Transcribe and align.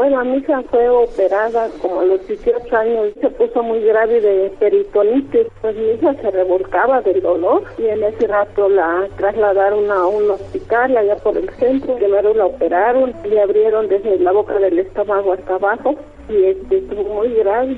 Bueno, 0.00 0.24
mi 0.24 0.38
hija 0.38 0.62
fue 0.70 0.88
operada 0.88 1.68
como 1.82 2.00
a 2.00 2.04
los 2.06 2.26
18 2.26 2.74
años, 2.74 3.12
se 3.20 3.28
puso 3.28 3.62
muy 3.62 3.82
grave 3.82 4.18
de 4.22 4.50
peritonitis, 4.58 5.46
pues 5.60 5.76
mi 5.76 5.90
hija 5.90 6.14
se 6.14 6.30
revolcaba 6.30 7.02
del 7.02 7.20
dolor 7.20 7.64
y 7.76 7.84
en 7.84 8.04
ese 8.04 8.26
rato 8.26 8.70
la 8.70 9.06
trasladaron 9.18 9.90
a 9.90 10.06
un 10.06 10.30
hospital 10.30 10.96
allá 10.96 11.16
por 11.16 11.36
el 11.36 11.50
centro, 11.50 11.96
primero 11.96 12.32
la 12.32 12.46
operaron, 12.46 13.12
le 13.28 13.42
abrieron 13.42 13.88
desde 13.88 14.18
la 14.20 14.32
boca 14.32 14.54
del 14.54 14.78
estómago 14.78 15.34
hasta 15.34 15.56
abajo 15.56 15.94
y 16.30 16.44
este, 16.44 16.78
estuvo 16.78 17.04
muy 17.04 17.34
grave, 17.34 17.76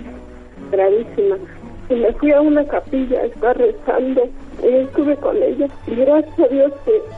gravísima. 0.70 1.39
Y 1.88 1.94
me 1.94 2.12
fui 2.14 2.32
a 2.32 2.40
una 2.40 2.64
capilla 2.66 3.20
a 3.20 3.24
estar 3.24 3.56
rezando 3.56 4.22
y 4.62 4.74
estuve 4.76 5.16
con 5.16 5.36
ella 5.36 5.66
y 5.86 5.94
gracias 5.94 6.38
a 6.38 6.48
Dios 6.48 6.72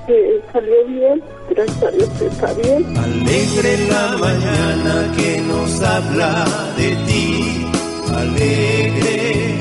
que, 0.07 0.43
salió 0.53 0.87
bien, 0.87 1.23
gracias 1.51 1.83
a 1.83 1.91
Dios 1.91 2.09
que 2.19 2.27
está 2.27 2.53
bien. 2.55 2.97
Alegre 2.97 3.89
la 3.89 4.17
mañana 4.19 5.13
que 5.17 5.41
nos 5.43 5.83
habla 5.83 6.45
de 6.77 6.97
ti, 7.07 7.67
alegre 8.13 9.55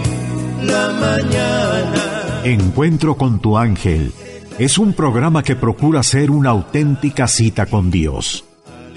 la 0.64 0.90
mañana. 0.94 2.42
Encuentro 2.46 3.16
con 3.16 3.40
tu 3.40 3.58
ángel 3.58 4.12
es 4.60 4.78
un 4.78 4.94
programa 4.94 5.44
que 5.44 5.56
procura 5.56 6.04
ser 6.04 6.30
una 6.30 6.52
auténtica 6.52 7.28
cita 7.28 7.66
con 7.66 7.90
Dios, 7.90 8.46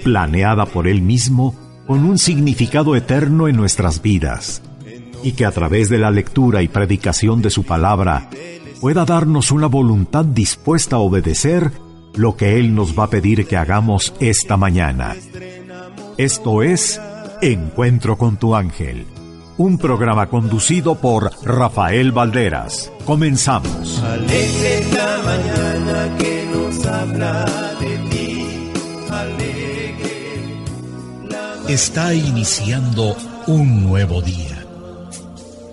planeada 0.03 0.65
por 0.65 0.87
Él 0.87 1.01
mismo 1.01 1.55
con 1.87 2.03
un 2.03 2.17
significado 2.17 2.95
eterno 2.95 3.47
en 3.47 3.55
nuestras 3.55 4.01
vidas, 4.01 4.61
y 5.23 5.33
que 5.33 5.45
a 5.45 5.51
través 5.51 5.89
de 5.89 5.97
la 5.97 6.11
lectura 6.11 6.61
y 6.61 6.67
predicación 6.67 7.41
de 7.41 7.49
su 7.49 7.63
palabra 7.63 8.29
pueda 8.79 9.05
darnos 9.05 9.51
una 9.51 9.67
voluntad 9.67 10.25
dispuesta 10.25 10.97
a 10.97 10.99
obedecer 10.99 11.71
lo 12.15 12.35
que 12.35 12.59
Él 12.59 12.73
nos 12.75 12.97
va 12.97 13.05
a 13.05 13.09
pedir 13.09 13.47
que 13.47 13.57
hagamos 13.57 14.13
esta 14.19 14.57
mañana. 14.57 15.15
Esto 16.17 16.63
es 16.63 16.99
Encuentro 17.41 18.17
con 18.17 18.37
tu 18.37 18.55
ángel, 18.55 19.05
un 19.57 19.77
programa 19.77 20.27
conducido 20.27 20.95
por 20.95 21.31
Rafael 21.43 22.11
Valderas. 22.11 22.91
Comenzamos. 23.05 24.01
mañana 25.23 26.17
que 26.17 26.49
nos 26.51 26.85
habla 26.85 27.45
de 27.79 27.97
ti. 28.09 28.17
Está 31.67 32.13
iniciando 32.13 33.13
un 33.45 33.83
nuevo 33.83 34.21
día. 34.21 34.56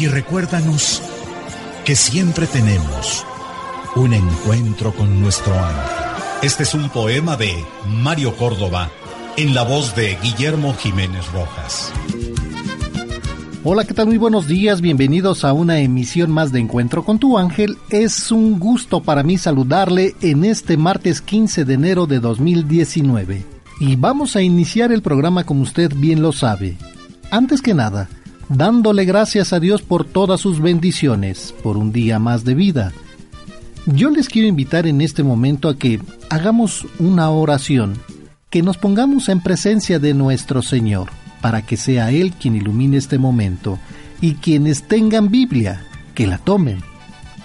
y 0.00 0.06
recuérdanos 0.06 1.02
que 1.84 1.94
siempre 1.94 2.46
tenemos 2.46 3.26
un 3.96 4.14
encuentro 4.14 4.94
con 4.94 5.20
nuestro 5.20 5.52
ángel. 5.52 6.24
Este 6.42 6.62
es 6.62 6.72
un 6.72 6.88
poema 6.88 7.36
de 7.36 7.52
Mario 7.86 8.34
Córdoba 8.34 8.90
en 9.36 9.54
la 9.54 9.62
voz 9.62 9.94
de 9.94 10.16
Guillermo 10.22 10.72
Jiménez 10.72 11.30
Rojas. 11.32 11.92
Hola, 13.62 13.84
¿qué 13.84 13.92
tal? 13.92 14.06
Muy 14.06 14.16
buenos 14.16 14.46
días, 14.46 14.80
bienvenidos 14.80 15.44
a 15.44 15.52
una 15.52 15.80
emisión 15.80 16.30
más 16.30 16.50
de 16.50 16.60
Encuentro 16.60 17.04
con 17.04 17.18
tu 17.18 17.36
ángel. 17.36 17.76
Es 17.90 18.32
un 18.32 18.58
gusto 18.58 19.02
para 19.02 19.22
mí 19.22 19.36
saludarle 19.36 20.14
en 20.22 20.46
este 20.46 20.78
martes 20.78 21.20
15 21.20 21.66
de 21.66 21.74
enero 21.74 22.06
de 22.06 22.20
2019. 22.20 23.44
Y 23.80 23.96
vamos 23.96 24.34
a 24.34 24.40
iniciar 24.40 24.92
el 24.92 25.02
programa 25.02 25.44
como 25.44 25.60
usted 25.60 25.92
bien 25.94 26.22
lo 26.22 26.32
sabe. 26.32 26.78
Antes 27.30 27.60
que 27.60 27.74
nada, 27.74 28.08
dándole 28.50 29.04
gracias 29.04 29.52
a 29.52 29.60
Dios 29.60 29.80
por 29.80 30.04
todas 30.04 30.40
sus 30.40 30.60
bendiciones, 30.60 31.54
por 31.62 31.76
un 31.76 31.92
día 31.92 32.18
más 32.18 32.44
de 32.44 32.54
vida. 32.54 32.92
Yo 33.86 34.10
les 34.10 34.28
quiero 34.28 34.48
invitar 34.48 34.86
en 34.86 35.00
este 35.00 35.22
momento 35.22 35.68
a 35.68 35.78
que 35.78 36.00
hagamos 36.28 36.86
una 36.98 37.30
oración, 37.30 37.96
que 38.50 38.62
nos 38.62 38.76
pongamos 38.76 39.28
en 39.28 39.40
presencia 39.40 39.98
de 39.98 40.14
nuestro 40.14 40.62
Señor, 40.62 41.08
para 41.40 41.62
que 41.62 41.76
sea 41.76 42.10
Él 42.10 42.32
quien 42.32 42.56
ilumine 42.56 42.96
este 42.98 43.18
momento, 43.18 43.78
y 44.20 44.34
quienes 44.34 44.82
tengan 44.82 45.30
Biblia, 45.30 45.82
que 46.14 46.26
la 46.26 46.38
tomen. 46.38 46.82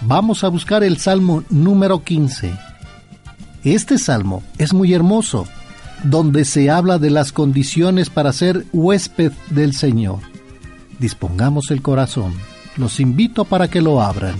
Vamos 0.02 0.44
a 0.44 0.48
buscar 0.48 0.82
el 0.82 0.98
Salmo 0.98 1.44
número 1.48 2.02
15. 2.02 2.52
Este 3.64 3.98
salmo 3.98 4.42
es 4.58 4.74
muy 4.74 4.92
hermoso, 4.92 5.46
donde 6.04 6.44
se 6.44 6.68
habla 6.68 6.98
de 6.98 7.10
las 7.10 7.32
condiciones 7.32 8.10
para 8.10 8.32
ser 8.32 8.66
huésped 8.72 9.32
del 9.50 9.72
Señor 9.72 10.35
dispongamos 10.98 11.70
el 11.70 11.82
corazón. 11.82 12.34
Los 12.76 13.00
invito 13.00 13.44
para 13.44 13.68
que 13.68 13.80
lo 13.80 14.02
abran. 14.02 14.36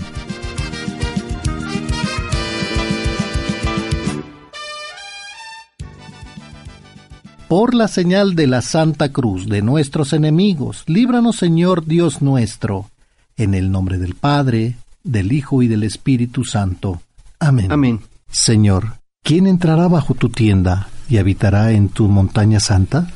Por 7.47 7.73
la 7.73 7.87
señal 7.87 8.35
de 8.35 8.45
la 8.45 8.61
Santa 8.61 9.13
Cruz 9.13 9.47
de 9.47 9.61
nuestros 9.61 10.11
enemigos, 10.11 10.83
líbranos 10.85 11.37
Señor 11.37 11.85
Dios 11.85 12.21
nuestro, 12.21 12.89
en 13.37 13.53
el 13.53 13.71
nombre 13.71 13.97
del 13.97 14.15
Padre, 14.15 14.75
del 15.05 15.31
Hijo 15.31 15.63
y 15.63 15.69
del 15.69 15.83
Espíritu 15.83 16.43
Santo. 16.43 17.01
Amén. 17.39 17.71
Amén. 17.71 18.01
Señor, 18.29 18.97
¿quién 19.23 19.47
entrará 19.47 19.87
bajo 19.87 20.13
tu 20.13 20.27
tienda 20.27 20.89
y 21.09 21.17
habitará 21.17 21.71
en 21.71 21.87
tu 21.87 22.09
montaña 22.09 22.59
santa? 22.59 23.07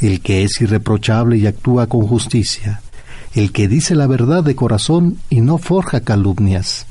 El 0.00 0.20
que 0.20 0.44
es 0.44 0.60
irreprochable 0.60 1.38
y 1.38 1.46
actúa 1.46 1.86
con 1.86 2.06
justicia, 2.06 2.80
el 3.34 3.52
que 3.52 3.68
dice 3.68 3.94
la 3.94 4.06
verdad 4.06 4.42
de 4.44 4.54
corazón 4.54 5.18
y 5.30 5.40
no 5.40 5.58
forja 5.58 6.00
calumnias, 6.00 6.86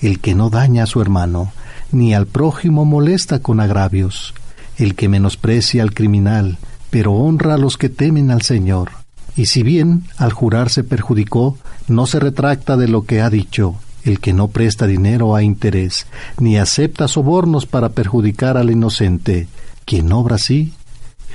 el 0.00 0.20
que 0.20 0.34
no 0.34 0.50
daña 0.50 0.84
a 0.84 0.86
su 0.86 1.00
hermano, 1.00 1.52
ni 1.92 2.14
al 2.14 2.26
prójimo 2.26 2.84
molesta 2.84 3.40
con 3.40 3.60
agravios, 3.60 4.34
el 4.76 4.94
que 4.94 5.08
menosprecia 5.08 5.82
al 5.82 5.94
criminal, 5.94 6.58
pero 6.90 7.12
honra 7.12 7.54
a 7.54 7.58
los 7.58 7.76
que 7.76 7.88
temen 7.88 8.30
al 8.30 8.42
Señor. 8.42 8.90
Y 9.36 9.46
si 9.46 9.62
bien 9.62 10.04
al 10.16 10.32
jurar 10.32 10.70
se 10.70 10.84
perjudicó, 10.84 11.56
no 11.88 12.06
se 12.06 12.20
retracta 12.20 12.76
de 12.76 12.88
lo 12.88 13.02
que 13.02 13.20
ha 13.20 13.30
dicho, 13.30 13.76
el 14.04 14.20
que 14.20 14.32
no 14.32 14.48
presta 14.48 14.86
dinero 14.86 15.34
a 15.34 15.42
interés, 15.42 16.06
ni 16.38 16.58
acepta 16.58 17.08
sobornos 17.08 17.66
para 17.66 17.90
perjudicar 17.90 18.56
al 18.56 18.70
inocente, 18.70 19.48
quien 19.84 20.12
obra 20.12 20.36
así, 20.36 20.72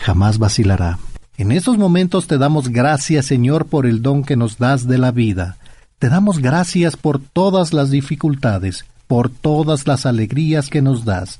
jamás 0.01 0.37
vacilará. 0.37 0.99
En 1.39 1.53
estos 1.53 1.77
momentos 1.77 2.27
te 2.27 2.37
damos 2.37 2.67
gracias, 2.67 3.27
Señor, 3.27 3.67
por 3.67 3.85
el 3.85 4.01
don 4.01 4.25
que 4.25 4.35
nos 4.35 4.57
das 4.57 4.87
de 4.87 4.97
la 4.97 5.11
vida. 5.11 5.55
Te 5.97 6.09
damos 6.09 6.39
gracias 6.39 6.97
por 6.97 7.21
todas 7.21 7.71
las 7.71 7.91
dificultades, 7.91 8.83
por 9.07 9.29
todas 9.29 9.87
las 9.87 10.05
alegrías 10.05 10.67
que 10.69 10.81
nos 10.81 11.05
das, 11.05 11.39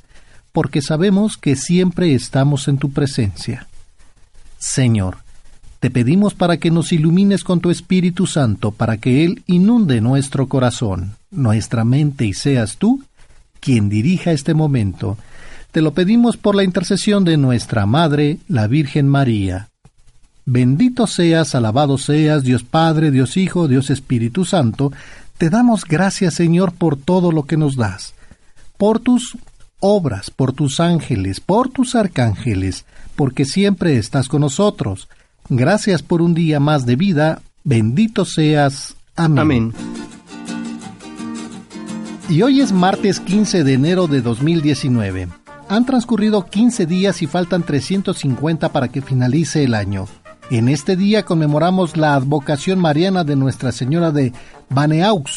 porque 0.53 0.81
sabemos 0.81 1.35
que 1.35 1.57
siempre 1.57 2.13
estamos 2.15 2.69
en 2.69 2.77
tu 2.77 2.91
presencia. 2.91 3.67
Señor, 4.57 5.17
Te 5.81 5.89
pedimos 5.89 6.33
para 6.33 6.57
que 6.57 6.71
nos 6.71 6.93
ilumines 6.93 7.43
con 7.43 7.59
tu 7.59 7.69
Espíritu 7.69 8.25
Santo, 8.25 8.71
para 8.71 8.97
que 8.97 9.25
Él 9.25 9.43
inunde 9.47 9.99
nuestro 9.99 10.47
corazón, 10.47 11.15
nuestra 11.29 11.83
mente 11.83 12.25
y 12.25 12.33
seas 12.33 12.77
tú 12.77 13.03
quien 13.59 13.89
dirija 13.89 14.31
este 14.31 14.53
momento. 14.53 15.17
Te 15.71 15.81
lo 15.81 15.93
pedimos 15.93 16.37
por 16.37 16.55
la 16.55 16.63
intercesión 16.63 17.25
de 17.25 17.35
nuestra 17.35 17.85
Madre, 17.85 18.39
la 18.47 18.67
Virgen 18.67 19.07
María. 19.07 19.69
Bendito 20.51 21.05
seas, 21.05 21.53
alabado 21.53 21.99
seas, 21.99 22.43
Dios 22.43 22.63
Padre, 22.63 23.11
Dios 23.11 23.37
Hijo, 23.37 23.67
Dios 23.67 23.91
Espíritu 23.91 24.45
Santo. 24.45 24.91
Te 25.37 25.51
damos 25.51 25.85
gracias, 25.85 26.33
Señor, 26.33 26.71
por 26.73 26.97
todo 26.97 27.31
lo 27.31 27.43
que 27.43 27.55
nos 27.55 27.75
das, 27.75 28.15
por 28.75 28.97
tus 28.99 29.37
obras, 29.79 30.31
por 30.31 30.51
tus 30.53 30.79
ángeles, 30.79 31.39
por 31.39 31.69
tus 31.69 31.93
arcángeles, 31.93 32.85
porque 33.15 33.45
siempre 33.45 33.97
estás 33.97 34.27
con 34.27 34.41
nosotros. 34.41 35.07
Gracias 35.49 36.01
por 36.01 36.19
un 36.19 36.33
día 36.33 36.59
más 36.59 36.87
de 36.87 36.95
vida. 36.95 37.43
Bendito 37.63 38.25
seas. 38.25 38.95
Amén. 39.15 39.39
Amén. 39.39 39.73
Y 42.27 42.41
hoy 42.41 42.61
es 42.61 42.71
martes 42.71 43.19
15 43.19 43.63
de 43.63 43.73
enero 43.73 44.07
de 44.07 44.23
2019. 44.23 45.27
Han 45.67 45.85
transcurrido 45.85 46.47
15 46.47 46.87
días 46.87 47.21
y 47.21 47.27
faltan 47.27 47.61
350 47.61 48.69
para 48.69 48.87
que 48.87 49.03
finalice 49.03 49.63
el 49.63 49.75
año. 49.75 50.07
En 50.51 50.67
este 50.67 50.95
día 50.95 51.25
conmemoramos 51.25 51.95
la 51.95 52.15
advocación 52.15 52.79
mariana 52.79 53.23
de 53.23 53.35
Nuestra 53.35 53.71
Señora 53.71 54.09
de 54.09 54.33
Baneaux, 54.69 55.29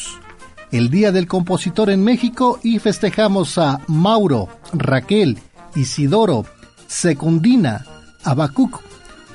el 0.70 0.88
Día 0.88 1.12
del 1.12 1.26
Compositor 1.26 1.90
en 1.90 2.02
México 2.02 2.58
y 2.62 2.78
festejamos 2.78 3.58
a 3.58 3.82
Mauro, 3.88 4.48
Raquel, 4.72 5.38
Isidoro, 5.74 6.46
Secundina, 6.86 7.84
Abacuc, 8.24 8.80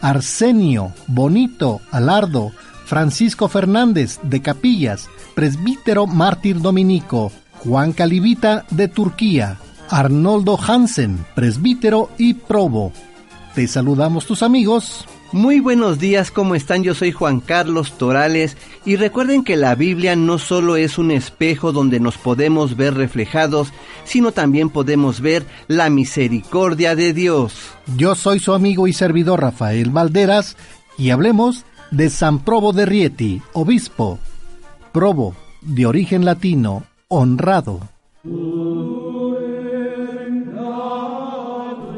Arsenio, 0.02 0.94
Bonito, 1.06 1.80
Alardo, 1.92 2.52
Francisco 2.86 3.48
Fernández 3.48 4.20
de 4.24 4.42
Capillas, 4.42 5.08
presbítero 5.36 6.08
mártir 6.08 6.60
dominico, 6.60 7.32
Juan 7.64 7.94
Calivita 7.94 8.66
de 8.72 8.88
Turquía, 8.88 9.60
Arnoldo 9.92 10.58
Hansen, 10.60 11.24
presbítero 11.36 12.10
y 12.18 12.34
probo. 12.34 12.92
Te 13.54 13.68
saludamos 13.68 14.26
tus 14.26 14.42
amigos. 14.42 15.06
Muy 15.34 15.60
buenos 15.60 16.00
días, 16.00 16.32
¿cómo 16.32 16.56
están? 16.56 16.84
Yo 16.84 16.94
soy 16.94 17.12
Juan 17.12 17.42
Carlos 17.42 17.98
Torales 17.98 18.56
y 18.86 18.96
recuerden 18.96 19.44
que 19.44 19.58
la 19.58 19.76
Biblia 19.76 20.16
no 20.16 20.38
solo 20.38 20.78
es 20.78 20.98
un 20.98 21.12
espejo 21.12 21.74
donde 21.74 22.00
nos 22.00 22.18
podemos 22.18 22.78
ver 22.78 22.94
reflejados, 22.94 23.74
sino 24.06 24.32
también 24.32 24.70
podemos 24.70 25.20
ver 25.20 25.46
la 25.68 25.90
misericordia 25.90 26.96
de 26.96 27.12
Dios. 27.12 27.56
Yo 27.98 28.16
soy 28.16 28.40
su 28.40 28.54
amigo 28.54 28.88
y 28.88 28.94
servidor 28.94 29.42
Rafael 29.42 29.90
Valderas 29.90 30.56
y 30.98 31.10
hablemos 31.10 31.66
de 31.92 32.10
San 32.10 32.40
Probo 32.40 32.72
de 32.72 32.86
Rieti, 32.86 33.42
obispo. 33.52 34.20
Probo, 34.94 35.36
de 35.62 35.86
origen 35.88 36.24
latino, 36.24 36.86
honrado. 37.10 37.82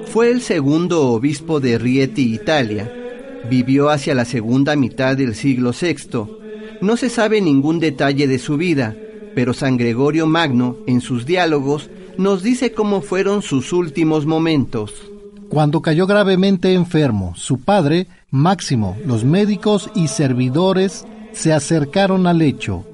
Fue 0.07 0.31
el 0.31 0.41
segundo 0.41 1.09
obispo 1.09 1.59
de 1.59 1.77
Rieti, 1.77 2.33
Italia. 2.33 2.95
Vivió 3.49 3.89
hacia 3.89 4.15
la 4.15 4.25
segunda 4.25 4.75
mitad 4.75 5.17
del 5.17 5.35
siglo 5.35 5.71
VI. 5.79 6.25
No 6.81 6.97
se 6.97 7.09
sabe 7.09 7.41
ningún 7.41 7.79
detalle 7.79 8.27
de 8.27 8.39
su 8.39 8.57
vida, 8.57 8.95
pero 9.35 9.53
San 9.53 9.77
Gregorio 9.77 10.27
Magno, 10.27 10.77
en 10.87 11.01
sus 11.01 11.25
diálogos, 11.25 11.89
nos 12.17 12.43
dice 12.43 12.73
cómo 12.73 13.01
fueron 13.01 13.41
sus 13.41 13.73
últimos 13.73 14.25
momentos. 14.25 14.93
Cuando 15.49 15.81
cayó 15.81 16.05
gravemente 16.05 16.73
enfermo, 16.73 17.33
su 17.35 17.59
padre, 17.59 18.07
Máximo, 18.31 18.95
los 19.05 19.25
médicos 19.25 19.89
y 19.95 20.07
servidores 20.07 21.05
se 21.31 21.51
acercaron 21.51 22.27
al 22.27 22.37
lecho. 22.37 22.85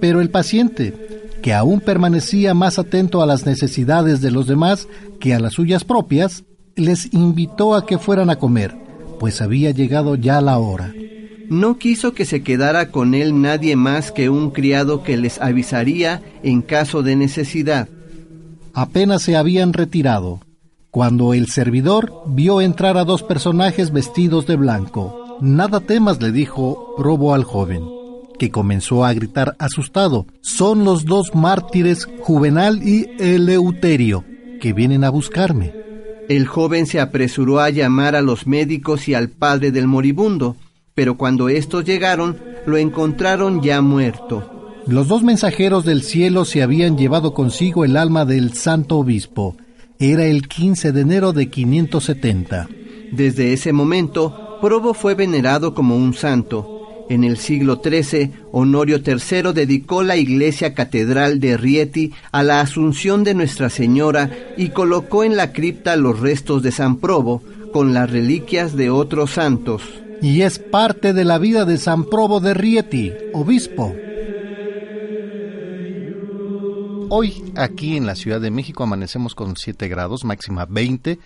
Pero 0.00 0.20
el 0.20 0.30
paciente, 0.30 0.94
que 1.42 1.52
aún 1.52 1.80
permanecía 1.80 2.54
más 2.54 2.78
atento 2.78 3.20
a 3.20 3.26
las 3.26 3.44
necesidades 3.44 4.20
de 4.20 4.30
los 4.30 4.46
demás 4.46 4.86
que 5.18 5.34
a 5.34 5.40
las 5.40 5.54
suyas 5.54 5.82
propias, 5.82 6.44
les 6.76 7.12
invitó 7.12 7.74
a 7.74 7.86
que 7.86 7.98
fueran 7.98 8.30
a 8.30 8.36
comer, 8.36 8.76
pues 9.18 9.40
había 9.40 9.70
llegado 9.70 10.14
ya 10.14 10.40
la 10.40 10.58
hora. 10.58 10.94
No 11.48 11.78
quiso 11.78 12.12
que 12.12 12.26
se 12.26 12.42
quedara 12.42 12.90
con 12.90 13.14
él 13.14 13.40
nadie 13.40 13.74
más 13.74 14.12
que 14.12 14.28
un 14.28 14.50
criado 14.50 15.02
que 15.02 15.16
les 15.16 15.40
avisaría 15.40 16.22
en 16.42 16.60
caso 16.60 17.02
de 17.02 17.16
necesidad. 17.16 17.88
Apenas 18.74 19.22
se 19.22 19.34
habían 19.34 19.72
retirado, 19.72 20.40
cuando 20.90 21.32
el 21.32 21.46
servidor 21.46 22.12
vio 22.26 22.60
entrar 22.60 22.98
a 22.98 23.04
dos 23.04 23.22
personajes 23.22 23.92
vestidos 23.92 24.46
de 24.46 24.56
blanco. 24.56 25.38
Nada 25.40 25.80
temas, 25.80 26.20
le 26.20 26.32
dijo 26.32 26.94
Probo 26.96 27.32
al 27.32 27.44
joven, 27.44 27.82
que 28.38 28.50
comenzó 28.50 29.04
a 29.04 29.14
gritar 29.14 29.56
asustado. 29.58 30.26
Son 30.42 30.84
los 30.84 31.06
dos 31.06 31.34
mártires 31.34 32.06
Juvenal 32.20 32.86
y 32.86 33.06
Eleuterio, 33.18 34.24
que 34.60 34.72
vienen 34.72 35.02
a 35.02 35.10
buscarme. 35.10 35.72
El 36.28 36.46
joven 36.46 36.86
se 36.86 37.00
apresuró 37.00 37.60
a 37.60 37.70
llamar 37.70 38.14
a 38.14 38.20
los 38.20 38.46
médicos 38.46 39.08
y 39.08 39.14
al 39.14 39.30
padre 39.30 39.72
del 39.72 39.86
moribundo, 39.86 40.56
pero 40.94 41.16
cuando 41.16 41.48
estos 41.48 41.84
llegaron, 41.84 42.38
lo 42.66 42.76
encontraron 42.76 43.62
ya 43.62 43.80
muerto. 43.80 44.74
Los 44.86 45.08
dos 45.08 45.22
mensajeros 45.22 45.84
del 45.84 46.02
cielo 46.02 46.44
se 46.44 46.62
habían 46.62 46.98
llevado 46.98 47.34
consigo 47.34 47.84
el 47.84 47.96
alma 47.96 48.24
del 48.24 48.52
santo 48.52 48.98
obispo. 48.98 49.56
Era 49.98 50.26
el 50.26 50.48
15 50.48 50.92
de 50.92 51.00
enero 51.00 51.32
de 51.32 51.48
570. 51.48 52.68
Desde 53.12 53.52
ese 53.52 53.72
momento, 53.72 54.58
Probo 54.60 54.94
fue 54.94 55.14
venerado 55.14 55.74
como 55.74 55.96
un 55.96 56.14
santo. 56.14 56.77
En 57.08 57.24
el 57.24 57.38
siglo 57.38 57.80
XIII, 57.82 58.32
Honorio 58.52 58.98
III 58.98 59.52
dedicó 59.54 60.02
la 60.02 60.16
iglesia 60.16 60.74
catedral 60.74 61.40
de 61.40 61.56
Rieti 61.56 62.12
a 62.32 62.42
la 62.42 62.60
Asunción 62.60 63.24
de 63.24 63.34
Nuestra 63.34 63.70
Señora 63.70 64.30
y 64.56 64.70
colocó 64.70 65.24
en 65.24 65.36
la 65.36 65.52
cripta 65.52 65.96
los 65.96 66.20
restos 66.20 66.62
de 66.62 66.70
San 66.70 66.96
Probo 66.96 67.42
con 67.72 67.94
las 67.94 68.10
reliquias 68.10 68.76
de 68.76 68.90
otros 68.90 69.32
santos. 69.32 69.82
Y 70.20 70.42
es 70.42 70.58
parte 70.58 71.12
de 71.12 71.24
la 71.24 71.38
vida 71.38 71.64
de 71.64 71.78
San 71.78 72.04
Probo 72.04 72.40
de 72.40 72.52
Rieti, 72.52 73.12
obispo. 73.32 73.94
Hoy 77.10 77.42
aquí 77.56 77.96
en 77.96 78.04
la 78.04 78.14
Ciudad 78.14 78.40
de 78.40 78.50
México 78.50 78.82
amanecemos 78.82 79.34
con 79.34 79.56
7 79.56 79.88
grados, 79.88 80.24
máxima 80.24 80.66
20. 80.66 81.18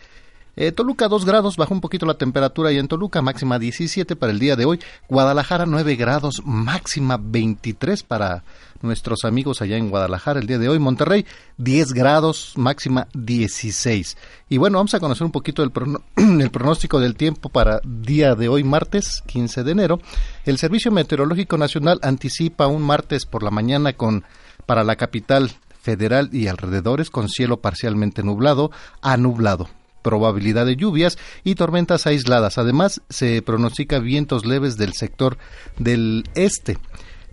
Eh, 0.54 0.70
Toluca 0.70 1.08
2 1.08 1.24
grados, 1.24 1.56
bajó 1.56 1.72
un 1.72 1.80
poquito 1.80 2.04
la 2.04 2.14
temperatura 2.14 2.72
y 2.72 2.78
en 2.78 2.86
Toluca 2.86 3.22
máxima 3.22 3.58
17 3.58 4.16
para 4.16 4.32
el 4.32 4.38
día 4.38 4.54
de 4.54 4.66
hoy. 4.66 4.80
Guadalajara 5.08 5.64
9 5.64 5.96
grados, 5.96 6.42
máxima 6.44 7.18
23 7.18 8.02
para 8.02 8.44
nuestros 8.82 9.24
amigos 9.24 9.62
allá 9.62 9.78
en 9.78 9.88
Guadalajara 9.88 10.40
el 10.40 10.46
día 10.46 10.58
de 10.58 10.68
hoy. 10.68 10.78
Monterrey 10.78 11.24
10 11.56 11.94
grados, 11.94 12.52
máxima 12.56 13.08
16. 13.14 14.18
Y 14.50 14.58
bueno, 14.58 14.76
vamos 14.76 14.92
a 14.92 15.00
conocer 15.00 15.24
un 15.24 15.32
poquito 15.32 15.62
el, 15.62 15.72
el 16.40 16.50
pronóstico 16.50 17.00
del 17.00 17.14
tiempo 17.14 17.48
para 17.48 17.80
día 17.84 18.34
de 18.34 18.48
hoy, 18.48 18.62
martes 18.62 19.22
15 19.26 19.64
de 19.64 19.72
enero. 19.72 20.00
El 20.44 20.58
Servicio 20.58 20.92
Meteorológico 20.92 21.56
Nacional 21.56 21.98
anticipa 22.02 22.66
un 22.66 22.82
martes 22.82 23.24
por 23.24 23.42
la 23.42 23.50
mañana 23.50 23.94
con 23.94 24.24
para 24.66 24.84
la 24.84 24.96
capital 24.96 25.50
federal 25.80 26.28
y 26.30 26.46
alrededores 26.46 27.08
con 27.08 27.30
cielo 27.30 27.60
parcialmente 27.60 28.22
nublado 28.22 28.70
a 29.00 29.16
nublado 29.16 29.68
probabilidad 30.02 30.66
de 30.66 30.76
lluvias 30.76 31.18
y 31.44 31.54
tormentas 31.54 32.06
aisladas. 32.06 32.58
Además, 32.58 33.00
se 33.08 33.42
pronostica 33.42 33.98
vientos 33.98 34.44
leves 34.44 34.76
del 34.76 34.92
sector 34.92 35.38
del 35.78 36.24
este. 36.34 36.78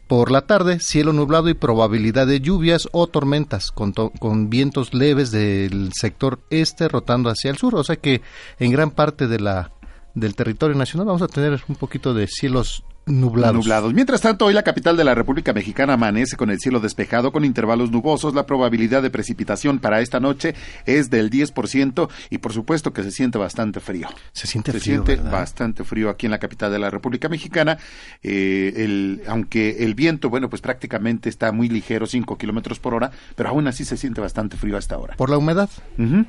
Por 0.08 0.32
la 0.32 0.48
tarde, 0.48 0.80
cielo 0.80 1.14
nublado 1.14 1.50
y 1.50 1.54
probabilidad 1.54 2.26
de 2.26 2.40
lluvias 2.40 2.90
o 2.94 3.06
tormentas 3.06 3.72
con, 3.72 3.92
con, 3.94 4.50
vientos 4.50 4.96
leves 4.96 5.30
del 5.30 5.92
sector 5.94 6.40
este 6.50 6.88
rotando 6.88 7.30
hacia 7.30 7.52
el 7.52 7.58
sur. 7.58 7.76
O 7.76 7.84
sea 7.84 7.96
que 7.96 8.22
en 8.58 8.72
gran 8.72 8.90
parte 8.90 9.28
de 9.28 9.40
la, 9.40 9.72
del 10.16 10.36
territorio 10.36 10.76
nacional 10.76 11.06
vamos 11.06 11.22
a 11.22 11.28
tener 11.28 11.62
un 11.68 11.76
poquito 11.76 12.16
de 12.16 12.26
cielos 12.26 12.84
nublados. 13.10 13.56
nublados. 13.56 13.94
Mientras 13.94 14.22
tanto, 14.22 14.46
hoy 14.46 14.54
la 14.54 14.64
capital 14.64 14.96
de 14.98 15.04
la 15.04 15.16
República 15.16 15.54
Mexicana 15.54 15.94
amanece 15.94 16.38
con 16.38 16.50
el 16.50 16.60
cielo 16.60 16.80
despejado 16.80 17.32
con 17.32 17.46
intervalos 17.46 17.92
nubosos. 17.92 18.34
La 18.34 18.46
probabilidad 18.46 19.02
de 19.02 19.10
precipitación 19.10 19.80
para 19.80 20.02
esta 20.02 20.20
noche 20.20 20.56
es 20.86 21.10
del 21.10 21.30
10% 21.30 22.10
y 22.30 22.38
por 22.38 22.54
supuesto 22.54 22.94
que 22.94 23.04
se 23.04 23.12
siente 23.12 23.38
bastante 23.38 23.80
frío. 23.80 24.08
Se 24.32 24.48
siente 24.48 24.72
se 24.72 24.80
frío. 24.80 24.94
siente 24.96 25.16
¿verdad? 25.16 25.32
bastante 25.32 25.84
frío 25.84 26.10
aquí 26.10 26.28
en 26.28 26.32
la 26.32 26.40
capital 26.40 26.72
de 26.72 26.80
la 26.80 26.90
República 26.90 27.30
Mexicana. 27.30 27.78
Eh, 28.24 28.74
el, 28.78 29.22
aunque 29.28 29.84
el 29.84 29.96
viento, 29.96 30.30
bueno, 30.30 30.50
pues 30.50 30.62
prácticamente 30.62 31.30
está 31.30 31.52
muy 31.52 31.70
ligero, 31.70 32.06
5 32.06 32.38
kilómetros 32.38 32.80
por 32.80 32.94
hora, 32.94 33.12
pero 33.36 33.50
aún 33.50 33.68
así 33.68 33.86
se 33.86 33.98
siente 33.98 34.22
bastante 34.22 34.58
frío 34.58 34.78
hasta 34.78 34.96
ahora. 34.96 35.16
Por 35.16 35.30
la 35.30 35.38
humedad. 35.38 35.70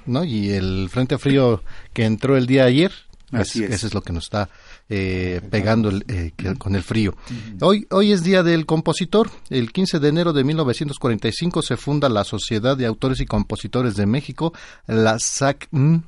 ¿no? 0.07 0.25
Y 0.25 0.51
el 0.51 0.89
frente 0.91 1.19
frío 1.19 1.63
que 1.93 2.05
entró 2.05 2.37
el 2.37 2.47
día 2.47 2.65
ayer. 2.65 2.93
Así 3.33 3.63
es. 3.63 3.71
Eso 3.71 3.87
es 3.87 3.95
lo 3.95 4.03
que 4.03 4.13
nos 4.13 4.25
está 4.25 4.49
eh, 4.91 5.41
pegando 5.51 5.89
el, 5.89 6.05
eh, 6.09 6.33
con 6.59 6.75
el 6.75 6.83
frío. 6.83 7.17
Hoy, 7.61 7.87
hoy 7.91 8.13
es 8.13 8.25
Día 8.25 8.43
del 8.43 8.67
Compositor. 8.67 9.31
El 9.49 9.73
15 9.73 10.01
de 10.01 10.09
enero 10.09 10.33
de 10.33 10.43
1945 10.45 11.63
se 11.63 11.77
funda 11.77 12.09
la 12.09 12.25
Sociedad 12.25 12.77
de 12.77 12.87
Autores 12.87 13.21
y 13.21 13.27
Compositores 13.27 13.95
de 13.95 14.07
México, 14.07 14.53
la 14.87 15.19
SACM. 15.19 16.03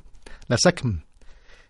La 0.47 0.57
SACM. 0.57 0.99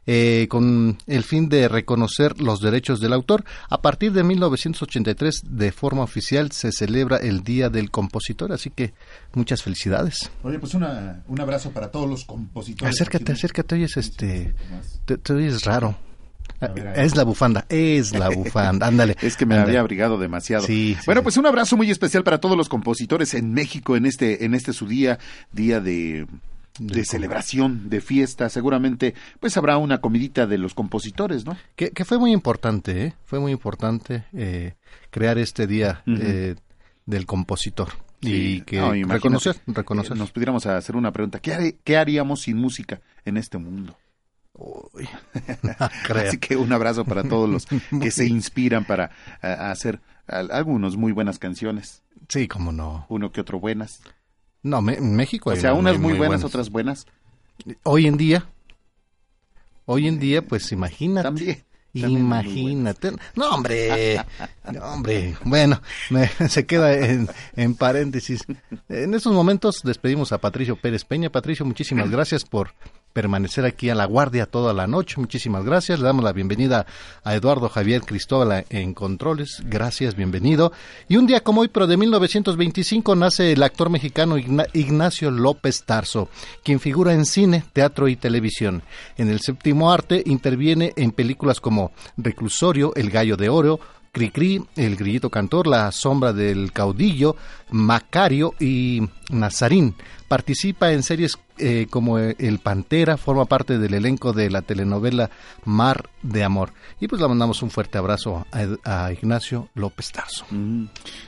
eh, 0.06 0.48
con 0.50 0.98
el 1.08 1.24
fin 1.24 1.48
de 1.50 1.68
reconocer 1.68 2.42
los 2.42 2.60
derechos 2.60 3.00
del 3.00 3.14
autor. 3.14 3.46
A 3.70 3.82
partir 3.82 4.12
de 4.12 4.24
1983, 4.24 5.44
de 5.48 5.72
forma 5.72 6.02
oficial, 6.04 6.52
se 6.52 6.72
celebra 6.72 7.18
el 7.18 7.44
Día 7.44 7.70
del 7.70 7.90
Compositor, 7.92 8.52
así 8.52 8.70
que 8.70 8.94
muchas 9.34 9.62
felicidades. 9.62 10.30
Oye, 10.44 10.60
pues 10.60 10.74
una, 10.74 11.24
un 11.28 11.40
abrazo 11.40 11.72
para 11.72 11.90
todos 11.92 12.10
los 12.10 12.26
compositores. 12.26 12.94
Acércate, 12.96 13.32
acércate, 13.32 13.76
oyes 13.76 13.96
este, 13.98 14.54
te, 15.06 15.18
te 15.18 15.34
oyes 15.34 15.64
raro. 15.64 15.96
Es 16.96 17.16
la 17.16 17.24
bufanda, 17.24 17.66
es 17.70 18.14
la 18.14 18.30
bufanda, 18.36 18.88
ándale. 18.88 19.16
Es 19.22 19.36
que 19.38 19.46
me 19.46 19.56
ándale. 19.56 19.72
había 19.72 19.80
abrigado 19.82 20.18
demasiado. 20.18 20.66
Sí, 20.66 20.96
bueno, 21.06 21.22
sí. 21.22 21.24
pues 21.24 21.38
un 21.38 21.46
abrazo 21.46 21.76
muy 21.78 21.92
especial 21.92 22.24
para 22.24 22.40
todos 22.40 22.56
los 22.58 22.70
compositores 22.70 23.34
en 23.34 23.54
México 23.54 23.96
en 23.98 24.06
este, 24.06 24.46
en 24.46 24.54
este 24.54 24.72
su 24.74 24.88
día, 24.88 25.20
día 25.52 25.80
de, 25.82 26.26
celebración, 27.04 27.90
de 27.90 28.02
fiesta. 28.02 28.50
Seguramente, 28.50 29.14
pues 29.40 29.58
habrá 29.58 29.78
una 29.78 30.00
comidita 30.00 30.48
de 30.48 30.58
los 30.58 30.74
compositores, 30.74 31.46
¿no? 31.46 31.58
Que, 31.76 31.92
que 31.92 32.06
fue 32.06 32.18
muy 32.18 32.32
importante, 32.32 33.06
¿eh? 33.08 33.14
Fue 33.26 33.40
muy 33.40 33.52
importante 33.52 34.24
eh, 34.34 34.74
crear 35.12 35.38
este 35.38 35.68
día 35.68 36.02
eh, 36.08 36.56
del 37.06 37.26
compositor. 37.26 37.90
y 38.22 38.62
que 38.62 38.78
No, 38.78 38.94
reconocer, 38.94 39.58
reconocer. 39.68 40.14
eh, 40.16 40.20
Nos 40.20 40.32
pudiéramos 40.32 40.66
hacer 40.66 40.96
una 40.96 41.12
pregunta. 41.12 41.40
¿Qué, 41.40 41.54
haré- 41.54 41.76
qué 41.84 41.98
haríamos 41.98 42.42
sin 42.44 42.58
música 42.58 43.02
en 43.26 43.38
este 43.38 43.58
mundo? 43.58 43.98
Uy. 44.54 45.08
Así 46.16 46.38
que 46.38 46.56
un 46.56 46.72
abrazo 46.74 47.06
para 47.06 47.24
todos 47.24 47.50
los 47.50 47.66
que 48.00 48.12
se 48.12 48.26
inspiran 48.28 48.86
para 48.86 49.06
eh, 49.42 49.48
hacer 49.48 50.00
al- 50.28 50.52
algunos 50.52 50.96
muy 50.96 51.12
buenas 51.12 51.40
canciones, 51.40 52.02
Sí, 52.30 52.48
cómo 52.48 52.72
no. 52.72 53.06
uno 53.10 53.32
que 53.32 53.42
otro 53.42 53.60
buenas. 53.60 54.02
No, 54.62 54.82
me- 54.82 54.94
en 54.96 55.16
México 55.16 55.50
O 55.50 55.56
sea, 55.56 55.74
unas 55.74 55.96
muy, 55.98 56.14
buenas, 56.14 56.28
buenas. 56.28 56.44
otras 56.46 56.70
buenas 56.70 57.06
Hoy 57.84 58.08
en 58.08 58.18
día, 58.18 58.46
hoy 59.86 60.08
en 60.08 60.20
día, 60.20 60.42
pues 60.46 60.72
imagínate. 60.72 61.24
también. 61.24 61.64
también 61.94 62.12
muy 62.12 62.20
Imagínate. 62.20 63.12
No, 63.36 63.50
hombre. 63.56 64.24
No, 64.72 64.82
hombre. 64.86 65.36
Bueno, 65.44 65.82
me- 66.10 66.28
se 66.50 66.66
queda 66.66 66.94
en, 66.94 67.28
en 67.56 67.76
paréntesis. 67.76 68.44
En 68.90 69.14
estos 69.14 69.34
momentos 69.34 69.82
despedimos 69.84 70.32
a 70.32 70.38
Patricio 70.40 70.76
Pérez 70.76 71.04
Peña. 71.06 71.30
Patricio, 71.32 71.66
muchísimas 71.66 72.10
gracias 72.10 72.44
por 72.46 72.72
permanecer 73.14 73.64
aquí 73.66 73.90
a 73.90 73.96
la 73.96 74.06
guardia 74.06 74.48
toda 74.48 74.74
la 74.74 74.88
noche. 74.88 75.16
Muchísimas 75.20 75.64
gracias. 75.64 76.00
Le 76.00 76.06
damos 76.06 76.24
la 76.26 76.34
bienvenida 76.34 76.86
a 77.24 77.36
Eduardo 77.36 77.70
Javier 77.70 78.02
Cristóbal 78.02 78.66
en 78.70 78.94
Controles. 78.94 79.62
Gracias, 79.66 80.16
bienvenido. 80.16 80.72
Y 81.08 81.18
un 81.18 81.28
día 81.28 81.42
como 81.42 81.62
hoy, 81.62 81.68
pero 81.68 81.88
de 81.88 81.96
1925, 81.96 83.16
nace 83.16 83.52
el 83.54 83.64
actor 83.64 83.90
mexicano 83.90 84.38
Igna- 84.38 84.68
Ignacio 84.74 85.32
López 85.32 85.84
Tarso, 85.84 86.28
quien 86.64 86.80
figura 86.80 87.14
en 87.14 87.26
cine, 87.26 87.64
teatro 87.72 88.08
y 88.08 88.16
televisión. 88.16 88.82
En 89.18 89.30
el 89.30 89.40
séptimo 89.40 89.92
arte 89.92 90.24
interviene 90.26 90.94
en 90.96 91.12
películas 91.12 91.60
como 91.60 91.92
Reclusorio, 92.18 92.94
El 92.96 93.10
Gallo 93.12 93.38
de 93.38 93.50
Oro, 93.50 93.80
Cricri, 94.14 94.64
El 94.76 94.96
Grillito 94.96 95.32
Cantor, 95.32 95.66
La 95.66 95.92
Sombra 95.92 96.34
del 96.34 96.72
Caudillo, 96.72 97.36
Macario 97.72 98.54
y 98.60 99.02
Nazarín. 99.32 99.96
Participa 100.28 100.92
en 100.94 101.02
series 101.02 101.40
eh, 101.58 101.88
como 101.90 102.20
El 102.20 102.60
Pantera, 102.60 103.18
forma 103.18 103.46
parte 103.46 103.80
del 103.80 103.96
elenco 103.96 104.32
de 104.32 104.52
la 104.52 104.62
telenovela 104.62 105.32
Mar 105.66 106.10
de 106.22 106.44
Amor. 106.44 106.74
Y 107.00 107.08
pues 107.08 107.22
le 107.22 107.28
mandamos 107.28 107.64
un 107.64 107.72
fuerte 107.72 107.98
abrazo 107.98 108.46
a, 108.52 109.12
Ignacio 109.12 109.70
López 109.74 110.12
Tarso. 110.12 110.46
Mm. 110.52 110.86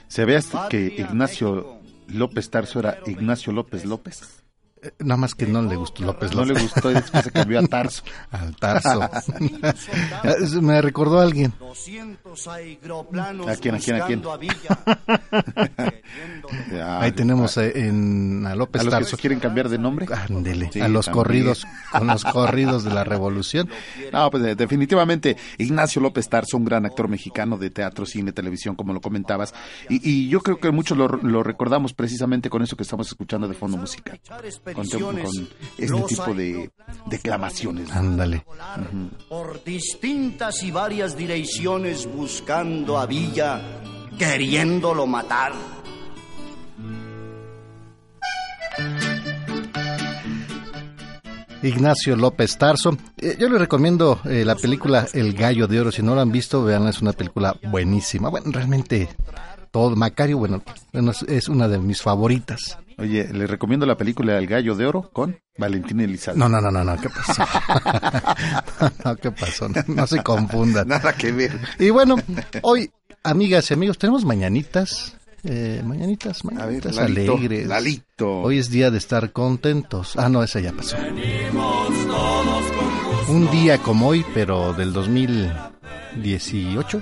Se 0.07 0.23
ve 0.25 0.39
que 0.69 0.85
Ignacio 0.97 1.79
López 2.07 2.51
Tarso 2.51 2.79
era 2.79 2.99
Ignacio 3.07 3.51
López 3.51 3.83
López. 3.83 4.44
Nada 4.99 5.17
más 5.17 5.35
que 5.35 5.45
no 5.47 5.61
le 5.61 5.75
gustó 5.75 6.03
López 6.03 6.31
No 6.33 6.45
López. 6.45 6.55
le 6.55 6.61
gustó 6.63 6.91
y 6.91 6.93
después 6.95 7.23
se 7.23 7.31
cambió 7.31 7.59
a 7.59 7.63
Tarso. 7.67 8.03
Al 8.31 8.55
Tarso. 8.55 9.01
Me 10.61 10.81
recordó 10.81 11.19
a 11.19 11.23
alguien. 11.23 11.53
200 11.59 12.47
aeroplanos 12.47 13.47
¿A 13.47 13.55
quién, 13.57 13.75
a 13.75 13.79
quién, 13.79 14.01
a 14.01 14.05
quién? 14.05 14.21
Ahí 16.99 17.11
tenemos 17.11 17.57
a, 17.57 17.65
eh, 17.65 17.87
en, 17.87 18.45
a 18.45 18.55
López 18.55 18.81
a 18.81 18.83
los 18.85 18.93
que 18.93 18.99
Tarso. 19.01 19.17
quieren 19.17 19.39
cambiar 19.39 19.69
de 19.69 19.77
nombre. 19.77 20.07
Ándele, 20.13 20.69
Sí, 20.71 20.81
a 20.81 20.87
los 20.87 21.05
también. 21.05 21.23
corridos, 21.23 21.65
con 21.91 22.07
los 22.07 22.23
corridos 22.23 22.83
de 22.83 22.91
la 22.93 23.03
revolución. 23.03 23.69
No, 24.11 24.29
pues 24.31 24.57
definitivamente 24.57 25.37
Ignacio 25.57 26.01
López 26.01 26.27
Tarso, 26.29 26.57
un 26.57 26.65
gran 26.65 26.85
actor 26.85 27.07
mexicano 27.07 27.57
de 27.57 27.69
teatro, 27.69 28.05
cine, 28.05 28.31
televisión, 28.31 28.75
como 28.75 28.93
lo 28.93 29.01
comentabas. 29.01 29.53
Y, 29.89 30.07
y 30.09 30.29
yo 30.29 30.41
creo 30.41 30.59
que 30.59 30.71
muchos 30.71 30.97
lo, 30.97 31.07
lo 31.07 31.43
recordamos 31.43 31.93
precisamente 31.93 32.49
con 32.49 32.61
eso 32.61 32.75
que 32.75 32.83
estamos 32.83 33.07
escuchando 33.07 33.47
de 33.47 33.53
fondo 33.53 33.77
música. 33.77 34.17
Con, 34.75 34.87
con 34.87 35.19
este 35.77 36.01
tipo 36.07 36.33
de 36.33 36.69
declamaciones. 37.07 37.91
Ándale. 37.91 38.45
por 39.29 39.63
distintas 39.63 40.61
y 40.63 40.71
varias 40.71 41.17
direcciones 41.17 42.05
buscando 42.13 42.97
a 42.97 43.05
Villa, 43.05 43.61
queriéndolo 44.17 45.07
matar. 45.07 45.53
Ignacio 51.63 52.15
López 52.15 52.57
Tarso. 52.57 52.95
Eh, 53.17 53.37
yo 53.39 53.49
le 53.49 53.57
recomiendo 53.57 54.19
eh, 54.25 54.45
la 54.45 54.55
película 54.55 55.07
El 55.13 55.33
Gallo 55.33 55.67
de 55.67 55.79
Oro. 55.81 55.91
Si 55.91 56.03
no 56.03 56.15
la 56.15 56.21
han 56.21 56.31
visto, 56.31 56.63
vean, 56.63 56.87
es 56.87 57.01
una 57.01 57.13
película 57.13 57.55
buenísima. 57.69 58.29
Bueno, 58.29 58.51
realmente 58.51 59.09
todo. 59.71 59.95
Macario, 59.95 60.37
bueno, 60.37 60.61
bueno, 60.93 61.11
es, 61.11 61.23
es 61.23 61.49
una 61.49 61.67
de 61.67 61.79
mis 61.79 62.01
favoritas. 62.01 62.77
Oye, 62.97 63.27
le 63.33 63.45
recomiendo 63.45 63.85
la 63.85 63.97
película 63.97 64.37
El 64.37 64.47
Gallo 64.47 64.73
de 64.75 64.85
Oro 64.85 65.09
con 65.11 65.37
Valentín 65.57 65.99
Elizalde. 65.99 66.39
No, 66.39 66.47
no, 66.47 66.61
no, 66.61 66.71
no, 66.71 66.81
no, 66.83 66.95
¿qué 66.97 67.09
pasó? 67.09 67.43
no, 69.05 69.15
¿qué 69.17 69.31
pasó? 69.31 69.67
No, 69.67 69.83
no 69.87 70.07
se 70.07 70.23
confundan. 70.23 70.87
Nada 70.95 71.11
que 71.13 71.33
ver. 71.33 71.59
Y 71.77 71.89
bueno, 71.89 72.15
hoy, 72.61 72.89
amigas 73.23 73.69
y 73.69 73.73
amigos, 73.73 73.97
tenemos 73.97 74.23
mañanitas. 74.23 75.17
Eh, 75.43 75.81
mañanitas, 75.85 76.41
ver, 76.43 76.53
mañanitas 76.55 76.95
Lalito, 76.95 77.33
alegres. 77.33 77.67
Lalito. 77.67 78.41
Hoy 78.41 78.59
es 78.59 78.69
día 78.69 78.89
de 78.89 78.97
estar 78.97 79.31
contentos. 79.31 80.13
Ah, 80.15 80.29
no, 80.29 80.41
esa 80.41 80.61
ya 80.61 80.71
pasó. 80.71 80.95
Un 83.27 83.51
día 83.51 83.77
como 83.79 84.07
hoy, 84.07 84.25
pero 84.33 84.71
del 84.73 84.93
2018. 84.93 87.01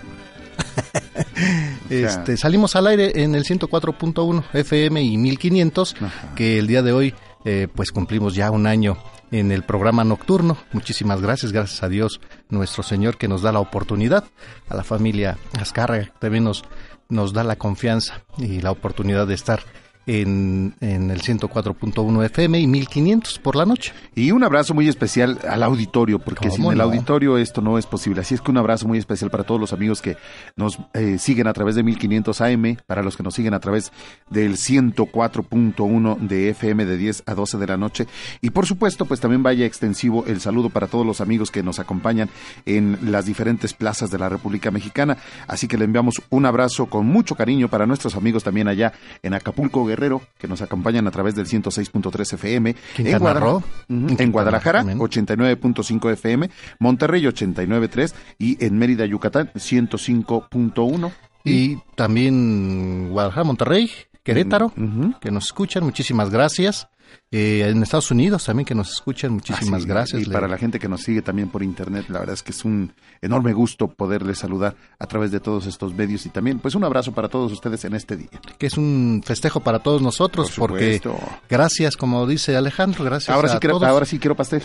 Este, 1.89 2.38
salimos 2.38 2.75
al 2.75 2.88
aire 2.88 3.23
en 3.23 3.35
el 3.35 3.45
104.1 3.45 4.43
FM 4.53 5.01
y 5.01 5.17
1500, 5.17 5.95
Ajá. 6.01 6.35
que 6.35 6.59
el 6.59 6.67
día 6.67 6.81
de 6.81 6.91
hoy 6.91 7.13
eh, 7.45 7.67
pues 7.73 7.91
cumplimos 7.91 8.35
ya 8.35 8.51
un 8.51 8.67
año 8.67 8.97
en 9.31 9.51
el 9.51 9.63
programa 9.63 10.03
nocturno. 10.03 10.57
Muchísimas 10.71 11.21
gracias, 11.21 11.51
gracias 11.51 11.83
a 11.83 11.89
Dios 11.89 12.21
nuestro 12.50 12.83
Señor 12.83 13.17
que 13.17 13.27
nos 13.27 13.41
da 13.41 13.51
la 13.51 13.59
oportunidad, 13.59 14.25
a 14.69 14.75
la 14.75 14.83
familia 14.83 15.38
Azcárraga 15.59 16.05
que 16.05 16.12
también 16.19 16.43
nos, 16.45 16.63
nos 17.09 17.33
da 17.33 17.43
la 17.43 17.55
confianza 17.55 18.21
y 18.38 18.62
la 18.62 18.71
oportunidad 18.71 19.27
de 19.27 19.33
estar 19.33 19.63
en, 20.05 20.75
en 20.81 21.12
el 21.12 21.22
104.1 21.22 22.25
FM 22.25 22.60
y 22.60 22.67
1500 22.67 23.39
por 23.39 23.55
la 23.55 23.65
noche. 23.65 23.93
Y 24.15 24.31
un 24.31 24.43
abrazo 24.43 24.74
muy 24.74 24.88
especial 24.88 25.39
al 25.48 25.63
auditorio, 25.63 26.19
porque 26.19 26.50
¿Cómo 26.50 26.69
sin 26.69 26.74
el 26.74 26.81
auditorio 26.81 27.38
esto 27.38 27.62
no 27.62 27.77
es 27.77 27.86
posible. 27.86 28.22
Así 28.22 28.36
es 28.36 28.41
que 28.41 28.51
un 28.51 28.57
abrazo 28.57 28.88
muy 28.88 28.98
especial 28.98 29.31
para 29.31 29.43
todos 29.43 29.60
los 29.60 29.74
amigos 29.74 30.01
que 30.01 30.17
nos 30.55 30.79
eh, 30.93 31.17
siguen 31.19 31.48
a 31.48 31.53
través 31.53 31.75
de 31.75 31.83
1500 31.83 32.41
AM, 32.41 32.77
para 32.86 33.03
los 33.03 33.17
que 33.17 33.24
nos 33.24 33.33
siguen 33.33 33.53
a 33.53 33.60
través 33.60 33.91
del 34.29 34.53
104.1 34.57 36.17
de 36.19 36.50
FM 36.50 36.86
de 36.86 36.98
10 36.98 37.24
a 37.25 37.36
12 37.36 37.57
de 37.57 37.67
la 37.67 37.77
noche. 37.77 38.07
Y 38.41 38.50
por 38.50 38.65
supuesto, 38.65 39.05
pues 39.05 39.19
también 39.19 39.43
vaya 39.43 39.65
extensivo 39.65 40.25
el 40.27 40.41
saludo 40.41 40.69
para 40.69 40.88
todos 40.88 41.05
los 41.05 41.22
amigos 41.22 41.51
que 41.51 41.63
nos 41.63 41.79
acompañan 41.79 42.29
en 42.65 43.12
las 43.12 43.25
diferentes 43.25 43.74
plazas 43.74 44.12
de 44.12 44.19
la 44.19 44.29
República 44.29 44.72
Mexicana. 44.72 45.17
Así 45.48 45.67
que 45.67 45.77
le 45.77 45.86
enviamos 45.86 46.22
un 46.29 46.45
abrazo 46.45 46.88
con 46.88 47.05
mucho 47.05 47.36
cariño 47.36 47.69
para 47.69 47.86
nuestros 47.86 48.15
amigos 48.15 48.43
también 48.43 48.67
allá 48.67 48.93
en 49.22 49.33
Acapulco 49.33 49.83
Guerrero, 49.93 50.21
que 50.38 50.47
nos 50.47 50.62
acompañan 50.62 51.07
a 51.07 51.12
través 51.12 51.35
del 51.35 51.45
106.3 51.45 52.33
FM. 52.33 52.75
En 52.97 53.19
Guadalajara, 53.19 53.63
Quintana 53.88 54.23
en 54.23 54.31
Guadalajara, 54.31 54.79
también. 54.79 55.00
89.5 55.00 56.12
FM, 56.12 56.50
Monterrey 56.79 57.23
89.3 57.23 58.13
y 58.39 58.63
en 58.65 58.77
Mérida, 58.77 59.05
Yucatán 59.05 59.51
105.1. 59.53 61.12
Y 61.45 61.77
también 61.95 63.09
Guadalajara, 63.09 63.43
Monterrey, 63.43 63.91
Querétaro, 64.23 64.71
que 65.19 65.31
nos 65.31 65.45
escuchan, 65.45 65.83
muchísimas 65.83 66.29
gracias. 66.29 66.88
Eh, 67.32 67.67
en 67.67 67.82
Estados 67.82 68.12
Unidos 68.12 68.43
también 68.46 68.65
que 68.65 68.75
nos 68.75 68.91
escuchan, 68.93 69.34
muchísimas 69.34 69.86
gracias. 69.86 70.22
Y 70.22 70.25
para 70.25 70.48
la 70.48 70.58
gente 70.58 70.79
que 70.79 70.88
nos 70.88 71.01
sigue 71.01 71.22
también 71.22 71.50
por 71.50 71.63
internet, 71.63 72.05
la 72.10 72.20
verdad 72.20 72.34
es 72.36 72.43
que 72.43 72.51
es 72.51 72.63
un 72.65 72.93
enorme 73.22 73.53
gusto 73.53 73.88
poderles 73.88 74.39
saludar 74.39 74.75
a 75.00 75.08
través 75.08 75.32
de 75.32 75.39
todos 75.39 75.65
estos 75.65 75.93
medios 75.96 76.25
y 76.25 76.29
también 76.29 76.60
pues 76.60 76.75
un 76.75 76.84
abrazo 76.84 77.12
para 77.12 77.29
todos 77.29 77.51
ustedes 77.51 77.84
en 77.86 77.96
este 77.96 78.17
día. 78.17 78.29
que 78.58 78.67
es 78.67 78.77
un 78.77 79.22
festejo 79.25 79.60
para 79.62 79.79
todos 79.79 80.01
nosotros, 80.01 80.51
Por 80.51 80.70
porque 80.72 81.01
gracias, 81.50 81.98
como 81.98 82.25
dice 82.27 82.55
Alejandro, 82.55 83.03
gracias 83.03 83.36
Ahora 83.36 83.50
sí, 83.50 83.55
a 83.58 83.60
quiero, 83.60 83.75
todos. 83.77 83.88
ahora 83.88 84.05
sí 84.05 84.20
quiero 84.20 84.36
pastel. 84.36 84.63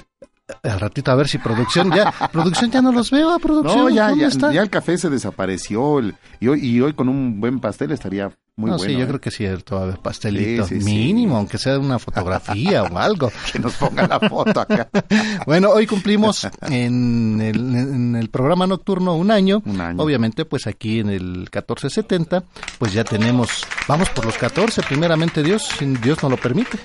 Al 0.63 0.81
ratito 0.81 1.11
a 1.11 1.15
ver 1.15 1.29
si 1.29 1.39
producción 1.39 1.93
ya, 1.95 2.11
producción 2.33 2.71
ya 2.71 2.81
no 2.81 2.91
los 2.93 3.11
veo, 3.11 3.31
a 3.31 3.39
producción. 3.39 3.79
No, 3.79 3.91
ya, 3.91 4.09
¿dónde 4.09 4.23
ya, 4.23 4.29
está? 4.29 4.53
ya 4.53 4.63
el 4.63 4.71
café 4.71 4.97
se 4.97 5.11
desapareció 5.11 5.99
el- 5.99 6.15
y, 6.41 6.49
hoy, 6.49 6.65
y 6.65 6.81
hoy 6.81 6.95
con 6.95 7.09
un 7.09 7.39
buen 7.41 7.61
pastel 7.61 7.93
estaría 7.93 8.31
Muy 8.57 8.71
no, 8.71 8.79
bueno. 8.79 8.91
sí, 8.93 8.97
yo 8.99 9.05
¿eh? 9.05 9.09
creo 9.09 9.21
que 9.21 9.31
sí, 9.31 9.45
todavía 9.65 9.97
pastelito. 9.97 10.67
Sí, 10.67 10.77
sí, 10.77 10.81
sí. 10.81 10.91
mínimo, 10.91 11.37
aunque 11.37 11.59
sea 11.59 11.79
una 11.79 11.99
fotografía 11.99 12.83
o 12.85 12.99
algo. 12.99 13.31
Que 13.53 13.59
nos 13.59 13.75
ponga 13.75 14.07
la 14.07 14.19
foto 14.21 14.61
acá. 14.61 14.89
Bueno, 15.47 15.69
hoy 15.71 15.87
cumplimos 15.87 16.47
en 16.63 17.41
el, 17.43 17.57
en 17.77 18.17
el 18.17 18.31
programa 18.31 18.67
nocturno 18.67 19.15
un 19.17 19.31
año. 19.31 19.63
Un 19.67 19.81
año. 19.81 20.03
Obviamente, 20.03 20.45
pues 20.47 20.67
aquí 20.67 21.01
en 21.01 21.11
el 21.11 21.23
1470, 21.53 22.43
pues 22.79 22.93
ya 22.95 23.05
tenemos, 23.05 23.67
vamos 23.87 24.09
por 24.11 24.25
los 24.25 24.37
14, 24.39 24.83
primeramente 24.83 25.43
Dios, 25.43 25.63
si 25.79 25.85
Dios 25.97 26.23
nos 26.23 26.31
lo 26.31 26.37
permite. 26.39 26.79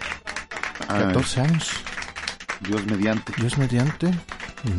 Ay, 0.89 1.03
14 1.05 1.41
años. 1.41 1.69
Dios 2.67 2.85
mediante. 2.85 3.33
Dios 3.39 3.57
mediante. 3.57 4.11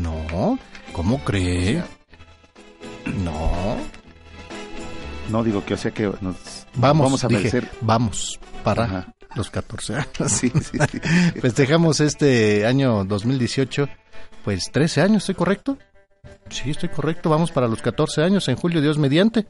No, 0.00 0.59
¿cómo 0.93 1.19
cree? 1.25 1.83
No. 3.23 3.76
No 5.31 5.43
digo 5.43 5.64
que 5.64 5.75
o 5.75 5.76
sea 5.76 5.91
que 5.91 6.05
nos 6.21 6.67
Vamos, 6.75 7.05
vamos 7.07 7.25
a 7.25 7.29
dije, 7.29 7.43
vencer. 7.43 7.71
vamos 7.81 8.38
para 8.62 8.85
Ajá. 8.85 9.14
los 9.35 9.50
14 9.50 9.95
años. 9.95 10.09
Sí, 10.29 10.50
sí, 10.50 10.79
sí. 10.91 11.00
Festejamos 11.41 12.00
este 12.00 12.67
año 12.67 13.05
2018, 13.05 13.88
pues 14.45 14.71
13 14.73 15.00
años, 15.03 15.23
¿estoy 15.23 15.35
correcto? 15.35 15.79
Sí, 16.50 16.71
estoy 16.71 16.88
correcto, 16.91 17.31
vamos 17.31 17.50
para 17.53 17.69
los 17.69 17.81
14 17.81 18.23
años 18.23 18.49
en 18.49 18.57
julio, 18.57 18.81
Dios 18.81 18.99
mediante. 18.99 19.47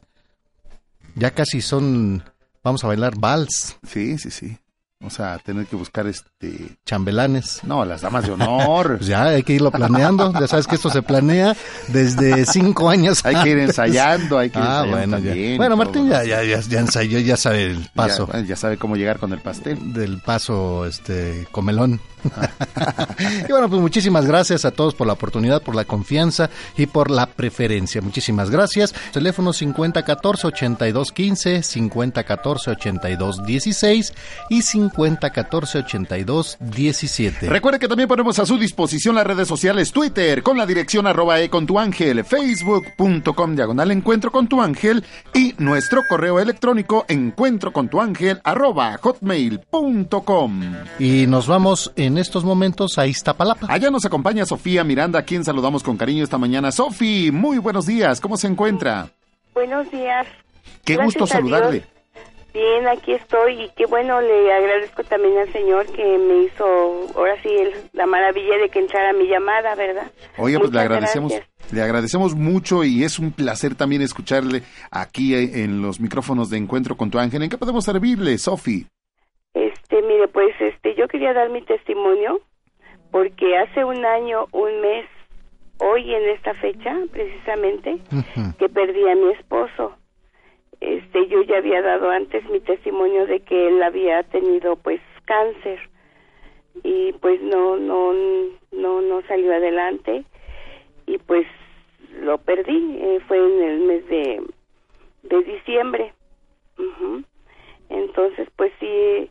Ya 1.15 1.31
casi 1.31 1.61
son, 1.61 2.23
vamos 2.63 2.83
a 2.83 2.87
bailar 2.87 3.13
vals, 3.17 3.77
Sí, 3.87 4.17
sí, 4.17 4.31
sí. 4.31 4.57
O 5.03 5.09
sea, 5.09 5.37
tener 5.39 5.65
que 5.67 5.75
buscar 5.75 6.07
este... 6.07 6.77
chambelanes. 6.85 7.59
No, 7.63 7.83
las 7.85 8.01
damas 8.01 8.25
de 8.25 8.31
honor. 8.31 8.95
Pues 8.97 9.07
ya 9.07 9.23
hay 9.25 9.43
que 9.43 9.53
irlo 9.53 9.69
planeando, 9.71 10.31
ya 10.39 10.47
sabes 10.47 10.67
que 10.67 10.75
esto 10.75 10.89
se 10.89 11.01
planea 11.01 11.55
desde 11.89 12.45
cinco 12.45 12.89
años. 12.89 13.23
hay 13.25 13.35
que 13.43 13.49
ir 13.49 13.59
ensayando, 13.59 14.37
hay 14.39 14.49
que 14.49 14.57
ir 14.59 14.63
Ah, 14.65 14.83
ensayando 14.85 14.97
bueno, 14.97 15.17
también, 15.17 15.57
Bueno. 15.57 15.75
Martín 15.77 16.09
ya, 16.09 16.23
ya, 16.23 16.43
ya, 16.43 16.59
ya 16.61 16.79
ensayó, 16.79 17.19
ya 17.19 17.35
sabe 17.37 17.65
el 17.65 17.89
paso. 17.93 18.27
Ya, 18.31 18.39
ya 18.41 18.55
sabe 18.55 18.77
cómo 18.77 18.95
llegar 18.95 19.19
con 19.19 19.33
el 19.33 19.39
pastel. 19.41 19.93
del 19.93 20.19
paso 20.21 20.85
este 20.85 21.47
comelón. 21.51 21.99
y 23.47 23.51
bueno, 23.51 23.69
pues 23.69 23.81
muchísimas 23.81 24.25
gracias 24.25 24.65
a 24.65 24.71
todos 24.71 24.95
por 24.95 25.05
la 25.05 25.13
oportunidad, 25.13 25.61
por 25.61 25.75
la 25.75 25.85
confianza 25.85 26.49
y 26.75 26.87
por 26.87 27.11
la 27.11 27.27
preferencia. 27.27 28.01
Muchísimas 28.01 28.49
gracias. 28.49 28.93
Teléfono 29.11 29.53
5014 29.53 30.47
8215, 30.47 31.61
5014 31.63 32.71
8216 32.71 34.13
y 34.49 34.61
5014 34.91 35.79
8217. 35.79 37.49
Recuerde 37.49 37.79
que 37.79 37.87
también 37.87 38.07
ponemos 38.07 38.39
a 38.39 38.45
su 38.45 38.57
disposición 38.57 39.15
las 39.15 39.27
redes 39.27 39.47
sociales 39.47 39.91
Twitter 39.91 40.43
con 40.43 40.57
la 40.57 40.65
dirección 40.65 41.07
arroba 41.07 41.39
e 41.39 41.49
con 41.49 41.65
tu 41.65 41.79
ángel, 41.79 42.23
facebook.com 42.23 43.55
diagonal 43.55 43.91
encuentro 43.91 44.31
con 44.31 44.47
tu 44.47 44.61
ángel 44.61 45.03
y 45.33 45.53
nuestro 45.57 46.01
correo 46.07 46.39
electrónico 46.39 47.05
encuentro 47.07 47.71
con 47.71 47.89
tu 47.89 48.01
ángel 48.01 48.39
arroba 48.43 48.97
hotmail.com. 48.97 50.61
Y 50.99 51.27
nos 51.27 51.47
vamos 51.47 51.91
en 51.95 52.17
estos 52.17 52.43
momentos 52.43 52.97
a 52.97 53.07
Iztapalapa. 53.07 53.67
Allá 53.69 53.89
nos 53.89 54.05
acompaña 54.05 54.45
Sofía 54.45 54.83
Miranda, 54.83 55.19
a 55.19 55.23
quien 55.23 55.43
saludamos 55.43 55.83
con 55.83 55.97
cariño 55.97 56.23
esta 56.23 56.37
mañana. 56.37 56.71
Sofi, 56.71 57.31
muy 57.31 57.57
buenos 57.57 57.85
días, 57.85 58.21
¿cómo 58.21 58.37
se 58.37 58.47
encuentra? 58.47 59.09
Buenos 59.53 59.89
días. 59.91 60.27
Qué 60.83 60.93
Gracias 60.93 61.05
gusto 61.05 61.23
a 61.23 61.27
saludarle. 61.27 61.79
Dios. 61.79 61.94
Bien, 62.55 62.87
aquí 62.87 63.11
estoy 63.11 63.63
y 63.63 63.69
qué 63.75 63.85
bueno, 63.85 64.21
le 64.21 64.53
agradezco 64.53 65.03
también 65.03 65.37
al 65.37 65.51
Señor 65.51 65.85
que 65.87 66.17
me 66.17 66.43
hizo 66.43 66.65
ahora 67.13 67.35
sí 67.43 67.49
el- 67.49 67.73
la 67.91 68.05
maravilla 68.05 68.57
de 68.57 68.69
que 68.69 68.79
entrara 68.79 69.11
mi 69.11 69.27
llamada, 69.27 69.75
¿verdad? 69.75 70.09
Oye, 70.37 70.57
pues 70.57 70.71
le 70.71 70.79
agradecemos, 70.79 71.33
gracias. 71.33 71.73
le 71.73 71.81
agradecemos 71.81 72.33
mucho 72.33 72.85
y 72.85 73.03
es 73.03 73.19
un 73.19 73.33
placer 73.33 73.75
también 73.75 74.01
escucharle 74.01 74.61
aquí 74.89 75.35
eh, 75.35 75.63
en 75.65 75.81
los 75.81 75.99
micrófonos 75.99 76.49
de 76.49 76.57
Encuentro 76.57 76.95
con 76.95 77.11
tu 77.11 77.19
Ángel. 77.19 77.43
¿En 77.43 77.49
qué 77.49 77.57
podemos 77.57 77.83
servirle, 77.83 78.37
Sofi? 78.37 78.85
Este, 79.53 80.01
mire, 80.03 80.29
pues 80.29 80.55
este, 80.61 80.95
yo 80.95 81.09
quería 81.09 81.33
dar 81.33 81.49
mi 81.49 81.61
testimonio 81.61 82.39
porque 83.11 83.57
hace 83.57 83.83
un 83.83 84.05
año, 84.05 84.45
un 84.53 84.79
mes, 84.79 85.05
hoy 85.79 86.13
en 86.13 86.29
esta 86.29 86.53
fecha, 86.53 86.95
precisamente, 87.11 87.97
que 88.57 88.69
perdí 88.69 89.09
a 89.09 89.15
mi 89.15 89.33
esposo. 89.33 89.97
Este, 90.81 91.27
yo 91.27 91.41
ya 91.43 91.57
había 91.57 91.81
dado 91.81 92.09
antes 92.09 92.47
mi 92.49 92.59
testimonio 92.59 93.25
de 93.25 93.39
que 93.41 93.67
él 93.67 93.81
había 93.81 94.23
tenido 94.23 94.75
pues 94.75 95.01
cáncer 95.25 95.79
y 96.83 97.13
pues 97.13 97.41
no 97.41 97.77
no 97.77 98.13
no 98.71 99.01
no 99.01 99.21
salió 99.27 99.53
adelante 99.53 100.25
y 101.07 101.17
pues 101.19 101.47
lo 102.21 102.37
perdí, 102.37 102.97
eh, 102.99 103.19
fue 103.27 103.37
en 103.37 103.63
el 103.63 103.79
mes 103.81 104.07
de 104.07 104.43
de 105.23 105.43
diciembre. 105.43 106.13
Ujú. 106.77 107.23
Entonces, 107.89 108.47
pues 108.55 108.71
sí 108.79 109.29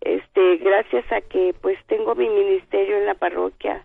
este 0.00 0.56
gracias 0.58 1.10
a 1.10 1.20
que 1.22 1.54
pues 1.60 1.78
tengo 1.86 2.14
mi 2.14 2.28
ministerio 2.28 2.98
en 2.98 3.06
la 3.06 3.14
parroquia 3.14 3.84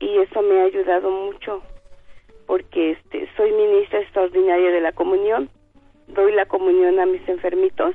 y 0.00 0.18
eso 0.18 0.42
me 0.42 0.60
ha 0.60 0.64
ayudado 0.64 1.10
mucho 1.10 1.62
porque 2.46 2.92
este 2.92 3.28
soy 3.36 3.52
ministra 3.52 4.00
extraordinaria 4.00 4.70
de 4.70 4.80
la 4.80 4.92
comunión 4.92 5.48
doy 6.08 6.32
la 6.32 6.46
comunión 6.46 6.98
a 7.00 7.06
mis 7.06 7.26
enfermitos. 7.28 7.94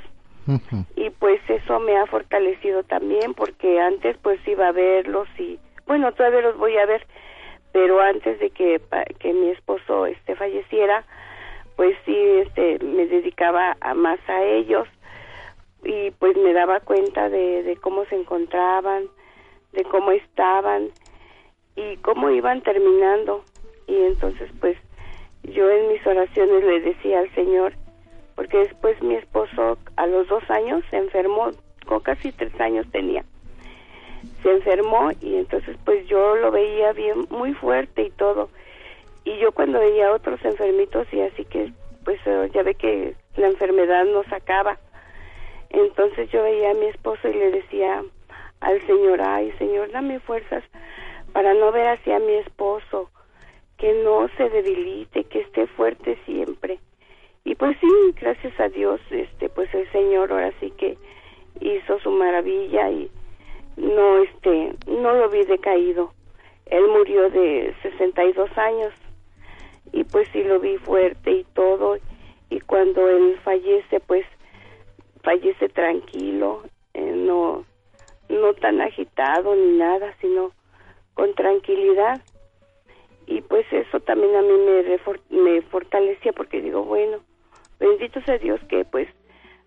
Y 0.95 1.11
pues 1.11 1.39
eso 1.47 1.79
me 1.79 1.95
ha 1.95 2.07
fortalecido 2.07 2.81
también 2.83 3.35
porque 3.35 3.79
antes 3.79 4.17
pues 4.23 4.39
iba 4.47 4.69
a 4.69 4.71
verlos 4.71 5.27
y 5.37 5.59
bueno 5.85 6.11
todavía 6.13 6.41
los 6.41 6.57
voy 6.57 6.75
a 6.75 6.87
ver 6.87 7.05
pero 7.71 8.01
antes 8.01 8.39
de 8.39 8.49
que 8.49 8.81
que 9.19 9.31
mi 9.31 9.49
esposo 9.49 10.07
este 10.07 10.35
falleciera 10.35 11.05
pues 11.75 11.95
sí 12.03 12.17
este 12.17 12.83
me 12.83 13.05
dedicaba 13.05 13.77
a 13.79 13.93
más 13.93 14.19
a 14.27 14.43
ellos. 14.43 14.87
Y 15.83 16.09
pues 16.17 16.35
me 16.35 16.51
daba 16.53 16.79
cuenta 16.79 17.29
de, 17.29 17.61
de 17.61 17.77
cómo 17.77 18.05
se 18.05 18.15
encontraban 18.15 19.03
de 19.71 19.83
cómo 19.85 20.11
estaban 20.11 20.89
y 21.75 21.97
cómo 21.97 22.29
iban 22.29 22.61
terminando. 22.61 23.43
Y 23.87 23.95
entonces 23.95 24.49
pues 24.59 24.77
yo 25.43 25.69
en 25.69 25.89
mis 25.89 26.05
oraciones 26.05 26.63
le 26.63 26.81
decía 26.81 27.19
al 27.19 27.33
Señor 27.35 27.73
porque 28.39 28.59
después 28.59 29.03
mi 29.03 29.15
esposo 29.15 29.77
a 29.97 30.07
los 30.07 30.25
dos 30.29 30.49
años 30.49 30.81
se 30.89 30.95
enfermó, 30.95 31.51
con 31.85 31.99
casi 31.99 32.31
tres 32.31 32.57
años 32.61 32.89
tenía, 32.89 33.25
se 34.41 34.49
enfermó 34.49 35.09
y 35.19 35.35
entonces 35.35 35.75
pues 35.83 36.07
yo 36.07 36.37
lo 36.37 36.49
veía 36.49 36.93
bien, 36.93 37.27
muy 37.29 37.53
fuerte 37.53 38.03
y 38.03 38.11
todo. 38.11 38.49
Y 39.25 39.37
yo 39.39 39.51
cuando 39.51 39.79
veía 39.79 40.07
a 40.07 40.13
otros 40.13 40.39
enfermitos 40.45 41.05
y 41.11 41.19
así 41.19 41.43
que 41.43 41.73
pues 42.05 42.17
eh, 42.25 42.49
ya 42.53 42.63
ve 42.63 42.75
que 42.75 43.13
la 43.35 43.47
enfermedad 43.47 44.05
nos 44.05 44.31
acaba. 44.31 44.79
Entonces 45.69 46.31
yo 46.31 46.41
veía 46.41 46.71
a 46.71 46.75
mi 46.75 46.85
esposo 46.85 47.27
y 47.27 47.33
le 47.33 47.51
decía 47.51 48.05
al 48.61 48.81
Señor, 48.87 49.19
ay 49.21 49.51
Señor, 49.57 49.91
dame 49.91 50.21
fuerzas 50.21 50.63
para 51.33 51.53
no 51.55 51.73
ver 51.73 51.89
hacia 51.89 52.19
mi 52.19 52.35
esposo, 52.35 53.09
que 53.77 54.01
no 54.01 54.29
se 54.37 54.49
debilite, 54.49 55.25
que 55.25 55.41
esté 55.41 55.67
fuerte 55.67 56.17
siempre. 56.25 56.79
Y 57.43 57.55
pues 57.55 57.77
sí, 57.79 57.87
gracias 58.19 58.59
a 58.59 58.69
Dios, 58.69 59.01
este, 59.09 59.49
pues 59.49 59.73
el 59.73 59.89
Señor 59.91 60.31
ahora 60.31 60.51
sí 60.59 60.71
que 60.71 60.97
hizo 61.61 61.99
su 61.99 62.11
maravilla 62.11 62.89
y 62.89 63.09
no, 63.77 64.19
este, 64.19 64.73
no 64.87 65.13
lo 65.13 65.29
vi 65.29 65.43
decaído. 65.45 66.13
Él 66.65 66.87
murió 66.87 67.29
de 67.29 67.73
62 67.81 68.55
años 68.57 68.93
y 69.91 70.03
pues 70.03 70.27
sí 70.31 70.43
lo 70.43 70.59
vi 70.59 70.77
fuerte 70.77 71.31
y 71.31 71.43
todo. 71.53 71.97
Y 72.49 72.59
cuando 72.61 73.07
él 73.09 73.39
fallece, 73.43 73.99
pues 74.01 74.25
fallece 75.23 75.69
tranquilo, 75.69 76.63
eh, 76.93 77.11
no, 77.15 77.65
no 78.29 78.53
tan 78.55 78.81
agitado 78.81 79.55
ni 79.55 79.77
nada, 79.77 80.13
sino 80.21 80.51
con 81.13 81.33
tranquilidad. 81.35 82.21
Y 83.27 83.41
pues 83.41 83.65
eso 83.71 83.99
también 83.99 84.35
a 84.35 84.41
mí 84.41 84.53
me, 84.65 85.41
me 85.43 85.61
fortalecía 85.63 86.33
porque 86.33 86.61
digo, 86.61 86.83
bueno, 86.83 87.19
bendito 87.79 88.21
sea 88.21 88.37
Dios 88.37 88.59
que 88.69 88.85
pues 88.85 89.07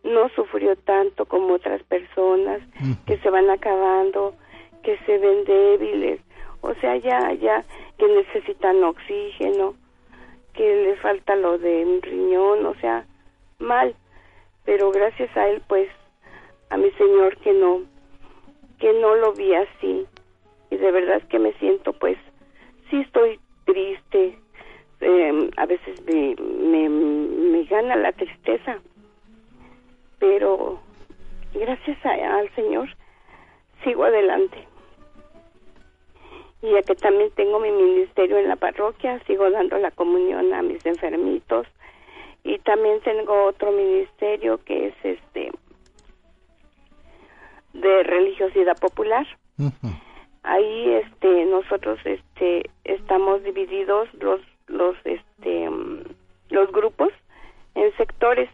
no 0.05 0.29
sufrió 0.31 0.77
tanto 0.77 1.27
como 1.27 1.55
otras 1.55 1.83
personas 1.85 2.61
que 3.07 3.19
se 3.19 3.31
van 3.31 3.49
acabando, 3.51 4.35
que 4.83 4.99
se 5.07 5.19
ven 5.19 5.45
débiles, 5.45 6.21
o 6.61 6.75
sea, 6.75 6.97
ya, 6.97 7.33
ya, 7.35 7.65
que 7.99 8.07
necesitan 8.09 8.83
oxígeno, 8.83 9.75
que 10.55 10.85
les 10.85 11.01
falta 11.01 11.37
lo 11.37 11.59
de 11.59 11.85
un 11.85 12.03
riñón, 12.03 12.67
o 12.67 12.75
sea, 12.81 13.07
mal, 13.59 13.95
pero 14.65 14.91
gracias 14.91 15.35
a 15.37 15.49
él 15.49 15.63
pues, 15.69 15.89
a 16.71 16.77
mi 16.77 16.91
Señor 16.93 17.37
que 17.39 17.53
no, 17.53 17.83
que 18.79 18.93
no 18.95 19.15
lo 19.15 19.33
vi 19.33 19.55
así, 19.55 20.07
y 20.71 20.77
de 20.77 20.91
verdad 20.91 21.23
que 21.29 21.39
me 21.39 21.53
siento 21.55 21.93
pues, 21.93 22.19
sí 22.91 23.01
estoy 23.01 23.39
triste, 23.65 24.39
eh, 25.03 25.51
a 25.57 25.67
veces 25.67 26.03
me, 26.05 26.35
me, 26.37 26.89
me 26.89 27.65
gana 27.65 27.97
la 27.97 28.13
tristeza, 28.13 28.79
pero 30.19 30.81
gracias 31.55 31.99
a- 32.07 32.39
al 32.39 32.49
Señor 32.55 32.89
sigo 33.85 34.05
adelante. 34.05 34.67
Y 36.63 36.71
ya 36.73 36.83
que 36.83 36.95
también 36.95 37.31
tengo 37.33 37.59
mi 37.59 37.71
ministerio 37.73 38.39
en 38.39 38.49
la 38.49 38.55
parroquia, 38.57 39.19
sigo 39.27 39.51
dando 39.51 39.79
la 39.79 39.91
comunión 39.91 40.55
a 40.55 40.63
mis 40.63 40.85
enfermitos 40.87 41.67
y 42.45 42.59
también 42.61 43.01
tengo 43.01 43.45
otro 43.47 43.73
ministerio 43.73 44.59
que 44.65 44.89
es 44.89 44.95
este 45.03 45.51
de 47.73 48.03
religiosidad 48.05 48.79
popular. 48.79 49.27
Ahí 50.45 50.91
este 50.91 51.45
nosotros 51.47 51.99
este 52.05 52.69
estamos 52.85 53.43
divididos 53.45 54.09
los 54.15 54.41
los 54.73 54.97
este 55.05 55.69
los 56.51 56.73
grupos 56.73 57.13
en 57.75 57.95
sectores. 57.97 58.51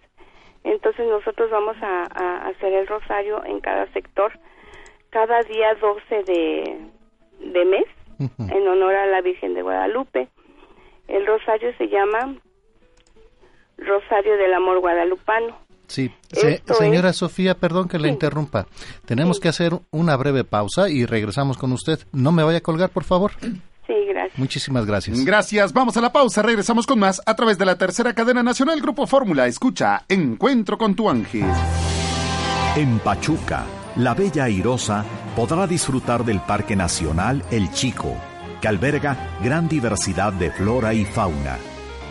Entonces 0.64 1.06
nosotros 1.06 1.50
vamos 1.50 1.76
a, 1.82 2.48
hacer 2.48 2.72
el 2.72 2.86
rosario 2.86 3.44
en 3.44 3.60
cada 3.60 3.90
sector 3.92 4.32
cada 5.10 5.40
día 5.42 5.74
12 5.80 6.22
de, 6.24 6.78
de 7.52 7.64
mes 7.64 7.86
en 8.18 8.68
honor 8.68 8.94
a 8.94 9.06
la 9.06 9.22
Virgen 9.22 9.54
de 9.54 9.62
Guadalupe. 9.62 10.28
El 11.06 11.26
rosario 11.26 11.72
se 11.78 11.88
llama 11.88 12.36
Rosario 13.78 14.36
del 14.36 14.52
Amor 14.52 14.80
Guadalupano. 14.80 15.56
Sí, 15.86 16.12
señora 16.66 17.14
Sofía, 17.14 17.54
perdón 17.54 17.88
que 17.88 17.98
le 17.98 18.08
interrumpa. 18.08 18.66
Tenemos 19.06 19.40
que 19.40 19.48
hacer 19.48 19.72
una 19.90 20.16
breve 20.16 20.44
pausa 20.44 20.90
y 20.90 21.06
regresamos 21.06 21.56
con 21.56 21.72
usted. 21.72 22.00
No 22.12 22.30
me 22.30 22.42
vaya 22.42 22.58
a 22.58 22.62
colgar, 22.62 22.90
por 22.90 23.04
favor. 23.04 23.32
Sí, 23.88 23.94
gracias. 24.06 24.38
Muchísimas 24.38 24.84
gracias. 24.84 25.24
Gracias. 25.24 25.72
Vamos 25.72 25.96
a 25.96 26.02
la 26.02 26.12
pausa. 26.12 26.42
Regresamos 26.42 26.86
con 26.86 26.98
más 26.98 27.22
a 27.24 27.34
través 27.34 27.56
de 27.56 27.64
la 27.64 27.78
tercera 27.78 28.14
cadena 28.14 28.42
nacional 28.42 28.80
Grupo 28.82 29.06
Fórmula. 29.06 29.46
Escucha 29.46 30.04
Encuentro 30.08 30.76
con 30.76 30.94
tu 30.94 31.08
ángel. 31.08 31.46
En 32.76 32.98
Pachuca, 32.98 33.64
la 33.96 34.12
bella 34.14 34.44
airosa 34.44 35.04
podrá 35.34 35.66
disfrutar 35.66 36.22
del 36.22 36.40
Parque 36.40 36.76
Nacional 36.76 37.42
El 37.50 37.70
Chico, 37.72 38.14
que 38.60 38.68
alberga 38.68 39.16
gran 39.42 39.68
diversidad 39.68 40.34
de 40.34 40.50
flora 40.50 40.92
y 40.92 41.06
fauna. 41.06 41.56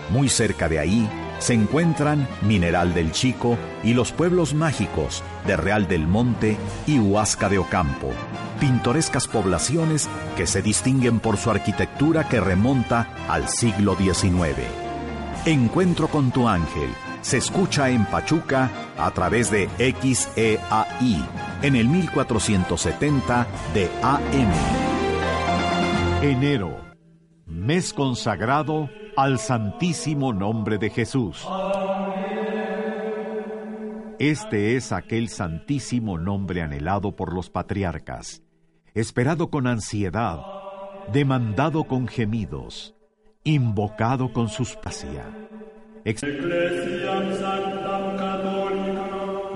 Muy 0.10 0.30
cerca 0.30 0.68
de 0.68 0.80
ahí, 0.80 1.08
se 1.40 1.54
encuentran 1.54 2.28
Mineral 2.42 2.94
del 2.94 3.12
Chico 3.12 3.58
y 3.84 3.94
los 3.94 4.12
pueblos 4.12 4.54
mágicos 4.54 5.24
de 5.46 5.58
Real 5.58 5.88
del 5.88 6.08
Monte 6.08 6.58
y 6.86 7.00
Huasca 7.00 7.50
de 7.50 7.60
Ocampo, 7.60 8.12
pintorescas 8.60 9.28
poblaciones 9.28 10.10
que 10.36 10.48
se 10.48 10.62
distinguen 10.62 11.20
por 11.20 11.38
su 11.38 11.52
arquitectura 11.52 12.28
que 12.28 12.40
remonta 12.40 13.08
al 13.28 13.48
siglo 13.50 13.96
XIX. 13.96 14.60
Encuentro 15.46 16.08
con 16.08 16.32
tu 16.32 16.48
ángel 16.48 16.90
se 17.22 17.38
escucha 17.38 17.90
en 17.90 18.06
Pachuca 18.06 18.72
a 18.98 19.12
través 19.12 19.52
de 19.52 19.70
XEAI 19.78 21.26
en 21.62 21.76
el 21.76 21.90
1470 21.90 23.48
de 23.74 23.90
AM. 24.02 24.52
Enero, 26.22 26.80
mes 27.46 27.94
consagrado 27.94 28.90
al 29.18 29.40
Santísimo 29.40 30.32
Nombre 30.32 30.78
de 30.78 30.92
Jesús. 30.92 31.44
Este 34.20 34.76
es 34.76 34.92
aquel 34.92 35.30
santísimo 35.30 36.20
nombre 36.20 36.62
anhelado 36.62 37.16
por 37.16 37.34
los 37.34 37.50
patriarcas, 37.50 38.44
esperado 38.94 39.50
con 39.50 39.66
ansiedad, 39.66 40.40
demandado 41.12 41.86
con 41.86 42.08
gemidos, 42.08 42.94
invocado 43.44 44.32
con 44.32 44.50
suspacia. 44.50 45.26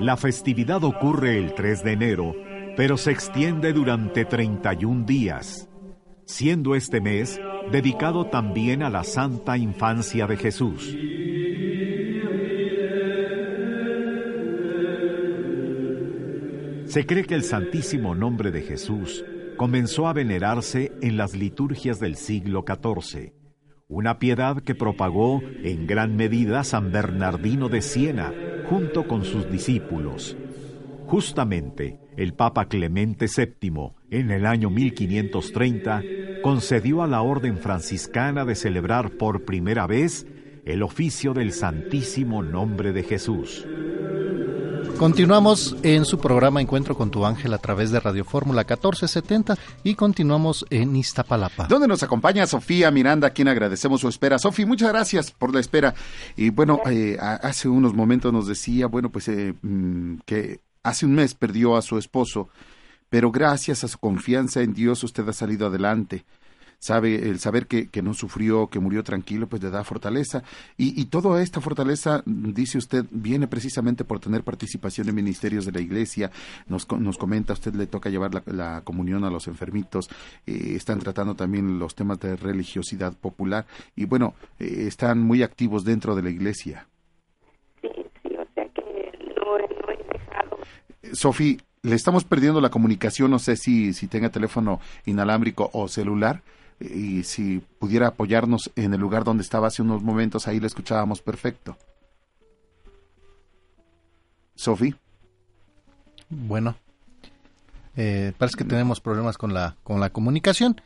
La 0.00 0.16
festividad 0.16 0.82
ocurre 0.82 1.38
el 1.38 1.54
3 1.54 1.84
de 1.84 1.92
enero, 1.92 2.34
pero 2.76 2.96
se 2.96 3.12
extiende 3.12 3.72
durante 3.72 4.24
31 4.24 5.04
días 5.04 5.68
siendo 6.24 6.74
este 6.74 7.00
mes 7.00 7.40
dedicado 7.70 8.26
también 8.26 8.82
a 8.82 8.90
la 8.90 9.04
Santa 9.04 9.56
Infancia 9.56 10.26
de 10.26 10.36
Jesús. 10.36 10.96
Se 16.86 17.06
cree 17.06 17.24
que 17.24 17.34
el 17.34 17.42
Santísimo 17.42 18.14
Nombre 18.14 18.50
de 18.50 18.60
Jesús 18.60 19.24
comenzó 19.56 20.08
a 20.08 20.12
venerarse 20.12 20.92
en 21.00 21.16
las 21.16 21.34
liturgias 21.34 22.00
del 22.00 22.16
siglo 22.16 22.64
XIV, 22.66 23.32
una 23.88 24.18
piedad 24.18 24.62
que 24.62 24.74
propagó 24.74 25.40
en 25.62 25.86
gran 25.86 26.16
medida 26.16 26.64
San 26.64 26.92
Bernardino 26.92 27.70
de 27.70 27.80
Siena 27.80 28.34
junto 28.68 29.06
con 29.06 29.24
sus 29.24 29.50
discípulos. 29.50 30.36
Justamente, 31.06 31.98
el 32.16 32.34
Papa 32.34 32.66
Clemente 32.66 33.26
VII, 33.26 33.92
en 34.10 34.30
el 34.30 34.46
año 34.46 34.70
1530, 34.70 36.02
concedió 36.42 37.02
a 37.02 37.06
la 37.06 37.22
Orden 37.22 37.58
franciscana 37.58 38.44
de 38.44 38.54
celebrar 38.54 39.12
por 39.12 39.44
primera 39.44 39.86
vez 39.86 40.26
el 40.64 40.82
oficio 40.82 41.34
del 41.34 41.52
Santísimo 41.52 42.42
Nombre 42.42 42.92
de 42.92 43.02
Jesús. 43.02 43.66
Continuamos 44.98 45.74
en 45.82 46.04
su 46.04 46.18
programa 46.18 46.60
Encuentro 46.60 46.96
con 46.96 47.10
tu 47.10 47.26
ángel 47.26 47.52
a 47.54 47.58
través 47.58 47.90
de 47.90 47.98
Radio 47.98 48.24
Fórmula 48.24 48.60
1470 48.60 49.56
y 49.82 49.94
continuamos 49.96 50.64
en 50.70 50.94
Iztapalapa. 50.94 51.66
Donde 51.66 51.88
nos 51.88 52.04
acompaña 52.04 52.46
Sofía 52.46 52.90
Miranda, 52.92 53.28
a 53.28 53.30
quien 53.30 53.48
agradecemos 53.48 54.00
su 54.00 54.08
espera. 54.08 54.38
Sofía, 54.38 54.64
muchas 54.66 54.90
gracias 54.90 55.32
por 55.32 55.52
la 55.52 55.58
espera. 55.58 55.94
Y 56.36 56.50
bueno, 56.50 56.80
eh, 56.86 57.16
hace 57.20 57.68
unos 57.68 57.94
momentos 57.94 58.32
nos 58.32 58.46
decía, 58.46 58.86
bueno, 58.86 59.10
pues 59.10 59.26
eh, 59.26 59.54
mm, 59.60 60.18
que 60.24 60.60
Hace 60.82 61.06
un 61.06 61.14
mes 61.14 61.34
perdió 61.34 61.76
a 61.76 61.82
su 61.82 61.96
esposo, 61.96 62.48
pero 63.08 63.30
gracias 63.30 63.84
a 63.84 63.88
su 63.88 63.98
confianza 63.98 64.62
en 64.62 64.74
Dios 64.74 65.04
usted 65.04 65.28
ha 65.28 65.32
salido 65.32 65.68
adelante. 65.68 66.24
Sabe, 66.80 67.28
el 67.28 67.38
saber 67.38 67.68
que, 67.68 67.86
que 67.86 68.02
no 68.02 68.12
sufrió, 68.12 68.66
que 68.66 68.80
murió 68.80 69.04
tranquilo, 69.04 69.48
pues 69.48 69.62
le 69.62 69.70
da 69.70 69.84
fortaleza. 69.84 70.42
Y, 70.76 71.00
y 71.00 71.04
toda 71.04 71.40
esta 71.40 71.60
fortaleza, 71.60 72.24
dice 72.26 72.78
usted, 72.78 73.06
viene 73.12 73.46
precisamente 73.46 74.02
por 74.02 74.18
tener 74.18 74.42
participación 74.42 75.08
en 75.08 75.14
ministerios 75.14 75.64
de 75.64 75.70
la 75.70 75.80
iglesia. 75.80 76.32
Nos, 76.66 76.90
nos 76.90 77.18
comenta, 77.18 77.52
usted 77.52 77.72
le 77.76 77.86
toca 77.86 78.10
llevar 78.10 78.42
la, 78.46 78.80
comunión 78.80 79.22
a 79.22 79.30
los 79.30 79.46
enfermitos. 79.46 80.10
Eh, 80.44 80.72
están 80.74 80.98
tratando 80.98 81.36
también 81.36 81.78
los 81.78 81.94
temas 81.94 82.18
de 82.18 82.34
religiosidad 82.34 83.16
popular. 83.16 83.64
Y 83.94 84.06
bueno, 84.06 84.34
eh, 84.58 84.86
están 84.88 85.20
muy 85.20 85.44
activos 85.44 85.84
dentro 85.84 86.16
de 86.16 86.22
la 86.24 86.30
iglesia. 86.30 86.88
Sofi, 91.12 91.60
le 91.82 91.94
estamos 91.94 92.24
perdiendo 92.24 92.60
la 92.60 92.70
comunicación, 92.70 93.30
no 93.30 93.38
sé 93.38 93.56
si, 93.56 93.92
si 93.92 94.06
tenga 94.06 94.30
teléfono 94.30 94.80
inalámbrico 95.04 95.70
o 95.72 95.88
celular, 95.88 96.42
y 96.80 97.22
si 97.24 97.60
pudiera 97.78 98.08
apoyarnos 98.08 98.70
en 98.76 98.94
el 98.94 99.00
lugar 99.00 99.24
donde 99.24 99.42
estaba 99.42 99.68
hace 99.68 99.82
unos 99.82 100.02
momentos, 100.02 100.48
ahí 100.48 100.60
le 100.60 100.66
escuchábamos 100.66 101.22
perfecto. 101.22 101.76
Sofi. 104.54 104.94
Bueno, 106.28 106.76
eh, 107.96 108.32
parece 108.38 108.56
que 108.56 108.64
tenemos 108.64 109.00
problemas 109.00 109.36
con 109.36 109.52
la, 109.52 109.76
con 109.82 110.00
la 110.00 110.10
comunicación, 110.10 110.80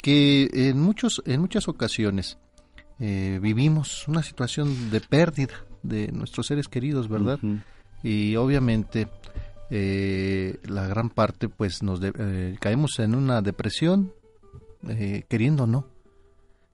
que 0.00 0.48
en, 0.52 0.80
muchos, 0.80 1.22
en 1.26 1.40
muchas 1.40 1.68
ocasiones 1.68 2.38
eh, 3.00 3.38
vivimos 3.42 4.06
una 4.06 4.22
situación 4.22 4.90
de 4.90 5.00
pérdida 5.00 5.54
de 5.82 6.12
nuestros 6.12 6.46
seres 6.46 6.68
queridos, 6.68 7.08
¿verdad? 7.08 7.38
Y 8.02 8.36
obviamente 8.36 9.08
eh, 9.70 10.58
la 10.64 10.86
gran 10.86 11.10
parte 11.10 11.48
pues 11.48 11.82
nos 11.82 12.00
eh, 12.02 12.56
caemos 12.60 12.98
en 12.98 13.14
una 13.14 13.40
depresión 13.40 14.12
eh, 14.88 15.24
queriendo 15.28 15.66
no 15.66 15.86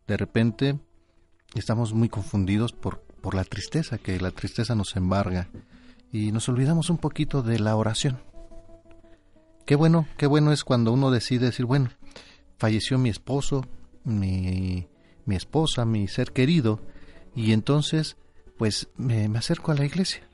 de 0.08 0.16
repente 0.16 0.78
estamos 1.54 1.94
muy 1.94 2.08
confundidos 2.08 2.72
por 2.72 3.02
por 3.20 3.34
la 3.34 3.44
tristeza 3.44 3.98
que 3.98 4.18
la 4.18 4.30
tristeza 4.30 4.74
nos 4.74 4.96
embarga 4.96 5.48
y 6.10 6.32
nos 6.32 6.48
olvidamos 6.48 6.90
un 6.90 6.96
poquito 6.96 7.42
de 7.42 7.58
la 7.58 7.76
oración. 7.76 8.18
Qué 9.66 9.76
bueno 9.76 10.08
qué 10.16 10.26
bueno 10.26 10.52
es 10.52 10.64
cuando 10.64 10.92
uno 10.92 11.10
decide 11.10 11.46
decir 11.46 11.66
bueno 11.66 11.90
falleció 12.58 12.98
mi 12.98 13.08
esposo 13.08 13.64
mi, 14.04 14.88
mi 15.26 15.36
esposa 15.36 15.84
mi 15.84 16.08
ser 16.08 16.32
querido 16.32 16.80
y 17.36 17.52
entonces 17.52 18.16
pues 18.58 18.88
me, 18.96 19.28
me 19.28 19.38
acerco 19.38 19.70
a 19.70 19.76
la 19.76 19.84
iglesia 19.84 20.29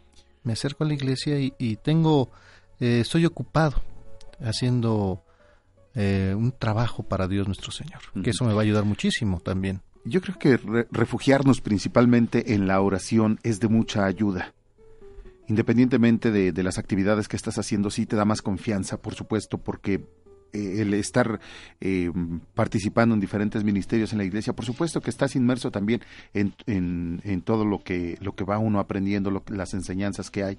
me 0.46 0.52
acerco 0.52 0.84
a 0.84 0.86
la 0.86 0.94
iglesia 0.94 1.38
y, 1.40 1.76
tengo, 1.76 2.30
eh, 2.78 3.00
estoy 3.00 3.26
ocupado 3.26 3.82
haciendo 4.40 5.24
eh, 5.96 6.34
un 6.36 6.52
trabajo 6.52 7.02
para 7.02 7.26
Dios 7.26 7.48
nuestro 7.48 7.72
Señor, 7.72 8.00
que 8.22 8.30
eso 8.30 8.44
me 8.44 8.52
va 8.52 8.60
a 8.60 8.62
ayudar 8.62 8.84
muchísimo 8.84 9.40
también. 9.40 9.82
Yo 10.04 10.20
creo 10.20 10.38
que 10.38 10.56
refugiarnos 10.92 11.60
principalmente 11.60 12.54
en 12.54 12.68
la 12.68 12.80
oración 12.80 13.40
es 13.42 13.58
de 13.58 13.66
mucha 13.66 14.06
ayuda. 14.06 14.54
Independientemente 15.48 16.30
de, 16.30 16.52
de, 16.52 16.62
las 16.62 16.78
actividades 16.78 17.26
que 17.26 17.36
estás 17.36 17.58
haciendo, 17.58 17.90
sí 17.90 18.06
te 18.06 18.14
da 18.14 18.24
más 18.24 18.40
confianza, 18.40 19.02
por 19.02 19.14
supuesto, 19.14 19.58
porque 19.58 20.06
el 20.52 20.94
estar 20.94 21.40
eh, 21.80 22.10
participando 22.54 23.14
en 23.14 23.20
diferentes 23.20 23.64
ministerios 23.64 24.12
en 24.12 24.18
la 24.18 24.24
iglesia, 24.24 24.54
por 24.54 24.64
supuesto 24.64 25.00
que 25.00 25.10
estás 25.10 25.36
inmerso 25.36 25.70
también 25.70 26.00
en, 26.34 26.54
en, 26.66 27.42
todo 27.42 27.64
lo 27.64 27.82
que, 27.82 28.18
lo 28.20 28.34
que 28.34 28.44
va 28.44 28.58
uno 28.58 28.80
aprendiendo, 28.80 29.42
las 29.48 29.74
enseñanzas 29.74 30.30
que 30.30 30.44
hay. 30.44 30.58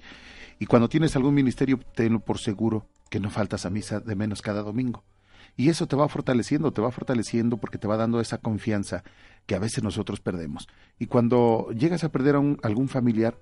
Y 0.58 0.66
cuando 0.66 0.88
tienes 0.88 1.16
algún 1.16 1.34
ministerio, 1.34 1.78
tenlo 1.94 2.20
por 2.20 2.38
seguro 2.38 2.86
que 3.10 3.20
no 3.20 3.30
faltas 3.30 3.66
a 3.66 3.70
misa 3.70 4.00
de 4.00 4.14
menos 4.14 4.42
cada 4.42 4.62
domingo. 4.62 5.04
Y 5.56 5.70
eso 5.70 5.86
te 5.88 5.96
va 5.96 6.08
fortaleciendo, 6.08 6.72
te 6.72 6.80
va 6.80 6.92
fortaleciendo 6.92 7.56
porque 7.56 7.78
te 7.78 7.88
va 7.88 7.96
dando 7.96 8.20
esa 8.20 8.38
confianza 8.38 9.02
que 9.46 9.56
a 9.56 9.58
veces 9.58 9.82
nosotros 9.82 10.20
perdemos. 10.20 10.68
Y 10.98 11.06
cuando 11.06 11.70
llegas 11.76 12.04
a 12.04 12.12
perder 12.12 12.36
a 12.36 12.38
un, 12.38 12.58
algún 12.62 12.88
familiar, 12.88 13.36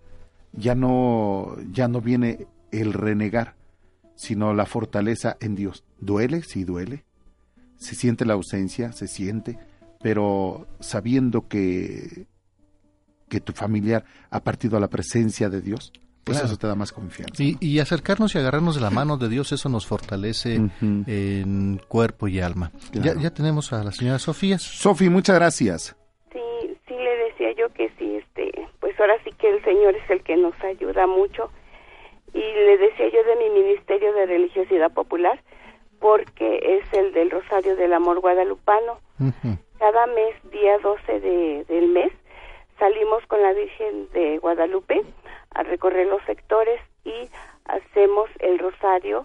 ya 0.53 0.75
no, 0.75 1.57
ya 1.73 1.89
no 1.89 2.01
viene 2.01 2.47
el 2.71 2.93
renegar, 2.93 3.55
sino 4.17 4.53
la 4.55 4.67
fortaleza 4.67 5.37
en 5.41 5.55
Dios. 5.55 5.85
¿Duele? 6.01 6.43
Sí, 6.43 6.65
duele. 6.65 7.05
Se 7.77 7.95
siente 7.95 8.25
la 8.25 8.35
ausencia, 8.35 8.93
se 8.93 9.07
siente, 9.07 9.59
pero 10.01 10.67
sabiendo 10.81 11.47
que, 11.47 12.27
que 13.29 13.41
tu 13.41 13.53
familiar 13.53 14.05
ha 14.31 14.43
partido 14.43 14.77
a 14.77 14.81
la 14.81 14.89
presencia 14.89 15.49
de 15.49 15.61
Dios, 15.61 15.93
pues 16.25 16.43
eso 16.43 16.57
te 16.57 16.67
da 16.67 16.75
más 16.75 16.91
confianza. 16.91 17.35
Y, 17.39 17.79
acercarnos 17.79 18.35
y 18.35 18.39
agarrarnos 18.39 18.75
de 18.75 18.81
la 18.81 18.91
mano 18.91 19.17
de 19.17 19.29
Dios, 19.29 19.53
eso 19.53 19.69
nos 19.69 19.87
fortalece 19.87 20.55
en 20.81 21.81
cuerpo 21.87 22.27
y 22.27 22.41
alma. 22.41 22.73
Ya, 22.93 23.15
ya, 23.15 23.31
tenemos 23.31 23.73
a 23.73 23.85
la 23.85 23.93
señora 23.93 24.19
Sofía. 24.19 24.59
Sofía, 24.59 25.09
muchas 25.09 25.37
gracias. 25.37 25.97
Sí, 26.33 26.41
sí 26.89 26.95
le 26.95 27.17
decía 27.29 27.53
yo 27.57 27.73
que 27.75 27.89
sí, 27.97 28.17
este, 28.17 28.51
pues 28.81 28.99
ahora 28.99 29.15
sí 29.23 29.31
que 29.39 29.49
el 29.49 29.63
Señor 29.63 29.95
es 29.95 30.11
el 30.11 30.23
que 30.25 30.37
nos 30.37 30.55
ayuda 30.65 31.07
mucho. 31.07 31.49
Y 32.33 32.41
le 32.41 32.79
decía 32.79 33.09
yo 33.09 33.25
de 33.25 33.37
mi 33.37 33.51
Ministerio 33.51 34.13
de 34.13 34.27
Religiosidad 34.27 34.93
Popular, 34.93 35.41
porque 36.01 36.79
es 36.79 36.93
el 36.93 37.13
del 37.13 37.31
Rosario 37.31 37.77
del 37.77 37.93
Amor 37.93 38.21
Guadalupano. 38.21 38.99
Cada 39.79 40.07
mes, 40.07 40.35
día 40.51 40.79
12 40.79 41.21
de, 41.21 41.65
del 41.65 41.89
mes, 41.89 42.13
salimos 42.79 43.25
con 43.27 43.43
la 43.43 43.53
Virgen 43.53 44.09
de 44.13 44.39
Guadalupe 44.39 45.03
a 45.51 45.63
recorrer 45.63 46.07
los 46.07 46.23
sectores 46.25 46.81
y 47.05 47.29
hacemos 47.65 48.29
el 48.41 48.59
rosario 48.59 49.25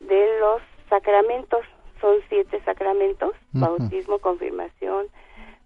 de 0.00 0.38
los 0.40 0.62
sacramentos. 0.88 1.60
Son 2.00 2.16
siete 2.28 2.60
sacramentos, 2.64 3.32
bautismo, 3.52 4.18
confirmación, 4.18 5.06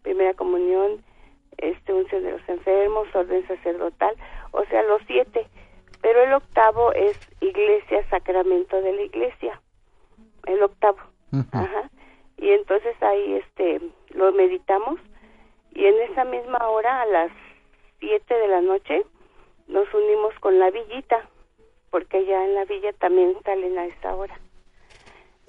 primera 0.02 0.34
comunión, 0.34 1.02
este 1.58 1.92
unción 1.92 2.22
de 2.22 2.32
los 2.32 2.48
enfermos, 2.48 3.08
orden 3.14 3.46
sacerdotal, 3.46 4.14
o 4.52 4.64
sea, 4.66 4.82
los 4.82 5.00
siete. 5.06 5.46
Pero 6.06 6.22
el 6.22 6.34
octavo 6.34 6.92
es 6.92 7.18
iglesia, 7.40 8.08
sacramento 8.10 8.80
de 8.80 8.92
la 8.92 9.02
iglesia. 9.02 9.60
El 10.44 10.62
octavo. 10.62 10.98
Ajá. 11.50 11.90
Y 12.36 12.50
entonces 12.50 12.94
ahí 13.02 13.34
este 13.34 13.80
lo 14.10 14.30
meditamos 14.30 15.00
y 15.72 15.84
en 15.84 16.00
esa 16.02 16.24
misma 16.24 16.58
hora 16.68 17.02
a 17.02 17.06
las 17.06 17.32
siete 17.98 18.34
de 18.34 18.46
la 18.46 18.60
noche 18.60 19.04
nos 19.66 19.92
unimos 19.92 20.32
con 20.38 20.60
la 20.60 20.70
villita, 20.70 21.28
porque 21.90 22.24
ya 22.24 22.44
en 22.44 22.54
la 22.54 22.66
villa 22.66 22.92
también 22.92 23.36
salen 23.44 23.76
a 23.76 23.86
esa 23.86 24.14
hora. 24.14 24.38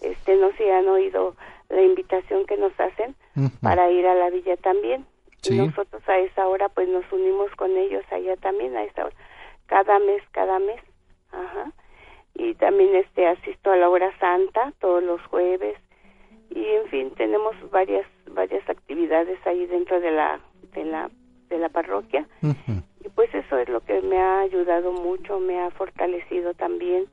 Este, 0.01 0.37
no 0.37 0.49
sé 0.53 0.57
si 0.57 0.69
han 0.71 0.87
oído 0.87 1.35
la 1.69 1.83
invitación 1.83 2.47
que 2.47 2.57
nos 2.57 2.73
hacen 2.79 3.15
para 3.61 3.91
ir 3.91 4.07
a 4.07 4.15
la 4.15 4.31
villa 4.31 4.57
también. 4.57 5.05
Y 5.43 5.53
nosotros 5.53 6.01
a 6.09 6.17
esa 6.17 6.47
hora 6.47 6.67
pues 6.69 6.89
nos 6.89 7.05
unimos 7.11 7.51
con 7.57 7.77
ellos 7.77 8.03
allá 8.09 8.35
también 8.37 8.75
a 8.75 8.85
esa 8.85 9.05
hora. 9.05 9.15
Cada 9.67 9.99
mes, 9.99 10.21
cada 10.31 10.59
mes. 10.59 10.81
Ajá. 11.31 11.71
Y 12.33 12.55
también 12.55 12.95
este 12.95 13.27
asisto 13.27 13.71
a 13.71 13.77
la 13.77 13.89
hora 13.89 14.11
santa 14.19 14.73
todos 14.79 15.03
los 15.03 15.21
jueves. 15.27 15.77
Y 16.49 16.65
en 16.65 16.87
fin, 16.89 17.11
tenemos 17.15 17.55
varias 17.71 18.05
varias 18.31 18.67
actividades 18.69 19.39
ahí 19.45 19.65
dentro 19.65 19.99
de 19.99 20.11
la 20.11 20.39
de 20.73 20.85
la 20.85 21.09
de 21.49 21.57
la 21.57 21.69
parroquia 21.69 22.27
y 23.03 23.09
pues 23.09 23.33
eso 23.33 23.57
es 23.57 23.69
lo 23.69 23.81
que 23.81 24.01
me 24.01 24.19
ha 24.19 24.41
ayudado 24.41 24.91
mucho 24.91 25.39
me 25.39 25.59
ha 25.59 25.71
fortalecido 25.71 26.53
también 26.53 27.05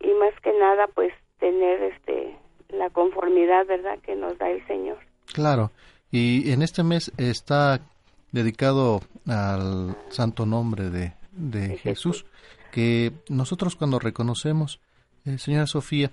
y 0.00 0.08
más 0.14 0.38
que 0.42 0.52
nada 0.58 0.86
pues 0.94 1.12
tener 1.38 1.82
este 1.82 2.36
la 2.68 2.90
conformidad 2.90 3.66
verdad 3.66 3.98
que 4.00 4.14
nos 4.14 4.36
da 4.38 4.50
el 4.50 4.64
señor 4.66 4.98
claro 5.32 5.70
y 6.10 6.52
en 6.52 6.62
este 6.62 6.82
mes 6.82 7.10
está 7.16 7.80
dedicado 8.32 9.00
al 9.26 9.96
santo 10.10 10.46
nombre 10.46 10.90
de, 10.90 11.12
de 11.36 11.78
Jesús, 11.78 12.26
que 12.72 13.12
nosotros 13.28 13.76
cuando 13.76 13.98
reconocemos 13.98 14.80
eh, 15.24 15.38
señora 15.38 15.66
Sofía 15.66 16.12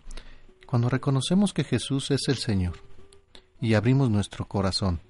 cuando 0.66 0.90
reconocemos 0.90 1.54
que 1.54 1.64
Jesús 1.64 2.12
es 2.12 2.28
el 2.28 2.38
Señor 2.38 2.74
y 3.62 3.74
abrimos 3.74 4.10
nuestro 4.10 4.48
corazón 4.48 5.02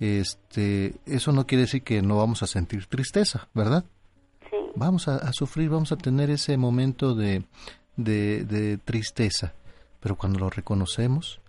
este, 0.00 0.94
eso 1.06 1.32
no 1.32 1.46
quiere 1.46 1.62
decir 1.62 1.82
que 1.82 2.02
no 2.02 2.18
vamos 2.18 2.42
a 2.42 2.46
sentir 2.46 2.86
tristeza, 2.86 3.48
¿verdad? 3.54 3.84
Sí. 4.50 4.56
Vamos 4.74 5.08
a, 5.08 5.32
sufrir, 5.32 5.70
vamos 5.70 5.92
a 5.92 5.96
tener 5.96 6.30
ese 6.30 6.56
momento 6.56 7.14
de, 7.14 7.44
de, 7.96 8.78
tristeza, 8.84 9.54
pero 10.00 10.16
cuando 10.16 10.38
lo 10.38 10.50
reconocemos, 10.50 11.40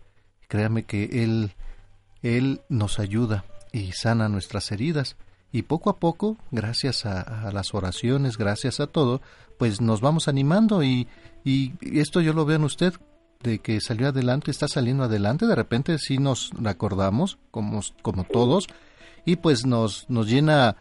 créame 0.47 0.83
que 0.83 1.23
Él, 1.23 1.53
Él 2.21 2.61
nos 2.69 2.99
ayuda 2.99 3.43
y 3.73 3.91
sana 3.91 4.29
nuestras 4.29 4.71
heridas. 4.71 5.17
Y 5.51 5.63
poco 5.63 5.89
a 5.89 5.97
poco, 5.97 6.37
gracias 6.51 7.05
a, 7.05 7.51
las 7.51 7.73
oraciones, 7.73 8.37
gracias 8.37 8.79
a 8.79 8.87
todo, 8.87 9.21
pues 9.57 9.81
nos 9.81 10.01
vamos 10.01 10.27
animando 10.27 10.83
y, 10.83 11.07
y 11.43 11.73
esto 11.99 12.21
yo 12.21 12.33
lo 12.33 12.45
veo 12.45 12.57
en 12.57 12.63
usted 12.63 12.93
de 13.41 13.59
que 13.59 13.79
salió 13.81 14.07
adelante, 14.07 14.51
está 14.51 14.67
saliendo 14.67 15.03
adelante, 15.03 15.45
de 15.45 15.55
repente 15.55 15.97
sí 15.99 16.17
nos 16.17 16.51
acordamos, 16.65 17.37
como, 17.51 17.81
como 18.01 18.23
todos, 18.23 18.67
y 19.25 19.37
pues 19.37 19.65
nos, 19.65 20.09
nos 20.09 20.27
llena 20.27 20.77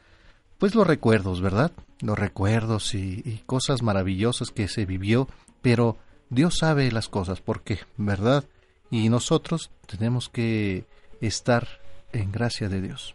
pues 0.59 0.75
los 0.75 0.87
recuerdos, 0.87 1.41
¿verdad? 1.41 1.73
Los 2.01 2.19
recuerdos 2.19 2.95
y, 2.95 3.43
cosas 3.47 3.83
maravillosas 3.83 4.51
que 4.51 4.69
se 4.69 4.87
vivió, 4.87 5.29
pero 5.63 5.97
Dios 6.31 6.59
sabe 6.59 6.91
las 6.93 7.09
cosas, 7.09 7.41
¿por 7.41 7.63
qué? 7.63 7.79
¿Verdad? 7.97 8.45
Y 8.91 9.09
nosotros 9.09 9.71
tenemos 9.87 10.29
que 10.29 10.85
estar 11.21 11.67
en 12.13 12.33
gracia 12.33 12.69
de 12.69 12.81
Dios. 12.81 13.15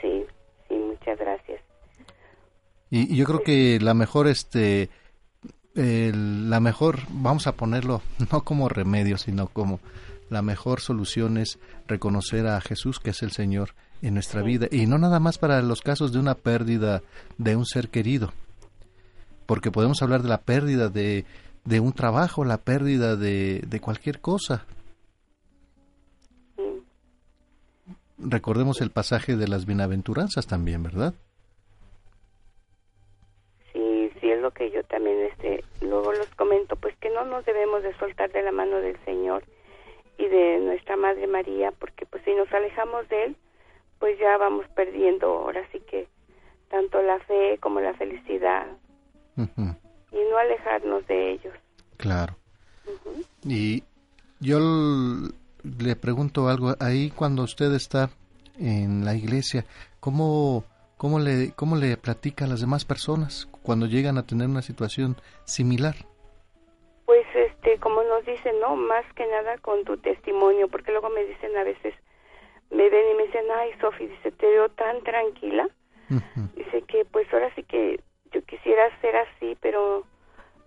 Sí, 0.00 0.24
sí, 0.68 0.74
muchas 0.74 1.18
gracias. 1.18 1.60
Y, 2.90 3.12
y 3.12 3.16
yo 3.16 3.24
creo 3.24 3.42
que 3.42 3.78
la 3.80 3.94
mejor 3.94 4.28
este 4.28 4.90
la 5.76 6.58
mejor, 6.60 7.00
vamos 7.10 7.46
a 7.46 7.52
ponerlo 7.52 8.02
no 8.32 8.42
como 8.42 8.68
remedio, 8.68 9.18
sino 9.18 9.48
como 9.48 9.80
la 10.30 10.42
mejor 10.42 10.80
solución 10.80 11.36
es 11.36 11.58
reconocer 11.86 12.46
a 12.46 12.60
Jesús, 12.60 12.98
que 12.98 13.10
es 13.10 13.22
el 13.22 13.30
Señor, 13.30 13.74
en 14.02 14.14
nuestra 14.14 14.42
vida. 14.42 14.66
Y 14.70 14.86
no 14.86 14.98
nada 14.98 15.20
más 15.20 15.38
para 15.38 15.62
los 15.62 15.82
casos 15.82 16.12
de 16.12 16.18
una 16.18 16.34
pérdida 16.34 17.02
de 17.38 17.56
un 17.56 17.66
ser 17.66 17.90
querido, 17.90 18.32
porque 19.46 19.70
podemos 19.70 20.02
hablar 20.02 20.22
de 20.22 20.28
la 20.28 20.40
pérdida 20.40 20.88
de, 20.88 21.24
de 21.64 21.80
un 21.80 21.92
trabajo, 21.92 22.44
la 22.44 22.58
pérdida 22.58 23.16
de, 23.16 23.62
de 23.66 23.80
cualquier 23.80 24.20
cosa. 24.20 24.64
Recordemos 28.18 28.80
el 28.80 28.90
pasaje 28.90 29.36
de 29.36 29.46
las 29.46 29.66
bienaventuranzas 29.66 30.46
también, 30.46 30.82
¿verdad? 30.82 31.14
Que 34.56 34.70
yo 34.70 34.82
también 34.84 35.18
este 35.32 35.64
luego 35.80 36.12
los 36.12 36.28
comento 36.34 36.76
pues 36.76 36.96
que 36.96 37.10
no 37.10 37.24
nos 37.24 37.44
debemos 37.44 37.82
de 37.82 37.96
soltar 37.98 38.30
de 38.32 38.42
la 38.42 38.52
mano 38.52 38.78
del 38.78 38.98
Señor 39.04 39.44
y 40.18 40.26
de 40.26 40.58
nuestra 40.58 40.96
Madre 40.96 41.26
María 41.26 41.72
porque 41.72 42.06
pues 42.06 42.22
si 42.24 42.34
nos 42.34 42.50
alejamos 42.52 43.08
de 43.08 43.24
él 43.24 43.36
pues 43.98 44.18
ya 44.18 44.36
vamos 44.38 44.66
perdiendo 44.74 45.26
ahora 45.26 45.66
sí 45.72 45.80
que 45.80 46.08
tanto 46.68 47.00
la 47.02 47.18
fe 47.20 47.58
como 47.60 47.80
la 47.80 47.94
felicidad 47.94 48.66
y 49.36 50.18
no 50.30 50.38
alejarnos 50.38 51.06
de 51.06 51.32
ellos. 51.32 51.54
Claro. 51.98 52.36
Y 53.44 53.82
yo 54.40 54.58
le 54.58 55.96
pregunto 55.96 56.48
algo 56.48 56.74
ahí 56.80 57.10
cuando 57.10 57.42
usted 57.42 57.72
está 57.74 58.08
en 58.58 59.04
la 59.04 59.14
iglesia 59.14 59.66
cómo 60.00 60.64
¿Cómo 60.96 61.18
le, 61.18 61.52
¿Cómo 61.52 61.76
le 61.76 61.96
platica 61.98 62.46
a 62.46 62.48
las 62.48 62.60
demás 62.60 62.86
personas 62.86 63.48
cuando 63.66 63.86
llegan 63.86 64.16
a 64.16 64.24
tener 64.24 64.46
una 64.46 64.62
situación 64.62 65.16
similar? 65.44 65.96
Pues, 67.04 67.26
este, 67.34 67.78
como 67.78 68.00
nos 68.04 68.24
dicen, 68.24 68.60
¿no? 68.60 68.76
Más 68.76 69.04
que 69.14 69.26
nada 69.26 69.58
con 69.58 69.84
tu 69.84 69.96
testimonio, 69.96 70.68
porque 70.68 70.92
luego 70.92 71.10
me 71.10 71.24
dicen 71.24 71.56
a 71.56 71.64
veces, 71.64 71.92
me 72.70 72.88
ven 72.88 73.04
y 73.12 73.14
me 73.16 73.24
dicen, 73.24 73.44
ay, 73.58 73.70
Sofi, 73.80 74.06
dice, 74.06 74.30
te 74.30 74.46
veo 74.46 74.68
tan 74.70 75.02
tranquila. 75.02 75.68
Dice 76.54 76.82
que, 76.82 77.04
pues 77.04 77.26
ahora 77.34 77.52
sí 77.56 77.64
que 77.64 77.98
yo 78.30 78.40
quisiera 78.44 78.88
ser 79.00 79.16
así, 79.16 79.58
pero 79.60 80.04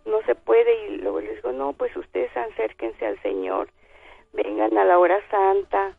no 0.06 0.22
se 0.26 0.36
puede. 0.36 0.88
Y 0.88 0.98
luego 0.98 1.22
les 1.22 1.36
digo, 1.36 1.54
no, 1.54 1.72
pues 1.72 1.96
ustedes 1.96 2.36
acérquense 2.36 3.06
al 3.06 3.22
Señor, 3.22 3.70
vengan 4.34 4.78
a 4.78 4.84
la 4.84 5.00
hora 5.00 5.18
santa, 5.32 5.96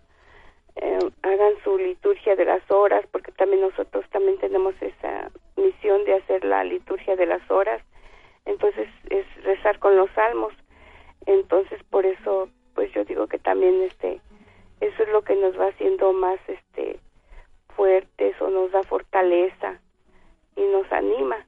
eh, 0.82 0.98
hagan 1.22 1.52
su 1.62 1.76
liturgia 1.76 2.36
de 2.36 2.46
las 2.46 2.62
horas, 2.70 3.04
porque 3.12 3.32
también 3.32 3.60
nosotros 3.60 4.04
también 4.10 4.38
tenemos 4.38 4.74
esa 4.80 5.30
misión 5.56 6.04
de 6.06 6.14
hacer 6.14 6.42
la 6.42 6.64
liturgia 6.64 7.16
de 7.16 7.26
las 7.26 7.48
horas. 7.50 7.82
Entonces 8.46 8.88
es 9.10 9.26
rezar 9.44 9.78
con 9.78 9.96
los 9.96 10.10
salmos. 10.12 10.54
Entonces 11.26 11.82
por 11.90 12.06
eso, 12.06 12.48
pues 12.74 12.90
yo 12.92 13.04
digo 13.04 13.26
que 13.26 13.38
también 13.38 13.82
este, 13.82 14.22
eso 14.80 15.02
es 15.02 15.08
lo 15.10 15.22
que 15.22 15.36
nos 15.36 15.58
va 15.60 15.66
haciendo 15.68 16.14
más 16.14 16.40
este 16.48 16.98
fuertes 17.76 18.40
o 18.40 18.48
nos 18.48 18.72
da 18.72 18.82
fortaleza 18.82 19.80
y 20.56 20.62
nos 20.62 20.90
anima. 20.90 21.46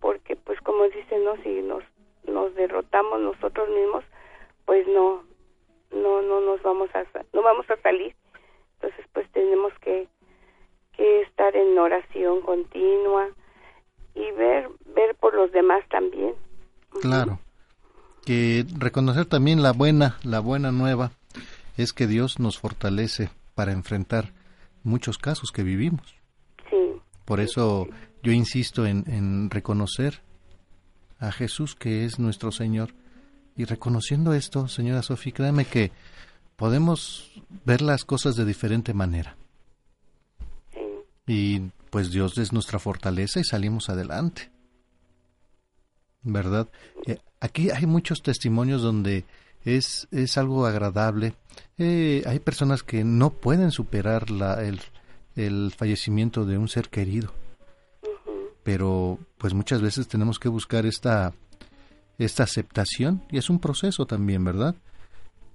Porque 0.00 0.34
pues 0.34 0.60
como 0.62 0.88
dicen, 0.88 1.24
¿no? 1.24 1.36
Si 1.44 1.62
nos, 1.62 1.84
nos 2.24 2.52
derrotamos 2.56 3.20
nosotros 3.20 3.68
mismos, 3.68 4.04
pues 4.64 4.88
no, 4.88 5.22
no, 5.96 6.22
no 6.22 6.40
nos 6.40 6.62
vamos 6.62 6.88
a, 6.94 7.04
no 7.32 7.42
vamos 7.42 7.68
a 7.70 7.76
salir. 7.82 8.14
Entonces, 8.74 9.06
pues 9.12 9.30
tenemos 9.32 9.72
que, 9.80 10.08
que 10.96 11.22
estar 11.22 11.56
en 11.56 11.78
oración 11.78 12.40
continua 12.42 13.28
y 14.14 14.30
ver, 14.32 14.68
ver 14.94 15.14
por 15.16 15.34
los 15.34 15.50
demás 15.52 15.84
también. 15.88 16.34
Claro. 17.00 17.38
Que 18.24 18.64
reconocer 18.78 19.26
también 19.26 19.62
la 19.62 19.72
buena, 19.72 20.18
la 20.22 20.40
buena 20.40 20.72
nueva 20.72 21.12
es 21.76 21.92
que 21.92 22.06
Dios 22.06 22.40
nos 22.40 22.58
fortalece 22.58 23.30
para 23.54 23.72
enfrentar 23.72 24.32
muchos 24.82 25.18
casos 25.18 25.52
que 25.52 25.62
vivimos. 25.62 26.16
Sí. 26.70 27.00
Por 27.24 27.40
eso 27.40 27.86
yo 28.22 28.32
insisto 28.32 28.86
en, 28.86 29.04
en 29.06 29.50
reconocer 29.50 30.22
a 31.18 31.32
Jesús 31.32 31.74
que 31.74 32.04
es 32.04 32.18
nuestro 32.18 32.52
Señor. 32.52 32.90
Y 33.56 33.64
reconociendo 33.64 34.34
esto, 34.34 34.68
señora 34.68 35.02
Sofía, 35.02 35.32
créame 35.32 35.64
que 35.64 35.92
podemos 36.56 37.32
ver 37.64 37.82
las 37.82 38.04
cosas 38.04 38.36
de 38.36 38.44
diferente 38.44 38.92
manera. 38.92 39.36
Sí. 40.72 40.80
Y 41.26 41.60
pues 41.90 42.10
Dios 42.10 42.36
es 42.38 42.52
nuestra 42.52 42.78
fortaleza 42.78 43.40
y 43.40 43.44
salimos 43.44 43.88
adelante. 43.88 44.50
¿Verdad? 46.22 46.68
Eh, 47.06 47.18
aquí 47.40 47.70
hay 47.70 47.86
muchos 47.86 48.22
testimonios 48.22 48.82
donde 48.82 49.24
es, 49.64 50.08
es 50.10 50.36
algo 50.38 50.66
agradable. 50.66 51.34
Eh, 51.78 52.22
hay 52.26 52.38
personas 52.40 52.82
que 52.82 53.04
no 53.04 53.30
pueden 53.30 53.70
superar 53.70 54.30
la, 54.30 54.62
el, 54.62 54.80
el 55.34 55.72
fallecimiento 55.76 56.44
de 56.44 56.58
un 56.58 56.68
ser 56.68 56.88
querido. 56.88 57.32
Pero 58.62 59.18
pues 59.38 59.54
muchas 59.54 59.80
veces 59.80 60.08
tenemos 60.08 60.38
que 60.38 60.48
buscar 60.48 60.86
esta, 60.86 61.32
esta 62.18 62.44
aceptación 62.44 63.22
y 63.30 63.38
es 63.38 63.50
un 63.50 63.60
proceso 63.60 64.06
también, 64.06 64.44
¿verdad? 64.44 64.74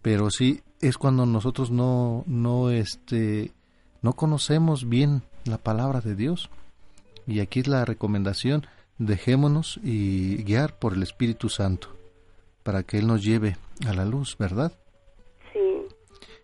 Pero 0.02 0.30
sí 0.30 0.62
es 0.82 0.98
cuando 0.98 1.26
nosotros 1.26 1.72
no, 1.72 2.24
no, 2.28 2.70
este, 2.70 3.52
no 4.02 4.14
conocemos 4.14 4.88
bien 4.88 5.24
la 5.46 5.58
palabra 5.58 6.02
de 6.02 6.16
Dios. 6.16 6.50
Y 7.28 7.40
aquí 7.40 7.60
es 7.60 7.68
la 7.68 7.86
recomendación, 7.86 8.66
dejémonos 8.98 9.80
y 9.84 10.44
guiar 10.44 10.78
por 10.78 10.94
el 10.94 11.04
Espíritu 11.04 11.50
Santo 11.50 11.90
para 12.64 12.84
que 12.84 12.98
Él 12.98 13.08
nos 13.08 13.24
lleve 13.24 13.58
a 13.88 13.94
la 13.94 14.06
luz, 14.06 14.38
¿verdad? 14.38 14.74
Sí. 15.54 15.60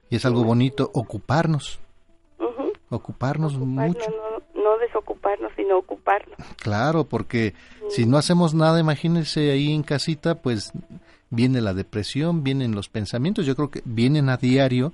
Y 0.09 0.15
es 0.15 0.25
algo 0.25 0.43
bonito 0.43 0.89
ocuparnos, 0.93 1.79
ocuparnos 2.89 3.55
Ocupar, 3.55 3.67
mucho. 3.67 4.09
No, 4.09 4.61
no, 4.61 4.77
sino 5.55 5.77
ocuparnos. 5.77 6.37
Claro, 6.57 7.03
porque 7.05 7.53
si 7.89 8.05
no 8.05 8.17
hacemos 8.17 8.53
nada, 8.53 8.79
imagínense 8.79 9.51
ahí 9.51 9.73
en 9.73 9.83
casita, 9.83 10.35
pues 10.41 10.71
viene 11.29 11.61
la 11.61 11.73
depresión, 11.73 12.43
vienen 12.43 12.73
los 12.75 12.89
pensamientos, 12.89 13.45
yo 13.45 13.55
creo 13.55 13.69
que 13.71 13.81
vienen 13.85 14.29
a 14.29 14.37
diario, 14.37 14.93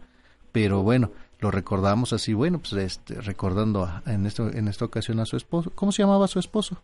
pero 0.52 0.82
bueno, 0.84 1.12
lo 1.40 1.52
recordamos 1.52 2.14
así, 2.14 2.34
bueno, 2.34 2.60
pues 2.60 2.74
este, 2.74 3.16
recordando 3.22 3.84
a- 3.84 4.02
en, 4.06 4.26
esto, 4.26 4.50
en 4.50 4.68
esta 4.68 4.86
ocasión 4.86 5.20
a 5.20 5.26
su 5.26 5.36
esposo. 5.38 5.72
¿Cómo 5.76 5.92
se 5.92 6.04
llamaba 6.04 6.28
su 6.28 6.40
esposo? 6.40 6.82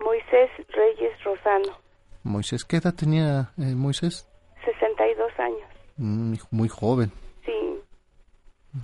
Moisés 0.00 0.50
Reyes 0.68 1.12
Rosano, 1.24 1.78
Moisés. 2.22 2.64
¿Qué 2.64 2.76
edad 2.76 2.94
tenía 2.94 3.52
eh, 3.58 3.74
Moisés? 3.74 4.26
62 4.64 5.30
años. 5.38 5.68
Mm, 5.96 6.34
muy 6.50 6.68
joven. 6.68 7.10
Sí, 7.44 7.52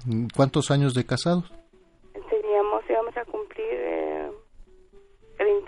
Mm, 0.06 0.28
¿Cuántos 0.36 0.70
años 0.70 0.94
de 0.94 1.04
casados? 1.04 1.52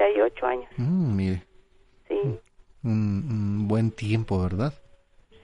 38 0.07 0.47
años. 0.47 0.71
Mm, 0.77 1.17
mire, 1.17 1.43
Sí, 2.09 2.15
un, 2.85 2.91
un 3.63 3.69
buen 3.69 3.91
tiempo, 3.91 4.43
¿verdad? 4.43 4.75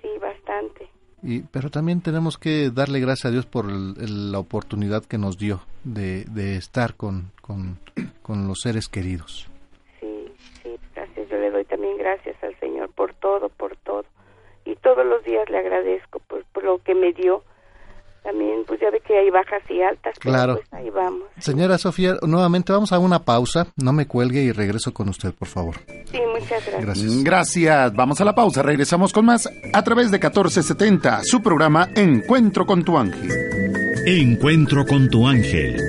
sí, 0.03 0.09
bastante. 0.21 0.89
Y, 1.23 1.41
pero 1.43 1.71
también 1.71 2.01
tenemos 2.01 2.37
que 2.39 2.71
darle 2.71 3.01
gracias 3.01 3.27
a 3.27 3.31
Dios 3.31 3.47
por 3.47 3.67
el- 3.67 3.95
el- 4.01 4.33
la 4.33 4.39
oportunidad 4.39 5.05
que 5.05 5.19
nos 5.19 5.39
dio 5.39 5.61
de, 5.85 6.25
de 6.25 6.57
estar 6.57 6.95
con, 6.95 7.31
con, 7.41 7.79
con 8.23 8.47
los 8.47 8.59
seres 8.61 8.89
queridos. 8.89 9.49
Sí, 10.01 10.33
sí, 10.63 10.77
gracias. 10.95 11.29
Yo 11.29 11.37
le 11.39 11.51
doy 11.51 11.65
también 11.65 11.97
gracias 11.99 12.37
al 12.43 12.59
Señor 12.61 12.91
por 12.93 13.15
todo, 13.15 13.49
por 13.49 13.77
todo. 13.79 14.05
Y 14.65 14.77
todos 14.77 15.05
los 15.07 15.25
días 15.25 15.49
le 15.51 15.59
agradezco 15.59 16.19
por, 16.21 16.45
por 16.47 16.65
lo 16.65 16.79
que 16.83 16.95
me 16.95 17.13
dio. 17.13 17.43
También, 18.29 18.63
pues 18.67 18.79
ya 18.79 18.91
ve 18.91 19.01
que 19.01 19.17
hay 19.17 19.31
bajas 19.31 19.63
y 19.71 19.81
altas. 19.81 20.15
pero, 20.23 20.35
Claro. 20.35 20.55
Pues 20.57 20.67
ahí 20.73 20.91
vamos. 20.91 21.23
Señora 21.39 21.79
Sofía, 21.79 22.17
nuevamente 22.21 22.75
vamos 22.75 22.93
a 22.93 22.99
una 22.99 23.25
pausa. 23.25 23.69
No 23.77 23.95
me 23.95 24.07
cuelgue 24.07 24.43
y 24.43 24.53
regreso 24.53 24.93
con 24.93 25.09
usted, 25.09 25.33
por 25.33 25.49
favor. 25.49 25.77
Sí, 26.13 26.19
muchas 26.31 26.67
gracias. 26.67 26.85
Gracias. 26.85 27.25
Gracias. 27.25 27.95
Vamos 27.95 28.21
a 28.21 28.27
la 28.27 28.35
pausa. 28.35 28.63
Regresamos 28.63 29.15
con 29.15 29.25
más 29.25 29.49
a 29.73 29.83
través 29.83 30.11
de 30.11 30.19
1470, 30.19 31.23
su 31.25 31.43
programa 31.43 31.89
Encuentro 31.95 32.67
con 32.67 32.85
tu 32.85 32.99
ángel. 32.99 33.31
Encuentro 34.05 34.85
con 34.85 35.09
tu 35.09 35.27
ángel. 35.27 35.81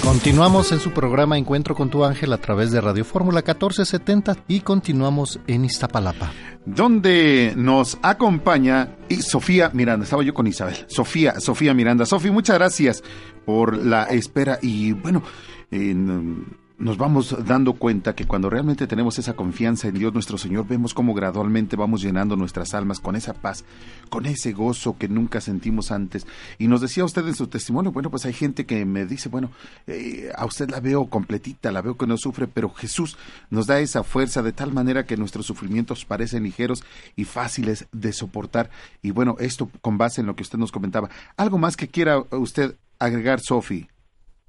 Continuamos 0.04 0.72
en 0.72 0.80
su 0.80 0.92
programa 0.92 1.36
Encuentro 1.36 1.74
con 1.74 1.90
tu 1.90 2.06
ángel 2.06 2.32
a 2.32 2.38
través 2.38 2.72
de 2.72 2.80
Radio 2.80 3.04
Fórmula 3.04 3.40
1470 3.40 4.38
y 4.48 4.60
continuamos 4.60 5.40
en 5.48 5.66
Iztapalapa. 5.66 6.32
donde 6.68 7.54
nos 7.56 7.98
acompaña 8.04 8.98
y 9.10 9.24
Sofía 9.24 9.72
Miranda. 9.74 10.04
Estaba 10.04 10.22
yo 10.22 10.36
con 10.36 10.46
Isabel. 10.46 10.76
Sofía, 10.90 11.40
Sofía 11.40 11.74
Miranda. 11.74 12.06
Sofía, 12.06 12.32
muchas 12.32 12.56
gracias 12.60 13.04
por 13.48 13.84
la 13.84 14.04
espera 14.04 14.60
y 14.62 14.92
bueno, 14.92 15.24
en- 15.72 16.67
nos 16.80 16.98
vamos 16.98 17.36
dando 17.46 17.74
cuenta 17.74 18.14
que 18.14 18.26
cuando 18.26 18.50
realmente 18.50 18.86
tenemos 18.86 19.18
esa 19.18 19.34
confianza 19.34 19.88
en 19.88 19.96
Dios 19.96 20.14
nuestro 20.14 20.38
Señor, 20.38 20.68
vemos 20.68 20.94
cómo 20.94 21.16
gradualmente 21.16 21.76
vamos 21.76 22.04
llenando 22.04 22.36
nuestras 22.36 22.76
almas 22.76 23.00
con 23.00 23.16
esa 23.16 23.34
paz, 23.34 23.66
con 24.10 24.28
ese 24.28 24.54
gozo 24.54 24.96
que 24.98 25.08
nunca 25.08 25.42
sentimos 25.42 25.92
antes. 25.92 26.28
Y 26.60 26.68
nos 26.68 26.82
decía 26.82 27.04
usted 27.04 27.28
en 27.28 27.34
su 27.34 27.48
testimonio, 27.48 27.92
bueno, 27.92 28.12
pues 28.12 28.26
hay 28.26 28.34
gente 28.34 28.66
que 28.66 28.86
me 28.86 29.06
dice, 29.06 29.28
bueno, 29.30 29.50
eh, 29.88 30.32
a 30.36 30.46
usted 30.46 30.70
la 30.70 30.80
veo 30.80 31.08
completita, 31.08 31.72
la 31.72 31.82
veo 31.82 31.98
que 31.98 32.06
no 32.06 32.18
sufre, 32.18 32.48
pero 32.48 32.70
Jesús 32.70 33.18
nos 33.50 33.66
da 33.66 33.80
esa 33.80 34.04
fuerza 34.04 34.44
de 34.44 34.54
tal 34.54 34.72
manera 34.72 35.06
que 35.06 35.18
nuestros 35.18 35.48
sufrimientos 35.48 36.06
parecen 36.06 36.44
ligeros 36.44 36.84
y 37.16 37.24
fáciles 37.24 37.88
de 37.92 38.14
soportar. 38.14 38.70
Y 39.02 39.12
bueno, 39.12 39.36
esto 39.40 39.72
con 39.82 39.98
base 39.98 40.22
en 40.22 40.28
lo 40.28 40.36
que 40.36 40.44
usted 40.44 40.60
nos 40.60 40.72
comentaba. 40.72 41.10
¿Algo 41.38 41.58
más 41.58 41.76
que 41.76 41.88
quiera 41.88 42.24
usted 42.30 42.76
agregar, 43.00 43.40
Sofi? 43.40 43.88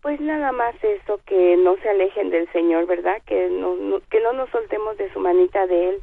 Pues 0.02 0.20
nada 0.20 0.52
más 0.52 0.74
eso, 0.82 1.20
que 1.26 1.56
no 1.56 1.76
se 1.82 1.88
alejen 1.88 2.30
del 2.30 2.50
Señor, 2.52 2.86
¿verdad? 2.86 3.20
Que 3.26 3.48
no, 3.50 3.74
no- 3.76 4.00
que 4.10 4.20
no 4.20 4.32
nos 4.32 4.48
soltemos 4.50 4.96
de 4.96 5.12
su 5.12 5.18
manita 5.20 5.66
de 5.66 5.90
Él 5.90 6.02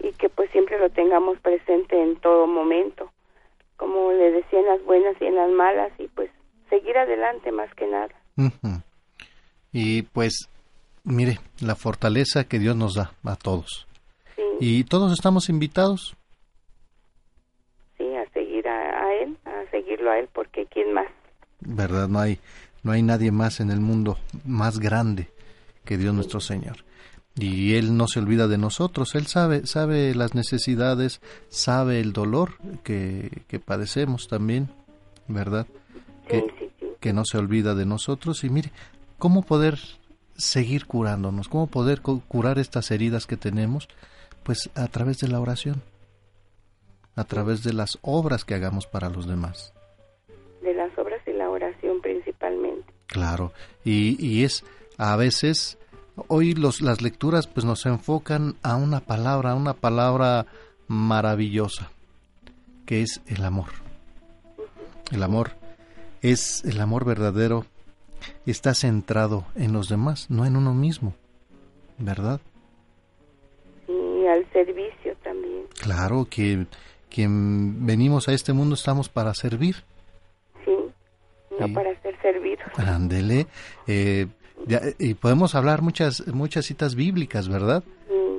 y 0.00 0.12
que 0.12 0.28
pues 0.28 0.50
siempre 0.50 0.78
lo 0.78 0.88
tengamos 0.90 1.38
presente 1.40 2.00
en 2.00 2.16
todo 2.16 2.46
momento, 2.46 3.10
como 3.76 4.12
le 4.12 4.30
decía 4.30 4.60
en 4.60 4.66
las 4.66 4.82
buenas 4.84 5.16
y 5.20 5.26
en 5.26 5.34
las 5.34 5.50
malas 5.50 5.92
y 5.98 6.06
pues 6.08 6.30
seguir 6.70 6.96
adelante 6.96 7.50
más 7.52 7.72
que 7.74 7.86
nada. 7.86 8.14
Ujú. 8.36 8.82
Y 9.72 10.02
pues, 10.02 10.48
mire, 11.02 11.38
la 11.60 11.74
fortaleza 11.74 12.44
que 12.44 12.58
Dios 12.60 12.76
nos 12.76 12.94
da 12.94 13.12
a 13.24 13.34
todos. 13.36 13.86
Sí, 14.36 14.42
Y 14.60 14.84
todos 14.84 15.12
estamos 15.12 15.48
invitados, 15.48 16.16
sí, 17.98 18.14
a 18.16 18.28
seguir 18.30 18.66
a, 18.68 19.04
a 19.06 19.14
Él, 19.14 19.36
a 19.44 19.70
seguirlo 19.70 20.10
a 20.12 20.18
Él, 20.20 20.28
porque 20.32 20.66
¿quién 20.66 20.92
más? 20.92 21.08
¿verdad? 21.60 22.08
No 22.08 22.18
hay, 22.20 22.38
no 22.84 22.92
hay 22.92 23.02
nadie 23.02 23.32
más 23.32 23.58
en 23.58 23.70
el 23.72 23.80
mundo 23.80 24.18
más 24.44 24.78
grande 24.78 25.30
que 25.84 25.98
Dios 25.98 26.14
nuestro 26.14 26.38
Señor. 26.40 26.84
Y 27.36 27.74
Él 27.74 27.96
no 27.96 28.06
se 28.06 28.20
olvida 28.20 28.46
de 28.46 28.58
nosotros, 28.58 29.16
Él 29.16 29.26
sabe, 29.26 29.66
sabe 29.66 30.14
las 30.14 30.34
necesidades, 30.36 31.20
sabe 31.48 31.98
el 32.00 32.12
dolor 32.12 32.52
que, 32.84 33.42
que 33.48 33.58
padecemos 33.58 34.28
también, 34.28 34.70
¿verdad? 35.26 35.66
Que, 36.28 36.70
que 37.00 37.12
no 37.12 37.24
se 37.24 37.36
olvida 37.38 37.74
de 37.74 37.86
nosotros 37.86 38.44
y 38.44 38.50
mire, 38.50 38.70
¿cómo 39.18 39.42
poder 39.42 39.80
seguir 40.36 40.86
curándonos? 40.86 41.48
¿Cómo 41.48 41.66
poder 41.66 42.02
cu- 42.02 42.22
curar 42.28 42.58
estas 42.60 42.90
heridas 42.92 43.26
que 43.26 43.36
tenemos? 43.36 43.88
Pues 44.44 44.70
a 44.76 44.86
través 44.86 45.18
de 45.18 45.28
la 45.28 45.40
oración, 45.40 45.82
a 47.16 47.24
través 47.24 47.62
de 47.62 47.72
las 47.72 47.98
obras 48.00 48.44
que 48.44 48.54
hagamos 48.54 48.86
para 48.86 49.10
los 49.10 49.26
demás. 49.26 49.73
Claro, 53.14 53.52
y, 53.84 54.16
y 54.18 54.42
es 54.42 54.64
a 54.98 55.14
veces, 55.14 55.78
hoy 56.26 56.52
los, 56.52 56.80
las 56.80 57.00
lecturas 57.00 57.46
pues 57.46 57.64
nos 57.64 57.86
enfocan 57.86 58.56
a 58.64 58.74
una 58.74 58.98
palabra, 58.98 59.52
a 59.52 59.54
una 59.54 59.74
palabra 59.74 60.46
maravillosa, 60.88 61.92
que 62.86 63.02
es 63.02 63.20
el 63.28 63.44
amor. 63.44 63.68
El 65.12 65.22
amor 65.22 65.52
es 66.22 66.64
el 66.64 66.80
amor 66.80 67.04
verdadero, 67.04 67.66
está 68.46 68.74
centrado 68.74 69.46
en 69.54 69.72
los 69.72 69.88
demás, 69.88 70.28
no 70.28 70.44
en 70.44 70.56
uno 70.56 70.74
mismo, 70.74 71.14
¿verdad? 71.98 72.40
Y 73.86 74.26
al 74.26 74.44
servicio 74.52 75.14
también. 75.22 75.66
Claro 75.80 76.26
que 76.28 76.66
quien 77.10 77.86
venimos 77.86 78.26
a 78.26 78.32
este 78.32 78.52
mundo 78.52 78.74
estamos 78.74 79.08
para 79.08 79.34
servir. 79.34 79.84
No 81.60 81.72
para 81.72 82.00
ser 82.02 82.20
servidos. 82.20 82.66
Ándele. 82.76 83.46
Eh, 83.86 84.26
y 84.98 85.14
podemos 85.14 85.54
hablar 85.54 85.82
muchas, 85.82 86.26
muchas 86.28 86.66
citas 86.66 86.94
bíblicas, 86.94 87.48
¿verdad? 87.48 87.84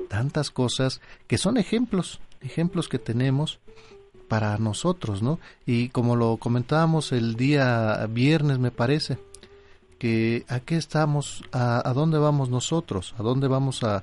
Tantas 0.08 0.50
cosas 0.50 1.00
que 1.26 1.38
son 1.38 1.56
ejemplos, 1.56 2.20
ejemplos 2.40 2.88
que 2.88 2.98
tenemos 2.98 3.58
para 4.28 4.56
nosotros, 4.58 5.22
¿no? 5.22 5.38
Y 5.66 5.88
como 5.90 6.16
lo 6.16 6.36
comentábamos 6.36 7.12
el 7.12 7.36
día 7.36 8.06
viernes, 8.08 8.58
me 8.58 8.70
parece, 8.70 9.18
que 9.98 10.44
a 10.48 10.60
qué 10.60 10.76
estamos, 10.76 11.42
a, 11.52 11.92
dónde 11.94 12.18
vamos 12.18 12.50
nosotros, 12.50 13.14
a 13.18 13.22
dónde 13.22 13.48
vamos 13.48 13.82
a, 13.82 14.02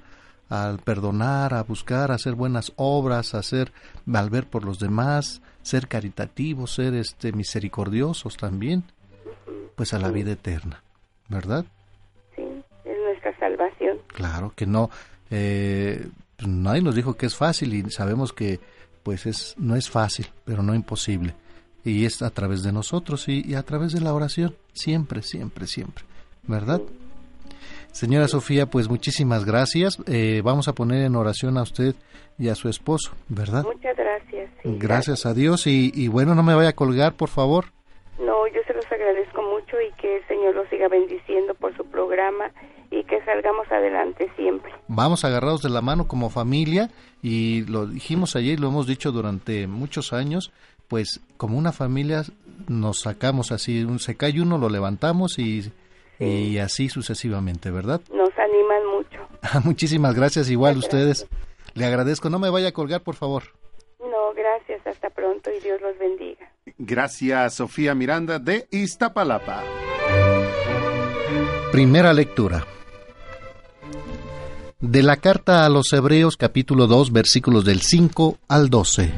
a, 0.49 0.77
perdonar, 0.83 1.53
a 1.53 1.63
buscar, 1.63 2.11
a 2.11 2.15
hacer 2.15 2.35
buenas 2.35 2.73
obras, 2.75 3.33
a 3.33 3.39
hacer, 3.39 3.71
al 4.13 4.29
ver 4.29 4.47
por 4.47 4.63
los 4.63 4.79
demás, 4.79 5.41
ser 5.61 5.87
caritativos, 5.87 6.73
ser 6.73 6.93
este 6.95 7.31
misericordiosos 7.31 8.37
también, 8.37 8.83
pues 9.75 9.93
a 9.93 9.99
la 9.99 10.09
vida 10.09 10.31
eterna, 10.31 10.83
¿verdad? 11.29 11.65
Sí, 12.35 12.43
es 12.85 12.97
nuestra 13.03 13.37
salvación. 13.39 13.99
Claro 14.07 14.53
que 14.55 14.65
no, 14.65 14.89
eh, 15.31 16.07
pues 16.37 16.47
nadie 16.47 16.81
nos 16.81 16.95
dijo 16.95 17.15
que 17.15 17.25
es 17.25 17.35
fácil 17.35 17.73
y 17.73 17.89
sabemos 17.91 18.33
que 18.33 18.59
pues 19.03 19.25
es 19.25 19.55
no 19.57 19.75
es 19.75 19.89
fácil, 19.89 20.27
pero 20.45 20.63
no 20.63 20.73
imposible 20.73 21.35
y 21.83 22.05
es 22.05 22.21
a 22.21 22.29
través 22.29 22.63
de 22.63 22.71
nosotros 22.71 23.27
y, 23.27 23.55
a 23.55 23.63
través 23.63 23.91
de 23.91 24.01
la 24.01 24.13
oración, 24.13 24.55
siempre, 24.71 25.21
siempre, 25.21 25.67
siempre, 25.67 26.03
¿verdad? 26.43 26.81
Señora 27.91 28.27
Sofía, 28.27 28.65
pues 28.65 28.89
muchísimas 28.89 29.45
gracias. 29.45 29.99
Eh, 30.07 30.41
vamos 30.43 30.67
a 30.67 30.73
poner 30.73 31.03
en 31.03 31.15
oración 31.15 31.57
a 31.57 31.63
usted 31.63 31.95
y 32.39 32.49
a 32.49 32.55
su 32.55 32.69
esposo, 32.69 33.11
¿verdad? 33.27 33.63
Muchas 33.63 33.95
gracias. 33.95 34.49
gracias, 34.63 35.25
a 35.25 35.33
Dios 35.33 35.67
y, 35.67 35.91
y, 35.93 36.07
bueno, 36.07 36.33
no 36.33 36.41
me 36.41 36.55
vaya 36.55 36.69
a 36.69 36.73
colgar, 36.73 37.13
por 37.13 37.29
favor. 37.29 37.65
No, 38.19 38.47
yo 38.47 38.61
se 38.67 38.73
los 38.73 38.85
agradezco 38.91 39.41
mucho 39.41 39.81
y 39.81 39.91
que 39.93 40.17
el 40.17 40.27
Señor 40.27 40.55
los 40.55 40.69
siga 40.69 40.87
bendiciendo 40.87 41.55
por 41.55 41.75
su 41.75 41.85
programa 41.85 42.51
y 42.91 43.03
que 43.05 43.23
salgamos 43.25 43.71
adelante 43.71 44.29
siempre. 44.35 44.71
Vamos 44.87 45.25
agarrados 45.25 45.63
de 45.63 45.69
la 45.69 45.81
mano 45.81 46.07
como 46.07 46.29
familia 46.29 46.89
y 47.23 47.65
lo 47.65 47.87
dijimos 47.87 48.35
ayer 48.35 48.53
y 48.53 48.61
lo 48.61 48.67
hemos 48.67 48.85
dicho 48.85 49.11
durante 49.11 49.65
muchos 49.65 50.13
años, 50.13 50.51
pues 50.87 51.21
como 51.37 51.57
una 51.57 51.71
familia 51.71 52.21
nos 52.67 53.01
sacamos 53.01 53.51
así, 53.51 53.83
un, 53.83 53.99
se 53.99 54.15
cae 54.15 54.39
uno, 54.39 54.59
lo 54.59 54.69
levantamos 54.69 55.39
y, 55.39 55.71
y 56.19 56.59
así 56.59 56.87
sucesivamente, 56.89 57.71
¿verdad? 57.71 57.99
Nos 58.13 58.37
animan 58.37 58.85
mucho. 58.85 59.27
Muchísimas 59.63 60.13
gracias, 60.13 60.51
igual 60.51 60.77
ustedes. 60.77 61.27
Le 61.73 61.85
agradezco, 61.85 62.29
no 62.29 62.37
me 62.37 62.51
vaya 62.51 62.69
a 62.69 62.73
colgar, 62.73 63.01
por 63.01 63.15
favor. 63.15 63.43
No, 63.99 64.33
gracias, 64.35 64.85
hasta 64.85 65.09
pronto 65.09 65.49
y 65.49 65.59
Dios 65.61 65.81
los 65.81 65.97
bendiga. 65.97 66.52
Gracias, 66.85 67.53
Sofía 67.53 67.95
Miranda 67.95 68.39
de 68.39 68.67
Iztapalapa. 68.69 69.63
Primera 71.71 72.11
lectura. 72.11 72.67
De 74.81 75.01
la 75.01 75.15
carta 75.15 75.65
a 75.65 75.69
los 75.69 75.93
Hebreos 75.93 76.35
capítulo 76.35 76.87
2 76.87 77.13
versículos 77.13 77.63
del 77.63 77.79
5 77.79 78.37
al 78.49 78.69
12. 78.69 79.13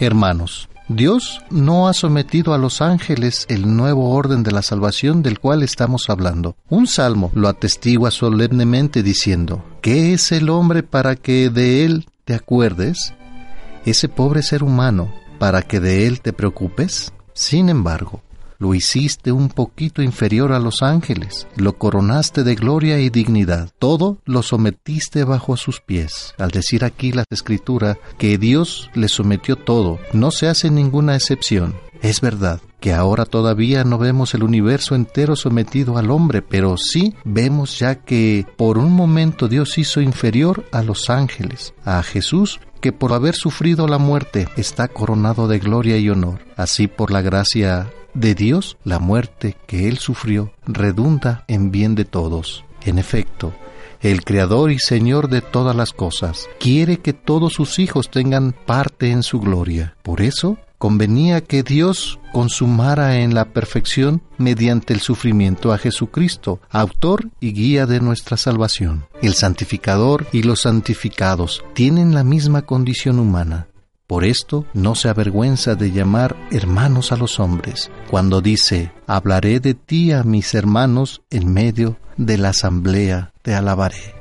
Hermanos, 0.00 0.68
Dios 0.88 1.40
no 1.48 1.86
ha 1.86 1.92
sometido 1.92 2.54
a 2.54 2.58
los 2.58 2.82
ángeles 2.82 3.46
el 3.48 3.76
nuevo 3.76 4.10
orden 4.16 4.42
de 4.42 4.50
la 4.50 4.62
salvación 4.62 5.22
del 5.22 5.38
cual 5.38 5.62
estamos 5.62 6.10
hablando. 6.10 6.56
Un 6.68 6.88
salmo 6.88 7.30
lo 7.34 7.46
atestigua 7.46 8.10
solemnemente 8.10 9.04
diciendo, 9.04 9.64
¿qué 9.80 10.12
es 10.12 10.32
el 10.32 10.50
hombre 10.50 10.82
para 10.82 11.14
que 11.14 11.50
de 11.50 11.84
él 11.84 12.08
te 12.24 12.34
acuerdes? 12.34 13.14
Ese 13.84 14.08
pobre 14.08 14.42
ser 14.42 14.62
humano 14.62 15.12
para 15.38 15.62
que 15.62 15.80
de 15.80 16.06
él 16.06 16.20
te 16.20 16.32
preocupes? 16.32 17.12
Sin 17.32 17.68
embargo, 17.68 18.22
lo 18.58 18.74
hiciste 18.74 19.30
un 19.30 19.48
poquito 19.48 20.02
inferior 20.02 20.52
a 20.52 20.58
los 20.58 20.82
ángeles, 20.82 21.46
lo 21.54 21.78
coronaste 21.78 22.42
de 22.42 22.56
gloria 22.56 22.98
y 22.98 23.08
dignidad, 23.08 23.70
todo 23.78 24.18
lo 24.24 24.42
sometiste 24.42 25.22
bajo 25.22 25.56
sus 25.56 25.80
pies. 25.80 26.34
Al 26.38 26.50
decir 26.50 26.84
aquí 26.84 27.12
la 27.12 27.24
escritura 27.30 27.98
que 28.18 28.36
Dios 28.36 28.90
le 28.94 29.08
sometió 29.08 29.54
todo, 29.54 30.00
no 30.12 30.32
se 30.32 30.48
hace 30.48 30.70
ninguna 30.70 31.14
excepción. 31.14 31.76
Es 32.02 32.20
verdad 32.20 32.60
que 32.80 32.92
ahora 32.92 33.24
todavía 33.24 33.82
no 33.82 33.98
vemos 33.98 34.34
el 34.34 34.44
universo 34.44 34.94
entero 34.94 35.34
sometido 35.34 35.98
al 35.98 36.10
hombre, 36.10 36.42
pero 36.42 36.76
sí 36.76 37.14
vemos 37.24 37.78
ya 37.78 37.96
que 37.96 38.46
por 38.56 38.78
un 38.78 38.92
momento 38.92 39.48
Dios 39.48 39.78
hizo 39.78 40.00
inferior 40.00 40.64
a 40.70 40.82
los 40.82 41.10
ángeles, 41.10 41.74
a 41.84 42.02
Jesús 42.02 42.60
que 42.78 42.92
por 42.92 43.12
haber 43.12 43.34
sufrido 43.34 43.86
la 43.86 43.98
muerte 43.98 44.48
está 44.56 44.88
coronado 44.88 45.48
de 45.48 45.58
gloria 45.58 45.98
y 45.98 46.10
honor. 46.10 46.40
Así 46.56 46.86
por 46.86 47.10
la 47.10 47.22
gracia 47.22 47.90
de 48.14 48.34
Dios, 48.34 48.76
la 48.84 48.98
muerte 48.98 49.56
que 49.66 49.88
Él 49.88 49.98
sufrió 49.98 50.52
redunda 50.66 51.44
en 51.48 51.70
bien 51.70 51.94
de 51.94 52.04
todos. 52.04 52.64
En 52.84 52.98
efecto, 52.98 53.52
el 54.00 54.24
Creador 54.24 54.70
y 54.70 54.78
Señor 54.78 55.28
de 55.28 55.40
todas 55.40 55.74
las 55.74 55.92
cosas, 55.92 56.48
quiere 56.60 56.98
que 56.98 57.12
todos 57.12 57.52
sus 57.52 57.78
hijos 57.78 58.10
tengan 58.10 58.52
parte 58.52 59.10
en 59.10 59.22
su 59.22 59.40
gloria. 59.40 59.96
Por 60.02 60.20
eso, 60.20 60.58
convenía 60.78 61.42
que 61.42 61.62
Dios 61.62 62.18
consumara 62.32 63.18
en 63.18 63.34
la 63.34 63.52
perfección 63.52 64.22
mediante 64.38 64.94
el 64.94 65.00
sufrimiento 65.00 65.72
a 65.72 65.78
Jesucristo, 65.78 66.60
autor 66.70 67.30
y 67.40 67.52
guía 67.52 67.86
de 67.86 68.00
nuestra 68.00 68.36
salvación. 68.36 69.06
El 69.20 69.34
santificador 69.34 70.26
y 70.32 70.42
los 70.42 70.62
santificados 70.62 71.64
tienen 71.74 72.14
la 72.14 72.24
misma 72.24 72.62
condición 72.62 73.18
humana. 73.18 73.68
Por 74.06 74.24
esto 74.24 74.64
no 74.72 74.94
se 74.94 75.10
avergüenza 75.10 75.74
de 75.74 75.92
llamar 75.92 76.34
hermanos 76.50 77.12
a 77.12 77.16
los 77.16 77.38
hombres, 77.38 77.90
cuando 78.10 78.40
dice, 78.40 78.90
hablaré 79.06 79.60
de 79.60 79.74
ti 79.74 80.12
a 80.12 80.22
mis 80.22 80.54
hermanos 80.54 81.20
en 81.28 81.52
medio 81.52 81.98
de 82.16 82.38
la 82.38 82.50
asamblea, 82.50 83.34
te 83.42 83.54
alabaré. 83.54 84.17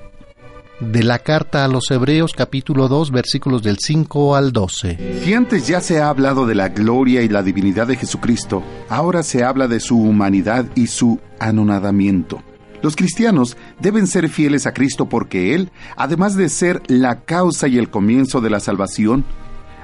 De 0.80 1.02
la 1.02 1.18
carta 1.18 1.66
a 1.66 1.68
los 1.68 1.90
Hebreos 1.90 2.34
capítulo 2.34 2.88
2 2.88 3.10
versículos 3.10 3.64
del 3.64 3.80
5 3.80 4.36
al 4.36 4.52
12. 4.52 5.22
Si 5.24 5.34
antes 5.34 5.68
ya 5.68 5.82
se 5.82 6.00
ha 6.00 6.10
hablado 6.10 6.46
de 6.46 6.54
la 6.54 6.70
gloria 6.70 7.24
y 7.24 7.30
la 7.30 7.42
divinidad 7.42 7.88
de 7.88 7.96
Jesucristo, 7.96 8.62
ahora 8.88 9.24
se 9.24 9.44
habla 9.44 9.68
de 9.68 9.80
su 9.80 9.98
humanidad 9.98 10.68
y 10.76 10.86
su 10.86 11.20
anonadamiento. 11.40 12.44
Los 12.84 12.96
cristianos 12.96 13.58
deben 13.80 14.06
ser 14.06 14.30
fieles 14.30 14.68
a 14.68 14.74
Cristo 14.76 15.10
porque 15.10 15.56
Él, 15.56 15.72
además 15.96 16.36
de 16.36 16.48
ser 16.48 16.84
la 16.86 17.22
causa 17.22 17.68
y 17.68 17.80
el 17.80 17.90
comienzo 17.90 18.40
de 18.40 18.52
la 18.52 18.60
salvación, 18.60 19.26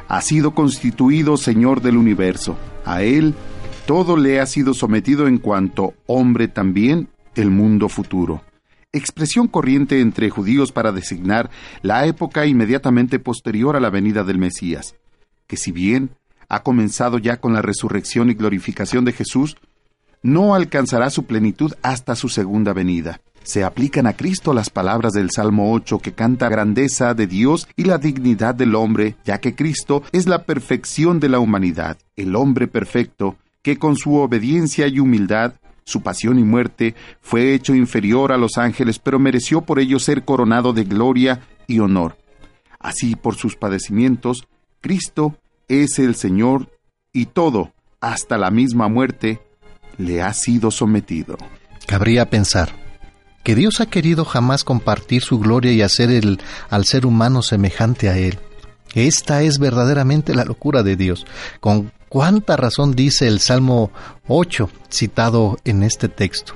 ha 0.08 0.22
sido 0.22 0.54
constituido 0.54 1.38
Señor 1.38 1.82
del 1.82 1.98
universo. 1.98 2.56
A 2.86 3.02
Él 3.02 3.34
todo 3.88 4.16
le 4.16 4.40
ha 4.40 4.46
sido 4.46 4.76
sometido 4.76 5.28
en 5.28 5.40
cuanto 5.40 5.96
hombre 6.06 6.48
también 6.48 7.08
el 7.34 7.50
mundo 7.50 7.90
futuro. 7.90 8.44
Expresión 8.96 9.48
corriente 9.48 10.02
entre 10.02 10.30
judíos 10.30 10.72
para 10.72 10.92
designar 10.92 11.50
la 11.82 12.06
época 12.06 12.46
inmediatamente 12.46 13.18
posterior 13.18 13.76
a 13.76 13.80
la 13.80 13.90
venida 13.90 14.24
del 14.24 14.38
Mesías, 14.38 14.94
que 15.48 15.58
si 15.58 15.72
bien 15.72 16.12
ha 16.48 16.62
comenzado 16.62 17.18
ya 17.18 17.38
con 17.38 17.54
la 17.54 17.64
resurrección 17.64 18.30
y 18.30 18.36
glorificación 18.36 19.04
de 19.04 19.14
Jesús, 19.14 19.58
no 20.22 20.54
alcanzará 20.54 21.10
su 21.10 21.26
plenitud 21.26 21.74
hasta 21.82 22.16
su 22.16 22.30
segunda 22.30 22.72
venida. 22.74 23.20
Se 23.42 23.64
aplican 23.64 24.06
a 24.06 24.14
Cristo 24.14 24.54
las 24.54 24.70
palabras 24.70 25.14
del 25.14 25.32
Salmo 25.32 25.74
8 25.74 25.98
que 25.98 26.14
canta 26.14 26.48
grandeza 26.48 27.16
de 27.16 27.26
Dios 27.26 27.68
y 27.76 27.86
la 27.86 27.98
dignidad 27.98 28.54
del 28.54 28.76
hombre, 28.76 29.16
ya 29.26 29.40
que 29.40 29.56
Cristo 29.56 30.04
es 30.12 30.28
la 30.28 30.44
perfección 30.44 31.20
de 31.20 31.30
la 31.30 31.40
humanidad, 31.40 31.98
el 32.16 32.36
hombre 32.36 32.68
perfecto, 32.68 33.38
que 33.64 33.80
con 33.80 33.96
su 33.96 34.18
obediencia 34.18 34.88
y 34.88 35.00
humildad, 35.00 35.56
su 35.84 36.02
pasión 36.02 36.40
y 36.40 36.44
muerte, 36.44 36.96
fue 37.22 37.54
hecho 37.54 37.76
inferior 37.76 38.32
a 38.32 38.38
los 38.38 38.58
ángeles, 38.58 39.00
pero 39.00 39.20
mereció 39.20 39.62
por 39.62 39.80
ello 39.80 40.00
ser 40.00 40.24
coronado 40.24 40.74
de 40.74 40.84
gloria 40.84 41.42
y 41.68 41.80
honor. 41.80 42.18
Así, 42.80 43.16
por 43.16 43.36
sus 43.36 43.56
padecimientos, 43.56 44.48
Cristo 44.82 45.38
es 45.68 46.00
el 46.00 46.16
Señor 46.16 46.70
y 47.12 47.28
todo, 47.28 47.74
hasta 48.02 48.38
la 48.38 48.52
misma 48.52 48.88
muerte, 48.88 49.42
le 49.98 50.22
ha 50.22 50.34
sido 50.34 50.72
sometido. 50.72 51.38
Cabría 51.88 52.30
pensar, 52.30 52.84
que 53.44 53.56
Dios 53.56 53.82
ha 53.82 53.86
querido 53.86 54.26
jamás 54.26 54.64
compartir 54.64 55.22
su 55.22 55.40
gloria 55.40 55.72
y 55.72 55.82
hacer 55.82 56.10
el, 56.10 56.40
al 56.70 56.86
ser 56.86 57.06
humano 57.06 57.42
semejante 57.42 58.10
a 58.10 58.18
Él. 58.18 58.40
Esta 58.94 59.42
es 59.42 59.60
verdaderamente 59.60 60.36
la 60.36 60.46
locura 60.46 60.84
de 60.84 60.96
Dios. 60.96 61.26
Cuánta 62.14 62.56
razón 62.58 62.92
dice 62.92 63.28
el 63.28 63.40
Salmo 63.40 63.90
8 64.28 64.70
citado 64.88 65.58
en 65.66 65.82
este 65.82 66.10
texto. 66.10 66.54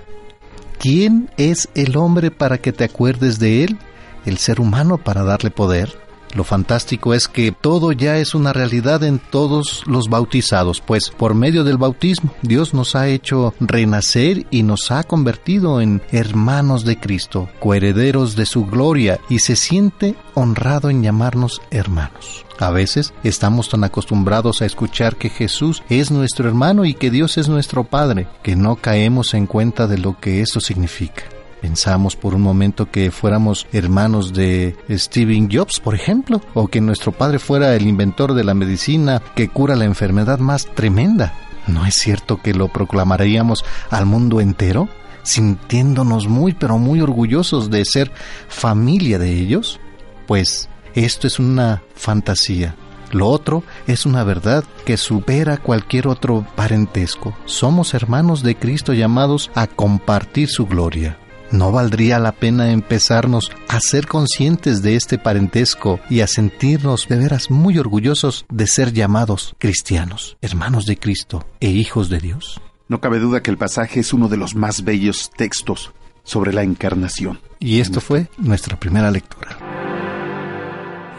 ¿Quién 0.77 1.31
es 1.37 1.67
el 1.73 1.97
hombre 1.97 2.29
para 2.29 2.59
que 2.59 2.71
te 2.71 2.83
acuerdes 2.83 3.39
de 3.39 3.63
él? 3.63 3.79
¿El 4.27 4.37
ser 4.37 4.61
humano 4.61 4.99
para 4.99 5.23
darle 5.23 5.49
poder? 5.49 6.06
Lo 6.35 6.43
fantástico 6.43 7.13
es 7.13 7.27
que 7.27 7.51
todo 7.51 7.91
ya 7.91 8.17
es 8.17 8.35
una 8.35 8.53
realidad 8.53 9.03
en 9.03 9.19
todos 9.19 9.83
los 9.87 10.09
bautizados, 10.09 10.81
pues 10.81 11.09
por 11.09 11.33
medio 11.33 11.63
del 11.63 11.77
bautismo 11.77 12.33
Dios 12.41 12.73
nos 12.73 12.95
ha 12.95 13.07
hecho 13.07 13.53
renacer 13.59 14.45
y 14.51 14.63
nos 14.63 14.91
ha 14.91 15.03
convertido 15.03 15.81
en 15.81 16.01
hermanos 16.11 16.85
de 16.85 16.99
Cristo, 16.99 17.49
coherederos 17.59 18.35
de 18.35 18.45
su 18.45 18.65
gloria 18.65 19.19
y 19.29 19.39
se 19.39 19.55
siente 19.55 20.15
honrado 20.33 20.89
en 20.89 21.01
llamarnos 21.01 21.61
hermanos. 21.71 22.45
A 22.59 22.71
veces 22.71 23.13
estamos 23.23 23.69
tan 23.69 23.83
acostumbrados 23.83 24.61
a 24.61 24.65
escuchar 24.65 25.15
que 25.15 25.29
Jesús 25.29 25.83
es 25.89 26.09
nuestro 26.09 26.47
hermano 26.47 26.85
y 26.85 26.93
que 26.93 27.11
Dios 27.11 27.37
es 27.37 27.47
nuestro 27.49 27.83
Padre, 27.83 28.27
que 28.41 28.55
no 28.55 28.77
caemos 28.77 29.33
en 29.33 29.45
cuenta 29.45 29.87
de 29.87 29.99
lo 29.99 30.19
que 30.19 30.41
eso 30.41 30.59
significa. 30.59 31.23
Pensamos 31.61 32.15
por 32.15 32.35
un 32.35 32.41
momento 32.41 32.91
que 32.91 33.09
fuéramos 33.09 33.67
hermanos 33.71 34.33
de 34.33 34.75
Stephen 34.91 35.49
Jobs, 35.51 35.79
por 35.79 35.95
ejemplo, 35.95 36.41
o 36.53 36.67
que 36.67 36.81
nuestro 36.81 37.11
padre 37.11 37.39
fuera 37.39 37.75
el 37.75 37.87
inventor 37.87 38.33
de 38.33 38.43
la 38.43 38.53
medicina 38.53 39.21
que 39.35 39.49
cura 39.49 39.75
la 39.75 39.85
enfermedad 39.85 40.39
más 40.39 40.67
tremenda. 40.67 41.33
¿No 41.67 41.85
es 41.85 41.95
cierto 41.95 42.41
que 42.41 42.53
lo 42.53 42.67
proclamaríamos 42.69 43.65
al 43.89 44.05
mundo 44.05 44.39
entero, 44.39 44.87
sintiéndonos 45.23 46.27
muy 46.27 46.53
pero 46.53 46.77
muy 46.77 47.01
orgullosos 47.01 47.69
de 47.69 47.83
ser 47.85 48.11
familia 48.47 49.19
de 49.19 49.33
ellos? 49.33 49.79
Pues 50.27 50.69
esto 50.93 51.27
es 51.27 51.39
una 51.39 51.81
fantasía. 51.95 52.75
Lo 53.11 53.27
otro 53.27 53.63
es 53.87 54.05
una 54.05 54.23
verdad 54.23 54.63
que 54.85 54.97
supera 54.97 55.57
cualquier 55.57 56.07
otro 56.07 56.45
parentesco. 56.55 57.35
Somos 57.45 57.93
hermanos 57.93 58.43
de 58.43 58.55
Cristo 58.55 58.93
llamados 58.93 59.49
a 59.55 59.67
compartir 59.67 60.49
su 60.49 60.65
gloria. 60.65 61.17
¿No 61.51 61.71
valdría 61.71 62.19
la 62.19 62.33
pena 62.33 62.71
empezarnos 62.71 63.51
a 63.69 63.79
ser 63.79 64.05
conscientes 64.05 64.81
de 64.81 64.97
este 64.97 65.17
parentesco 65.17 66.01
y 66.09 66.19
a 66.19 66.27
sentirnos 66.27 67.07
de 67.07 67.15
veras 67.17 67.49
muy 67.49 67.79
orgullosos 67.79 68.45
de 68.49 68.67
ser 68.67 68.91
llamados 68.91 69.55
cristianos, 69.57 70.37
hermanos 70.41 70.85
de 70.85 70.97
Cristo 70.97 71.45
e 71.61 71.69
hijos 71.69 72.09
de 72.09 72.19
Dios? 72.19 72.59
No 72.89 72.99
cabe 72.99 73.19
duda 73.19 73.41
que 73.41 73.51
el 73.51 73.57
pasaje 73.57 74.01
es 74.01 74.11
uno 74.11 74.27
de 74.27 74.35
los 74.35 74.55
más 74.55 74.83
bellos 74.83 75.31
textos 75.37 75.93
sobre 76.23 76.51
la 76.51 76.63
encarnación. 76.63 77.39
Y 77.59 77.79
esto 77.79 78.01
fue 78.01 78.27
nuestra 78.37 78.77
primera 78.77 79.09
lectura. 79.09 79.57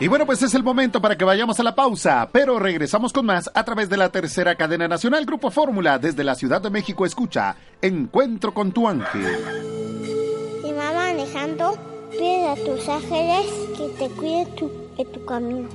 Y 0.01 0.09
bueno, 0.09 0.27
pues 0.27 0.43
es 0.43 0.55
el 0.55 0.63
momento 0.63 1.01
para 1.01 1.17
que 1.17 1.25
vayamos 1.25 1.59
a 1.59 1.63
la 1.63 1.75
pausa, 1.75 2.29
pero 2.31 2.59
regresamos 2.59 3.15
con 3.15 3.25
más 3.25 3.51
a 3.55 3.65
través 3.65 3.89
de 3.89 3.97
la 3.97 4.11
tercera 4.11 4.55
cadena 4.57 4.87
nacional 4.89 5.25
Grupo 5.25 5.51
Fórmula 5.51 5.99
desde 5.99 6.23
la 6.23 6.35
Ciudad 6.35 6.61
de 6.61 6.71
México. 6.71 7.07
Escucha 7.07 7.57
Encuentro 7.81 8.53
con 8.53 8.73
tu 8.73 8.87
ángel. 8.87 9.27
Pide 12.11 12.49
a 12.49 12.57
tus 12.57 12.89
ángeles 12.89 13.47
que 13.77 13.89
te 13.97 14.09
cuiden 14.17 14.49
tu, 14.57 14.69
de 14.97 15.05
tu 15.05 15.25
camino. 15.25 15.69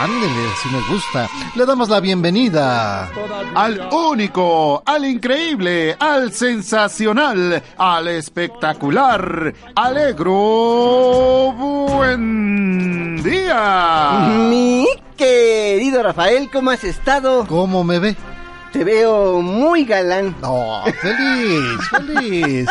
Ándele, 0.00 0.48
si 0.60 0.68
me 0.70 0.80
gusta. 0.88 1.28
Le 1.54 1.64
damos 1.64 1.88
la 1.88 2.00
bienvenida. 2.00 3.08
Al 3.54 3.88
único, 3.92 4.82
al 4.84 5.04
increíble, 5.04 5.96
al 5.98 6.32
sensacional, 6.32 7.62
al 7.78 8.08
espectacular, 8.08 9.54
alegro, 9.76 11.52
buen 11.56 13.22
día. 13.22 14.26
Mi 14.48 14.86
querido 15.16 16.02
Rafael, 16.02 16.50
¿cómo 16.52 16.70
has 16.70 16.82
estado? 16.84 17.46
¿Cómo 17.46 17.84
me 17.84 18.00
ve? 18.00 18.16
Te 18.72 18.82
veo 18.82 19.40
muy 19.40 19.84
galán. 19.84 20.34
No, 20.42 20.82
feliz, 21.00 21.88
feliz. 21.90 22.68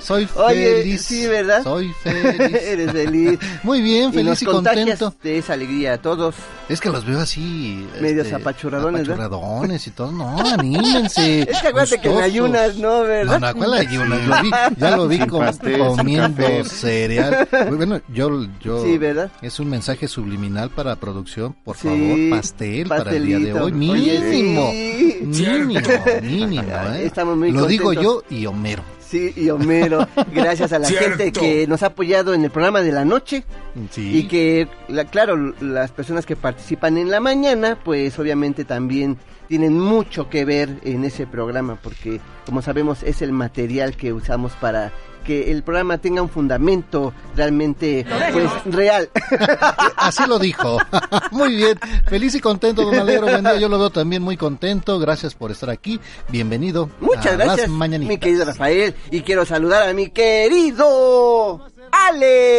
Soy 0.00 0.26
Oye, 0.36 0.76
feliz. 0.82 1.02
sí, 1.02 1.26
¿verdad? 1.26 1.62
Soy 1.62 1.92
feliz. 2.02 2.40
Eres 2.40 2.92
feliz. 2.92 3.38
Muy 3.62 3.82
bien, 3.82 4.08
y 4.10 4.12
feliz 4.12 4.26
nos 4.26 4.42
y, 4.42 4.44
contento. 4.46 5.14
de 5.22 5.38
esa 5.38 5.52
alegría 5.52 5.94
a 5.94 5.98
todos. 5.98 6.34
Es 6.68 6.80
que 6.80 6.88
los 6.88 7.04
veo 7.04 7.20
así. 7.20 7.86
Medios 8.00 8.26
este, 8.26 8.36
apachurradones, 8.36 9.06
¿verdad? 9.06 9.26
apachurradones 9.26 9.86
y 9.86 9.90
todo. 9.90 10.10
No, 10.12 10.38
anímense. 10.38 11.42
Es 11.42 11.60
que 11.60 11.68
acuérdate 11.68 12.00
que 12.00 12.08
gustosos. 12.08 12.22
ayunas, 12.32 12.76
¿no? 12.76 13.02
¿Verdad? 13.02 13.38
No, 13.40 13.46
no, 13.48 13.54
¿cuál 13.58 13.74
ayunas? 13.74 14.26
Lo 14.26 14.42
vi, 14.42 14.50
ya 14.78 14.96
lo 14.96 15.08
vi 15.08 15.18
com- 15.26 15.40
pastel, 15.44 15.78
comiendo 15.78 16.64
cereal. 16.64 17.48
Bueno, 17.76 18.00
yo, 18.08 18.46
yo. 18.60 18.82
Sí, 18.82 18.96
¿verdad? 18.96 19.30
Es 19.42 19.60
un 19.60 19.68
mensaje 19.68 20.08
subliminal 20.08 20.70
para 20.70 20.96
producción. 20.96 21.54
Por 21.64 21.76
Sí, 21.76 21.88
favor, 21.88 22.38
pastel 22.40 22.88
para 22.88 23.10
el 23.14 23.26
día 23.26 23.38
de 23.38 23.52
hoy. 23.52 23.72
Oye, 23.72 24.20
Mínimo. 24.20 24.70
sí. 24.70 25.18
Mínimo, 25.22 25.80
mínimo, 26.22 26.62
¿eh? 26.94 27.04
Estamos 27.06 27.36
muy 27.36 27.52
Lo 27.52 27.66
digo 27.66 27.92
yo 27.92 28.22
y 28.30 28.46
Homero. 28.46 28.82
Sí, 29.12 29.30
y 29.36 29.50
Homero, 29.50 30.08
gracias 30.34 30.72
a 30.72 30.78
la 30.78 30.88
gente 30.88 31.32
que 31.32 31.66
nos 31.66 31.82
ha 31.82 31.88
apoyado 31.88 32.32
en 32.32 32.44
el 32.44 32.50
programa 32.50 32.80
de 32.80 32.92
la 32.92 33.04
noche 33.04 33.44
Sí. 33.90 34.16
y 34.20 34.26
que, 34.26 34.66
la- 34.88 35.04
claro, 35.04 35.36
las 35.60 35.90
personas 35.92 36.24
que 36.24 36.34
participan 36.34 36.96
en 36.96 37.10
la 37.10 37.20
mañana, 37.20 37.78
pues 37.84 38.18
obviamente 38.18 38.64
también 38.64 39.18
tienen 39.48 39.78
mucho 39.78 40.30
que 40.30 40.46
ver 40.46 40.78
en 40.84 41.04
ese 41.04 41.26
programa 41.26 41.76
porque, 41.82 42.20
como 42.46 42.62
sabemos, 42.62 43.02
es 43.02 43.20
el 43.20 43.32
material 43.32 43.96
que 43.98 44.14
usamos 44.14 44.52
para 44.54 44.92
que 45.22 45.50
el 45.50 45.62
programa 45.62 45.98
tenga 45.98 46.22
un 46.22 46.28
fundamento 46.28 47.12
realmente, 47.36 48.04
pues, 48.32 48.50
real. 48.66 49.10
Así 49.96 50.24
lo 50.26 50.38
dijo. 50.38 50.78
muy 51.30 51.56
bien. 51.56 51.78
Feliz 52.06 52.34
y 52.34 52.40
contento, 52.40 52.82
don 52.82 52.94
Alegro. 52.94 53.26
Buen 53.26 53.42
día. 53.42 53.56
Yo 53.56 53.68
lo 53.68 53.78
veo 53.78 53.90
también 53.90 54.22
muy 54.22 54.36
contento. 54.36 54.98
Gracias 54.98 55.34
por 55.34 55.50
estar 55.50 55.70
aquí. 55.70 56.00
Bienvenido. 56.28 56.90
Muchas 57.00 57.26
a 57.26 57.36
gracias, 57.36 57.58
Las 57.58 57.68
mañanitas. 57.68 58.08
mi 58.08 58.18
querido 58.18 58.44
Rafael, 58.44 58.94
y 59.10 59.22
quiero 59.22 59.44
saludar 59.44 59.88
a 59.88 59.92
mi 59.92 60.08
querido 60.10 61.71
Ale. 61.92 62.58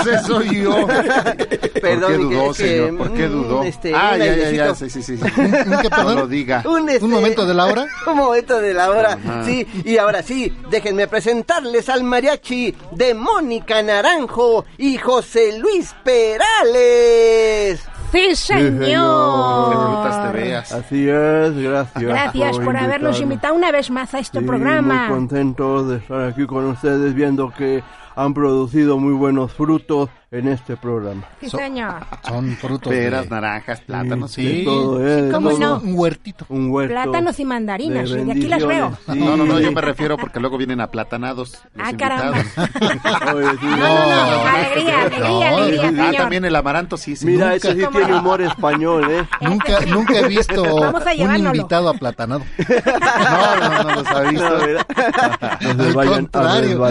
Ese 0.00 0.18
soy 0.24 0.62
yo. 0.62 0.86
Perdón, 0.86 1.00
¿Por 1.82 2.06
qué 2.08 2.16
dudó, 2.18 2.48
que, 2.48 2.54
señor? 2.54 2.96
¿Por 2.98 3.12
qué 3.14 3.28
dudó? 3.28 3.62
este, 3.64 3.94
ah, 3.94 4.16
ya, 4.16 4.36
ya, 4.36 4.50
ya. 4.50 4.74
Sí, 4.74 4.88
sí, 4.88 5.02
sí. 5.02 5.16
sí. 5.18 5.22
¿Qué, 5.24 5.88
No 5.90 6.14
lo 6.14 6.26
diga. 6.28 6.62
Un, 6.66 6.88
este, 6.88 7.04
¿Un 7.04 7.10
momento 7.10 7.44
de 7.46 7.54
la 7.54 7.66
hora? 7.66 7.86
Un 8.06 8.16
momento 8.16 8.60
de 8.60 8.74
la 8.74 8.90
hora, 8.90 9.12
Ajá. 9.14 9.44
sí. 9.44 9.66
Y 9.84 9.98
ahora 9.98 10.22
sí, 10.22 10.56
déjenme 10.70 11.08
presentarles 11.08 11.88
al 11.88 12.04
mariachi 12.04 12.74
de 12.92 13.14
Mónica 13.14 13.82
Naranjo 13.82 14.64
y 14.78 14.96
José 14.96 15.58
Luis 15.58 15.94
Perales. 16.04 17.80
Sí, 18.12 18.18
Qué 18.28 18.34
señor. 18.36 20.32
te 20.32 20.38
veas. 20.38 20.72
Así 20.72 21.08
es, 21.08 21.56
gracias. 21.56 22.02
Gracias 22.02 22.58
por 22.58 22.76
habernos 22.76 23.20
invitado 23.20 23.54
una 23.54 23.70
vez 23.70 23.90
más 23.90 24.12
a 24.14 24.18
este 24.18 24.40
Sí, 24.40 24.44
programa. 24.44 25.08
Muy 25.08 25.16
contento 25.18 25.86
de 25.86 25.98
estar 25.98 26.20
aquí 26.28 26.46
con 26.46 26.66
ustedes 26.66 27.14
viendo 27.14 27.52
que 27.56 27.82
han 28.16 28.34
producido 28.34 28.98
muy 28.98 29.14
buenos 29.14 29.52
frutos 29.52 30.08
en 30.32 30.46
este 30.46 30.76
programa. 30.76 31.24
Sí, 31.40 31.50
señor. 31.50 31.94
Son 32.26 32.56
frutos 32.56 32.92
Peras, 32.92 33.24
de... 33.24 33.30
naranjas, 33.30 33.80
plátanos. 33.80 34.30
Sí, 34.30 34.58
De 34.60 34.64
todo, 34.64 35.04
¿eh? 35.04 35.22
De 35.22 35.32
¿Cómo 35.32 35.50
todo. 35.50 35.58
no? 35.58 35.80
un 35.80 35.98
huertito. 35.98 36.46
Un 36.50 36.70
huerto. 36.70 36.94
Plátanos 36.94 37.40
y 37.40 37.44
mandarinas. 37.44 38.08
de 38.10 38.20
y 38.20 38.24
de 38.24 38.30
aquí 38.32 38.46
las 38.46 38.64
veo. 38.64 38.96
sí. 39.12 39.18
No, 39.18 39.36
no, 39.36 39.44
no, 39.44 39.58
yo 39.58 39.72
me 39.72 39.80
refiero 39.80 40.16
porque 40.16 40.38
luego 40.38 40.56
vienen 40.56 40.80
aplatanados 40.80 41.58
los 41.74 41.84
Ah, 41.84 41.92
caramba. 41.98 42.38
Oye, 43.34 43.50
sí. 43.60 43.66
No, 43.66 43.76
no, 43.76 44.06
no. 44.06 44.46
Alegría, 44.46 45.02
alegría, 45.02 45.50
No, 45.50 45.56
alegría, 45.56 45.82
Ah, 45.82 45.88
señor. 45.90 46.14
también 46.16 46.44
el 46.44 46.54
amaranto, 46.54 46.96
sí, 46.96 47.16
sí. 47.16 47.26
Mira, 47.26 47.54
ese 47.56 47.74
sí 47.74 47.80
¿Cómo 47.80 47.98
tiene 47.98 48.12
no? 48.12 48.20
humor 48.20 48.40
español, 48.40 49.10
¿eh? 49.10 49.26
Nunca, 49.40 49.80
nunca 49.86 50.18
he 50.20 50.28
visto 50.28 50.62
un 50.62 51.36
invitado 51.36 51.88
aplatanado. 51.88 52.44
No, 53.20 53.56
no, 53.68 53.82
no 53.82 53.94
los 53.96 54.06
ha 54.06 54.22
No, 54.22 54.30
visto. 54.30 54.58
Nos 55.76 55.86
Al 55.88 55.94
vayan 55.94 56.12
a 56.12 56.16
contrario. 56.16 56.86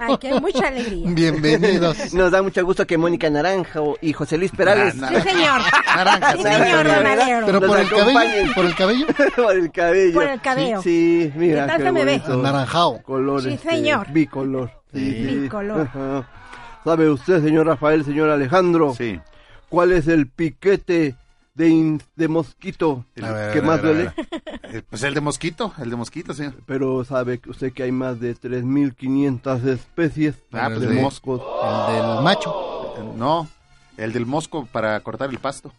Aquí 0.00 0.26
hay 0.28 0.40
mucha 0.40 0.68
alegría. 0.68 1.10
Bienvenidos. 1.10 2.14
Nos 2.14 2.30
da 2.30 2.40
mucho 2.42 2.64
gusto 2.64 2.83
que 2.86 2.98
Mónica 2.98 3.28
Naranjo 3.30 3.96
y 4.00 4.12
José 4.12 4.36
Luis 4.38 4.50
Perales 4.50 4.94
Na- 4.96 5.08
Sí, 5.08 5.20
señor. 5.20 5.60
Naranjas, 5.96 6.36
Sí, 6.36 6.42
señor, 6.42 6.86
don. 6.86 7.46
Pero 7.46 7.60
por 7.60 7.78
el 7.80 7.88
cabello, 7.88 8.52
por 8.54 8.64
el 8.66 8.74
cabello, 8.74 9.06
Por 9.36 9.56
el 9.56 9.70
cabello. 9.72 10.14
Por 10.14 10.28
el 10.28 10.40
cabello. 10.40 10.82
Sí, 10.82 11.30
sí, 11.32 11.38
mira. 11.38 11.62
¿Qué 11.62 11.68
tal 11.68 11.76
qué 11.78 11.84
se 11.84 11.92
me 11.92 12.04
ve? 12.04 12.18
bonito. 12.18 12.32
anaranjado. 12.40 13.02
Color, 13.02 13.42
Sí, 13.42 13.48
este, 13.54 13.70
señor. 13.70 14.06
bicolor. 14.12 14.70
Sí. 14.92 15.38
Bicolor. 15.42 15.80
Ajá. 15.82 16.28
¿Sabe 16.84 17.08
usted, 17.10 17.42
señor 17.42 17.66
Rafael, 17.66 18.04
señor 18.04 18.28
Alejandro, 18.30 18.94
Sí. 18.94 19.18
cuál 19.68 19.92
es 19.92 20.06
el 20.06 20.28
piquete 20.28 21.16
de, 21.54 21.68
in- 21.68 22.02
de 22.16 22.28
mosquito 22.28 23.04
ver, 23.16 23.52
que 23.52 23.60
ver, 23.60 23.62
más 23.62 23.80
duele? 23.80 24.12
Eh, 24.64 24.82
Pues 24.90 25.02
el 25.04 25.14
de 25.14 25.20
mosquito, 25.20 25.72
el 25.80 25.88
de 25.90 25.96
mosquito, 25.96 26.34
sí. 26.34 26.44
Pero 26.66 27.04
sabe 27.04 27.40
usted 27.46 27.72
que 27.72 27.84
hay 27.84 27.92
más 27.92 28.18
de 28.20 28.34
3.500 28.34 29.64
especies 29.66 30.34
Ah, 30.52 30.68
pues 30.68 30.80
de- 30.80 31.00
moscos. 31.00 31.40
El 31.88 31.94
del 32.02 32.22
macho. 32.22 32.52
No, 33.16 33.48
el 33.96 34.12
del 34.12 34.26
mosco 34.26 34.66
para 34.70 34.98
cortar 35.00 35.30
el 35.30 35.38
pasto. 35.38 35.72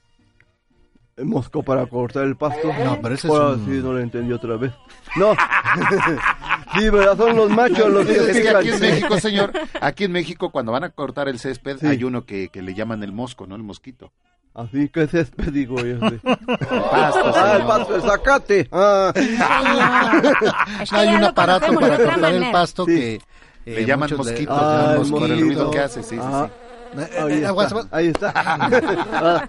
¿El 1.17 1.25
mosco 1.25 1.63
para 1.63 1.85
cortar 1.85 2.23
el 2.25 2.35
pasto? 2.35 2.73
No, 2.83 2.99
pero 3.01 3.15
ese 3.15 3.27
es 3.27 3.33
Ahora 3.33 3.51
un- 3.51 3.65
sí, 3.65 3.71
no 3.81 3.93
lo 3.93 3.99
entendí 3.99 4.33
otra 4.33 4.57
vez. 4.57 4.73
No. 5.15 5.33
sí, 6.77 6.89
¿verdad? 6.89 7.15
Son 7.17 7.35
los 7.37 7.49
machos 7.49 7.89
los 7.89 8.05
que 8.05 8.13
Es 8.17 8.41
que 8.41 8.49
aquí 8.49 8.69
en 8.69 8.79
México, 8.81 9.19
señor, 9.19 9.53
aquí 9.79 10.03
en 10.05 10.11
México 10.11 10.49
cuando 10.51 10.73
van 10.73 10.83
a 10.83 10.89
cortar 10.89 11.29
el 11.29 11.39
césped 11.39 11.77
Sí. 11.79 11.87
hay 11.87 12.03
uno 12.03 12.25
que, 12.25 12.49
que 12.49 12.61
le 12.61 12.73
llaman 12.73 13.01
el 13.03 13.13
mosco, 13.13 13.47
¿no? 13.47 13.55
El 13.55 13.63
mosquito. 13.63 14.11
Así 14.53 14.89
que 14.89 15.07
césped, 15.07 15.51
digo 15.53 15.77
yo. 15.77 15.97
sí. 16.09 16.17
pasto, 16.23 17.33
ah, 17.35 17.57
el 17.59 17.65
pasto, 17.65 17.95
el 17.95 18.01
zacate. 18.01 18.67
Ah. 18.71 19.11
Es 19.15 20.89
que 20.89 20.95
Hay 20.97 21.15
un 21.15 21.23
aparato 21.23 21.71
de 21.71 21.77
para 21.77 21.97
cortar 21.97 22.33
el 22.33 22.51
pasto 22.51 22.85
Sí. 22.85 22.91
que... 22.93 23.21
Le 23.65 23.81
eh, 23.81 23.85
llaman 23.85 24.09
muchos 24.11 24.19
mosquito, 24.27 24.51
Ah, 24.53 24.95
el 25.01 25.09
por 25.09 25.23
el 25.23 25.29
mosquito. 25.29 25.45
ruido 25.45 25.71
que 25.71 25.79
hace, 25.79 26.03
sí, 26.03 26.09
sí, 26.15 26.21
Ah, 26.21 26.47
sí. 26.47 26.53
Eh, 26.53 26.64
ahí, 26.97 27.33
eh, 27.33 27.35
está, 27.35 27.47
aguas. 27.49 27.73
ahí 27.91 28.07
está. 28.07 28.33
Ah. 28.35 29.47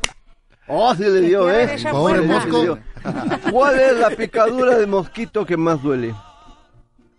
Oh, 0.69 0.95
sí 0.97 1.05
le 1.05 1.21
dio, 1.21 1.49
¿eh? 1.51 1.77
Pobre. 1.91 2.27
¿Cuál 3.53 3.79
es 3.79 3.97
la 3.99 4.11
picadura 4.11 4.77
de 4.77 4.87
mosquito 4.87 5.47
que 5.47 5.57
más 5.57 5.81
duele? 5.83 6.13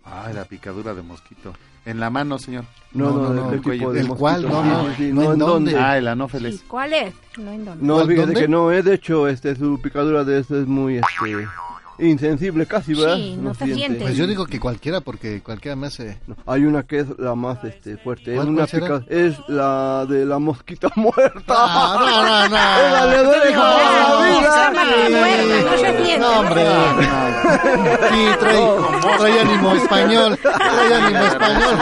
Ay, 0.04 0.34
la 0.34 0.44
picadura 0.44 0.94
de 0.94 1.02
mosquito. 1.02 1.54
En 1.86 1.98
la 2.00 2.10
mano, 2.10 2.38
señor. 2.38 2.64
No, 2.92 3.10
no, 3.10 3.16
No, 3.16 3.28
no, 3.34 3.50
¿de 3.50 3.56
no. 3.56 3.62
qué 3.62 3.70
tipo 3.70 3.92
de 3.92 4.00
¿El 4.00 4.06
mosquito? 4.08 4.18
cuál? 4.20 4.42
No, 4.42 4.62
no, 4.64 4.88
sí, 4.88 4.94
sí, 4.96 5.12
no, 5.12 5.22
no, 5.22 5.26
¿en 5.26 5.32
¿en 5.32 5.38
dónde? 5.38 5.78
Ah, 5.78 5.96
el 5.96 6.08
anófeles. 6.08 6.56
¿Y 6.56 6.58
¿Cuál 6.58 6.92
es? 6.92 7.14
No, 7.38 7.50
¿en 7.52 7.64
dónde? 7.64 7.86
No, 7.86 7.94
¿Cuál, 7.94 8.06
fíjese 8.08 8.26
dónde? 8.26 8.40
que 8.42 8.48
no, 8.48 8.72
eh, 8.72 8.82
de 8.82 8.94
hecho, 8.94 9.28
este, 9.28 9.56
su 9.56 9.80
picadura 9.80 10.24
de 10.24 10.40
este 10.40 10.60
es 10.60 10.66
muy, 10.66 10.96
este, 10.96 11.08
insensible 11.98 12.66
casi, 12.66 12.94
¿verdad? 12.94 13.16
Sí, 13.16 13.36
no 13.40 13.54
se 13.54 13.74
siente. 13.74 14.00
Pues 14.02 14.16
yo 14.16 14.26
digo 14.26 14.46
que 14.46 14.60
cualquiera, 14.60 15.00
porque 15.00 15.42
cualquiera 15.42 15.74
me 15.76 15.88
hace... 15.88 16.18
No, 16.26 16.36
hay 16.46 16.64
una 16.64 16.82
que 16.84 17.00
es 17.00 17.06
la 17.18 17.34
más, 17.34 17.62
este, 17.64 17.96
fuerte, 17.96 18.32
es 18.32 18.36
¿Cuál- 18.36 18.48
una 18.48 18.56
cuál 18.58 18.68
será? 18.68 19.00
pica- 19.00 19.04
es 19.08 19.34
la 19.48 20.06
de 20.06 20.24
la 20.24 20.38
mosquita 20.38 20.88
muerta. 20.96 21.42
Ah, 21.48 21.96
no, 21.98 22.48
no, 22.48 22.48
no. 22.48 22.56
Esa 22.56 23.06
le 23.06 23.22
duele 23.24 23.52
No, 23.52 23.62
la 23.68 24.08
no, 24.08 24.40
vida. 24.40 25.62
no 25.70 25.78
se 25.78 26.04
siente. 26.04 26.18
No, 26.18 26.40
hombre. 26.40 26.64
Sí, 28.10 28.26
trae, 28.40 29.16
trae 29.18 29.40
ánimo 29.40 29.72
español. 29.74 30.38
Trae 30.42 30.94
ánimo 30.94 31.24
español. 31.24 31.78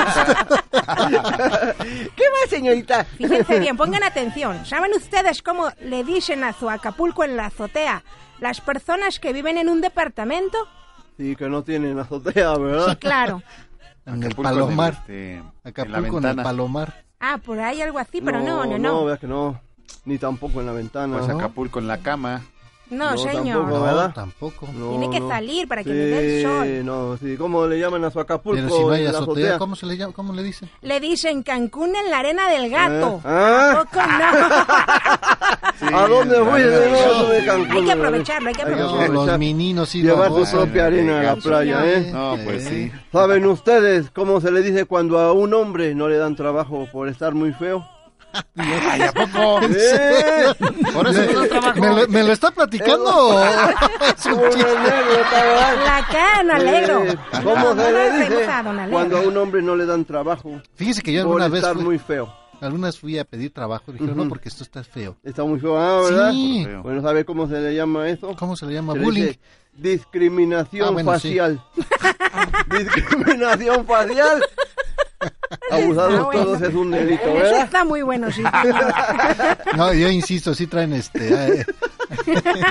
¿Qué 2.17 2.25
más, 2.31 2.51
señorita? 2.51 3.05
Fíjense 3.05 3.59
bien, 3.61 3.77
pongan 3.77 4.03
atención. 4.03 4.65
¿Saben 4.67 4.93
ustedes 4.95 5.43
cómo 5.43 5.69
le 5.83 6.05
dicen 6.05 6.45
a 6.45 6.53
su 6.53 6.69
Acapulco 6.71 7.25
en 7.25 7.37
la 7.37 7.47
azotea 7.47 8.03
las 8.41 8.61
personas 8.61 9.19
que 9.21 9.33
viven 9.33 9.59
en 9.59 9.69
un 9.69 9.81
departamento? 9.81 10.59
Sí, 11.17 11.35
que 11.37 11.49
no 11.49 11.63
tienen 11.63 11.99
azotea, 11.99 12.57
¿verdad? 12.59 12.91
Sí, 12.91 12.97
claro. 12.97 13.43
En 14.07 14.15
el 14.23 14.27
Acapulco, 14.27 14.43
Palomar. 14.51 14.93
este, 14.93 15.35
en 15.35 15.43
la 15.65 15.71
Acapulco 15.71 16.19
en 16.19 16.25
el. 16.27 16.37
Palomar. 16.37 17.05
Ah, 17.19 17.39
por 17.45 17.59
ahí 17.59 17.83
algo 17.83 17.99
así, 17.99 18.21
pero 18.21 18.39
no, 18.41 18.65
no, 18.65 18.79
No, 18.79 19.01
no. 19.01 19.05
vea 19.05 19.17
que 19.17 19.27
no. 19.27 19.61
Ni 20.05 20.17
tampoco 20.17 20.61
en 20.61 20.67
la 20.67 20.73
ventana. 20.73 21.17
Pues 21.19 21.27
¿no? 21.29 21.35
Acapulco 21.39 21.81
en 21.81 21.89
la 21.89 21.99
cama. 21.99 22.43
No, 22.89 23.11
No, 23.11 23.19
señor. 23.19 23.63
tampoco, 23.65 23.81
¿verdad? 23.83 24.07
No, 24.07 24.15
tampoco. 24.15 24.69
No, 24.73 24.91
Tiene 24.91 25.11
que 25.11 25.19
no. 25.19 25.29
salir 25.29 25.67
para 25.67 25.83
que 25.83 25.91
sí, 25.91 25.97
le 25.97 26.05
dé 26.07 26.37
el 26.41 26.47
sol. 26.47 26.87
no, 26.87 27.17
sí. 27.17 27.37
¿Cómo 27.37 27.67
le 27.67 27.81
llaman 27.81 28.05
a 28.05 28.11
su 28.13 28.21
Acapulco? 28.21 28.63
Pero 28.63 28.77
si 28.77 28.85
no 28.85 28.91
hay 28.93 29.07
en 29.07 29.13
la 29.13 29.19
azotea, 29.19 29.59
¿cómo 29.59 29.75
se 29.75 29.87
le 29.87 29.97
llama? 29.97 30.13
¿Cómo 30.13 30.33
le 30.33 30.45
dicen? 30.45 30.71
Le 30.83 31.01
dicen 31.01 31.43
Cancún 31.43 31.97
en 31.97 32.09
la 32.09 32.21
arena 32.21 32.49
del 32.49 32.71
gato. 32.71 33.21
Ah. 33.25 33.73
¿A 33.73 33.85
poco 33.85 34.07
no? 34.07 35.66
¿A 35.93 36.07
dónde 36.09 36.41
arena 36.41 36.63
de 36.63 36.91
nuevo 36.91 37.13
gato. 37.13 37.29
de 37.31 37.45
Cancún? 37.45 37.73
Hay 37.73 37.85
que 37.85 37.93
aprovecharlo, 37.93 38.49
hay 38.49 38.55
que 38.55 38.63
aprovecharlo. 38.63 39.03
aprovechar. 39.03 39.27
los 39.27 39.39
mininos 39.39 39.89
sí 39.89 40.03
Llevar 40.03 40.33
su 40.33 40.57
propia 40.57 40.87
arena 40.87 41.21
a 41.21 41.23
la 41.23 41.37
playa, 41.37 41.87
¿eh? 41.87 42.11
No, 42.13 42.37
pues 42.45 42.65
sí. 42.65 42.91
¿Saben 43.13 43.47
ustedes 43.47 44.11
cómo 44.11 44.41
se 44.41 44.51
le 44.51 44.63
dice 44.63 44.85
cuando 44.85 45.19
a 45.19 45.33
un 45.33 45.55
hombre 45.55 45.95
no 45.95 46.09
le 46.09 46.17
dan 46.19 46.37
trabajo 46.37 46.89
por 46.93 47.09
estar 47.09 47.35
muy 47.35 47.53
feo? 47.53 47.87
Ay, 48.57 49.03
¿a 49.03 49.13
poco? 49.13 49.61
¡Eh! 49.63 50.55
Por 50.93 51.07
eso 51.09 51.33
no 51.33 51.47
trabajo. 51.47 51.81
¿Me 51.81 51.89
lo, 51.89 52.09
me 52.09 52.23
lo 52.23 52.33
está 52.33 52.51
platicando? 52.51 53.43
es 53.43 54.27
un 54.27 54.51
chiste. 54.51 54.67
La 55.85 56.07
cara, 56.11 56.57
alegro. 56.57 57.05
Eh, 57.05 57.17
¿Cómo 57.43 57.75
se 57.75 57.93
le 57.93 58.11
dice 58.13 58.47
cuando 58.91 59.19
a 59.19 59.21
un 59.21 59.37
hombre 59.37 59.63
no 59.63 59.77
le 59.77 59.87
dan 59.87 60.05
trabajo 60.05 60.61
Fíjese 60.75 61.03
que 61.03 61.13
yo 61.13 61.23
por 61.23 61.41
alguna 61.41 61.49
vez 61.49 61.63
estar 61.63 61.75
fui, 61.75 61.85
muy 61.85 61.99
feo? 61.99 62.33
Alguna 62.61 62.87
vez 62.89 62.99
fui 62.99 63.19
a 63.19 63.25
pedir 63.25 63.53
trabajo 63.53 63.85
y 63.89 63.93
dijeron, 63.93 64.15
Ujú. 64.15 64.25
no, 64.25 64.29
porque 64.29 64.49
esto 64.49 64.63
está 64.63 64.83
feo. 64.85 65.17
Está 65.23 65.45
muy 65.45 65.59
feo, 65.61 65.77
ah, 65.79 66.01
¿verdad? 66.03 66.31
Sí. 66.33 66.67
Bueno, 66.83 67.03
¿sabe 67.03 67.25
cómo 67.25 67.47
se 67.49 67.61
le 67.61 67.75
llama 67.75 68.09
eso? 68.09 68.35
¿Cómo 68.39 68.57
se 68.57 68.67
le 68.67 68.75
llama? 68.75 68.93
Se 68.95 68.99
le 69.01 69.05
Bullying. 69.05 69.23
dice 69.27 69.41
discriminación 69.75 70.89
Ah, 70.89 70.91
bueno, 70.91 71.13
sí. 71.19 71.29
facial. 71.29 71.63
discriminación 72.71 73.87
facial. 73.87 74.43
Abusados 75.71 76.15
Ah, 76.21 76.23
bueno. 76.25 76.45
todos 76.45 76.63
es 76.63 76.75
un 76.75 76.91
delito, 76.91 77.23
Eso 77.25 77.35
¿verdad? 77.35 77.65
está 77.65 77.85
muy 77.85 78.03
bueno, 78.03 78.31
sí. 78.31 78.43
No, 79.77 79.93
yo 79.95 80.09
insisto, 80.09 80.55
sí 80.55 80.67
traen 80.67 80.93
este... 80.93 81.61
eh, 81.61 81.67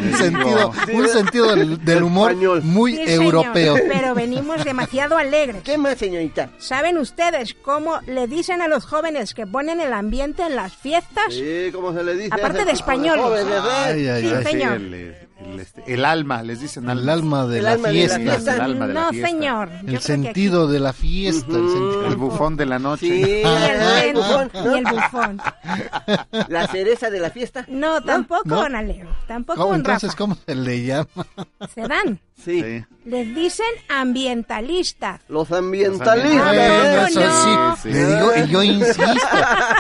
un 0.02 0.14
sentido, 0.14 0.72
un 0.94 1.08
sentido 1.08 1.56
del, 1.56 1.84
del 1.84 2.04
humor 2.04 2.32
Español. 2.32 2.62
muy 2.64 2.96
Sí, 2.96 3.06
señor, 3.08 3.24
europeo. 3.24 3.76
pero 3.88 4.16
venimos 4.16 4.64
demasiado 4.64 5.18
alegres. 5.18 5.64
¿Qué 5.64 5.78
más, 5.78 5.98
señorita? 5.98 6.50
¿Saben 6.58 6.98
ustedes 6.98 7.54
cómo 7.62 8.00
le 8.08 8.28
dicen 8.28 8.62
a 8.62 8.68
los 8.68 8.86
jóvenes 8.86 9.34
que 9.34 9.46
ponen 9.48 9.80
el 9.82 9.94
ambiente 9.94 10.44
en 10.44 10.56
las 10.56 10.74
fiestas? 10.76 11.34
Sí, 11.34 11.70
¿cómo 11.74 11.94
se 11.94 12.04
le 12.04 12.16
dice? 12.16 12.30
Aparte 12.32 12.66
de 12.66 12.72
españoles. 12.72 13.24
jóvenes, 13.24 13.46
¿verdad? 13.50 13.84
Ay, 13.86 14.08
ay, 14.08 14.22
Sí, 14.22 14.28
ay. 14.36 14.44
Sí, 14.44 14.52
señor. 14.52 14.74
el, 14.74 15.16
el, 15.54 15.60
este, 15.60 15.84
el 15.94 16.06
alma, 16.06 16.44
les 16.44 16.60
dicen 16.62 16.84
El 16.90 17.08
alma. 17.08 17.14
alma 17.42 17.48
de 17.48 17.58
El 17.60 17.64
la 17.64 17.72
alma 17.74 17.88
de 17.90 17.94
la 18.08 18.18
fiesta. 18.20 18.56
El 18.56 18.62
alma 18.62 18.88
de 18.88 18.94
la 18.94 19.02
no, 19.02 19.10
fiesta. 19.10 19.30
señor. 19.30 19.70
El 19.88 20.00
sentido 20.00 20.68
de 20.68 20.80
la 20.80 20.94
fiesta. 20.94 21.56
el 22.08 22.16
bufón 22.16 22.58
de 22.58 22.66
la 22.66 22.80
noche. 22.80 23.08
Sí, 23.08 23.42
Y 23.42 23.44
ah, 23.46 24.04
el 24.04 24.16
bufón, 24.16 24.52
y 24.54 24.58
¿no? 24.58 24.76
el 24.76 24.84
bufón. 24.86 25.42
La 26.50 26.68
cereza 26.68 27.10
de 27.10 27.20
la 27.20 27.30
fiesta. 27.30 27.66
No, 27.68 28.02
tampoco, 28.02 28.44
¿No? 28.46 28.62
don. 28.62 28.74
Tampoco, 29.28 29.62
¿Cómo, 29.62 29.76
entonces, 29.76 30.10
Rafa. 30.12 30.18
¿cómo 30.18 30.38
se 30.46 30.56
le 30.56 30.84
llama? 30.86 31.08
Se 31.74 31.82
dan. 31.82 32.20
Sí. 32.38 32.62
Sí. 32.62 32.86
Les 33.06 33.36
dicen 33.36 33.66
ambientalistas. 33.88 35.22
Los 35.30 35.52
ambientalistas. 35.52 36.18
Ah, 36.58 37.08
eso 37.08 37.20
no. 37.20 37.76
sí. 37.78 37.82
Sí. 37.84 37.90
Le 37.94 38.06
digo, 38.06 38.32
y 38.36 38.48
yo 38.50 38.64
insisto, 38.64 39.04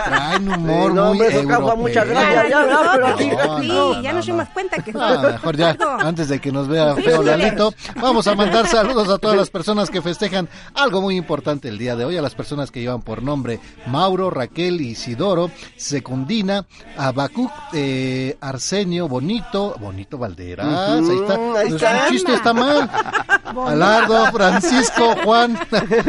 traen 0.05 0.47
humor 0.53 0.89
Sí, 0.91 0.95
no, 0.95 1.13
muy 1.13 1.25
eso 1.25 1.37
causa 1.47 1.53
europeo. 1.53 1.77
mucha 1.77 2.03
gracia. 2.05 2.35
Para 2.35 2.49
ya, 2.49 2.65
ya, 2.67 2.91
pero 2.93 3.07
No, 3.09 3.17
sí, 3.17 3.67
no, 3.67 4.01
ya 4.01 4.11
no, 4.11 4.17
nos 4.17 4.27
no. 4.27 4.33
dimos 4.33 4.49
cuenta 4.53 4.77
que 4.83 4.91
Ah, 4.95 5.29
mejor 5.33 5.57
ya, 5.57 5.77
antes 5.99 6.29
de 6.29 6.39
que 6.39 6.51
nos 6.51 6.67
vea 6.67 6.95
feo. 6.95 7.23
Lalito, 7.23 7.73
vamos 7.99 8.27
a 8.27 8.35
mandar 8.35 8.67
saludos 8.67 9.09
a 9.09 9.17
todas 9.17 9.35
las 9.37 9.49
personas 9.49 9.89
que 9.89 10.01
festejan 10.01 10.47
algo 10.73 11.01
muy 11.01 11.17
importante 11.17 11.67
el 11.67 11.77
día 11.77 11.95
de 11.95 12.05
hoy, 12.05 12.17
a 12.17 12.21
las 12.21 12.35
personas 12.35 12.71
que 12.71 12.79
llevan 12.81 13.01
por 13.01 13.21
nombre 13.23 13.59
Mauro, 13.87 14.29
Raquel, 14.29 14.79
Isidoro, 14.81 15.49
Secundina, 15.77 16.65
Abacuc, 16.97 17.51
eh, 17.73 18.37
Arsenio, 18.39 19.07
Bonito, 19.07 19.75
Bonito 19.79 20.17
Valderas, 20.17 20.67
ahí 20.67 21.17
está, 21.17 21.33
ahí 21.35 21.69
Pues 21.69 21.73
está. 22.35 22.44
Está 22.45 22.53
mal, 22.53 22.89
Alardo, 23.67 24.31
Francisco, 24.31 25.15
Juan, 25.23 25.57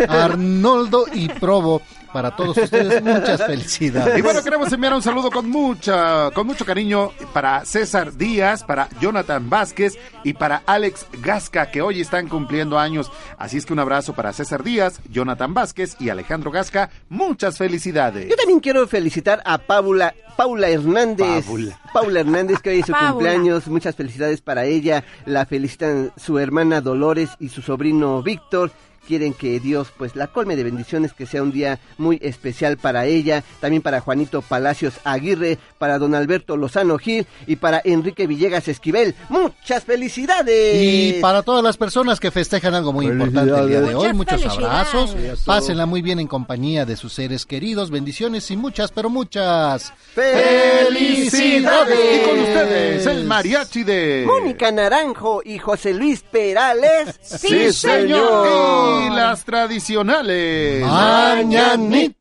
Arnoldo 0.08 1.06
y 1.12 1.28
Probo. 1.28 1.80
Para 2.16 2.34
todos 2.34 2.56
ustedes. 2.56 3.02
Muchas 3.02 3.44
felicidades. 3.46 4.18
Y 4.18 4.22
bueno, 4.22 4.42
queremos 4.42 4.72
enviar 4.72 4.94
un 4.94 5.02
saludo 5.02 5.30
con 5.30 5.50
mucha, 5.50 6.30
con 6.30 6.46
mucho 6.46 6.64
cariño 6.64 7.10
para 7.34 7.62
César 7.66 8.16
Díaz, 8.16 8.64
para 8.64 8.88
Jonathan 9.02 9.50
Vázquez 9.50 9.98
y 10.24 10.32
para 10.32 10.62
Alex 10.64 11.04
Gasca, 11.20 11.70
que 11.70 11.82
hoy 11.82 12.00
están 12.00 12.26
cumpliendo 12.28 12.78
años. 12.78 13.12
Así 13.36 13.58
es 13.58 13.66
que 13.66 13.74
un 13.74 13.80
abrazo 13.80 14.14
para 14.14 14.32
César 14.32 14.62
Díaz, 14.64 14.98
Jonathan 15.10 15.52
Vázquez 15.52 15.94
y 16.00 16.08
Alejandro 16.08 16.50
Gasca. 16.50 16.88
Muchas 17.10 17.58
felicidades. 17.58 18.30
Yo 18.30 18.36
también 18.36 18.60
quiero 18.60 18.88
felicitar 18.88 19.42
a 19.44 19.58
Paula, 19.58 20.14
Paula 20.38 20.70
Hernández. 20.70 21.44
Paula. 21.44 21.78
Paula 21.92 22.20
Hernández, 22.20 22.60
que 22.60 22.70
hoy 22.70 22.78
es 22.80 22.86
su 22.86 22.92
Paula. 22.92 23.10
cumpleaños. 23.10 23.66
Muchas 23.68 23.94
felicidades 23.94 24.40
para 24.40 24.64
ella. 24.64 25.04
La 25.26 25.44
felicitan 25.44 26.12
su 26.16 26.38
hermana 26.38 26.80
Dolores 26.80 27.28
y 27.40 27.50
su 27.50 27.60
sobrino 27.60 28.22
Víctor. 28.22 28.72
Quieren 29.06 29.34
que 29.34 29.60
Dios 29.60 29.88
pues 29.96 30.16
la 30.16 30.26
colme 30.26 30.56
de 30.56 30.64
bendiciones, 30.64 31.12
que 31.12 31.26
sea 31.26 31.42
un 31.42 31.52
día 31.52 31.78
muy 31.96 32.18
especial 32.22 32.76
para 32.76 33.06
ella, 33.06 33.44
también 33.60 33.82
para 33.82 34.00
Juanito 34.00 34.42
Palacios 34.42 34.94
Aguirre, 35.04 35.58
para 35.78 35.98
don 35.98 36.14
Alberto 36.14 36.56
Lozano 36.56 36.98
Gil 36.98 37.26
y 37.46 37.56
para 37.56 37.80
Enrique 37.84 38.26
Villegas 38.26 38.68
Esquivel. 38.68 39.14
Muchas 39.28 39.84
felicidades. 39.84 40.82
Y 40.82 41.20
para 41.20 41.42
todas 41.42 41.62
las 41.62 41.76
personas 41.76 42.18
que 42.18 42.30
festejan 42.30 42.74
algo 42.74 42.92
muy 42.92 43.06
importante 43.06 43.54
el 43.54 43.68
día 43.68 43.80
de 43.80 43.94
hoy, 43.94 44.12
muchos 44.12 44.44
abrazos. 44.44 45.16
Pásenla 45.44 45.86
muy 45.86 46.02
bien 46.02 46.18
en 46.18 46.26
compañía 46.26 46.84
de 46.84 46.96
sus 46.96 47.12
seres 47.12 47.46
queridos. 47.46 47.90
Bendiciones 47.90 48.50
y 48.50 48.56
muchas, 48.56 48.90
pero 48.90 49.08
muchas 49.08 49.92
¡Felicidades! 50.14 51.96
Y 52.16 52.28
con 52.28 52.38
ustedes, 52.38 53.06
el 53.06 53.24
mariachi 53.24 53.84
de... 53.84 54.24
Mónica 54.26 54.72
Naranjo 54.72 55.42
y 55.44 55.58
José 55.58 55.92
Luis 55.92 56.22
Perales. 56.22 57.18
Sí, 57.22 57.72
señor. 57.72 58.95
Y 59.02 59.10
las 59.10 59.44
tradicionales. 59.44 60.84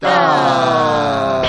Mañanita. 0.06 1.42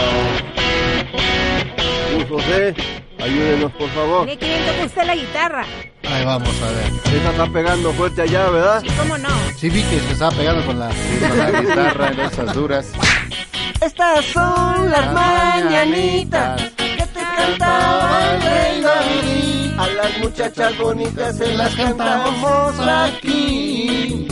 Luis 2.15 2.29
José, 2.29 2.75
ayúdenos 3.23 3.73
por 3.73 3.89
favor. 3.91 4.27
Que 4.27 4.37
toque 4.37 4.85
usted 4.87 5.05
la 5.05 5.15
guitarra. 5.17 5.65
Ahí 6.05 6.25
vamos 6.25 6.55
a 6.63 6.71
ver. 6.71 6.93
Esa 7.21 7.31
está 7.31 7.47
pegando 7.49 7.93
fuerte 7.93 8.23
allá, 8.23 8.49
¿verdad? 8.51 8.81
Sí, 8.81 8.89
cómo 8.99 9.19
no. 9.19 9.29
Sí 9.59 9.69
vi 9.69 9.83
que 9.83 9.99
se 10.01 10.13
estaba 10.13 10.31
pegando 10.33 10.65
con 10.65 10.79
la... 10.79 10.89
Con 10.89 11.39
la 11.39 11.51
guitarra 11.61 12.09
en 12.13 12.21
esas 12.21 12.55
duras. 12.55 12.87
Estas 13.81 14.25
son 14.27 14.91
las 14.91 15.13
mañanitas 15.13 16.63
que 16.79 17.07
te 17.07 17.21
cantaba 17.37 18.21
el 18.35 18.43
rey 18.43 18.81
David. 18.81 19.79
A 19.79 19.87
las 19.89 20.19
muchachas 20.19 20.79
bonitas 20.79 21.37
se 21.37 21.53
las 21.55 21.75
cantamos 21.75 22.79
aquí. 22.81 24.27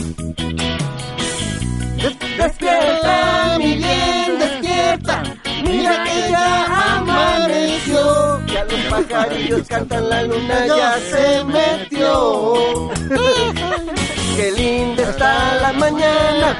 Des- 2.05 2.37
Despierta, 2.37 3.57
mi 3.57 3.75
bien, 3.77 4.37
despierta. 4.39 5.23
Mira 5.63 6.03
que 6.03 6.29
ya 6.29 6.95
amaneció. 6.97 8.39
Ya 8.45 8.63
los 8.65 8.79
pajarillos 8.91 9.67
cantan, 9.67 10.09
la 10.09 10.23
luna 10.23 10.67
ya 10.67 10.97
se 11.11 11.43
metió. 11.45 12.89
Qué 14.35 14.51
linda 14.51 15.03
está 15.03 15.55
la 15.61 15.73
mañana 15.73 16.57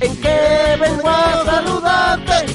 en 0.00 0.16
que 0.20 0.76
vengo 0.80 1.08
a 1.08 1.44
saludarte. 1.46 2.46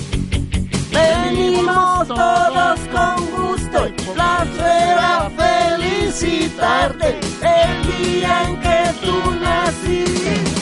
Venimos 0.91 2.07
todos 2.07 2.79
con 2.91 3.25
gusto 3.31 3.87
y 3.87 3.91
placer 4.13 4.97
a 4.99 5.29
felicitarte 5.41 7.07
el 7.41 8.03
día 8.03 8.43
en 8.47 8.59
que 8.59 8.79
tú 9.03 9.31
naciste. 9.41 10.52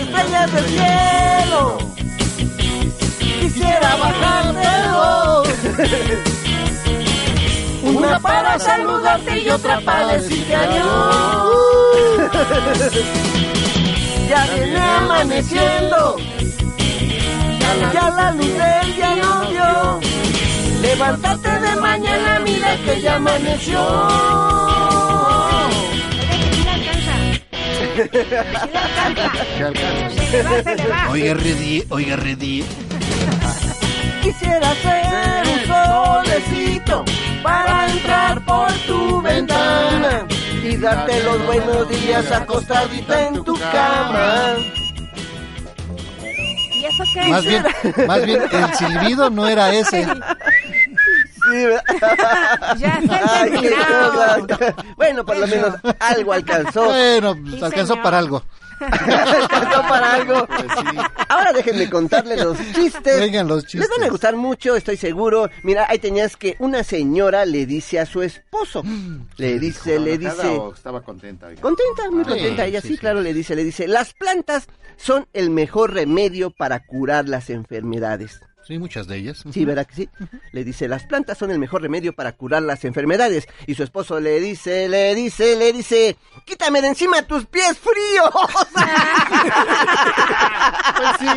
Las 0.00 0.08
estrellas 0.08 0.52
de 0.52 0.52
las 0.52 0.52
estrellas 0.52 0.52
del 0.52 0.66
cielo. 0.66 1.78
Quisiera 3.40 3.96
bajártelo. 3.96 5.42
Una 7.98 8.20
para 8.20 8.58
saludarte 8.58 9.38
y 9.40 9.50
otra 9.50 9.80
para 9.80 10.14
decirte 10.14 10.54
adiós. 10.54 11.52
Ya 14.28 14.46
viene 14.54 14.80
amaneciendo. 14.80 16.16
Ya 17.92 18.10
la 18.10 18.30
luz 18.32 18.46
del 18.46 18.94
día 18.94 19.16
no 19.16 19.44
dio. 19.50 20.00
Levántate 20.82 21.60
de 21.60 21.76
mañana, 21.76 22.40
mira 22.44 22.76
que 22.84 23.00
ya 23.00 23.16
amaneció. 23.16 23.80
Oiga, 31.10 31.34
Reddy, 31.34 31.84
oiga, 31.90 32.16
Reddy. 32.16 32.64
Quisiera 34.22 34.74
ser 34.74 35.42
un 35.46 35.60
solecito 35.66 37.04
para 37.42 37.90
entrar 37.90 38.44
por 38.44 38.72
tu 38.86 39.20
ventana 39.22 40.26
y 40.62 40.76
darte 40.76 41.22
los 41.24 41.46
buenos 41.46 41.88
días 41.88 42.30
acostadita 42.30 43.28
en 43.28 43.44
tu 43.44 43.54
cama. 43.54 44.56
¿Y 46.72 46.84
eso 46.84 47.04
qué? 47.14 47.28
Más 47.28 47.44
bien, 47.44 47.64
más 48.06 48.24
bien, 48.24 48.40
el 48.50 48.74
silbido 48.74 49.30
no 49.30 49.48
era 49.48 49.72
ese. 49.74 50.06
Ya 52.78 52.98
está 53.02 53.40
Ay, 53.42 53.50
qué 53.50 53.68
terminado. 53.68 54.46
cosa. 54.46 54.74
Bueno, 54.96 55.24
por 55.24 55.36
lo 55.38 55.46
menos 55.46 55.74
algo 55.98 56.32
alcanzó. 56.32 56.84
Bueno, 56.86 57.34
pues, 57.36 57.54
Sí, 57.56 57.64
alcanzó 57.64 57.86
señor. 57.94 58.02
para 58.02 58.18
algo. 58.18 58.42
alcanzó 58.80 59.82
para 59.88 60.14
algo. 60.14 60.48
Ahora 61.28 61.52
déjenme 61.52 61.90
contarles 61.90 62.42
los 62.42 62.56
chistes. 62.74 63.20
Vengan 63.20 63.46
los 63.48 63.64
Les 63.74 63.74
van 63.74 63.82
a 63.82 63.92
chistes. 63.94 64.10
gustar 64.10 64.36
mucho, 64.36 64.76
estoy 64.76 64.96
seguro. 64.96 65.48
Mira, 65.62 65.86
ahí 65.88 65.98
tenías 65.98 66.36
que 66.36 66.56
una 66.60 66.82
señora 66.82 67.44
le 67.44 67.66
dice 67.66 68.00
a 68.00 68.06
su 68.06 68.22
esposo. 68.22 68.82
Le 69.36 69.58
dice, 69.58 69.98
le 69.98 70.14
¿Enojada 70.14 70.42
dice... 70.44 70.56
o 70.58 70.72
estaba 70.74 71.02
contenta. 71.02 71.46
oiga? 71.48 71.60
Contenta, 71.60 72.10
muy 72.10 72.22
Ah, 72.24 72.28
contenta. 72.28 72.64
Ella 72.64 72.80
sí, 72.80 72.88
sí, 72.88 72.94
sí. 72.94 73.00
claro, 73.00 73.20
le 73.20 73.34
dice, 73.34 73.54
le 73.54 73.64
dice, 73.64 73.86
las 73.88 74.14
plantas 74.14 74.66
son 74.96 75.26
el 75.32 75.50
mejor 75.50 75.92
remedio 75.94 76.50
para 76.50 76.80
curar 76.86 77.28
las 77.28 77.50
enfermedades. 77.50 78.40
Sí, 78.70 78.78
muchas 78.78 79.08
de 79.08 79.16
ellas. 79.16 79.42
Sí, 79.52 79.64
¿verdad 79.64 79.84
que 79.84 79.94
sí? 79.96 80.08
Le 80.52 80.62
dice, 80.62 80.86
las 80.86 81.02
plantas 81.02 81.36
son 81.36 81.50
el 81.50 81.58
mejor 81.58 81.82
remedio 81.82 82.12
para 82.14 82.30
curar 82.30 82.62
las 82.62 82.84
enfermedades. 82.84 83.48
Y 83.66 83.74
su 83.74 83.82
esposo 83.82 84.20
le 84.20 84.38
dice, 84.38 84.88
le 84.88 85.12
dice, 85.16 85.56
le 85.56 85.72
dice, 85.72 86.16
quítame 86.44 86.80
de 86.80 86.86
encima 86.86 87.20
tus 87.22 87.46
pies 87.46 87.76
fríos. 87.76 88.30
Pues 90.96 91.16
sí. 91.18 91.26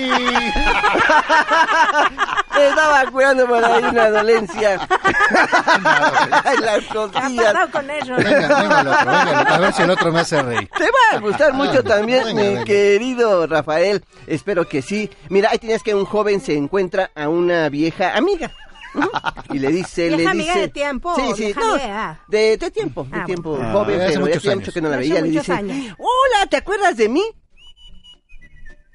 Estaba 2.59 3.05
cuidando 3.11 3.47
por 3.47 3.63
ahí 3.65 3.83
una 3.83 4.09
dolencia. 4.11 4.73
en 4.73 4.79
las 6.65 6.79
¿Qué 6.81 6.89
ha 6.89 6.93
costillas. 6.93 7.45
pasado 7.45 7.71
con 7.71 7.89
eso? 7.89 8.15
Venga, 8.15 8.61
venga 8.61 8.81
el 8.81 8.87
otro, 8.87 9.05
venga 9.05 9.31
el 9.31 9.39
otro, 9.39 9.53
a 9.53 9.57
ver 9.59 9.73
si 9.73 9.81
el 9.81 9.89
otro 9.89 10.11
me 10.11 10.19
hace 10.19 10.41
reír. 10.43 10.69
Te 10.77 10.83
va 10.85 11.17
a 11.17 11.19
gustar 11.19 11.53
mucho 11.53 11.83
también, 11.83 12.25
Venga, 12.25 12.41
mi 12.41 12.47
venga. 12.49 12.63
querido 12.65 13.47
Rafael. 13.47 14.03
Espero 14.27 14.67
que 14.69 14.83
sí. 14.83 15.09
Mira, 15.29 15.49
ahí 15.51 15.57
tienes 15.57 15.81
que 15.81 15.95
un 15.95 16.05
joven 16.05 16.41
se 16.41 16.55
encuentra 16.55 17.09
a 17.15 17.22
una 17.29 17.69
vieja 17.69 18.15
amiga. 18.15 18.51
Y 19.51 19.57
le 19.57 19.69
dice, 19.71 20.11
le 20.11 20.17
¿Vieja 20.17 20.33
dice. 20.33 20.51
amiga 20.51 20.61
de 20.61 20.67
tiempo 20.67 21.15
Sí, 21.15 21.23
sí, 21.35 21.55
no, 21.59 21.73
de 22.27 22.57
de, 22.57 22.69
tiempo, 22.71 23.07
de 23.09 23.19
Ah, 23.19 23.25
tiempo, 23.25 23.55
bueno. 23.55 23.71
joven, 23.71 23.99
Ah, 24.01 24.05
pero 24.07 24.27
ya 24.27 24.33
años. 24.51 24.55
mucho 24.57 24.71
que 24.71 24.81
no 24.81 24.89
la 24.89 24.97
veía. 24.97 25.15
Le 25.21 25.29
dice, 25.31 25.51
años. 25.51 25.95
hola, 25.97 26.45
¿te 26.49 26.57
acuerdas 26.57 26.95
de 26.95 27.09
mí? 27.09 27.23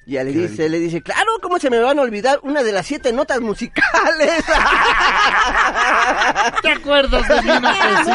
Y 0.06 0.12
ya 0.12 0.22
le 0.24 0.32
¿Qué 0.32 0.38
le 0.38 0.48
dice, 0.48 0.68
le 0.68 0.78
dice, 0.78 1.02
claro, 1.02 1.32
¿cómo 1.42 1.58
se 1.58 1.68
me 1.68 1.80
van 1.80 1.98
a 1.98 2.02
olvidar 2.02 2.38
una 2.42 2.62
de 2.62 2.70
las 2.72 2.86
siete 2.86 3.12
notas 3.12 3.40
musicales? 3.40 4.44
¿Te 6.62 6.70
acuerdas 6.70 7.28
de 7.28 7.42
mí? 7.42 7.48
No, 7.48 7.60
pues 7.60 8.06
sí. 8.06 8.12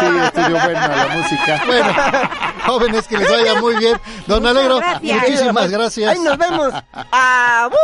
Sí, 0.00 0.06
estudió 0.24 0.50
buena 0.64 0.88
la 0.88 1.06
música. 1.16 1.62
Bueno, 1.66 1.92
jóvenes, 2.66 3.06
que 3.08 3.18
les 3.18 3.30
vaya 3.30 3.54
muy 3.60 3.76
bien. 3.76 3.96
Don 4.26 4.42
Muchas 4.42 4.56
Alegro, 4.56 4.78
gracias. 4.80 5.22
muchísimas 5.22 5.70
gracias. 5.70 6.10
Ahí 6.12 6.18
nos 6.20 6.36
vemos. 6.36 6.74
¡Abú! 7.12 7.76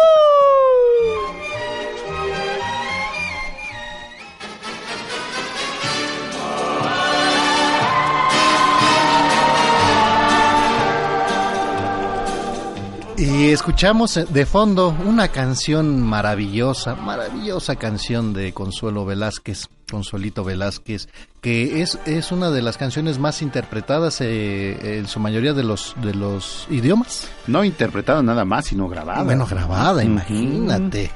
Y 13.19 13.49
escuchamos 13.49 14.21
de 14.29 14.45
fondo 14.45 14.95
una 15.07 15.29
canción 15.29 16.03
maravillosa, 16.03 16.95
maravillosa 16.97 17.77
canción 17.77 18.35
de 18.35 18.53
Consuelo 18.53 19.07
Velázquez, 19.07 19.69
Consuelito 19.91 20.45
Velázquez, 20.45 21.09
que 21.41 21.81
es, 21.81 21.99
es 22.05 22.31
una 22.31 22.51
de 22.51 22.61
las 22.61 22.77
canciones 22.77 23.19
más 23.19 23.41
interpretadas 23.41 24.21
eh, 24.21 24.99
en 24.99 25.07
su 25.07 25.19
mayoría 25.19 25.55
de 25.55 25.64
los, 25.64 25.95
de 26.03 26.14
los 26.14 26.67
idiomas. 26.71 27.27
No 27.47 27.64
interpretada 27.64 28.23
nada 28.23 28.45
más, 28.45 28.67
sino 28.67 28.87
grabada. 28.87 29.23
Bueno, 29.23 29.47
grabada, 29.47 30.05
imagínate. 30.05 31.11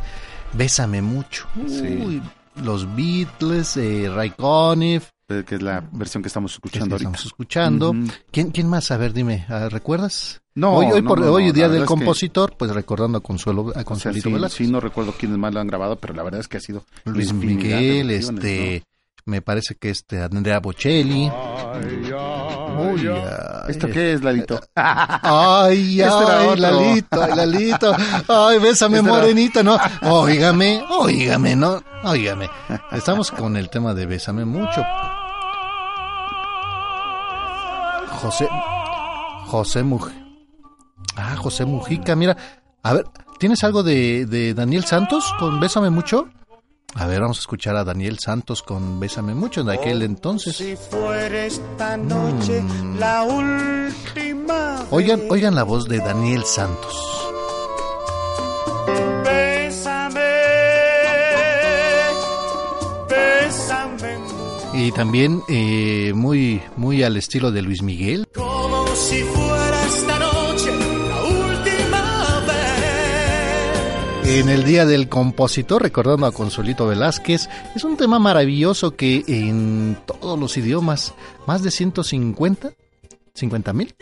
Bésame 0.55 1.03
mucho. 1.03 1.49
Sí. 1.67 2.03
Uy, 2.03 2.23
los 2.63 2.95
Beatles, 2.97 3.77
eh, 3.77 4.11
Ray 4.13 4.31
Conniff, 4.31 5.11
eh, 5.29 5.45
que 5.47 5.57
es 5.57 5.63
la 5.63 5.87
versión 5.93 6.23
que 6.23 6.29
estamos 6.29 6.55
escuchando 6.55 6.87
que 6.87 6.93
ahorita. 6.95 7.11
estamos 7.11 7.27
escuchando. 7.27 7.95
¿Quién, 8.31 8.53
¿Quién 8.53 8.69
más? 8.69 8.91
A 8.91 8.97
ver, 8.97 9.13
dime, 9.13 9.45
ah, 9.51 9.69
¿recuerdas? 9.69 10.40
No, 10.55 10.73
hoy, 10.75 10.87
hoy, 10.93 11.03
no, 11.03 11.09
por, 11.09 11.21
no, 11.21 11.31
hoy 11.33 11.47
no, 11.47 11.53
día 11.53 11.67
la 11.69 11.75
del 11.75 11.83
es 11.83 11.89
que- 11.89 11.95
compositor, 11.95 12.55
pues 12.57 12.73
recordando 12.73 13.19
a 13.19 13.21
Consuelo, 13.21 13.63
a 13.69 13.71
O 13.71 13.73
sea, 13.73 13.85
Consuelito 13.85 14.49
sí, 14.49 14.65
sí, 14.67 14.71
no 14.71 14.81
recuerdo 14.81 15.13
quiénes 15.13 15.39
más 15.39 15.55
lo 15.55 15.61
han 15.61 15.67
grabado, 15.69 15.97
pero 15.97 16.13
la 16.15 16.23
verdad 16.25 16.41
es 16.41 16.49
que 16.49 16.57
ha 16.57 16.61
sido 16.61 16.85
Luis 17.05 17.33
Miguel, 17.33 18.11
este, 18.11 18.83
me 19.27 19.43
parece 19.43 19.77
que 19.77 19.91
este 19.91 20.21
Andrea 20.23 20.59
Bocelli. 20.59 21.31
Uy, 21.31 23.07
ay. 23.09 23.25
¿Esto 23.69 23.89
qué 23.89 24.15
es, 24.15 24.23
Lalito? 24.25 24.59
Ay, 24.75 26.01
Este 26.01 26.05
ay, 26.15 26.47
otro. 26.49 26.57
Lalito, 26.57 27.23
ay, 27.23 27.37
Lalito. 27.37 27.97
Ay, 28.29 28.59
bésame, 28.59 28.99
Este 28.99 29.09
morenita, 29.11 29.63
¿no? 29.63 29.77
Óigame, 30.03 30.83
óigame, 30.91 31.55
¿no? 31.55 31.81
Óigame. 32.05 32.49
Estamos 32.93 33.31
con 33.31 33.57
el 33.57 33.69
tema 33.71 33.95
de 33.95 34.07
bésame 34.07 34.45
mucho. 34.45 34.83
José, 38.21 38.49
José 39.47 39.83
Mujica. 39.83 40.30
Ah, 41.21 41.37
José 41.37 41.65
Mujica, 41.67 42.17
mira. 42.17 42.37
A 42.83 42.95
ver, 42.95 43.05
¿tienes 43.39 43.63
algo 43.63 43.83
de, 43.83 44.25
de 44.27 44.55
Daniel 44.55 44.85
Santos 44.85 45.33
con 45.39 45.61
Bésame 45.61 45.91
mucho? 45.91 46.29
A 46.95 47.07
ver, 47.07 47.21
vamos 47.21 47.39
a 47.39 47.41
escuchar 47.43 47.77
a 47.77 47.85
Daniel 47.85 48.19
Santos 48.19 48.63
con 48.63 48.99
Bésame 48.99 49.35
mucho 49.35 49.63
de 49.63 49.75
aquel 49.75 50.03
entonces. 50.03 50.57
Si 50.57 50.75
fuera 50.77 51.45
esta 51.47 51.97
noche 51.97 52.63
la 52.99 53.23
última. 53.23 54.85
Oigan, 54.91 55.21
oigan 55.31 55.55
la 55.55 55.63
voz 55.63 55.87
de 55.89 55.99
Daniel 55.99 56.43
Santos. 56.45 56.97
Bésame, 59.25 60.21
bésame 63.09 64.19
Y 64.75 64.91
también 64.93 65.43
eh, 65.49 66.13
muy, 66.15 66.61
muy 66.77 67.03
al 67.03 67.17
estilo 67.17 67.53
de 67.53 67.63
Luis 67.63 67.83
Miguel. 67.83 68.27
como 68.35 68.87
si 68.97 69.23
fuera 69.23 69.60
En 74.33 74.49
el 74.49 74.63
Día 74.63 74.87
del 74.87 75.09
Compositor, 75.09 75.83
recordando 75.83 76.25
a 76.25 76.31
Consuelito 76.31 76.87
Velázquez, 76.87 77.49
es 77.75 77.83
un 77.83 77.97
tema 77.97 78.21
maravilloso 78.21 78.95
que 78.95 79.25
en 79.27 79.99
todos 80.07 80.39
los 80.39 80.57
idiomas, 80.57 81.15
más 81.49 81.65
de 81.65 81.73
150, 81.73 82.71
50 83.35 83.73
mil, 83.73 83.93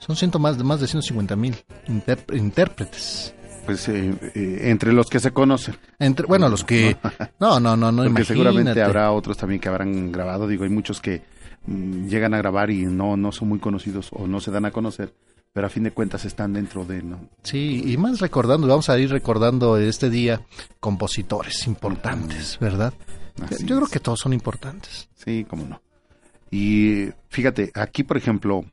son 0.00 0.16
ciento 0.16 0.40
más, 0.40 0.58
más 0.58 0.80
de 0.80 0.88
150 0.88 1.36
mil 1.36 1.54
intérpretes. 2.32 3.32
Pues 3.64 3.88
eh, 3.88 4.12
eh, 4.34 4.58
entre 4.64 4.92
los 4.92 5.06
que 5.06 5.20
se 5.20 5.30
conocen. 5.30 5.76
Entre, 6.00 6.26
bueno, 6.26 6.48
los 6.48 6.64
que... 6.64 6.96
No, 7.38 7.60
no, 7.60 7.76
no, 7.76 7.92
no, 7.92 8.02
Porque 8.02 8.24
seguramente 8.24 8.82
habrá 8.82 9.12
otros 9.12 9.36
también 9.36 9.60
que 9.60 9.68
habrán 9.68 10.10
grabado. 10.10 10.48
Digo, 10.48 10.64
hay 10.64 10.70
muchos 10.70 11.00
que 11.00 11.22
mm, 11.64 12.08
llegan 12.08 12.34
a 12.34 12.38
grabar 12.38 12.70
y 12.72 12.84
no, 12.86 13.16
no 13.16 13.30
son 13.30 13.50
muy 13.50 13.60
conocidos 13.60 14.08
o 14.10 14.26
no 14.26 14.40
se 14.40 14.50
dan 14.50 14.64
a 14.64 14.72
conocer, 14.72 15.14
pero 15.56 15.68
a 15.68 15.70
fin 15.70 15.84
de 15.84 15.90
cuentas 15.90 16.22
están 16.26 16.52
dentro 16.52 16.84
de, 16.84 17.02
¿no? 17.02 17.30
Sí, 17.42 17.82
y 17.86 17.96
más 17.96 18.20
recordando, 18.20 18.66
vamos 18.66 18.90
a 18.90 18.98
ir 18.98 19.08
recordando 19.08 19.78
este 19.78 20.10
día 20.10 20.42
compositores 20.80 21.66
importantes, 21.66 22.58
¿verdad? 22.60 22.92
Así 23.40 23.64
Yo 23.64 23.76
creo 23.76 23.88
que 23.88 23.98
todos 23.98 24.20
son 24.20 24.34
importantes. 24.34 25.08
Sí, 25.14 25.46
cómo 25.48 25.64
no. 25.64 25.80
Y 26.50 27.06
fíjate, 27.30 27.72
aquí 27.74 28.04
por 28.04 28.18
ejemplo, 28.18 28.66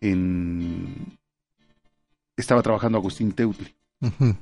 en... 0.00 1.16
estaba 2.36 2.62
trabajando 2.62 2.98
Agustín 2.98 3.30
Teutli, 3.30 3.72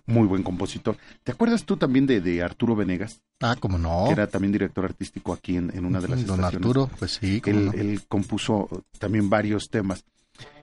muy 0.07 0.27
buen 0.27 0.43
compositor. 0.43 0.97
¿Te 1.23 1.33
acuerdas 1.33 1.67
tú 1.67 1.77
también 1.77 2.07
de, 2.07 2.23
de 2.23 2.43
Arturo 2.43 2.75
Venegas? 2.75 3.21
Ah, 3.39 3.55
como 3.61 3.77
no. 3.77 4.05
Que 4.07 4.13
era 4.13 4.27
también 4.29 4.53
director 4.53 4.87
artístico 4.87 5.35
aquí 5.35 5.59
en, 5.59 5.71
en 5.77 5.85
una 5.85 6.01
de 6.01 6.09
las 6.09 6.25
Don 6.25 6.37
estaciones. 6.37 6.55
Arturo, 6.55 6.91
pues 6.99 7.19
sí, 7.21 7.43
cómo 7.43 7.59
él, 7.59 7.67
no. 7.67 7.73
él 7.73 8.01
compuso 8.09 8.67
también 8.99 9.29
varios 9.29 9.69
temas. 9.69 10.07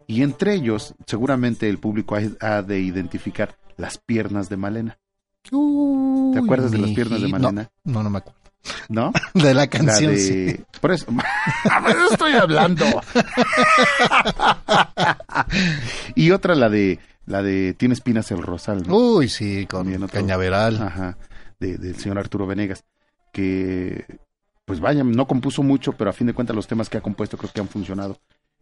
Y 0.08 0.24
entre 0.24 0.54
ellos, 0.56 0.96
seguramente 1.06 1.70
el 1.70 1.80
público 1.80 2.18
ha, 2.40 2.62
de 2.62 2.80
identificar 2.80 3.58
las 3.76 3.98
piernas 3.98 4.48
de 4.50 4.58
Malena. 4.58 4.98
¿Te 5.44 6.40
acuerdas 6.40 6.72
de 6.72 6.78
las 6.78 6.92
piernas 6.92 7.22
de. 7.22 7.28
Malena? 7.28 7.70
No, 7.84 7.94
no, 7.94 8.04
no 8.04 8.10
me 8.10 8.18
acuerdo. 8.20 8.38
¿No? 8.90 9.14
De 9.34 9.54
la 9.54 9.68
canción, 9.68 10.12
de- 10.14 10.20
sí. 10.20 10.64
Por 10.82 10.92
eso. 10.92 11.06
A 11.72 11.80
ver, 11.80 11.96
estoy 12.12 12.34
hablando. 12.34 12.84
y 16.16 16.32
otra, 16.32 16.56
la 16.56 16.70
de 16.70 17.00
la 17.26 17.42
de 17.44 17.74
Tiene 17.74 17.94
espinas 17.94 18.32
el 18.32 18.42
rosal. 18.42 18.84
¿no? 18.88 18.96
Uy, 18.96 19.30
sí, 19.30 19.66
con 19.68 19.88
otro- 19.96 20.08
Cañaveral. 20.10 20.82
Ajá, 20.82 21.18
de- 21.60 21.78
del 21.78 21.96
señor 21.98 22.20
Arturo 22.20 22.46
Venegas. 22.48 22.84
Que, 23.32 24.06
pues 24.66 24.80
vaya, 24.80 25.04
no 25.04 25.28
compuso 25.28 25.64
mucho, 25.64 25.94
pero 25.94 26.10
a 26.10 26.14
fin 26.14 26.28
de 26.28 26.34
cuentas 26.34 26.56
los 26.56 26.68
temas 26.68 26.90
que 26.90 26.98
ha 26.98 27.02
compuesto 27.02 27.38
creo 27.38 27.52
que 27.54 27.62
han 27.62 27.68
funcionado. 27.70 28.20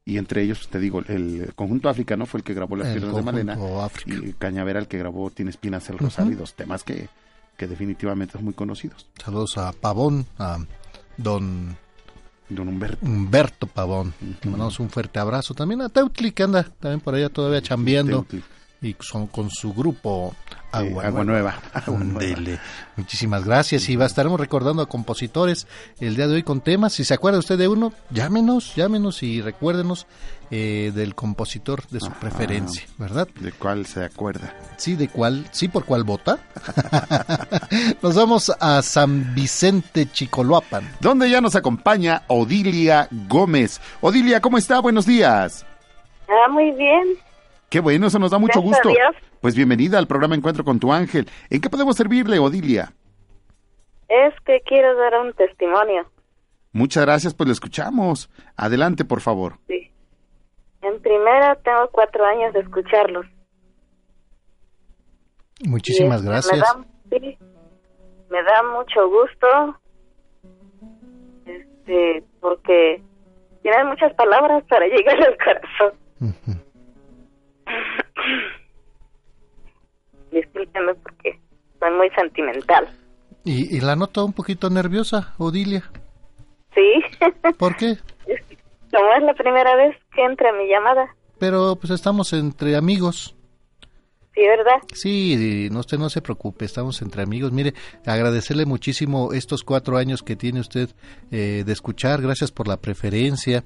Y 0.08 0.20
entre 0.20 0.44
ellos, 0.44 0.68
te 0.70 0.80
digo, 0.80 1.00
el 1.08 1.52
conjunto 1.56 1.90
África, 1.90 2.16
¿no? 2.16 2.28
Fue 2.28 2.40
el 2.40 2.44
que 2.44 2.54
grabó 2.54 2.76
Las 2.76 2.90
El 2.90 3.00
piernas 3.00 3.16
de 3.16 3.22
Malena. 3.24 3.58
África. 3.84 4.16
Y 4.24 4.34
Cañaveral 4.34 4.88
que 4.88 5.00
grabó 5.00 5.32
Tiene 5.32 5.50
espinas 5.50 5.90
el 5.90 5.98
rosal. 5.98 6.32
Y 6.32 6.36
dos 6.36 6.54
temas 6.54 6.84
que, 6.84 7.10
que 7.58 7.68
definitivamente 7.68 8.34
son 8.34 8.44
muy 8.46 8.54
conocidos. 8.54 9.08
Saludos 9.24 9.58
a 9.58 9.72
Pavón, 9.74 10.28
a 10.38 10.60
don 11.18 11.76
Don 12.50 12.68
Humberto. 12.68 13.04
Humberto 13.04 13.66
Pavón. 13.66 14.14
Le 14.22 14.52
mandamos 14.52 14.80
un 14.80 14.90
fuerte 14.92 15.18
abrazo. 15.18 15.56
También 15.56 15.82
a 15.82 15.90
Teutli, 15.90 16.32
que 16.32 16.44
anda 16.44 16.64
también 16.64 17.00
por 17.00 17.16
allá 17.16 17.30
todavía 17.30 17.62
chambeando. 17.62 18.24
Teutli. 18.24 18.44
Y 18.86 18.96
son 19.00 19.26
con 19.26 19.50
su 19.50 19.74
grupo 19.74 20.36
Agua, 20.72 21.06
Agua 21.06 21.24
Nueva. 21.24 21.56
Agua 21.74 22.04
Nueva. 22.04 22.60
Muchísimas 22.96 23.44
gracias. 23.44 23.90
Y 23.90 23.96
va, 23.96 24.06
estaremos 24.06 24.40
recordando 24.40 24.84
a 24.84 24.86
compositores 24.88 25.66
el 26.00 26.16
día 26.16 26.28
de 26.28 26.36
hoy 26.36 26.44
con 26.44 26.62
temas. 26.62 26.94
Si 26.94 27.04
se 27.04 27.16
acuerda 27.16 27.40
usted 27.40 27.58
de 27.58 27.68
uno, 27.68 27.94
llámenos, 28.12 28.76
llámenos 28.76 29.24
y 29.24 29.42
recuérdenos 29.42 30.06
eh, 30.52 30.92
del 30.94 31.16
compositor 31.16 31.88
de 31.88 32.00
su 32.00 32.12
preferencia, 32.12 32.86
¿verdad? 33.00 33.28
¿De 33.40 33.54
cuál 33.54 33.88
se 33.88 34.04
acuerda? 34.04 34.54
Sí, 34.78 34.96
de 34.96 35.08
cuál, 35.08 35.48
sí, 35.50 35.68
por 35.68 35.86
cuál 35.86 36.04
vota. 36.04 36.38
Nos 38.04 38.14
vamos 38.14 38.52
a 38.60 38.84
San 38.84 39.34
Vicente 39.34 40.12
Chicoloapan. 40.12 40.98
Donde 41.00 41.28
ya 41.28 41.42
nos 41.42 41.56
acompaña 41.56 42.22
Odilia 42.28 43.08
Gómez. 43.28 43.82
Odilia, 44.02 44.42
¿cómo 44.42 44.60
está? 44.60 44.80
Buenos 44.80 45.08
días. 45.08 45.66
Ah, 46.28 46.52
muy 46.52 46.72
bien. 46.74 47.18
Qué 47.76 47.82
bueno, 47.82 48.08
eso 48.08 48.20
nos 48.20 48.32
da 48.32 48.38
mucho 48.38 48.62
Gracias 48.62 48.86
gusto. 48.86 49.02
Pues 49.42 49.54
bienvenida 49.54 50.00
al 50.00 50.08
programa 50.08 50.34
Encuentro 50.34 50.64
con 50.64 50.80
tu 50.80 50.94
ángel. 50.94 51.28
¿En 51.50 51.60
qué 51.60 51.70
podemos 51.70 51.98
servirle, 51.98 52.40
Odilia? 52.40 52.94
Es 54.08 54.34
que 54.46 54.62
quiero 54.62 54.96
dar 54.96 55.20
un 55.20 55.34
testimonio. 55.34 56.10
Muchas 56.72 57.04
gracias, 57.04 57.34
pues 57.34 57.48
lo 57.48 57.52
escuchamos. 57.52 58.30
Adelante, 58.56 59.04
por 59.04 59.20
favor. 59.20 59.58
Sí. 59.68 59.92
En 60.84 61.02
primera, 61.02 61.56
tengo 61.56 61.90
cuatro 61.92 62.24
años 62.24 62.54
de 62.54 62.62
escucharlos. 62.62 63.26
Muchísimas 65.66 66.24
Y, 66.24 66.30
este, 66.30 66.30
gracias. 66.30 66.76
Me 67.12 67.20
da, 67.20 67.20
sí, 67.20 67.38
me 68.30 68.42
da 68.42 68.64
mucho 68.64 69.10
gusto. 69.10 69.80
Este, 71.46 72.24
porque 72.40 73.04
tienen 73.64 73.88
muchas 73.88 74.14
palabras 74.14 74.64
para 74.70 74.88
llegar 74.88 75.18
al 75.22 75.38
corazón. 75.38 76.64
Discúlpenme 80.32 80.96
porque 80.96 81.40
soy 81.80 81.92
muy 81.92 82.10
sentimental. 82.12 82.90
Y, 83.44 83.76
y 83.76 83.80
la 83.80 83.96
noto 83.96 84.26
un 84.26 84.34
poquito 84.34 84.70
nerviosa, 84.70 85.34
Odilia. 85.38 85.84
Sí. 86.74 87.04
¿Por 87.58 87.76
qué? 87.78 87.98
Como 88.92 89.14
es 89.14 89.24
la 89.24 89.34
primera 89.34 89.76
vez 89.76 89.96
que 90.14 90.24
entra 90.24 90.52
mi 90.54 90.68
llamada. 90.68 91.16
Pero 91.40 91.76
pues 91.76 91.92
estamos 91.92 92.34
entre 92.34 92.76
amigos. 92.76 93.35
Sí, 94.36 94.42
¿verdad? 94.42 94.74
Sí, 94.94 95.70
no, 95.72 95.80
usted 95.80 95.98
no 95.98 96.10
se 96.10 96.22
preocupe, 96.22 96.66
estamos 96.66 97.02
entre 97.02 97.22
amigos. 97.24 97.54
Mire, 97.54 97.74
agradecerle 98.06 98.66
muchísimo 98.66 99.32
estos 99.32 99.64
cuatro 99.64 99.98
años 99.98 100.22
que 100.24 100.36
tiene 100.36 100.60
usted 100.60 100.90
eh, 101.32 101.64
de 101.66 101.72
escuchar. 101.74 102.22
Gracias 102.22 102.52
por 102.52 102.68
la 102.68 102.76
preferencia. 102.82 103.64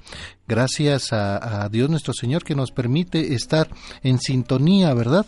Gracias 0.47 1.11
a, 1.11 1.63
a 1.63 1.69
Dios 1.69 1.89
nuestro 1.89 2.13
Señor 2.13 2.43
que 2.43 2.53
nos 2.53 2.71
permite 2.71 3.33
estar 3.33 3.67
en 4.03 4.19
sintonía, 4.19 4.93
¿verdad? 4.93 5.25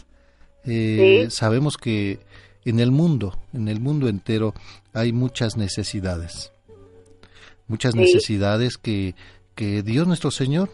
Eh, 0.64 1.24
Sí. 1.26 1.32
Sabemos 1.32 1.76
que 1.78 2.20
en 2.64 2.80
el 2.80 2.92
mundo, 2.92 3.40
en 3.52 3.68
el 3.68 3.80
mundo 3.80 4.08
entero, 4.08 4.54
hay 4.94 5.12
muchas 5.12 5.58
necesidades. 5.58 6.54
Muchas 7.68 7.94
Sí. 7.94 8.00
necesidades 8.00 8.78
que, 8.78 9.16
que 9.56 9.82
Dios 9.82 10.06
nuestro 10.06 10.30
Señor 10.30 10.70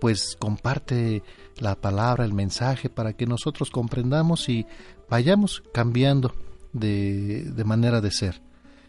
pues 0.00 0.36
comparte 0.38 1.22
la 1.58 1.74
palabra, 1.76 2.24
el 2.24 2.32
mensaje 2.32 2.88
para 2.88 3.12
que 3.12 3.26
nosotros 3.26 3.70
comprendamos 3.70 4.48
y 4.48 4.66
vayamos 5.08 5.62
cambiando 5.72 6.34
de, 6.72 7.44
de 7.44 7.64
manera 7.64 8.00
de 8.00 8.10
ser. 8.10 8.42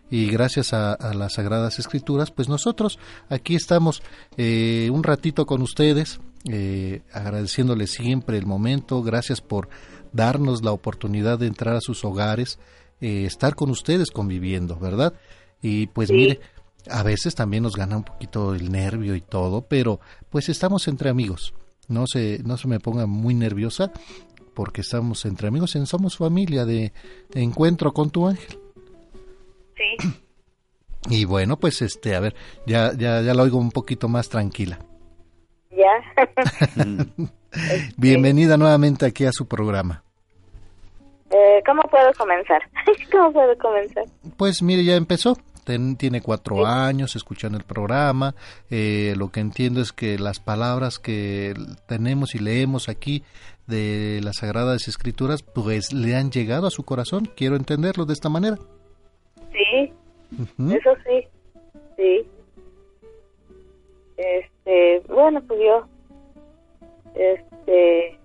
Y 0.10 0.28
gracias 0.28 0.74
a, 0.74 0.94
a 0.94 1.14
las 1.14 1.34
Sagradas 1.34 1.80
Escrituras, 1.80 2.30
pues 2.32 2.48
nosotros 2.48 3.00
aquí 3.30 3.56
estamos 3.56 4.04
eh, 4.38 4.90
un 4.92 5.04
ratito 5.04 5.46
con 5.46 5.62
ustedes, 5.64 6.20
eh, 6.48 7.02
agradeciéndoles 7.12 7.92
siempre 7.92 8.38
el 8.38 8.46
momento, 8.46 9.02
gracias 9.02 9.42
por 9.42 9.68
darnos 10.14 10.64
la 10.64 10.72
oportunidad 10.72 11.40
de 11.40 11.48
entrar 11.48 11.76
a 11.76 11.82
sus 11.82 12.06
hogares, 12.06 12.60
eh, 13.02 13.26
estar 13.26 13.56
con 13.56 13.72
ustedes 13.72 14.12
conviviendo, 14.12 14.78
¿verdad? 14.78 15.14
Y 15.62 15.88
pues 15.88 16.10
Sí. 16.10 16.14
mire, 16.16 16.40
A 16.88 17.02
veces 17.02 17.34
también 17.34 17.64
nos 17.64 17.76
gana 17.76 17.98
un 17.98 18.04
poquito 18.04 18.54
el 18.54 18.72
nervio 18.72 19.16
y 19.16 19.22
todo, 19.22 19.64
pero 19.64 20.00
pues 20.30 20.50
estamos 20.50 20.88
entre 20.88 21.10
amigos. 21.10 21.56
No 21.88 22.08
se, 22.08 22.40
no 22.44 22.58
se 22.58 22.68
me 22.68 22.80
ponga 22.80 23.06
muy 23.06 23.34
nerviosa 23.34 23.92
porque 24.54 24.82
estamos 24.82 25.26
entre 25.26 25.48
amigos, 25.48 25.76
en 25.76 25.86
somos 25.86 26.18
familia 26.18 26.66
de, 26.66 26.94
de 27.30 27.42
encuentro 27.42 27.94
con 27.94 28.10
tu 28.10 28.28
ángel. 28.28 28.58
Sí. 29.76 30.14
Y 31.10 31.26
bueno, 31.26 31.58
pues 31.58 31.82
este, 31.82 32.16
a 32.16 32.20
ver, 32.20 32.36
ya, 32.66 32.94
ya, 32.98 33.22
ya 33.22 33.34
la 33.34 33.44
oigo 33.44 33.58
un 33.58 33.72
poquito 33.72 34.08
más 34.08 34.30
tranquila. 34.30 34.80
Ya. 35.70 36.76
Bienvenida 37.98 38.58
nuevamente 38.58 39.06
aquí 39.06 39.26
a 39.26 39.32
su 39.32 39.48
programa. 39.48 40.04
Eh, 41.30 41.62
¿Cómo 41.66 41.82
puedo 41.84 42.12
comenzar? 42.18 42.62
¿Cómo 43.12 43.34
puedo 43.34 43.58
comenzar? 43.58 44.06
Pues 44.38 44.62
mire, 44.62 44.84
ya 44.84 44.96
empezó. 44.96 45.38
Ten- 45.66 45.98
tiene 45.98 46.22
cuatro 46.22 46.66
años 46.66 47.16
escuchando 47.16 47.58
el 47.58 47.64
programa. 47.66 48.36
Eh, 48.70 49.14
lo 49.18 49.30
que 49.32 49.42
entiendo 49.42 49.82
es 49.82 49.92
que 49.92 50.18
las 50.18 50.40
palabras 50.40 51.00
que 51.00 51.54
tenemos 51.88 52.36
y 52.36 52.40
leemos 52.40 52.88
aquí 52.88 53.24
de 53.68 54.22
las 54.24 54.38
Sagradas 54.38 54.88
Escrituras, 54.88 55.42
pues 55.44 55.92
le 55.92 56.16
han 56.16 56.30
llegado 56.32 56.68
a 56.68 56.72
su 56.72 56.84
corazón. 56.84 57.30
Quiero 57.36 57.56
entenderlo 57.56 58.06
de 58.06 58.14
esta 58.14 58.30
manera. 58.30 58.58
Sí, 59.52 59.92
eso 60.60 60.90
sí. 61.06 61.28
Sí. 61.98 62.28
Este, 64.18 65.00
bueno, 65.12 65.42
pues 65.48 65.60
yo, 65.62 65.88
este, 67.16 68.20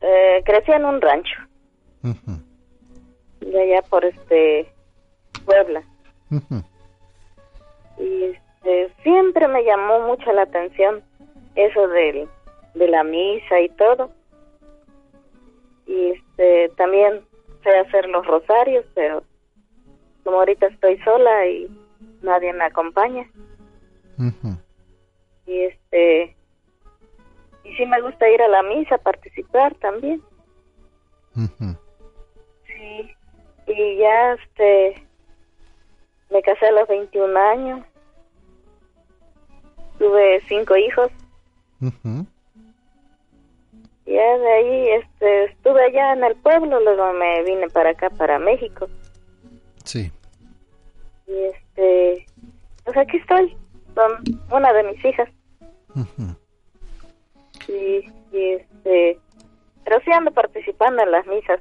eh, 0.00 0.42
crecí 0.44 0.72
en 0.72 0.84
un 0.84 1.00
rancho. 1.00 1.36
De 3.40 3.62
allá 3.62 3.82
por 3.88 4.04
este, 4.04 4.72
Puebla. 5.48 5.82
Y 7.98 8.24
este, 8.24 8.92
siempre 9.02 9.48
me 9.48 9.64
llamó 9.64 10.00
mucho 10.00 10.30
la 10.32 10.42
atención 10.42 11.02
eso 11.54 11.88
del, 11.88 12.28
de 12.74 12.88
la 12.88 13.02
misa 13.02 13.60
y 13.60 13.68
todo 13.70 14.10
y 15.86 16.10
este 16.10 16.68
también 16.76 17.24
sé 17.64 17.70
hacer 17.78 18.06
los 18.10 18.24
rosarios 18.26 18.84
pero 18.94 19.22
como 20.22 20.36
ahorita 20.38 20.66
estoy 20.66 20.98
sola 20.98 21.46
y 21.46 21.66
nadie 22.22 22.52
me 22.52 22.64
acompaña 22.64 23.26
Ujú. 24.18 24.54
y 25.46 25.62
este 25.62 26.36
y 27.64 27.74
sí 27.74 27.86
me 27.86 28.00
gusta 28.02 28.28
ir 28.28 28.42
a 28.42 28.48
la 28.48 28.62
misa 28.62 28.98
participar 28.98 29.74
también 29.76 30.22
Ujú. 31.34 31.74
sí 32.66 33.10
y 33.66 33.96
ya 33.96 34.34
este 34.34 35.07
me 36.30 36.42
casé 36.42 36.66
a 36.66 36.72
los 36.72 36.88
21 36.88 37.38
años. 37.38 37.84
Tuve 39.98 40.40
cinco 40.48 40.76
hijos. 40.76 41.10
Ya 44.06 44.38
de 44.38 44.52
ahí 44.52 44.88
este 44.90 45.44
estuve 45.44 45.84
allá 45.84 46.14
en 46.14 46.24
el 46.24 46.34
pueblo 46.36 46.80
luego 46.80 47.12
me 47.12 47.42
vine 47.44 47.68
para 47.68 47.90
acá 47.90 48.10
para 48.10 48.38
México. 48.38 48.88
Sí. 49.84 50.10
y 51.26 51.32
este 51.44 52.26
pues 52.84 52.96
aquí 52.96 53.18
estoy 53.18 53.56
con 53.94 54.12
una 54.50 54.72
de 54.72 54.82
mis 54.84 55.04
hijas. 55.04 55.28
Ujú. 55.94 56.36
y, 57.68 58.10
y 58.32 58.52
este 58.54 59.18
pero 59.84 60.00
sí 60.04 60.12
ando 60.12 60.30
participando 60.32 61.02
en 61.02 61.10
las 61.10 61.26
misas 61.26 61.60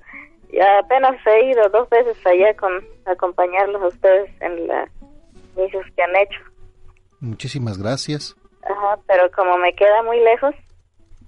apenas 0.97 1.27
he 1.27 1.49
ido 1.51 1.69
dos 1.69 1.89
veces 1.89 2.17
allá 2.25 2.55
con 2.55 2.83
acompañarlos 3.05 3.81
a 3.81 3.87
ustedes 3.87 4.29
en 4.41 4.67
las 4.67 4.89
misas 5.55 5.85
que 5.95 6.01
han 6.03 6.15
hecho. 6.15 6.39
Muchísimas 7.19 7.77
gracias. 7.77 8.35
Ajá, 8.63 8.99
pero 9.07 9.29
como 9.31 9.57
me 9.57 9.73
queda 9.73 10.03
muy 10.03 10.19
lejos, 10.19 10.53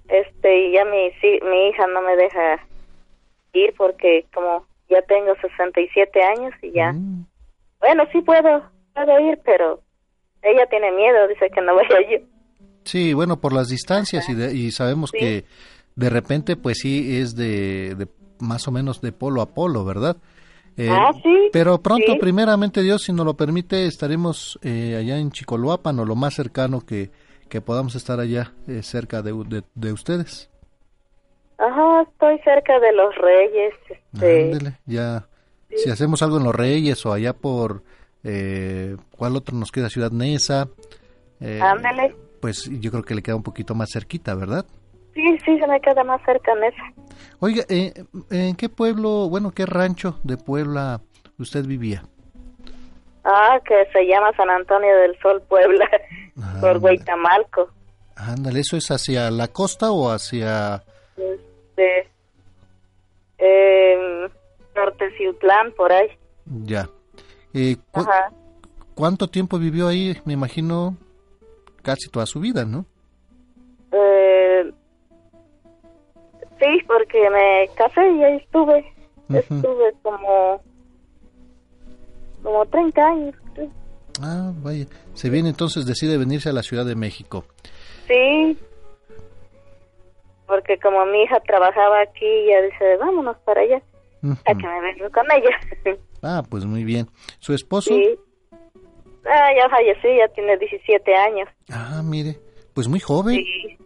este, 0.08 0.68
y 0.68 0.72
ya 0.72 0.84
mi, 0.84 1.10
sí, 1.20 1.38
mi 1.48 1.68
hija 1.68 1.86
no 1.86 2.02
me 2.02 2.16
deja 2.16 2.58
ir 3.52 3.74
porque 3.76 4.26
como 4.34 4.66
ya 4.88 5.02
tengo 5.02 5.34
67 5.40 6.20
años 6.22 6.52
y 6.62 6.72
ya, 6.72 6.92
bueno, 7.80 8.04
sí 8.12 8.20
puedo, 8.22 8.62
puedo 8.94 9.20
ir, 9.20 9.38
pero 9.44 9.80
ella 10.42 10.66
tiene 10.66 10.90
miedo, 10.92 11.28
dice 11.28 11.48
que 11.50 11.60
no 11.60 11.74
vaya 11.76 11.96
yo. 12.10 12.18
Sí, 12.84 13.14
bueno, 13.14 13.40
por 13.40 13.52
las 13.52 13.68
distancias 13.68 14.28
y, 14.28 14.34
de- 14.34 14.52
y 14.54 14.70
sabemos 14.72 15.12
que 15.12 15.44
de 15.96 16.10
repente, 16.10 16.56
pues 16.56 16.78
sí, 16.78 17.18
es 17.20 17.36
de, 17.36 17.94
de 17.94 18.06
más 18.40 18.66
o 18.68 18.70
menos 18.72 19.00
de 19.00 19.12
polo 19.12 19.42
a 19.42 19.46
polo, 19.54 19.84
¿verdad? 19.84 20.16
Eh, 20.76 20.88
Ah, 20.90 21.10
sí, 21.22 21.48
Pero 21.52 21.78
pronto, 21.82 22.12
sí. 22.12 22.18
primeramente 22.18 22.82
Dios, 22.82 23.02
si 23.02 23.12
nos 23.12 23.26
lo 23.26 23.34
permite, 23.34 23.86
estaremos 23.86 24.58
eh, 24.62 24.96
allá 24.98 25.18
en 25.18 25.30
Chicoloapan 25.30 25.98
o 25.98 26.04
lo 26.04 26.14
más 26.16 26.34
cercano 26.34 26.80
que, 26.86 27.10
que 27.48 27.60
podamos 27.60 27.94
estar 27.96 28.20
allá 28.20 28.52
eh, 28.68 28.82
cerca 28.82 29.20
de, 29.22 29.32
de, 29.48 29.62
de 29.74 29.92
ustedes. 29.92 30.48
Ajá, 31.58 32.02
estoy 32.10 32.38
cerca 32.38 32.78
de 32.80 32.92
los 32.92 33.14
reyes, 33.16 33.74
este, 33.90 34.44
Ándele, 34.44 34.78
ya, 34.86 35.26
si 35.76 35.90
hacemos 35.90 36.22
algo 36.22 36.38
en 36.38 36.44
Los 36.44 36.54
Reyes 36.54 37.04
o 37.04 37.12
allá 37.12 37.34
por, 37.34 37.82
eh, 38.24 38.96
¿cuál 39.16 39.36
otro 39.36 39.54
nos 39.56 39.70
queda? 39.70 39.90
Ciudad 39.90 40.10
Neza. 40.10 40.68
eh, 41.40 41.60
ándale. 41.62 42.16
pues 42.40 42.64
yo 42.80 42.90
creo 42.90 43.02
que 43.02 43.14
le 43.14 43.22
queda 43.22 43.36
un 43.36 43.42
poquito 43.42 43.74
más 43.74 43.90
cerquita, 43.92 44.34
¿verdad? 44.34 44.64
Sí, 45.20 45.38
sí, 45.44 45.58
se 45.58 45.66
me 45.66 45.80
queda 45.80 46.02
más 46.02 46.20
cerca 46.24 46.52
en 46.52 46.64
esa. 46.64 46.82
Oiga, 47.40 47.64
eh, 47.68 47.92
¿en 48.30 48.56
qué 48.56 48.68
pueblo, 48.70 49.28
bueno, 49.28 49.50
qué 49.50 49.66
rancho 49.66 50.18
de 50.22 50.36
Puebla 50.38 51.00
usted 51.38 51.64
vivía? 51.66 52.02
Ah, 53.24 53.60
que 53.66 53.74
se 53.92 54.06
llama 54.06 54.32
San 54.36 54.48
Antonio 54.48 54.96
del 54.96 55.18
Sol, 55.20 55.42
Puebla, 55.48 55.86
por 56.60 56.78
Huaytamalco. 56.78 57.68
Ándale, 58.16 58.60
¿eso 58.60 58.76
es 58.78 58.90
hacia 58.90 59.30
la 59.30 59.48
costa 59.48 59.90
o 59.92 60.10
hacia...? 60.10 60.82
Este, 61.16 62.08
eh, 63.38 64.28
Norte 64.74 65.10
Ciutlán, 65.18 65.72
por 65.76 65.92
ahí. 65.92 66.08
Ya. 66.64 66.88
Eh, 67.52 67.76
¿cu- 67.90 68.00
Ajá. 68.00 68.30
¿Cuánto 68.94 69.28
tiempo 69.28 69.58
vivió 69.58 69.88
ahí? 69.88 70.18
Me 70.24 70.32
imagino 70.34 70.96
casi 71.82 72.08
toda 72.10 72.24
su 72.26 72.40
vida, 72.40 72.64
¿no? 72.64 72.84
Eh, 73.92 74.70
sí, 76.60 76.84
porque 76.86 77.28
me 77.30 77.68
casé 77.74 78.08
y 78.12 78.22
ahí 78.22 78.36
estuve. 78.36 78.84
Estuve 79.28 79.92
como, 80.02 80.60
como 82.42 82.66
30 82.66 83.06
años. 83.06 83.34
Ah, 84.22 84.52
vaya. 84.56 84.86
Se 85.14 85.30
viene 85.30 85.48
entonces, 85.50 85.86
decide 85.86 86.18
venirse 86.18 86.48
a 86.48 86.52
la 86.52 86.62
Ciudad 86.62 86.84
de 86.84 86.96
México. 86.96 87.44
Sí, 88.06 88.58
porque 90.46 90.78
como 90.78 91.06
mi 91.06 91.22
hija 91.22 91.38
trabajaba 91.46 92.02
aquí, 92.02 92.26
ella 92.26 92.62
dice, 92.62 92.96
vámonos 92.98 93.36
para 93.44 93.60
allá, 93.60 93.80
a 94.46 94.54
que 94.54 94.66
me 94.66 94.80
vengo 94.80 95.08
con 95.12 95.24
ella. 95.32 95.96
Ah, 96.22 96.42
pues 96.46 96.66
muy 96.66 96.84
bien. 96.84 97.06
¿Su 97.38 97.54
esposo? 97.54 97.88
sí. 97.94 98.18
Ah, 99.24 99.48
ya 99.56 99.70
fallecí, 99.70 100.18
ya 100.18 100.28
tiene 100.34 100.58
17 100.58 101.14
años. 101.14 101.48
Ah, 101.70 102.02
mire, 102.04 102.36
pues 102.74 102.88
muy 102.88 103.00
joven. 103.00 103.36
Sí. 103.36 103.78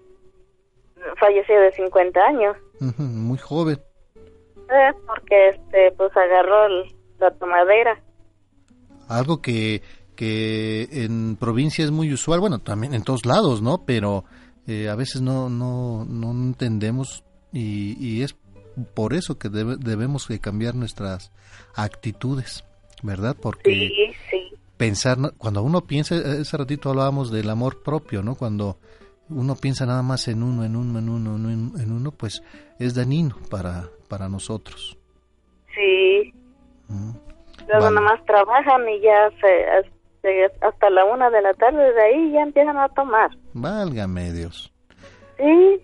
Falleció 1.18 1.60
de 1.60 1.72
50 1.72 2.20
años. 2.20 2.56
Ujú, 2.80 3.02
muy 3.02 3.38
joven. 3.38 3.78
Eh, 4.16 4.92
porque 5.06 5.48
este 5.50 5.92
pues 5.96 6.10
agarró 6.16 6.66
el- 6.66 6.94
la 7.20 7.30
tomadera. 7.32 8.00
Algo 9.08 9.40
que, 9.42 9.82
que 10.16 10.88
en 11.04 11.36
provincia 11.36 11.84
es 11.84 11.90
muy 11.90 12.12
usual, 12.12 12.40
bueno, 12.40 12.58
también 12.60 12.94
en 12.94 13.02
todos 13.04 13.26
lados, 13.26 13.60
¿no? 13.62 13.84
Pero 13.84 14.24
eh, 14.66 14.88
a 14.88 14.94
veces 14.94 15.20
no, 15.20 15.48
no, 15.50 16.04
no 16.08 16.30
entendemos 16.30 17.22
y, 17.52 17.96
y 18.04 18.22
es 18.22 18.34
por 18.94 19.12
eso 19.12 19.38
que 19.38 19.50
debe- 19.50 19.76
debemos 19.76 20.26
de 20.28 20.40
cambiar 20.40 20.74
nuestras 20.74 21.30
actitudes, 21.74 22.64
¿verdad? 23.02 23.36
Porque 23.40 23.70
Sí, 23.70 24.12
sí. 24.30 24.54
pensar, 24.76 25.18
cuando 25.38 25.62
uno 25.62 25.82
piensa, 25.82 26.16
ese 26.16 26.56
ratito 26.56 26.88
hablábamos 26.90 27.30
del 27.30 27.50
amor 27.50 27.82
propio, 27.82 28.22
¿no? 28.22 28.34
Cuando 28.34 28.78
uno 29.30 29.56
piensa 29.56 29.86
nada 29.86 30.02
más 30.02 30.28
en 30.28 30.42
uno, 30.42 30.64
en 30.64 30.76
uno, 30.76 30.98
en 30.98 31.08
uno, 31.08 31.34
en 31.36 31.44
uno, 31.46 31.78
en 31.80 31.92
uno 31.92 32.10
pues 32.12 32.42
es 32.78 32.94
dañino 32.94 33.36
para, 33.50 33.84
para 34.08 34.28
nosotros. 34.28 34.96
Sí. 35.74 36.32
Luego 36.88 37.84
Vale. 37.84 37.94
nomás 37.94 38.24
trabajan 38.26 38.88
y 38.88 39.00
ya 39.00 39.30
se, 39.40 39.90
se- 40.22 40.66
hasta 40.66 40.90
la 40.90 41.04
una 41.06 41.30
de 41.30 41.40
la 41.42 41.54
tarde 41.54 41.92
de 41.92 42.02
ahí 42.02 42.32
ya 42.32 42.42
empiezan 42.42 42.76
a 42.78 42.88
tomar. 42.90 43.30
Válgame 43.54 44.32
Dios. 44.32 44.72
Sí, 45.38 45.80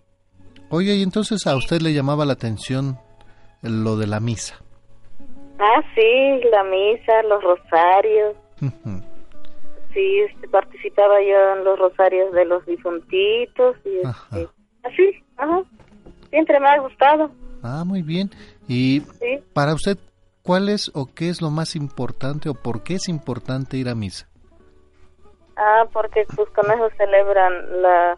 Oye, 0.72 0.94
y 0.94 1.02
entonces 1.02 1.46
a 1.48 1.56
usted 1.56 1.80
le 1.82 1.92
llamaba 1.92 2.24
la 2.24 2.34
atención 2.34 2.96
lo 3.62 3.96
de 3.96 4.06
la 4.06 4.20
misa. 4.20 4.54
ah 5.58 5.82
sí, 5.96 6.40
la 6.52 6.62
misa, 6.62 7.22
los 7.28 7.42
rosarios. 7.42 8.36
Sí, 9.92 10.20
este, 10.20 10.48
participaba 10.48 11.20
yo 11.22 11.56
en 11.58 11.64
los 11.64 11.78
rosarios 11.78 12.32
de 12.32 12.44
los 12.44 12.64
difuntitos 12.66 13.76
y 13.84 13.96
este, 13.98 14.48
así, 14.84 15.24
ajá. 15.36 15.62
Siempre 16.30 16.60
me 16.60 16.68
ha 16.68 16.78
gustado. 16.78 17.30
Ah, 17.62 17.82
muy 17.84 18.02
bien. 18.02 18.30
Y 18.68 19.00
Sí. 19.18 19.40
para 19.52 19.74
usted, 19.74 19.98
¿cuál 20.42 20.68
es 20.68 20.90
o 20.94 21.06
qué 21.12 21.28
es 21.28 21.42
lo 21.42 21.50
más 21.50 21.74
importante 21.74 22.48
o 22.48 22.54
por 22.54 22.82
qué 22.84 22.94
es 22.94 23.08
importante 23.08 23.76
ir 23.76 23.88
a 23.88 23.94
misa? 23.96 24.28
Ah, 25.56 25.86
porque 25.92 26.24
pues 26.36 26.48
con 26.50 26.70
eso 26.70 26.88
celebran 26.96 27.82
la 27.82 28.16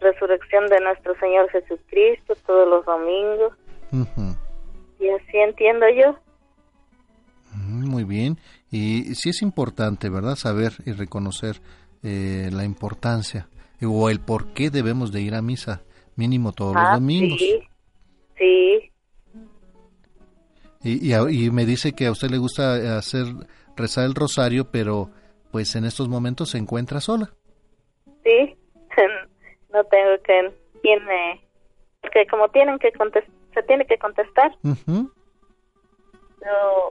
resurrección 0.00 0.66
de 0.68 0.80
nuestro 0.80 1.14
Señor 1.20 1.50
Jesucristo 1.50 2.34
todos 2.46 2.66
los 2.66 2.84
domingos. 2.86 3.52
Ujú. 3.92 4.34
Y 4.98 5.08
así 5.10 5.36
entiendo 5.36 5.86
yo. 5.90 6.18
Mm, 7.54 7.88
Muy 7.90 8.04
bien. 8.04 8.38
Y 8.70 9.14
sí 9.14 9.30
es 9.30 9.42
importante, 9.42 10.08
¿verdad? 10.08 10.36
Saber 10.36 10.72
y 10.86 10.92
reconocer 10.92 11.60
eh, 12.02 12.50
la 12.52 12.64
importancia 12.64 13.48
o 13.82 14.10
el 14.10 14.20
por 14.20 14.52
qué 14.52 14.70
debemos 14.70 15.10
de 15.12 15.22
ir 15.22 15.34
a 15.34 15.42
misa, 15.42 15.82
mínimo 16.16 16.52
todos 16.52 16.74
los 16.74 16.84
ah, 16.86 16.94
domingos. 16.94 17.38
sí. 17.38 17.60
Sí, 18.38 18.90
Y, 20.82 21.14
y, 21.14 21.44
y 21.44 21.50
me 21.50 21.66
dice 21.66 21.92
que 21.92 22.06
a 22.06 22.12
usted 22.12 22.30
le 22.30 22.38
gusta 22.38 22.96
hacer 22.96 23.26
rezar 23.76 24.06
el 24.06 24.14
rosario, 24.14 24.70
pero 24.70 25.10
pues 25.50 25.74
en 25.76 25.84
estos 25.84 26.08
momentos 26.08 26.50
se 26.50 26.58
encuentra 26.58 27.00
sola. 27.00 27.30
sí. 28.24 28.56
no 29.72 29.84
tengo 29.84 30.22
que... 30.24 30.52
¿Quién 30.82 31.04
me...? 31.04 31.40
Porque 32.00 32.26
como 32.26 32.48
tienen 32.48 32.78
que 32.78 32.92
contestar, 32.92 33.34
se 33.54 33.62
tiene 33.64 33.84
que 33.86 33.98
contestar. 33.98 34.56
O, 34.62 35.10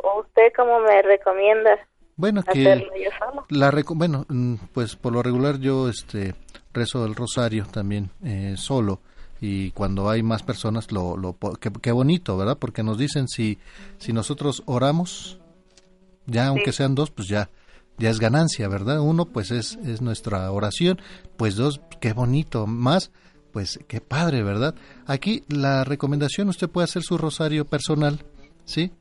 o 0.04 0.22
usted 0.22 0.52
cómo 0.56 0.80
me 0.80 1.02
recomienda 1.02 1.72
Bueno, 2.16 2.44
que 2.44 2.64
yo 3.04 3.10
solo. 3.18 3.46
la 3.50 3.72
reco- 3.72 3.96
bueno, 3.98 4.26
mm, 4.30 4.56
pues 4.74 4.96
por 4.96 5.14
lo 5.14 5.24
regular 5.24 5.60
yo 5.60 5.90
este 5.90 6.36
rezo 6.74 7.06
el 7.06 7.16
rosario 7.16 7.66
también 7.66 8.10
eh, 8.24 8.56
solo 8.58 9.00
y 9.42 9.72
cuando 9.72 10.10
hay 10.10 10.22
más 10.22 10.44
personas 10.44 10.92
lo 10.92 11.16
lo 11.18 11.36
qué, 11.60 11.72
qué 11.82 11.92
bonito, 11.92 12.36
¿verdad? 12.38 12.58
Porque 12.58 12.84
nos 12.84 12.98
dicen 12.98 13.28
si 13.28 13.58
si 13.98 14.12
nosotros 14.14 14.64
oramos 14.66 15.40
ya 16.26 16.48
aunque 16.48 16.72
sean 16.74 16.94
dos, 16.96 17.10
pues 17.12 17.28
ya 17.28 17.50
ya 17.98 18.10
es 18.10 18.20
ganancia, 18.20 18.68
¿verdad? 18.68 19.00
Uno 19.02 19.26
pues 19.26 19.52
es 19.52 19.78
es 19.86 20.02
nuestra 20.02 20.52
oración, 20.52 21.00
pues 21.38 21.56
dos 21.56 21.82
qué 22.02 22.14
bonito, 22.14 22.68
más 22.68 23.12
pues 23.52 23.80
qué 23.88 24.00
padre, 24.00 24.44
¿verdad? 24.44 24.76
Aquí 25.08 25.44
la 25.48 25.84
recomendación 25.84 26.50
usted 26.50 26.70
puede 26.70 26.86
hacer 26.86 27.02
su 27.02 27.18
rosario 27.18 27.66
personal, 27.66 28.20
¿sí? 28.66 28.92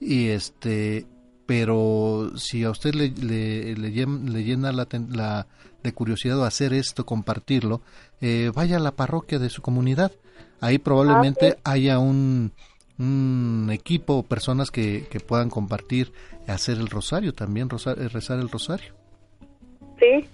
Y 0.00 0.28
este 0.28 1.06
pero 1.46 2.32
si 2.36 2.64
a 2.64 2.70
usted 2.70 2.94
le, 2.94 3.10
le, 3.10 3.74
le 3.76 3.92
llen- 3.92 4.28
le 4.30 4.44
llena 4.44 4.72
la, 4.72 4.88
la 5.10 5.46
de 5.82 5.92
curiosidad 5.92 6.38
o 6.38 6.44
hacer 6.44 6.72
esto, 6.72 7.04
compartirlo, 7.04 7.82
eh, 8.22 8.50
vaya 8.54 8.78
a 8.78 8.80
la 8.80 8.92
parroquia 8.92 9.38
de 9.38 9.50
su 9.50 9.60
comunidad. 9.60 10.10
Ahí 10.62 10.78
probablemente 10.78 11.58
haya 11.64 11.98
un, 11.98 12.52
un 12.98 13.68
equipo 13.70 14.14
o 14.14 14.22
personas 14.22 14.70
que, 14.70 15.06
que 15.10 15.20
puedan 15.20 15.50
compartir, 15.50 16.14
hacer 16.48 16.78
el 16.78 16.88
rosario 16.88 17.34
también, 17.34 17.68
rosa- 17.68 17.92
eh, 17.92 18.08
rezar 18.08 18.38
el 18.38 18.48
rosario. 18.48 18.94
Sí, 20.00 20.26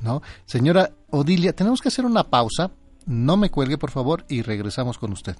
¿no? 0.00 0.22
Señora 0.46 0.92
Odilia, 1.10 1.52
tenemos 1.54 1.82
que 1.82 1.88
hacer 1.88 2.06
una 2.06 2.24
pausa. 2.24 2.70
No 3.04 3.36
me 3.36 3.50
cuelgue, 3.50 3.76
por 3.76 3.90
favor, 3.90 4.24
y 4.30 4.40
regresamos 4.40 4.96
con 4.96 5.12
usted. 5.12 5.36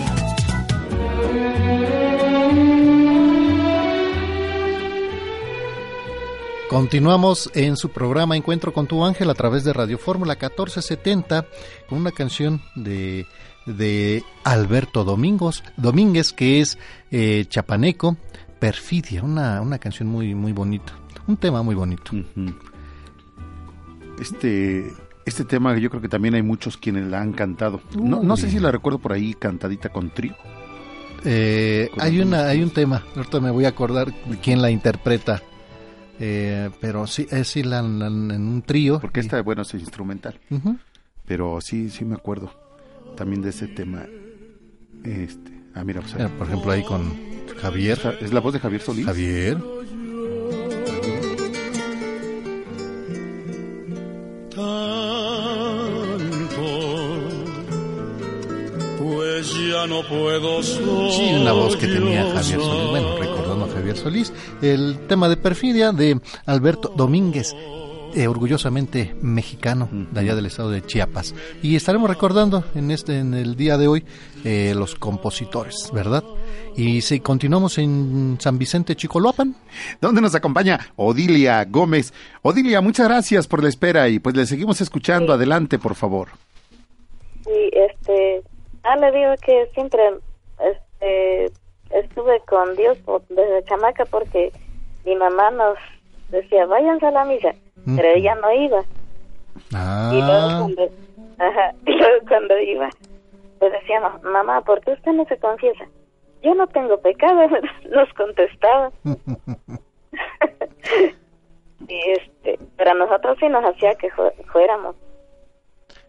Continuamos 6.76 7.50
en 7.54 7.78
su 7.78 7.88
programa 7.88 8.36
Encuentro 8.36 8.74
con 8.74 8.86
tu 8.86 9.06
ángel 9.06 9.30
a 9.30 9.34
través 9.34 9.64
de 9.64 9.72
Radio 9.72 9.98
Fórmula 9.98 10.34
1470 10.34 11.48
con 11.88 12.00
una 12.00 12.12
canción 12.12 12.62
de, 12.76 13.28
de 13.66 14.26
Alberto 14.44 15.06
Domingos, 15.06 15.64
Domínguez 15.78 16.34
que 16.34 16.60
es 16.60 16.78
eh, 17.12 17.46
chapaneco, 17.48 18.18
Perfidia, 18.60 19.24
una, 19.24 19.62
una 19.62 19.80
canción 19.80 20.10
muy, 20.10 20.36
muy 20.36 20.52
bonita, 20.52 20.92
un 21.28 21.38
tema 21.38 21.64
muy 21.64 21.76
bonito. 21.76 22.12
Este, 24.20 24.92
este 25.26 25.46
tema 25.46 25.78
yo 25.78 25.90
creo 25.90 26.02
que 26.02 26.10
también 26.10 26.36
hay 26.36 26.44
muchos 26.44 26.76
quienes 26.76 27.08
la 27.08 27.22
han 27.22 27.32
cantado. 27.32 27.80
No, 27.98 28.22
no 28.22 28.36
sé 28.36 28.50
si 28.52 28.60
la 28.60 28.70
recuerdo 28.70 29.00
por 29.00 29.14
ahí 29.14 29.34
cantadita 29.34 29.88
con 29.94 30.10
trío. 30.10 30.36
Eh, 31.24 31.90
hay, 31.98 32.20
una, 32.20 32.50
hay 32.50 32.62
un 32.62 32.72
tema, 32.72 33.06
ahorita 33.16 33.40
me 33.40 33.52
voy 33.52 33.64
a 33.64 33.70
acordar 33.70 34.14
de 34.26 34.38
quién 34.40 34.62
la 34.62 34.72
interpreta, 34.72 35.42
eh, 36.20 36.70
pero 36.82 37.08
sí, 37.08 37.28
es 37.32 37.48
sí 37.48 37.64
la, 37.64 37.82
la- 37.82 38.08
en 38.08 38.32
un 38.32 38.62
trío. 38.62 39.00
Porque 39.00 39.20
esta, 39.20 39.42
bueno, 39.42 39.62
es 39.64 39.74
instrumental. 39.74 40.40
Ujú. 40.50 40.78
Pero 41.26 41.60
sí, 41.62 41.90
sí 41.90 42.06
me 42.06 42.16
acuerdo 42.16 42.52
también 43.18 43.42
de 43.42 43.50
ese 43.50 43.68
tema. 43.68 44.06
Este, 45.04 45.52
ah, 45.74 45.84
mira, 45.84 46.02
pues, 46.02 46.14
Eh, 46.16 46.30
por 46.38 46.48
ejemplo, 46.48 46.72
ahí 46.72 46.84
con 46.84 47.14
Javier. 47.62 48.18
¿Es 48.22 48.32
la 48.34 48.40
voz 48.40 48.54
de 48.54 48.60
Javier 48.60 48.82
Solís? 48.82 49.06
Javier. 49.06 49.58
Pues 58.98 59.54
ya 59.70 59.88
no 59.88 60.02
puedo 60.04 60.64
Sí, 60.64 61.34
una 61.42 61.52
voz 61.52 61.76
que 61.76 61.88
tenía 61.88 62.24
Javier 62.24 62.60
Solís, 62.60 62.90
bueno, 62.90 63.16
Javier 63.86 63.98
Solís, 63.98 64.34
el 64.64 65.06
tema 65.08 65.30
de 65.30 65.38
perfidia 65.38 65.92
de 65.92 66.20
Alberto 66.48 66.90
Domínguez, 66.90 67.56
eh, 68.16 68.28
orgullosamente 68.28 69.16
mexicano, 69.22 69.88
de 69.92 70.20
allá 70.20 70.34
del 70.34 70.48
estado 70.48 70.72
de 70.72 70.82
Chiapas. 70.82 71.36
Y 71.62 71.76
estaremos 71.76 72.10
recordando 72.10 72.64
en 72.74 72.90
este, 72.90 73.20
en 73.20 73.36
el 73.36 73.56
día 73.56 73.78
de 73.78 73.88
hoy, 73.88 74.04
eh, 74.44 74.74
los 74.76 74.96
compositores, 74.96 75.92
¿verdad? 75.94 76.24
Y 76.76 77.02
si 77.02 77.20
continuamos 77.20 77.78
en 77.78 78.38
San 78.40 78.58
Vicente 78.58 78.96
Chicoloapan. 78.96 79.56
donde 80.02 80.20
nos 80.20 80.34
acompaña 80.34 80.80
Odilia 80.96 81.64
Gómez. 81.66 82.12
Odilia, 82.42 82.82
muchas 82.82 83.08
gracias 83.08 83.46
por 83.46 83.62
la 83.62 83.70
espera 83.70 84.10
y 84.10 84.18
pues 84.18 84.36
le 84.36 84.48
seguimos 84.48 84.82
escuchando. 84.82 85.32
Adelante, 85.32 85.78
por 85.78 85.94
favor. 85.94 86.30
Sí, 87.44 87.70
este, 87.72 88.42
ah, 88.82 88.96
le 88.96 89.12
digo 89.12 89.36
que 89.46 89.70
siempre 89.76 90.02
este, 90.60 91.54
estuve 92.00 92.40
con 92.42 92.76
Dios 92.76 92.98
desde 93.30 93.64
chamaca 93.66 94.06
porque 94.06 94.52
mi 95.06 95.16
mamá 95.16 95.52
nos 95.52 95.78
decía, 96.30 96.66
váyanse 96.66 97.06
a 97.08 97.12
la 97.12 97.26
misa, 97.26 97.54
pero 97.96 98.08
ella 98.10 98.36
no 98.36 98.52
iba. 98.54 98.82
Y 99.72 100.22
luego 100.22 100.48
Ah, 100.48 100.58
cuando, 100.60 100.90
ajá, 101.40 101.74
y 101.86 101.92
luego 101.92 102.26
cuando 102.28 102.60
iba, 102.60 102.90
pues 103.60 103.72
decíamos, 103.72 104.22
mamá, 104.24 104.62
¿por 104.62 104.82
qué 104.82 104.92
usted 104.92 105.12
no 105.14 105.26
se 105.26 105.38
confiesa? 105.38 105.86
Yo 106.44 106.54
no 106.56 106.68
tengo 106.68 107.00
pecado, 107.00 107.48
nos 107.90 108.14
contestaba. 108.14 108.92
y 111.88 112.00
este, 112.12 112.60
pero 112.78 112.92
a 112.92 112.96
nosotros 112.96 113.38
sí 113.40 113.48
nos 113.50 113.64
hacía 113.66 113.96
que 113.96 114.10
fu- 114.12 114.32
fuéramos. 114.52 114.96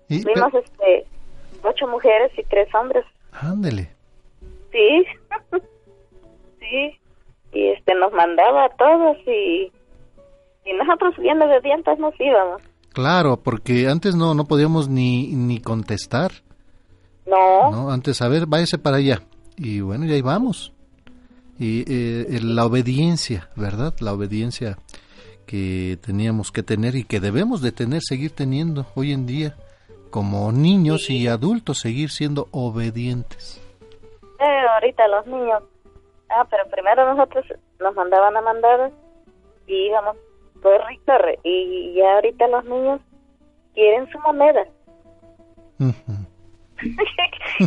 y- 0.09 0.23
Fuimos 0.23 0.53
este, 0.55 1.07
ocho 1.63 1.87
mujeres 1.89 2.33
y 2.39 2.43
tres 2.45 2.73
hombres. 2.75 3.05
ándele. 3.33 3.91
Sí, 4.73 5.07
sí. 6.71 6.99
Y 7.53 7.69
este 7.69 7.95
nos 7.95 8.13
mandaba 8.13 8.65
a 8.67 8.69
todos 8.71 9.17
y, 9.27 9.73
y 10.65 10.73
nosotros 10.75 11.17
bien 11.19 11.41
obedientes 11.41 11.99
nos 11.99 12.15
íbamos. 12.21 12.61
Claro, 12.93 13.39
porque 13.43 13.89
antes 13.89 14.15
no, 14.15 14.35
no 14.35 14.45
podíamos 14.45 14.89
ni, 14.89 15.29
ni 15.29 15.61
contestar. 15.61 16.33
No, 17.27 17.71
¿no? 17.71 17.91
Antes, 17.91 18.23
a 18.23 18.29
ver, 18.29 18.47
váyase 18.47 18.79
para 18.79 18.97
allá. 18.99 19.23
Y 19.57 19.81
bueno, 19.81 20.05
ya 20.07 20.15
ahí 20.15 20.23
vamos. 20.23 20.73
Y 21.59 21.81
eh, 21.81 22.27
eh, 22.31 22.41
la 22.43 22.67
obediencia, 22.67 23.49
¿verdad? 23.57 23.95
La 24.01 24.13
obediencia 24.13 24.79
que 25.47 25.99
teníamos 26.05 26.53
que 26.53 26.63
tener 26.63 26.95
y 26.97 27.05
que 27.05 27.21
debemos 27.21 27.63
de 27.63 27.73
tener, 27.73 28.03
seguir 28.03 28.33
teniendo 28.33 28.87
hoy 28.95 29.13
en 29.13 29.27
día, 29.27 29.57
como 30.11 30.53
niños 30.53 31.09
y 31.11 31.27
adultos, 31.29 31.79
seguir 31.79 32.11
siendo 32.11 32.49
obedientes. 32.51 33.61
eh, 34.41 34.67
ahorita 34.75 35.09
los 35.09 35.27
niños. 35.27 35.63
Ah, 36.29 36.47
pero 36.51 36.65
primero 36.71 37.15
nosotros 37.15 37.45
nos 37.81 37.95
mandaban 37.95 38.37
a 38.37 38.41
mandadas 38.41 38.93
y 39.67 39.87
íbamos, 39.89 40.17
corre 40.63 40.95
y 40.95 40.99
corre. 40.99 41.39
Y 41.45 41.95
ya 41.95 42.15
ahorita 42.17 42.49
los 42.49 42.65
niños 42.65 43.01
quieren 43.75 44.09
su 44.11 44.19
moneda. 44.21 44.65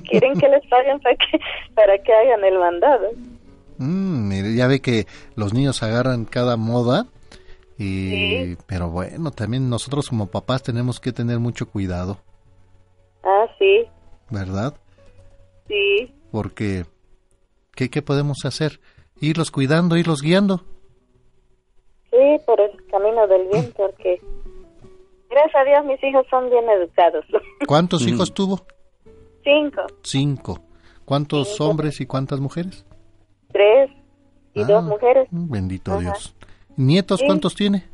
quieren 0.10 0.40
que 0.40 0.50
les 0.50 0.66
paguen 0.68 1.00
para 1.00 1.16
que, 1.16 1.40
para 1.76 1.98
que 2.00 2.14
hagan 2.14 2.44
el 2.44 2.60
mandado. 2.60 3.10
Mm, 3.78 4.28
mire, 4.28 4.56
ya 4.56 4.68
ve 4.68 4.82
que 4.82 5.06
los 5.36 5.54
niños 5.54 5.82
agarran 5.84 6.26
cada 6.26 6.58
moda. 6.58 7.06
Y, 7.78 8.58
Pero 8.68 8.90
bueno, 8.90 9.32
también 9.32 9.70
nosotros 9.70 10.10
como 10.10 10.28
papás 10.28 10.62
tenemos 10.64 11.00
que 11.00 11.14
tener 11.14 11.40
mucho 11.40 11.70
cuidado, 11.70 12.18
Ah, 13.24 13.46
sí, 13.58 13.86
¿verdad? 14.30 14.74
sí. 15.70 16.14
Porque, 16.32 16.86
¿qué, 17.80 17.90
qué 17.90 18.02
podemos 18.02 18.44
hacer? 18.44 18.82
Irlos 19.22 19.52
cuidando, 19.52 19.96
irlos 19.96 20.22
guiando. 20.22 20.66
Sí, 22.12 22.18
por 22.46 22.60
el 22.60 22.72
camino 22.88 23.26
del 23.26 23.48
bien, 23.48 23.72
porque 23.78 24.20
gracias 25.30 25.56
a 25.56 25.64
Dios 25.64 25.86
mis 25.86 26.04
hijos 26.04 26.26
son 26.30 26.50
bien 26.50 26.66
educados. 26.70 27.24
¿Cuántos 27.68 28.06
hijos 28.06 28.34
tuvo? 28.34 28.66
Cinco, 29.46 29.82
Cinco. 30.04 30.60
¿Cuántos 31.06 31.62
hombres 31.62 32.02
y 32.02 32.06
cuántas 32.06 32.42
mujeres? 32.42 32.86
tres 33.54 33.90
y 34.54 34.62
Ah, 34.64 34.66
dos 34.66 34.84
mujeres. 34.84 35.28
Bendito 35.32 35.92
Ajá. 35.92 36.02
Dios. 36.02 36.36
¿Nietos 36.76 37.22
Sí. 37.22 37.26
cuántos 37.26 37.56
tiene? 37.56 37.88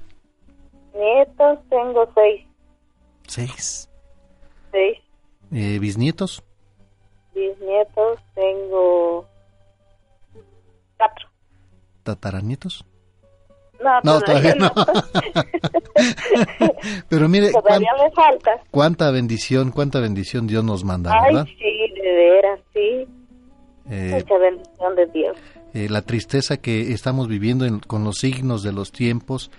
Nietos 0.95 1.59
tengo 1.69 2.09
seis, 2.15 2.41
Seis. 3.27 3.87
seis. 4.71 4.97
Eh, 5.53 5.77
¿Bisnietos? 5.79 6.43
Bisnietos 7.35 8.19
tengo 8.33 9.25
cuatro. 11.07 11.29
¿Tataranietos? 12.03 12.85
No, 13.83 13.99
No, 14.03 14.21
todavía 14.21 14.55
no. 14.55 14.71
Pero 17.09 17.29
mire, 17.29 17.51
Todavía 17.51 17.89
cuán- 17.97 18.09
me 18.09 18.15
falta. 18.15 18.51
cuánta 18.71 19.11
bendición, 19.11 19.71
cuánta 19.71 19.99
bendición 19.99 20.47
Dios 20.47 20.63
nos 20.63 20.83
manda, 20.83 21.11
Ay, 21.13 21.33
¿verdad? 21.33 21.45
sí, 21.45 22.01
de 22.01 22.11
veras, 22.15 22.59
sí. 22.73 23.07
Eh, 23.89 24.11
Mucha 24.13 24.37
bendición 24.37 24.95
de 24.95 25.05
Dios. 25.07 25.37
eh, 25.73 25.89
la 25.89 26.01
tristeza 26.01 26.57
que 26.57 26.91
estamos 26.93 27.27
viviendo 27.27 27.65
en- 27.65 27.79
con 27.79 28.03
los 28.03 28.17
signos 28.17 28.63
de 28.63 28.73
los 28.73 28.91
tiempos, 28.91 29.51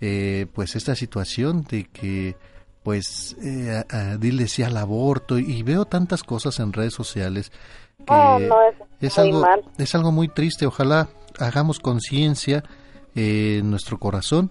eh, 0.00 0.46
pues 0.54 0.76
esta 0.76 0.94
situación 0.94 1.64
de 1.64 1.84
que, 1.84 2.36
pues, 2.82 3.36
eh, 3.42 3.82
a- 3.90 4.12
a- 4.12 4.16
dile 4.16 4.48
sí 4.48 4.62
al 4.62 4.76
aborto 4.76 5.38
y 5.38 5.62
veo 5.62 5.84
tantas 5.84 6.22
cosas 6.22 6.58
en 6.60 6.72
redes 6.72 6.94
sociales 6.94 7.50
que 7.98 8.04
Oh, 8.12 8.38
no, 8.38 8.62
es 8.68 8.74
es 9.06 9.18
muy 9.18 9.28
algo 9.28 9.40
mal. 9.40 9.62
es 9.78 9.94
algo 9.94 10.12
muy 10.12 10.28
triste. 10.28 10.66
Ojalá 10.66 11.08
hagamos 11.38 11.80
conciencia 11.80 12.64
eh, 13.14 13.58
en 13.60 13.70
nuestro 13.70 13.98
corazón. 13.98 14.50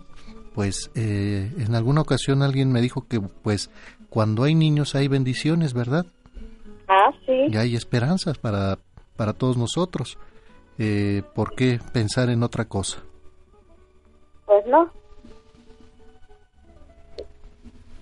Pues 0.54 0.92
eh, 0.96 1.52
en 1.58 1.76
alguna 1.76 2.02
ocasión 2.02 2.44
alguien 2.44 2.72
me 2.72 2.82
dijo 2.82 3.08
que, 3.08 3.20
pues, 3.20 3.72
cuando 4.10 4.44
hay 4.44 4.54
niños 4.54 4.94
hay 4.96 5.08
bendiciones, 5.08 5.74
¿verdad? 5.74 6.06
Ah, 6.88 7.12
sí. 7.26 7.48
y 7.50 7.58
hay 7.58 7.76
esperanzas 7.76 8.38
para, 8.38 8.78
para 9.16 9.34
todos 9.34 9.58
nosotros. 9.58 10.18
Eh, 10.78 11.24
¿Por 11.34 11.56
qué 11.56 11.80
pensar 11.92 12.30
en 12.30 12.44
otra 12.44 12.66
cosa? 12.66 13.00
Pues 14.46 14.66
no. 14.68 14.92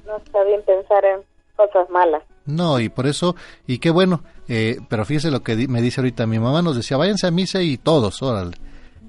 No 0.05 0.17
está 0.17 0.43
bien 0.43 0.61
pensar 0.65 1.05
en 1.05 1.21
cosas 1.55 1.89
malas. 1.89 2.23
No, 2.45 2.79
y 2.79 2.89
por 2.89 3.07
eso, 3.07 3.35
y 3.67 3.77
qué 3.79 3.91
bueno, 3.91 4.23
eh, 4.53 4.77
pero 4.89 5.05
fíjese 5.05 5.31
lo 5.31 5.41
que 5.43 5.55
di- 5.55 5.67
me 5.69 5.81
dice 5.81 6.01
ahorita, 6.01 6.27
mi 6.27 6.39
mamá 6.39 6.61
nos 6.61 6.75
decía, 6.75 6.97
váyanse 6.97 7.25
a 7.27 7.31
misa 7.31 7.61
y 7.61 7.77
todos, 7.77 8.21
órale. 8.21 8.57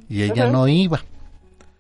Y 0.09 0.23
ella 0.23 0.47
no 0.52 0.69
iba. 0.69 1.02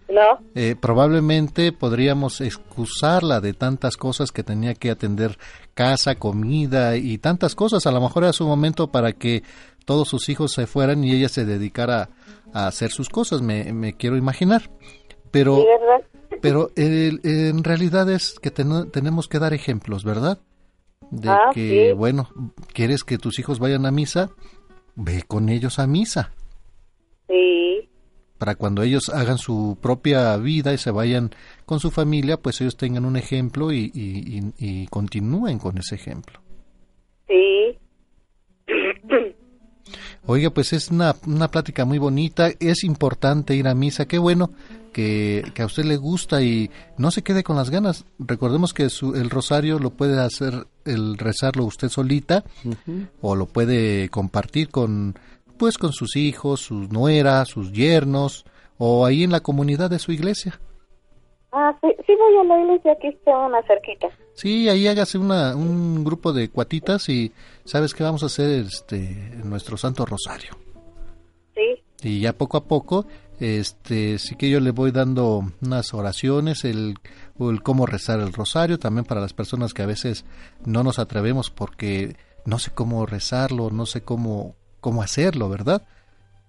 No, 0.08 0.40
Eh, 0.54 0.74
probablemente 0.78 1.72
podríamos 1.72 2.40
excusarla 2.42 3.40
de 3.40 3.54
tantas 3.54 3.96
cosas 3.96 4.30
que 4.32 4.42
tenía 4.42 4.74
que 4.74 4.90
atender, 4.90 5.38
casa, 5.74 6.16
comida 6.16 6.96
y 6.96 7.16
tantas 7.18 7.54
cosas. 7.54 7.86
A 7.86 7.92
lo 7.92 8.00
mejor 8.00 8.24
era 8.24 8.32
su 8.34 8.46
momento 8.46 8.88
para 8.88 9.12
que 9.12 9.42
todos 9.86 10.08
sus 10.08 10.28
hijos 10.28 10.52
se 10.52 10.66
fueran 10.66 11.02
y 11.04 11.12
ella 11.12 11.28
se 11.30 11.44
dedicara 11.46 12.10
a 12.52 12.66
hacer 12.66 12.90
sus 12.90 13.08
cosas, 13.08 13.40
me, 13.42 13.72
me 13.72 13.94
quiero 13.94 14.16
imaginar. 14.18 14.68
Pero, 15.30 15.64
pero 16.42 16.70
el- 16.76 17.20
en 17.24 17.64
realidad 17.64 18.10
es 18.10 18.38
que 18.38 18.50
ten- 18.50 18.90
tenemos 18.90 19.28
que 19.28 19.38
dar 19.38 19.54
ejemplos, 19.54 20.04
¿verdad? 20.04 20.38
De 21.10 21.28
Ah, 21.30 21.50
que, 21.52 21.88
sí. 21.88 21.92
bueno, 21.92 22.28
quieres 22.72 23.04
que 23.04 23.18
tus 23.18 23.38
hijos 23.38 23.58
vayan 23.58 23.84
a 23.86 23.90
misa, 23.90 24.30
ve 24.94 25.22
con 25.26 25.48
ellos 25.48 25.78
a 25.78 25.86
misa 25.86 26.32
Sí, 27.28 27.88
para 28.38 28.54
cuando 28.56 28.82
ellos 28.82 29.08
hagan 29.08 29.38
su 29.38 29.78
propia 29.80 30.36
vida 30.36 30.72
y 30.74 30.78
se 30.78 30.90
vayan 30.90 31.30
con 31.66 31.80
su 31.80 31.90
familia, 31.90 32.36
pues 32.38 32.60
ellos 32.60 32.76
tengan 32.76 33.04
un 33.04 33.16
ejemplo 33.16 33.72
y, 33.72 33.90
y- 33.94 34.38
y- 34.58 34.82
y 34.82 34.86
continúen 34.88 35.58
con 35.58 35.78
ese 35.78 35.94
ejemplo. 35.94 36.40
sí. 37.28 37.78
Oiga, 40.26 40.50
pues 40.50 40.72
es 40.72 40.90
una, 40.90 41.16
una 41.26 41.48
plática 41.48 41.84
muy 41.84 41.98
bonita, 41.98 42.48
es 42.60 42.84
importante 42.84 43.56
ir 43.56 43.66
a 43.66 43.74
misa, 43.74 44.06
qué 44.06 44.18
bueno 44.18 44.50
que, 44.92 45.42
que 45.54 45.62
a 45.62 45.66
usted 45.66 45.84
le 45.84 45.96
gusta 45.96 46.42
y 46.42 46.70
no 46.96 47.10
se 47.10 47.22
quede 47.22 47.42
con 47.42 47.56
las 47.56 47.70
ganas. 47.70 48.04
Recordemos 48.20 48.72
que 48.72 48.88
su- 48.88 49.14
el 49.16 49.30
rosario 49.30 49.80
lo 49.80 49.90
puede 49.90 50.20
hacer, 50.20 50.66
el 50.84 51.18
rezarlo 51.18 51.64
usted 51.64 51.88
solita 51.88 52.44
o 53.20 53.34
lo 53.34 53.46
puede 53.46 54.08
compartir 54.10 54.68
con, 54.70 55.18
pues 55.58 55.76
con 55.76 55.92
sus 55.92 56.14
hijos, 56.14 56.60
sus 56.60 56.90
nueras, 56.90 57.48
sus 57.48 57.72
yernos 57.72 58.44
o 58.78 59.04
ahí 59.04 59.24
en 59.24 59.32
la 59.32 59.40
comunidad 59.40 59.90
de 59.90 59.98
su 59.98 60.12
iglesia. 60.12 60.60
Ah, 61.50 61.76
sí, 61.82 61.88
sí 62.06 62.12
voy 62.16 62.36
a 62.40 62.44
la 62.44 62.60
iglesia, 62.62 62.92
aquí 62.92 63.08
está 63.08 63.36
una 63.38 63.60
cerquita. 63.66 64.06
Sí, 64.34 64.68
ahí 64.68 64.86
hágase 64.86 65.18
una, 65.18 65.54
un 65.54 66.04
grupo 66.04 66.32
de 66.32 66.48
cuatitas 66.48 67.08
y 67.08 67.32
sabes 67.64 67.94
que 67.94 68.02
vamos 68.02 68.22
a 68.22 68.26
hacer 68.26 68.50
este 68.64 69.32
nuestro 69.44 69.76
Santo 69.76 70.04
Rosario. 70.06 70.56
Sí, 71.54 71.82
Y 72.08 72.20
ya 72.20 72.32
poco 72.32 72.56
a 72.56 72.64
poco, 72.64 73.06
este, 73.40 74.18
sí 74.18 74.34
que 74.36 74.48
yo 74.50 74.58
le 74.60 74.70
voy 74.70 74.90
dando 74.90 75.52
unas 75.60 75.92
oraciones, 75.94 76.64
el, 76.64 76.94
el 77.38 77.62
cómo 77.62 77.86
rezar 77.86 78.20
el 78.20 78.32
rosario, 78.32 78.78
también 78.78 79.04
para 79.04 79.20
las 79.20 79.34
personas 79.34 79.74
que 79.74 79.82
a 79.82 79.86
veces 79.86 80.24
no 80.64 80.82
nos 80.82 80.98
atrevemos 80.98 81.50
porque 81.50 82.16
no 82.46 82.58
sé 82.58 82.70
cómo 82.72 83.04
rezarlo, 83.06 83.70
no 83.70 83.84
sé 83.86 84.00
cómo, 84.02 84.56
cómo 84.80 85.02
hacerlo, 85.02 85.48
¿verdad? 85.48 85.82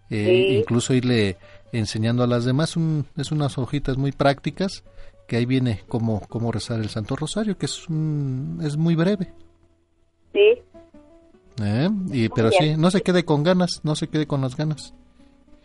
Eh, 0.10 0.46
Sí. 0.50 0.56
Incluso 0.58 0.94
irle 0.94 1.38
enseñando 1.74 2.24
a 2.24 2.28
las 2.28 2.46
demás, 2.46 2.78
un- 2.78 3.06
es 3.18 3.32
unas 3.32 3.58
hojitas 3.58 3.98
muy 3.98 4.12
prácticas 4.12 4.84
que 5.34 5.38
ahí 5.38 5.46
viene 5.48 5.82
cómo, 5.88 6.22
cómo 6.30 6.52
rezar 6.52 6.80
el 6.80 6.90
Santo 6.90 7.16
Rosario, 7.16 7.58
que 7.58 7.66
es, 7.66 7.90
un- 7.90 8.60
es 8.62 8.78
muy 8.78 8.94
breve. 8.94 9.34
sí. 10.32 10.62
¿eh? 11.60 11.90
Y, 12.12 12.30
pero 12.30 12.52
sí, 12.52 12.76
no 12.78 12.92
se 12.92 13.02
quede 13.02 13.26
con 13.26 13.42
ganas, 13.42 13.80
no 13.82 13.96
se 13.96 14.10
quede 14.10 14.28
con 14.28 14.42
las 14.42 14.56
ganas. 14.56 14.94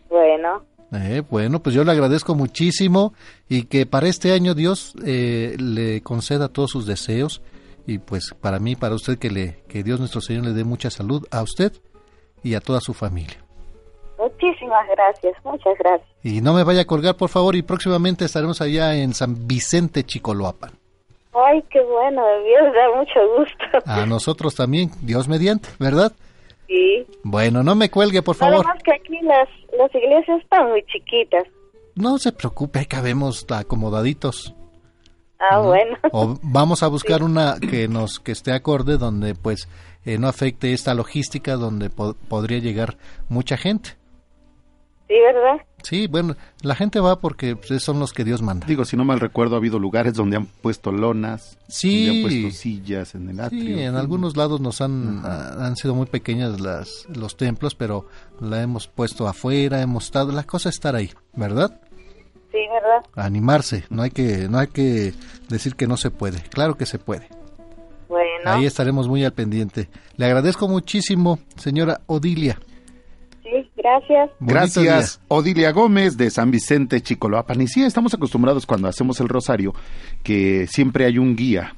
Bueno, 0.08 0.64
Eh, 0.92 1.22
bueno, 1.30 1.62
pues 1.62 1.74
yo 1.74 1.84
le 1.84 1.92
agradezco 1.92 2.34
muchísimo 2.34 3.12
y 3.46 3.64
que 3.64 3.84
para 3.84 4.08
este 4.08 4.32
año 4.32 4.54
Dios 4.54 4.94
eh, 5.04 5.54
le 5.58 6.00
conceda 6.00 6.48
todos 6.48 6.70
sus 6.70 6.86
deseos 6.86 7.42
y 7.86 7.98
pues 7.98 8.34
para 8.40 8.58
mí, 8.58 8.74
para 8.74 8.94
usted 8.94 9.18
que 9.18 9.30
le 9.30 9.64
que 9.68 9.82
Dios 9.82 10.00
nuestro 10.00 10.22
Señor 10.22 10.44
le 10.46 10.54
dé 10.54 10.64
mucha 10.64 10.88
salud 10.88 11.26
a 11.30 11.42
usted 11.42 11.72
y 12.42 12.54
a 12.54 12.60
toda 12.62 12.80
su 12.80 12.94
familia. 12.94 13.44
Muchísimas 14.18 14.86
gracias, 14.88 15.34
muchas 15.44 15.74
gracias. 15.78 16.08
Y 16.22 16.40
no 16.40 16.52
me 16.54 16.64
vaya 16.64 16.82
a 16.82 16.86
colgar, 16.86 17.16
por 17.16 17.28
favor, 17.30 17.54
y 17.56 17.62
próximamente 17.62 18.24
estaremos 18.24 18.60
allá 18.60 18.94
en 18.96 19.14
San 19.14 19.46
Vicente 19.46 20.04
Chicoloapan. 20.04 20.72
Ay, 21.34 21.62
qué 21.70 21.80
bueno, 21.82 22.22
Dios 22.44 22.74
da 22.74 22.96
mucho 22.98 23.20
gusto. 23.38 23.90
A 23.90 24.04
nosotros 24.06 24.54
también, 24.54 24.90
Dios 25.02 25.28
mediante, 25.28 25.68
¿verdad? 25.78 26.12
Sí. 26.66 27.06
Bueno, 27.22 27.62
no 27.62 27.74
me 27.74 27.90
cuelgue, 27.90 28.22
por 28.22 28.34
favor. 28.36 28.66
más 28.66 28.82
que 28.82 28.92
aquí 28.92 29.18
las, 29.22 29.48
las 29.78 29.94
iglesias 29.94 30.40
están 30.42 30.68
muy 30.70 30.82
chiquitas. 30.84 31.44
No 31.94 32.18
se 32.18 32.32
preocupe, 32.32 32.80
ahí 32.80 32.86
cabemos 32.86 33.46
acomodaditos. 33.50 34.54
Ah, 35.38 35.60
bueno. 35.60 35.96
O 36.12 36.34
vamos 36.42 36.82
a 36.82 36.88
buscar 36.96 37.22
una 37.22 37.56
que 37.60 37.86
nos 37.88 38.18
que 38.20 38.32
esté 38.32 38.52
acorde 38.52 38.98
donde 38.98 39.34
pues 39.34 39.68
eh, 40.04 40.18
no 40.18 40.26
afecte 40.28 40.72
esta 40.72 40.94
logística 40.94 41.54
donde 41.54 41.90
po- 41.90 42.14
podría 42.28 42.58
llegar 42.58 42.96
mucha 43.28 43.56
gente. 43.56 43.90
Sí, 45.08 45.14
¿verdad? 45.20 45.64
Sí, 45.82 46.06
bueno, 46.06 46.36
la 46.60 46.74
gente 46.74 47.00
va 47.00 47.18
porque 47.18 47.56
son 47.78 47.98
los 47.98 48.12
que 48.12 48.24
Dios 48.24 48.42
manda. 48.42 48.66
Digo, 48.66 48.84
si 48.84 48.94
no 48.96 49.04
mal 49.04 49.20
recuerdo, 49.20 49.54
ha 49.54 49.58
habido 49.58 49.78
lugares 49.78 50.12
donde 50.14 50.36
han 50.36 50.44
puesto 50.46 50.92
lonas, 50.92 51.56
Sí. 51.68 52.06
donde 52.06 52.18
han 52.18 52.28
puesto 52.42 52.58
sillas 52.60 53.14
en 53.14 53.30
el 53.30 53.40
atrio. 53.40 53.62
Sí, 53.76 53.82
en 53.82 53.94
algunos 53.94 54.36
lados 54.36 54.60
nos 54.60 54.80
han, 54.82 55.22
ah, 55.24 55.54
han 55.66 55.76
sido 55.76 55.94
muy 55.94 56.06
pequeñas 56.06 56.60
las, 56.60 57.06
los 57.08 57.36
templos, 57.38 57.74
pero 57.74 58.06
la 58.40 58.60
hemos 58.62 58.86
puesto 58.86 59.26
afuera, 59.28 59.80
hemos 59.80 60.04
estado, 60.04 60.30
la 60.32 60.42
cosa 60.42 60.68
es 60.68 60.74
estar 60.74 60.94
ahí, 60.94 61.10
¿verdad? 61.34 61.80
Sí, 62.52 62.58
¿verdad? 62.70 63.04
Animarse, 63.14 63.84
no 63.88 64.02
hay 64.02 64.10
que, 64.10 64.48
no 64.48 64.58
hay 64.58 64.66
que 64.68 65.14
decir 65.48 65.74
que 65.74 65.86
no 65.86 65.96
se 65.96 66.10
puede, 66.10 66.40
claro 66.50 66.76
que 66.76 66.84
se 66.86 66.98
puede. 66.98 67.28
Bueno. 68.08 68.26
Ahí 68.44 68.66
estaremos 68.66 69.06
muy 69.08 69.24
al 69.24 69.32
pendiente. 69.32 69.88
Le 70.16 70.26
agradezco 70.26 70.66
muchísimo, 70.68 71.38
señora 71.56 72.00
Odilia. 72.06 72.58
Gracias. 73.78 74.30
Gracias, 74.40 75.20
Odilia 75.28 75.70
Gómez 75.72 76.16
de 76.16 76.30
San 76.30 76.50
Vicente 76.50 77.00
Chicoloapan. 77.00 77.60
Y 77.62 77.68
sí, 77.68 77.82
estamos 77.84 78.12
acostumbrados 78.12 78.66
cuando 78.66 78.88
hacemos 78.88 79.20
el 79.20 79.28
rosario 79.28 79.72
que 80.22 80.66
siempre 80.66 81.04
hay 81.06 81.18
un 81.18 81.36
guía. 81.36 81.74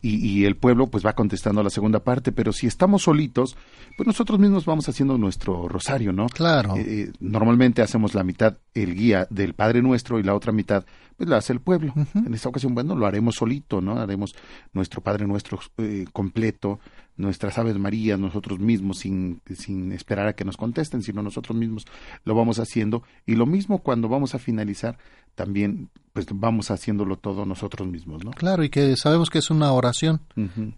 y, 0.00 0.16
y 0.24 0.44
el 0.44 0.56
pueblo 0.56 0.86
pues 0.86 1.04
va 1.04 1.12
contestando 1.14 1.62
la 1.62 1.70
segunda 1.70 2.00
parte, 2.00 2.30
pero 2.30 2.52
si 2.52 2.66
estamos 2.68 3.02
solitos, 3.02 3.56
pues 3.96 4.06
nosotros 4.06 4.38
mismos 4.38 4.64
vamos 4.64 4.88
haciendo 4.88 5.18
nuestro 5.18 5.68
rosario, 5.68 6.12
¿no? 6.12 6.26
Claro. 6.28 6.76
Eh, 6.76 7.10
normalmente 7.18 7.82
hacemos 7.82 8.14
la 8.14 8.22
mitad 8.22 8.58
el 8.74 8.94
guía 8.94 9.26
del 9.28 9.54
Padre 9.54 9.82
Nuestro 9.82 10.20
y 10.20 10.22
la 10.22 10.34
otra 10.36 10.52
mitad 10.52 10.84
pues 11.16 11.28
la 11.28 11.38
hace 11.38 11.52
el 11.52 11.60
pueblo. 11.60 11.92
En 12.14 12.32
esta 12.32 12.48
ocasión, 12.48 12.74
bueno, 12.74 12.94
lo 12.94 13.04
haremos 13.06 13.34
solito, 13.34 13.80
¿no? 13.80 13.98
Haremos 13.98 14.36
nuestro 14.72 15.00
Padre 15.00 15.26
Nuestro 15.26 15.58
eh, 15.78 16.04
completo, 16.12 16.78
nuestras 17.18 17.58
Aves 17.58 17.78
Marías, 17.78 18.18
nosotros 18.18 18.58
mismos, 18.58 18.98
sin, 18.98 19.40
sin 19.54 19.92
esperar 19.92 20.28
a 20.28 20.32
que 20.32 20.44
nos 20.44 20.56
contesten, 20.56 21.02
sino 21.02 21.22
nosotros 21.22 21.58
mismos 21.58 21.84
lo 22.24 22.34
vamos 22.34 22.58
haciendo. 22.58 23.02
Y 23.26 23.34
lo 23.34 23.44
mismo 23.44 23.78
cuando 23.80 24.08
vamos 24.08 24.34
a 24.34 24.38
finalizar, 24.38 24.96
también 25.34 25.90
pues 26.12 26.26
vamos 26.32 26.70
haciéndolo 26.70 27.16
todo 27.16 27.44
nosotros 27.44 27.86
mismos, 27.86 28.24
¿no? 28.24 28.30
Claro, 28.30 28.64
y 28.64 28.70
que 28.70 28.96
sabemos 28.96 29.30
que 29.30 29.38
es 29.38 29.50
una 29.50 29.72
oración 29.72 30.20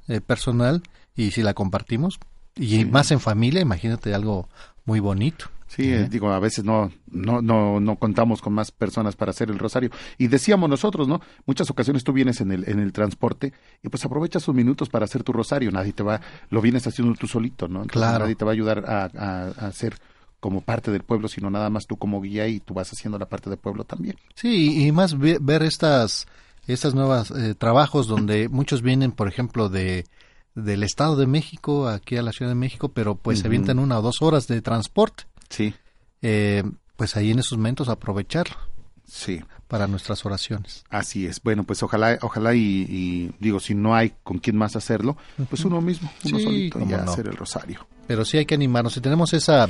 eh, 0.09 0.21
personal 0.21 0.83
y 1.15 1.31
si 1.31 1.43
la 1.43 1.55
compartimos, 1.55 2.19
y 2.57 2.85
más 2.85 3.11
en 3.11 3.21
familia, 3.21 3.61
imagínate 3.61 4.13
algo 4.13 4.49
muy 4.85 5.01
bonito. 5.01 5.47
Sí, 5.71 5.93
eh, 5.93 6.09
digo, 6.11 6.33
a 6.33 6.41
veces 6.41 6.65
no, 6.65 6.91
no, 7.13 7.41
no, 7.41 7.79
no 7.79 7.95
contamos 7.95 8.43
con 8.43 8.53
más 8.53 8.73
personas 8.73 9.15
para 9.15 9.31
hacer 9.31 9.51
el 9.51 9.59
rosario. 9.61 9.91
Y 10.19 10.27
decíamos 10.27 10.69
nosotros, 10.69 11.07
¿no? 11.07 11.21
Muchas 11.47 11.71
ocasiones 11.71 12.03
tú 12.03 12.13
vienes 12.13 12.41
en 12.41 12.51
el, 12.51 12.69
en 12.69 12.81
el 12.81 12.93
transporte 12.93 13.53
y 13.81 13.89
pues 13.89 14.05
aprovechas 14.05 14.43
sus 14.43 14.53
minutos 14.55 14.89
para 14.89 15.05
hacer 15.05 15.23
tu 15.23 15.33
rosario. 15.33 15.71
Nadie 15.71 15.93
te 15.93 16.03
va, 16.03 16.21
lo 16.51 16.61
vienes 16.61 16.87
haciendo 16.89 17.15
tú 17.15 17.29
solito, 17.29 17.69
¿no? 17.69 17.83
Entonces, 17.83 17.93
Claro. 17.93 18.25
Nadie 18.25 18.35
te 18.35 18.45
va 18.45 18.51
a 18.51 18.55
ayudar 18.55 18.85
a, 18.85 19.05
a, 19.05 19.45
a 19.47 19.67
hacer 19.69 19.95
como 20.41 20.61
parte 20.61 20.91
del 20.91 21.03
pueblo, 21.05 21.29
sino 21.29 21.51
nada 21.51 21.71
más 21.71 21.87
tú 21.87 21.97
como 21.99 22.21
guía 22.21 22.49
y 22.49 22.59
tú 22.59 22.75
vas 22.75 22.91
haciendo 22.93 23.17
la 23.19 23.27
parte 23.29 23.49
del 23.49 23.59
pueblo 23.61 23.85
también. 23.85 24.17
Sí, 24.35 24.87
y 24.87 24.91
más 24.91 25.17
ve- 25.17 25.39
ver 25.41 25.63
estas, 25.63 26.27
estas 26.67 26.95
nuevas 26.97 27.31
eh, 27.31 27.55
trabajos 27.55 28.09
donde 28.09 28.49
muchos 28.49 28.83
vienen, 28.83 29.13
por 29.13 29.29
ejemplo, 29.29 29.69
de 29.69 30.05
del 30.57 30.83
Estado 30.83 31.15
de 31.15 31.29
México 31.29 31.87
aquí 31.89 32.17
a 32.17 32.23
la 32.23 32.33
Ciudad 32.33 32.51
de 32.51 32.57
México, 32.57 32.89
pero 32.89 33.15
pues 33.15 33.39
se 33.39 33.47
avientan 33.47 33.79
una 33.79 34.01
o 34.01 34.03
dos 34.03 34.21
horas 34.21 34.49
de 34.49 34.61
transporte. 34.61 35.25
Sí. 35.51 35.75
Eh, 36.23 36.63
pues 36.97 37.17
ahí 37.17 37.31
en 37.31 37.39
esos 37.41 37.59
momentos 37.59 37.89
aprovecharlo. 37.89 38.57
Sí. 39.07 39.43
Para 39.69 39.87
nuestras 39.87 40.25
oraciones. 40.25 40.85
Así 40.91 41.27
es. 41.27 41.43
Bueno, 41.43 41.65
pues 41.65 41.83
ojalá, 41.83 42.19
ojalá 42.23 42.55
y, 42.55 42.87
y 42.89 43.31
digo, 43.39 43.61
si 43.61 43.75
no 43.75 43.95
hay 43.95 44.13
con 44.23 44.39
quién 44.39 44.57
más 44.57 44.75
hacerlo, 44.77 45.17
pues 45.49 45.65
uno 45.65 45.81
mismo, 45.81 46.11
uno 46.25 46.39
Sí, 46.39 46.45
solito 46.45 46.81
y 46.81 46.87
no. 46.87 46.97
hacer 46.97 47.27
el 47.29 47.37
rosario. 47.37 47.87
Pero 48.07 48.25
sí 48.25 48.39
hay 48.39 48.47
que 48.47 48.55
animarnos. 48.55 48.95
Si 48.95 49.01
tenemos 49.01 49.33
esa 49.33 49.69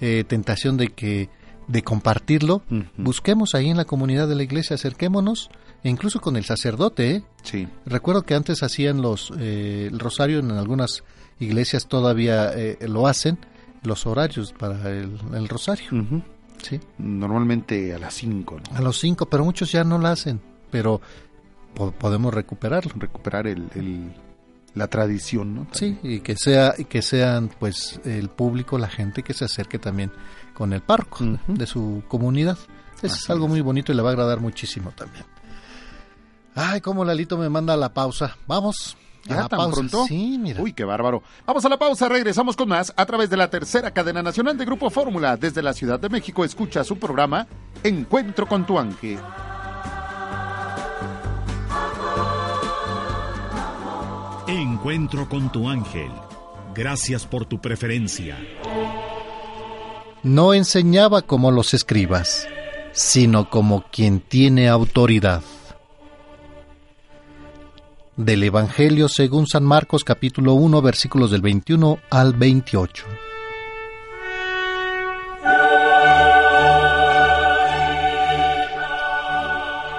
eh, 0.00 0.24
tentación 0.28 0.76
de 0.76 0.88
que 0.88 1.30
de 1.66 1.82
compartirlo, 1.82 2.62
busquemos 2.96 3.54
ahí 3.54 3.68
en 3.68 3.76
la 3.76 3.84
comunidad 3.84 4.26
de 4.26 4.34
la 4.34 4.42
iglesia, 4.42 4.74
acerquémonos, 4.74 5.50
e 5.84 5.90
incluso 5.90 6.18
con 6.20 6.36
el 6.36 6.44
sacerdote. 6.46 7.10
¿eh? 7.16 7.22
Sí. 7.42 7.68
Recuerdo 7.84 8.22
que 8.22 8.34
antes 8.34 8.62
hacían 8.62 9.02
los 9.02 9.32
eh, 9.38 9.88
el 9.90 9.98
rosario 9.98 10.38
en 10.38 10.50
algunas 10.52 11.04
iglesias 11.40 11.86
todavía 11.86 12.52
eh, 12.54 12.78
lo 12.88 13.06
hacen 13.06 13.38
los 13.82 14.06
horarios 14.06 14.52
para 14.52 14.90
el, 14.90 15.18
el 15.34 15.48
rosario. 15.48 15.88
Sí. 16.62 16.80
Normalmente 16.98 17.94
a 17.94 17.98
las 17.98 18.14
5, 18.14 18.60
¿no? 18.70 18.76
A 18.76 18.80
los 18.80 18.98
cinco, 18.98 19.26
pero 19.26 19.44
muchos 19.44 19.70
ya 19.70 19.84
no 19.84 19.98
lo 19.98 20.08
hacen. 20.08 20.40
Pero 20.70 21.00
po- 21.74 21.92
podemos 21.92 22.34
recuperarlo. 22.34 22.92
Recuperar 22.96 23.46
el, 23.46 23.68
el- 23.74 24.12
la 24.74 24.86
tradición, 24.88 25.54
¿no? 25.54 25.66
Sí, 25.72 25.98
y 26.02 26.20
que 26.20 26.36
sea 26.36 26.74
y 26.76 26.84
que 26.84 27.02
sean 27.02 27.50
pues 27.58 28.00
el 28.04 28.28
público, 28.28 28.76
la 28.78 28.88
gente 28.88 29.22
que 29.22 29.34
se 29.34 29.44
acerque 29.44 29.78
también 29.78 30.12
con 30.54 30.72
el 30.72 30.82
párroco 30.82 31.24
de 31.46 31.66
su 31.66 32.02
comunidad. 32.08 32.58
Eso 33.02 33.14
es 33.14 33.30
algo 33.30 33.48
muy 33.48 33.60
bonito 33.60 33.92
y 33.92 33.94
le 33.96 34.02
va 34.02 34.10
a 34.10 34.12
agradar 34.12 34.40
muchísimo 34.40 34.90
también. 34.92 35.24
Ay, 36.54 36.80
cómo 36.80 37.04
Lalito 37.04 37.38
me 37.38 37.48
manda 37.48 37.74
a 37.74 37.76
la 37.76 37.94
pausa. 37.94 38.36
Vamos. 38.46 38.96
¿Ya 39.24 39.36
la 39.36 39.48
tan 39.48 39.58
pausa. 39.58 39.74
pronto? 39.74 40.06
Sí, 40.06 40.38
mira. 40.38 40.60
Uy, 40.62 40.72
qué 40.72 40.84
bárbaro. 40.84 41.22
Vamos 41.46 41.64
a 41.64 41.68
la 41.68 41.78
pausa, 41.78 42.08
regresamos 42.08 42.56
con 42.56 42.68
más 42.68 42.92
a 42.96 43.06
través 43.06 43.30
de 43.30 43.36
la 43.36 43.50
tercera 43.50 43.90
cadena 43.90 44.22
nacional 44.22 44.56
de 44.56 44.64
Grupo 44.64 44.90
Fórmula. 44.90 45.36
Desde 45.36 45.62
la 45.62 45.72
Ciudad 45.72 46.00
de 46.00 46.08
México 46.08 46.44
escucha 46.44 46.84
su 46.84 46.98
programa 46.98 47.46
Encuentro 47.82 48.46
con 48.46 48.66
tu 48.66 48.78
ángel. 48.78 49.18
Encuentro 54.46 55.28
con 55.28 55.52
tu 55.52 55.68
ángel. 55.68 56.10
Gracias 56.74 57.26
por 57.26 57.44
tu 57.44 57.60
preferencia. 57.60 58.38
No 60.22 60.54
enseñaba 60.54 61.22
como 61.22 61.50
los 61.50 61.74
escribas, 61.74 62.48
sino 62.92 63.50
como 63.50 63.84
quien 63.90 64.20
tiene 64.20 64.68
autoridad. 64.68 65.42
Del 68.18 68.42
Evangelio 68.42 69.08
según 69.08 69.46
San 69.46 69.62
Marcos 69.62 70.02
capítulo 70.02 70.54
1 70.54 70.82
versículos 70.82 71.30
del 71.30 71.40
21 71.40 72.00
al 72.10 72.32
28. 72.32 73.04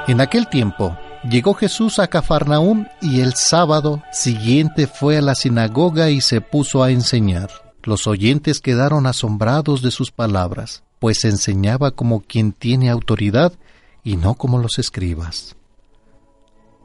En 0.10 0.20
aquel 0.20 0.50
tiempo 0.50 0.98
llegó 1.30 1.54
Jesús 1.54 1.98
a 2.00 2.08
Cafarnaúm 2.08 2.88
y 3.02 3.22
el 3.22 3.36
sábado 3.36 4.04
siguiente 4.12 4.88
fue 4.88 5.18
a 5.18 5.22
la 5.22 5.34
sinagoga 5.34 6.10
y 6.10 6.20
se 6.20 6.42
puso 6.42 6.84
a 6.84 6.92
enseñar. 6.92 7.50
Los 7.84 8.06
oyentes 8.06 8.60
quedaron 8.60 9.08
asombrados 9.08 9.82
de 9.82 9.92
sus 9.92 10.12
palabras, 10.12 10.84
pues 11.00 11.24
enseñaba 11.24 11.92
como 11.92 12.20
quien 12.20 12.52
tiene 12.52 12.90
autoridad 12.90 13.54
y 14.04 14.18
no 14.18 14.34
como 14.34 14.60
los 14.60 14.78
escribas. 14.78 15.56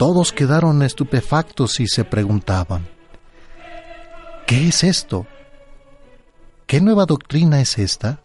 Todos 0.00 0.32
quedaron 0.32 0.80
estupefactos 0.80 1.78
y 1.78 1.86
se 1.86 2.06
preguntaban, 2.06 2.88
¿qué 4.46 4.68
es 4.68 4.82
esto? 4.82 5.26
¿Qué 6.66 6.80
nueva 6.80 7.04
doctrina 7.04 7.60
es 7.60 7.76
esta? 7.76 8.22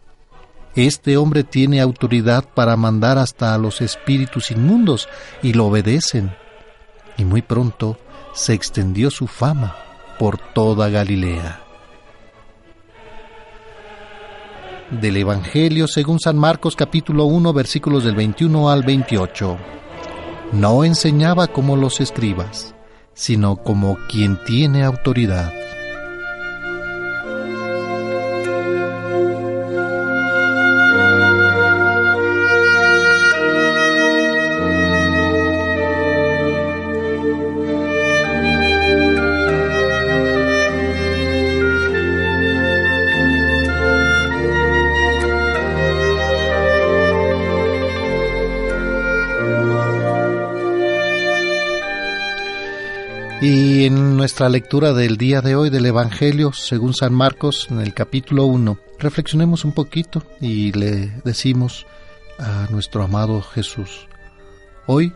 Este 0.74 1.18
hombre 1.18 1.44
tiene 1.44 1.82
autoridad 1.82 2.48
para 2.54 2.78
mandar 2.78 3.18
hasta 3.18 3.54
a 3.54 3.58
los 3.58 3.82
espíritus 3.82 4.50
inmundos 4.50 5.06
y 5.42 5.52
lo 5.52 5.66
obedecen. 5.66 6.34
Y 7.18 7.26
muy 7.26 7.42
pronto 7.42 7.98
se 8.32 8.54
extendió 8.54 9.10
su 9.10 9.26
fama 9.26 9.76
por 10.18 10.38
toda 10.38 10.88
Galilea. 10.88 11.60
Del 14.92 15.18
Evangelio 15.18 15.86
según 15.88 16.20
San 16.20 16.38
Marcos 16.38 16.74
capítulo 16.74 17.26
1 17.26 17.52
versículos 17.52 18.02
del 18.02 18.14
21 18.14 18.70
al 18.70 18.82
28. 18.82 19.58
No 20.52 20.84
enseñaba 20.84 21.48
como 21.48 21.76
los 21.76 22.00
escribas, 22.00 22.74
sino 23.14 23.56
como 23.56 23.98
quien 24.08 24.38
tiene 24.44 24.84
autoridad. 24.84 25.52
Nuestra 54.36 54.50
lectura 54.50 54.92
del 54.92 55.16
día 55.16 55.40
de 55.40 55.56
hoy 55.56 55.70
del 55.70 55.86
Evangelio, 55.86 56.52
según 56.52 56.92
San 56.92 57.14
Marcos, 57.14 57.68
en 57.70 57.80
el 57.80 57.94
capítulo 57.94 58.44
1, 58.44 58.78
reflexionemos 58.98 59.64
un 59.64 59.72
poquito 59.72 60.22
y 60.42 60.72
le 60.72 61.06
decimos 61.24 61.86
a 62.38 62.66
nuestro 62.68 63.02
amado 63.02 63.40
Jesús, 63.40 64.08
hoy 64.84 65.14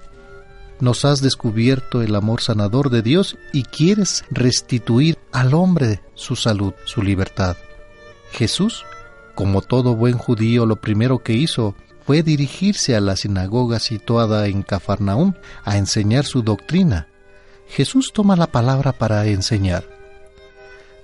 nos 0.80 1.04
has 1.04 1.20
descubierto 1.20 2.00
el 2.00 2.14
amor 2.14 2.40
sanador 2.40 2.88
de 2.88 3.02
Dios 3.02 3.36
y 3.52 3.64
quieres 3.64 4.24
restituir 4.30 5.18
al 5.32 5.52
hombre 5.52 6.00
su 6.14 6.34
salud, 6.34 6.72
su 6.86 7.02
libertad. 7.02 7.58
Jesús, 8.32 8.86
como 9.34 9.60
todo 9.60 9.96
buen 9.96 10.16
judío, 10.16 10.64
lo 10.64 10.76
primero 10.76 11.18
que 11.18 11.34
hizo 11.34 11.74
fue 12.06 12.22
dirigirse 12.22 12.96
a 12.96 13.02
la 13.02 13.16
sinagoga 13.16 13.80
situada 13.80 14.46
en 14.46 14.62
Cafarnaúm 14.62 15.34
a 15.62 15.76
enseñar 15.76 16.24
su 16.24 16.40
doctrina. 16.40 17.09
Jesús 17.70 18.10
toma 18.12 18.36
la 18.36 18.48
palabra 18.48 18.92
para 18.92 19.24
enseñar. 19.26 19.84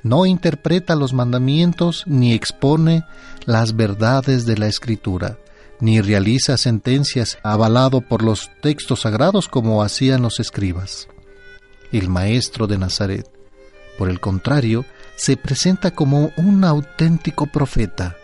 No 0.03 0.27
interpreta 0.27 0.95
los 0.95 1.13
mandamientos 1.13 2.05
ni 2.07 2.33
expone 2.33 3.05
las 3.45 3.75
verdades 3.77 4.47
de 4.47 4.57
la 4.57 4.67
Escritura, 4.67 5.39
ni 5.81 6.01
realiza 6.01 6.57
sentencias 6.57 7.39
avalado 7.43 8.01
por 8.01 8.23
los 8.23 8.51
textos 8.63 9.01
sagrados 9.01 9.49
como 9.49 9.83
hacían 9.83 10.23
los 10.23 10.41
escribas. 10.41 11.09
El 11.93 12.09
Maestro 12.09 12.67
de 12.67 12.79
Nazaret, 12.79 13.29
por 13.99 14.09
el 14.11 14.21
contrario, 14.21 14.85
se 15.17 15.37
presenta 15.37 15.93
como 15.93 16.31
un 16.37 16.65
auténtico 16.65 17.47
profeta, 17.47 18.17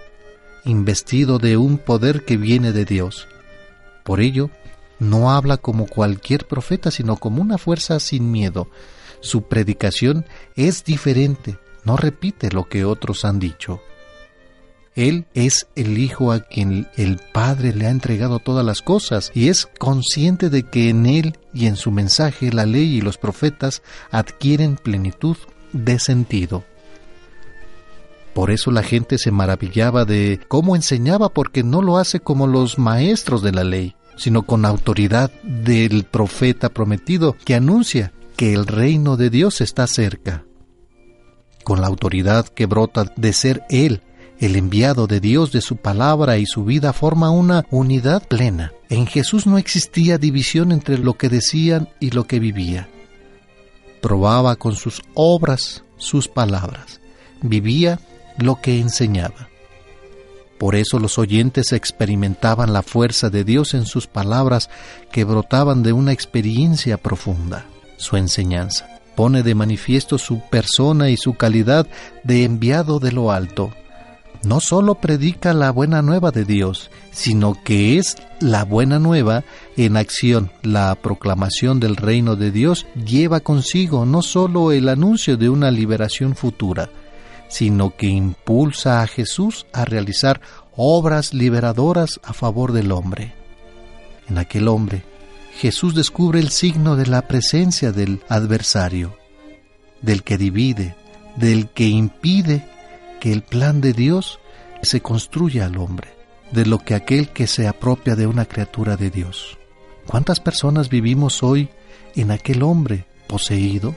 investido 0.65 1.39
de 1.39 1.57
un 1.57 1.79
poder 1.79 2.25
que 2.25 2.37
viene 2.37 2.73
de 2.73 2.85
Dios. 2.85 3.27
Por 4.05 4.21
ello, 4.21 4.51
no 5.03 5.33
habla 5.33 5.59
como 5.59 5.87
cualquier 5.87 6.47
profeta, 6.47 6.91
sino 6.91 7.17
como 7.17 7.43
una 7.43 7.59
fuerza 7.59 8.01
sin 8.01 8.31
miedo. 8.31 8.69
Su 9.21 9.43
predicación 9.43 10.25
es 10.57 10.85
diferente, 10.85 11.59
no 11.85 11.97
repite 11.97 12.51
lo 12.51 12.69
que 12.69 12.85
otros 12.85 13.25
han 13.25 13.39
dicho. 13.39 13.81
Él 14.95 15.27
es 15.33 15.67
el 15.75 15.97
Hijo 15.99 16.33
a 16.33 16.41
quien 16.41 16.87
el 16.97 17.19
Padre 17.33 17.75
le 17.75 17.87
ha 17.87 17.91
entregado 17.91 18.41
todas 18.41 18.65
las 18.65 18.83
cosas 18.83 19.31
y 19.35 19.49
es 19.49 19.67
consciente 19.79 20.51
de 20.51 20.65
que 20.65 20.91
en 20.91 21.07
Él 21.07 21.39
y 21.55 21.67
en 21.67 21.77
su 21.77 21.91
mensaje 21.91 22.53
la 22.53 22.67
ley 22.67 22.97
y 22.97 23.01
los 23.01 23.17
profetas 23.17 23.83
adquieren 24.11 24.77
plenitud 24.77 25.37
de 25.73 25.99
sentido. 25.99 26.65
Por 28.35 28.51
eso 28.51 28.71
la 28.71 28.83
gente 28.83 29.19
se 29.19 29.31
maravillaba 29.31 30.05
de 30.05 30.41
cómo 30.49 30.77
enseñaba 30.77 31.31
porque 31.31 31.63
no 31.63 31.83
lo 31.83 31.97
hace 31.99 32.21
como 32.21 32.47
los 32.47 32.79
maestros 32.79 33.43
de 33.43 33.53
la 33.53 33.65
ley, 33.65 33.95
sino 34.17 34.43
con 34.43 34.65
autoridad 34.65 35.31
del 35.43 36.05
profeta 36.05 36.69
prometido 36.69 37.37
que 37.45 37.55
anuncia 37.55 38.13
que 38.37 38.53
el 38.53 38.67
reino 38.67 39.17
de 39.17 39.31
Dios 39.31 39.61
está 39.61 39.87
cerca. 39.87 40.45
Con 41.65 41.81
la 41.81 41.87
autoridad 41.87 42.47
que 42.49 42.67
brota 42.67 43.13
de 43.17 43.33
ser 43.33 43.63
Él, 43.71 44.03
el 44.39 44.57
enviado 44.57 45.07
de 45.07 45.21
Dios 45.21 45.53
de 45.53 45.61
su 45.61 45.77
palabra 45.77 46.39
y 46.39 46.47
su 46.47 46.65
vida 46.65 46.93
forma 46.93 47.31
una 47.31 47.65
unidad 47.71 48.27
plena. 48.27 48.73
En 48.89 49.07
Jesús 49.07 49.47
no 49.47 49.59
existía 49.59 50.19
división 50.19 50.73
entre 50.73 50.99
lo 50.99 51.15
que 51.15 51.29
decían 51.29 51.89
y 52.01 52.11
lo 52.11 52.25
que 52.25 52.41
vivía. 52.41 52.89
Probaba 54.01 54.57
con 54.57 54.75
sus 54.75 55.03
obras 55.15 55.85
sus 55.97 56.27
palabras. 56.27 57.01
Vivía 57.41 58.01
lo 58.39 58.61
que 58.61 58.81
enseñaba. 58.81 59.49
Por 60.63 60.77
eso 60.77 61.01
los 61.01 61.19
oyentes 61.19 61.73
experimentaban 61.73 62.73
la 62.73 62.85
fuerza 62.85 63.31
de 63.31 63.43
Dios 63.43 63.75
en 63.75 63.85
sus 63.85 64.07
palabras 64.07 64.71
que 65.11 65.25
brotaban 65.25 65.83
de 65.83 65.93
una 65.93 66.13
experiencia 66.13 66.99
profunda. 66.99 67.67
Su 67.97 68.17
enseñanza 68.17 69.01
pone 69.17 69.43
de 69.43 69.57
manifiesto 69.57 70.19
su 70.19 70.39
persona 70.39 71.11
y 71.11 71.17
su 71.17 71.35
calidad 71.35 71.89
de 72.23 72.45
enviado 72.45 73.01
de 73.01 73.11
lo 73.11 73.33
alto. 73.33 73.73
No 74.45 74.61
solo 74.61 74.95
predica 74.95 75.53
la 75.53 75.73
buena 75.73 76.01
nueva 76.01 76.31
de 76.31 76.45
Dios, 76.45 76.93
sino 77.11 77.61
que 77.65 77.99
es 77.99 78.17
la 78.39 78.65
buena 78.65 79.01
nueva 79.01 79.43
en 79.77 79.97
acción. 79.97 80.53
La 80.63 80.95
proclamación 80.95 81.81
del 81.81 81.97
reino 81.97 82.37
de 82.37 82.53
Dios 82.53 82.87
lleva 83.05 83.41
consigo 83.41 84.07
no 84.07 84.23
solo 84.23 84.71
el 84.71 84.89
anuncio 84.89 85.37
de 85.37 85.49
una 85.49 85.73
liberación 85.73 86.37
futura, 86.37 86.89
sino 87.53 87.95
que 87.95 88.07
impulsa 88.07 89.03
a 89.03 89.07
Jesús 89.07 89.67
a 89.75 89.85
realizar 89.85 90.41
obras 90.75 91.35
liberadoras 91.35 92.19
a 92.25 92.33
favor 92.33 92.73
del 92.73 92.91
hombre. 92.93 93.35
En 94.27 94.39
aquel 94.39 94.69
hombre, 94.69 95.05
Jesús 95.59 95.95
descubre 95.95 96.41
el 96.41 96.49
signo 96.49 96.97
de 96.97 97.05
la 97.05 97.29
presencia 97.29 97.93
del 97.93 98.23
adversario, 98.31 99.19
del 100.01 100.23
que 100.23 100.39
divide, 100.39 100.97
del 101.37 101.69
que 101.69 101.89
impide 101.89 102.67
que 103.21 103.33
el 103.33 103.43
plan 103.43 103.83
de 103.83 103.93
Dios 103.93 104.41
se 104.81 105.03
construya 105.03 105.67
al 105.67 105.77
hombre, 105.77 106.09
de 106.53 106.65
lo 106.65 106.79
que 106.79 106.95
aquel 106.95 107.29
que 107.29 107.47
se 107.47 107.69
apropia 107.69 108.17
de 108.17 108.27
una 108.27 108.47
criatura 108.47 108.97
de 108.97 109.11
Dios. 109.11 109.59
¿Cuántas 110.07 110.41
personas 110.41 110.89
vivimos 110.89 111.43
hoy 111.43 111.69
en 112.17 112.31
aquel 112.31 112.63
hombre 112.63 113.05
poseído, 113.27 113.95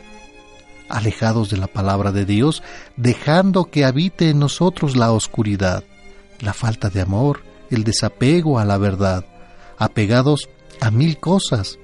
alejados 0.90 1.50
de 1.50 1.58
la 1.58 1.68
palabra 1.68 2.12
de 2.12 2.26
Dios, 2.26 2.64
dejando 2.96 3.66
que 3.66 3.86
habite 3.86 4.30
en 4.30 4.40
nosotros 4.40 4.96
la 4.96 5.12
oscuridad, 5.12 5.84
la 6.40 6.54
falta 6.54 6.90
de 6.90 7.02
amor, 7.02 7.44
el 7.72 7.84
desapego 7.84 8.60
a 8.60 8.66
la 8.66 8.78
verdad, 8.78 9.26
apegados 9.78 10.50
a 10.82 10.92
mil 10.92 11.20
cosas 11.20 11.80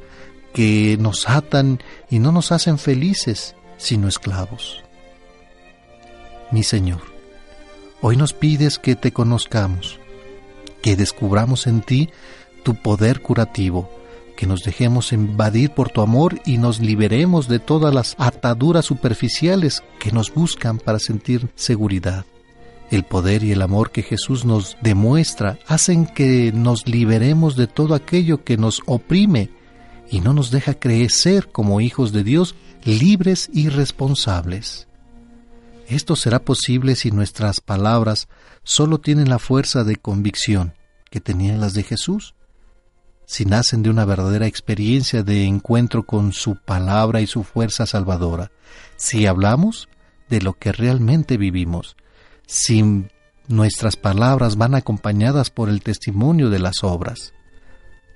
que 0.53 0.98
nos 0.99 1.30
atan 1.30 1.80
y 2.10 2.19
no 2.19 2.32
nos 2.32 2.52
hacen 2.52 2.78
felices, 2.78 3.56
sino 3.78 4.07
esclavos. 4.07 4.84
Mi 6.52 6.64
Señor, 6.64 7.02
hoy 8.02 8.18
nos 8.18 8.34
pides 8.34 8.78
que 8.78 8.95
te 8.95 9.14
conozcamos, 9.14 9.99
que 10.82 10.95
descubramos 10.95 11.68
en 11.68 11.82
ti 11.82 12.10
tu 12.64 12.76
poder 12.76 13.22
curativo, 13.22 14.01
que 14.41 14.47
nos 14.47 14.63
dejemos 14.63 15.13
invadir 15.13 15.69
por 15.69 15.91
tu 15.91 16.01
amor 16.01 16.41
y 16.45 16.57
nos 16.57 16.80
liberemos 16.80 17.47
de 17.47 17.59
todas 17.59 17.93
las 17.93 18.15
ataduras 18.18 18.85
superficiales 18.85 19.84
que 19.99 20.11
nos 20.11 20.34
buscan 20.34 20.80
para 20.80 20.97
sentir 20.97 21.51
seguridad. 21.53 22.26
El 22.89 23.03
poder 23.03 23.43
y 23.43 23.51
el 23.51 23.61
amor 23.61 23.91
que 23.91 24.01
Jesús 24.01 24.43
nos 24.43 24.77
demuestra 24.81 25.59
hacen 25.68 26.07
que 26.07 26.51
nos 26.55 26.88
liberemos 26.88 27.55
de 27.55 27.68
todo 27.68 27.93
aquello 27.93 28.43
que 28.43 28.57
nos 28.57 28.81
oprime 28.88 29.51
y 30.09 30.22
no 30.22 30.34
nos 30.34 30.49
deja 30.49 30.73
crecer 30.73 31.51
como 31.51 31.80
hijos 31.80 32.11
de 32.11 32.23
Dios 32.23 32.55
libres 32.84 33.47
y 33.53 33.69
responsables. 33.69 34.88
Esto 35.88 36.15
será 36.15 36.39
posible 36.39 36.95
si 36.95 37.11
nuestras 37.11 37.61
palabras 37.61 38.27
solo 38.63 38.99
tienen 38.99 39.30
la 39.30 39.38
fuerza 39.38 39.84
de 39.84 39.97
convicción 39.97 40.73
que 41.11 41.22
tenían 41.22 41.61
las 41.61 41.76
de 41.76 41.84
Jesús 41.84 42.34
si 43.31 43.45
nacen 43.45 43.81
de 43.81 43.89
una 43.89 44.03
verdadera 44.03 44.45
experiencia 44.45 45.23
de 45.23 45.45
encuentro 45.45 46.03
con 46.05 46.33
su 46.33 46.57
palabra 46.57 47.21
y 47.21 47.27
su 47.27 47.45
fuerza 47.45 47.85
salvadora, 47.85 48.51
si 48.97 49.25
hablamos 49.25 49.87
de 50.27 50.41
lo 50.41 50.51
que 50.51 50.73
realmente 50.73 51.37
vivimos, 51.37 51.95
si 52.45 53.05
nuestras 53.47 53.95
palabras 53.95 54.57
van 54.57 54.75
acompañadas 54.75 55.49
por 55.49 55.69
el 55.69 55.81
testimonio 55.81 56.49
de 56.49 56.59
las 56.59 56.83
obras. 56.83 57.33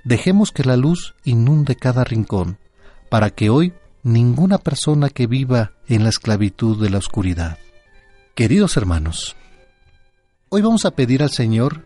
Dejemos 0.04 0.52
que 0.52 0.66
la 0.66 0.76
luz 0.76 1.16
inunde 1.24 1.78
cada 1.78 2.04
rincón, 2.04 2.58
para 3.10 3.30
que 3.30 3.50
hoy 3.50 3.72
ninguna 4.04 4.58
persona 4.58 5.08
que 5.10 5.28
viva 5.28 5.72
en 5.88 6.04
la 6.04 6.10
esclavitud 6.10 6.84
de 6.84 6.90
la 6.90 6.98
oscuridad. 6.98 7.58
Queridos 8.36 8.76
hermanos, 8.76 9.38
hoy 10.50 10.62
vamos 10.62 10.84
a 10.84 10.92
pedir 10.92 11.24
al 11.24 11.32
Señor 11.32 11.86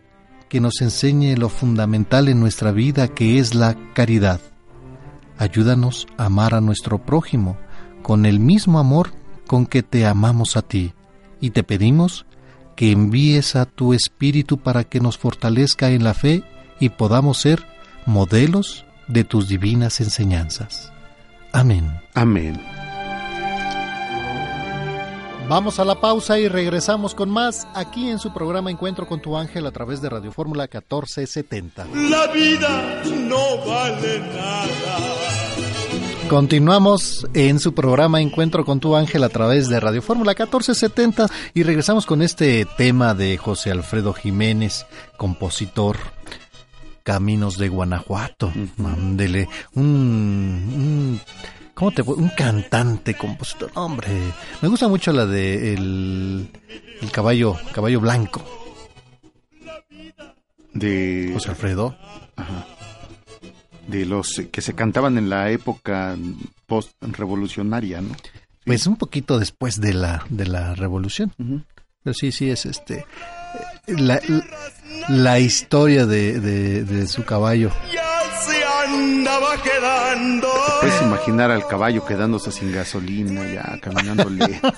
que 0.50 0.60
nos 0.60 0.82
enseñe 0.82 1.36
lo 1.36 1.48
fundamental 1.48 2.28
en 2.28 2.40
nuestra 2.40 2.72
vida 2.72 3.08
que 3.08 3.38
es 3.38 3.54
la 3.54 3.76
caridad. 3.94 4.40
Ayúdanos 5.38 6.06
a 6.18 6.26
amar 6.26 6.54
a 6.54 6.60
nuestro 6.60 6.98
prójimo 6.98 7.56
con 8.02 8.26
el 8.26 8.40
mismo 8.40 8.78
amor 8.78 9.12
con 9.46 9.64
que 9.64 9.82
te 9.82 10.04
amamos 10.04 10.56
a 10.56 10.62
ti 10.62 10.92
y 11.40 11.50
te 11.50 11.62
pedimos 11.62 12.26
que 12.76 12.90
envíes 12.90 13.56
a 13.56 13.64
tu 13.64 13.94
Espíritu 13.94 14.58
para 14.58 14.84
que 14.84 15.00
nos 15.00 15.18
fortalezca 15.18 15.90
en 15.90 16.02
la 16.02 16.14
fe 16.14 16.42
y 16.80 16.90
podamos 16.90 17.38
ser 17.38 17.64
modelos 18.04 18.84
de 19.06 19.22
tus 19.24 19.48
divinas 19.48 20.00
enseñanzas. 20.00 20.92
Amén. 21.52 22.00
Amén. 22.14 22.79
Vamos 25.50 25.80
a 25.80 25.84
la 25.84 26.00
pausa 26.00 26.38
y 26.38 26.46
regresamos 26.46 27.12
con 27.12 27.28
más 27.28 27.66
aquí 27.74 28.08
en 28.08 28.20
su 28.20 28.32
programa 28.32 28.70
Encuentro 28.70 29.08
con 29.08 29.20
tu 29.20 29.36
ángel 29.36 29.66
a 29.66 29.72
través 29.72 30.00
de 30.00 30.08
Radio 30.08 30.30
Fórmula 30.30 30.68
1470. 30.72 31.88
La 32.08 32.28
vida 32.28 33.02
no 33.04 33.58
vale 33.66 34.20
nada. 34.20 34.98
Continuamos 36.28 37.26
en 37.34 37.58
su 37.58 37.74
programa 37.74 38.20
Encuentro 38.20 38.64
con 38.64 38.78
tu 38.78 38.94
ángel 38.94 39.24
a 39.24 39.28
través 39.28 39.68
de 39.68 39.80
Radio 39.80 40.02
Fórmula 40.02 40.34
1470 40.38 41.26
y 41.52 41.64
regresamos 41.64 42.06
con 42.06 42.22
este 42.22 42.64
tema 42.76 43.14
de 43.14 43.36
José 43.36 43.72
Alfredo 43.72 44.12
Jiménez, 44.12 44.86
compositor 45.16 45.96
Caminos 47.02 47.58
de 47.58 47.70
Guanajuato. 47.70 48.52
Mándele 48.76 49.48
un, 49.74 49.82
un 49.82 51.20
¿Cómo 51.80 51.92
te 51.92 52.02
Un 52.02 52.28
cantante, 52.28 53.14
compositor. 53.14 53.70
Hombre, 53.72 54.08
me 54.60 54.68
gusta 54.68 54.86
mucho 54.86 55.14
la 55.14 55.24
de 55.24 55.72
el, 55.72 56.50
el 57.00 57.10
caballo, 57.10 57.56
caballo 57.72 58.00
blanco. 58.00 58.44
De 60.74 61.30
José 61.32 61.48
Alfredo. 61.48 61.96
Ajá. 62.36 62.66
De 63.88 64.04
los 64.04 64.42
que 64.52 64.60
se 64.60 64.74
cantaban 64.74 65.16
en 65.16 65.30
la 65.30 65.50
época 65.50 66.18
post-revolucionaria, 66.66 68.02
¿no? 68.02 68.14
Pues 68.66 68.86
un 68.86 68.96
poquito 68.96 69.38
después 69.38 69.80
de 69.80 69.94
la, 69.94 70.26
de 70.28 70.48
la 70.48 70.74
revolución. 70.74 71.32
Pero 72.04 72.12
sí, 72.12 72.30
sí, 72.30 72.50
es 72.50 72.66
este. 72.66 73.06
La, 73.86 74.20
la 75.08 75.40
historia 75.40 76.04
de, 76.04 76.40
de, 76.40 76.84
de 76.84 77.06
su 77.06 77.24
caballo. 77.24 77.72
Andaba 78.92 79.56
quedando. 79.62 80.48
Pésimo 80.80 81.08
imaginar 81.14 81.50
al 81.50 81.66
caballo 81.66 82.04
quedándose 82.04 82.50
sin 82.50 82.72
gasolina, 82.72 83.42
ya 83.52 83.78
caminando 83.80 84.28
lento. 84.30 84.72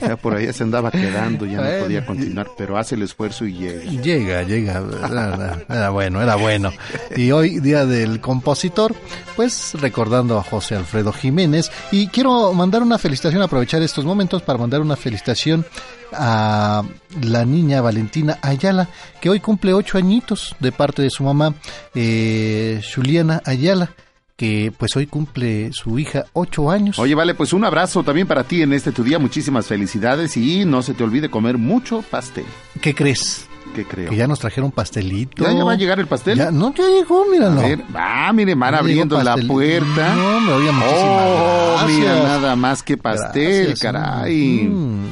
ya 0.00 0.16
por 0.16 0.34
ahí 0.36 0.52
se 0.52 0.62
andaba 0.64 0.90
quedando, 0.90 1.44
ya 1.46 1.60
no 1.60 1.84
podía 1.84 2.04
continuar, 2.06 2.48
pero 2.56 2.76
hace 2.78 2.94
el 2.96 3.02
esfuerzo 3.02 3.44
y 3.44 3.52
llega. 3.54 3.82
Llega, 4.02 4.42
llega, 4.42 4.82
era- 5.06 5.58
era 5.68 5.90
bueno, 5.90 6.22
era 6.22 6.36
bueno. 6.36 6.72
Y 7.16 7.30
hoy, 7.30 7.60
día 7.60 7.86
del 7.86 8.20
compositor, 8.20 8.94
pues 9.36 9.72
recordando 9.74 10.38
a 10.38 10.42
José 10.42 10.74
Alfredo 10.76 11.12
Jiménez. 11.12 11.70
Y 11.90 12.08
quiero 12.08 12.52
mandar 12.52 12.82
una 12.82 12.98
felicitación, 12.98 13.42
aprovechar 13.42 13.82
estos 13.82 14.04
momentos 14.04 14.42
para 14.42 14.58
mandar 14.58 14.80
una 14.80 14.96
felicitación 14.96 15.64
a 16.14 16.82
la 17.22 17.44
niña 17.44 17.80
Valentina 17.80 18.38
Ayala, 18.42 18.88
que 19.20 19.28
hoy 19.30 19.40
cumple 19.40 19.72
ocho 19.74 19.98
añitos 19.98 20.54
de 20.60 20.72
parte 20.72 21.02
de 21.02 21.10
su 21.10 21.24
mamá, 21.24 21.54
eh, 21.94 22.80
Juliana 22.94 23.42
Ayala, 23.44 23.90
que 24.36 24.72
pues 24.76 24.96
hoy 24.96 25.06
cumple 25.06 25.70
su 25.72 25.98
hija 25.98 26.24
ocho 26.32 26.70
años. 26.70 26.98
Oye, 26.98 27.14
vale, 27.14 27.34
pues 27.34 27.52
un 27.52 27.64
abrazo 27.64 28.02
también 28.02 28.26
para 28.26 28.44
ti 28.44 28.62
en 28.62 28.72
este 28.72 28.90
tu 28.92 29.04
día, 29.04 29.18
muchísimas 29.18 29.66
felicidades 29.66 30.36
y 30.36 30.64
no 30.64 30.82
se 30.82 30.94
te 30.94 31.04
olvide 31.04 31.28
comer 31.28 31.58
mucho 31.58 32.02
pastel. 32.02 32.44
¿Qué 32.80 32.94
crees? 32.94 33.46
¿Qué 33.74 33.86
creo? 33.86 34.10
Que 34.10 34.16
ya 34.16 34.26
nos 34.26 34.38
trajeron 34.38 34.70
pastelito. 34.70 35.44
¿Ya, 35.44 35.52
ya 35.52 35.64
va 35.64 35.72
a 35.72 35.76
llegar 35.76 35.98
el 35.98 36.06
pastel? 36.06 36.36
Ya- 36.36 36.50
no, 36.50 36.74
ya 36.74 36.84
llegó, 36.88 37.24
míralo. 37.30 37.60
A 37.60 37.62
ver, 37.68 37.80
va, 37.94 38.30
mire, 38.34 38.54
van 38.54 38.74
abriendo 38.74 39.22
la 39.22 39.34
puerta. 39.36 40.14
No, 40.14 40.40
me 40.40 40.52
oye, 40.52 40.70
muchísimas 40.72 41.26
Oh, 41.26 41.74
gracias. 41.78 41.98
mira, 41.98 42.14
nada 42.22 42.56
más 42.56 42.82
que 42.82 42.96
pastel, 42.98 43.66
Gracias, 43.68 43.80
caray. 43.80 44.64
mm, 44.68 45.04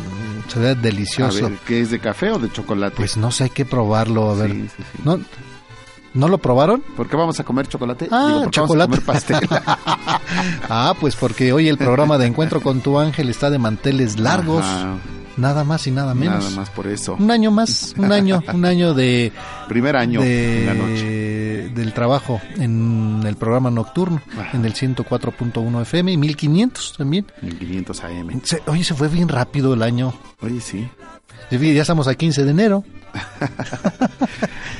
se 0.50 0.58
ve 0.58 0.74
delicioso. 0.74 1.46
A 1.46 1.48
ver, 1.48 1.58
¿qué 1.66 1.80
es 1.80 1.90
de 1.90 1.98
café 1.98 2.30
o 2.30 2.38
de 2.38 2.50
chocolate? 2.50 2.96
Pues 2.96 3.16
no 3.16 3.30
sé, 3.30 3.44
hay 3.44 3.50
que 3.50 3.64
probarlo, 3.64 4.30
a 4.30 4.34
ver. 4.34 4.50
Sí, 4.50 4.68
sí, 4.76 4.82
sí. 4.82 5.02
¿No, 5.04 5.20
¿No 6.12 6.26
lo 6.28 6.38
probaron? 6.38 6.82
¿Por 6.96 7.08
qué 7.08 7.16
vamos 7.16 7.38
a 7.38 7.44
comer 7.44 7.68
chocolate? 7.68 8.08
Ah, 8.10 8.26
Digo, 8.26 8.42
¿por 8.42 8.50
qué 8.50 8.60
vamos 8.60 8.76
a 8.76 8.86
chocolate. 8.86 8.90
comer 8.90 9.04
pastel? 9.04 9.48
ah, 10.68 10.94
pues 10.98 11.14
porque 11.16 11.52
hoy 11.52 11.68
el 11.68 11.78
programa 11.78 12.18
de 12.18 12.26
Encuentro 12.26 12.60
con 12.60 12.80
tu 12.80 12.98
ángel 12.98 13.28
está 13.28 13.48
de 13.50 13.58
manteles 13.58 14.18
largos. 14.18 14.64
Ajá. 14.64 14.96
Nada 15.36 15.64
más 15.64 15.86
y 15.86 15.90
nada 15.90 16.14
menos. 16.14 16.44
Nada 16.44 16.56
más 16.56 16.70
por 16.70 16.86
eso. 16.86 17.14
Un 17.18 17.30
año 17.30 17.50
más, 17.50 17.94
un 17.96 18.12
año, 18.12 18.42
un 18.52 18.64
año 18.64 18.94
de... 18.94 19.32
Primer 19.68 19.96
año 19.96 20.20
de- 20.20 20.60
en 20.60 20.66
la 20.66 20.74
noche. 20.74 21.70
del 21.74 21.92
trabajo 21.94 22.40
en 22.58 23.22
el 23.24 23.36
programa 23.36 23.70
nocturno, 23.70 24.20
en 24.52 24.64
el 24.64 24.74
104.1 24.74 25.82
FM 25.82 26.12
y 26.12 26.16
1500 26.16 26.94
también. 26.98 27.26
1500 27.42 28.04
AM. 28.04 28.40
Se- 28.42 28.62
oye, 28.66 28.84
se 28.84 28.94
fue 28.94 29.08
bien 29.08 29.28
rápido 29.28 29.72
el 29.74 29.82
año. 29.82 30.12
Oye, 30.42 30.60
sí. 30.60 30.88
Ya 31.50 31.80
estamos 31.82 32.06
a 32.08 32.14
15 32.14 32.44
de 32.44 32.50
enero. 32.50 32.84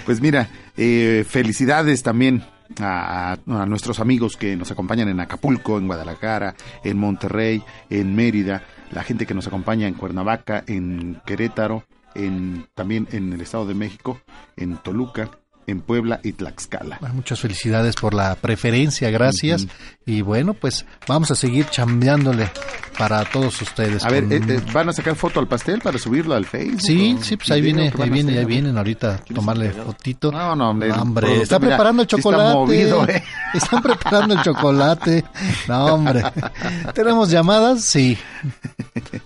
Pues 0.07 0.21
mira, 0.21 0.49
eh, 0.77 1.25
felicidades 1.29 2.03
también 2.03 2.43
a, 2.81 3.33
a 3.47 3.67
nuestros 3.67 4.01
amigos 4.01 4.37
que 4.37 4.57
nos 4.57 4.71
acompañan 4.71 5.09
en 5.09 5.21
Acapulco, 5.21 5.79
en 5.79 5.87
Guadalajara, 5.87 6.55
en 6.83 6.97
Monterrey, 6.99 7.63
en 7.91 8.15
Mérida, 8.15 8.63
la 8.91 9.03
gente 9.03 9.27
que 9.27 9.35
nos 9.35 9.47
acompaña 9.47 9.89
en 9.89 9.95
Cuernavaca, 9.95 10.65
en 10.67 11.21
Querétaro, 11.25 11.85
en, 12.15 12.67
también 12.75 13.09
en 13.13 13.33
el 13.33 13.41
Estado 13.41 13.67
de 13.67 13.75
México, 13.75 14.21
en 14.57 14.77
Toluca, 14.77 15.31
en 15.67 15.81
Puebla 15.81 16.21
y 16.23 16.33
Tlaxcala. 16.33 16.99
Muchas 17.13 17.41
felicidades 17.41 17.95
por 17.97 18.15
la 18.15 18.35
preferencia, 18.35 19.11
gracias. 19.11 19.67
Y 20.05 20.23
bueno, 20.23 20.55
pues 20.55 20.85
vamos 21.07 21.31
a 21.31 21.35
seguir 21.35 21.67
chambeándole 21.69 22.51
para 22.99 23.25
todos 23.25 23.61
ustedes. 23.63 24.05
A 24.05 24.09
ver, 24.11 24.25
eh, 24.31 24.41
eh, 24.47 24.61
¿van 24.73 24.89
a 24.89 24.93
sacar 24.93 25.15
foto 25.15 25.41
al 25.41 25.47
pastel 25.47 25.81
para 25.81 25.99
subirlo 25.99 26.35
al 26.35 26.45
Facebook? 26.45 26.81
Sí, 26.81 27.17
sí, 27.23 27.37
pues 27.37 27.51
ahí 27.51 27.61
viene, 27.61 27.91
¿Qué 27.91 27.97
van 27.97 28.09
ahí 28.09 28.15
viene, 28.15 28.39
ahí 28.39 28.45
vienen 28.45 28.77
ahorita 28.77 29.15
a 29.15 29.19
tomarle 29.35 29.71
fotito. 29.71 30.33
No, 30.33 30.57
no, 30.57 30.71
hombre. 30.71 30.93
hombre, 30.93 31.43
está 31.43 31.59
mira, 31.59 31.71
preparando 31.71 32.03
el 32.03 32.09
chocolate. 32.09 32.43
Está 32.43 32.55
movido, 32.55 33.09
¿eh? 33.09 33.23
Están 33.55 33.83
preparando 33.83 34.35
el 34.35 34.43
chocolate. 34.43 35.25
No, 35.69 35.85
hombre. 35.87 36.23
¿Tenemos 36.95 37.31
llamadas? 37.31 37.83
Sí. 37.83 38.19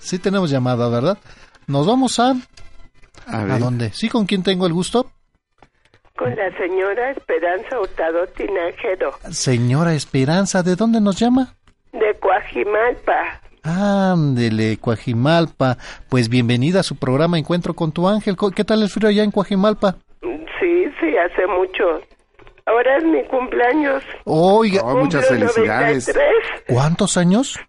Sí 0.01 0.19
tenemos 0.19 0.51
llamadas, 0.51 0.91
¿verdad? 0.91 1.19
Nos 1.67 1.87
vamos 1.87 2.19
a... 2.19 2.31
A 3.27 3.41
¿A 3.41 3.45
ver. 3.45 3.59
dónde? 3.59 3.91
¿Sí? 3.95 4.09
¿Con 4.09 4.27
quién 4.27 4.43
tengo 4.43 4.67
el 4.67 4.73
gusto? 4.75 5.11
Con 6.25 6.37
la 6.37 6.51
señora 6.57 7.11
Esperanza 7.11 7.79
Hurtado 7.79 8.27
Tinajero, 8.29 9.11
Señora 9.31 9.93
Esperanza, 9.93 10.63
¿de 10.63 10.75
dónde 10.75 10.99
nos 10.99 11.19
llama? 11.19 11.55
de 11.93 12.15
Coajimalpa. 12.19 13.43
Ándele, 13.63 14.79
Coajimalpa. 14.79 15.77
Pues 16.09 16.31
bienvenida 16.31 16.81
a 16.81 16.83
su 16.83 16.97
programa 16.97 17.39
Encuentro 17.39 17.75
con 17.75 17.93
tu 17.93 18.09
ángel. 18.09 18.37
¿Qué 18.57 18.65
tal 18.65 18.81
el 18.83 18.89
frío 18.89 19.11
allá 19.11 19.23
en 19.23 19.31
Coajimalpa? 19.33 19.97
Sí, 20.23 20.87
sí, 20.99 21.15
hace 21.19 21.47
mucho. 21.47 22.01
Ahora 22.65 22.97
es 22.97 23.05
mi 23.05 23.23
cumpleaños. 23.25 24.03
Oiga, 24.25 24.81
Oh, 24.83 24.97
muchas 24.97 25.29
felicidades. 25.29 26.09
93. 26.09 26.65
¿cuántos 26.75 27.19
años? 27.19 27.61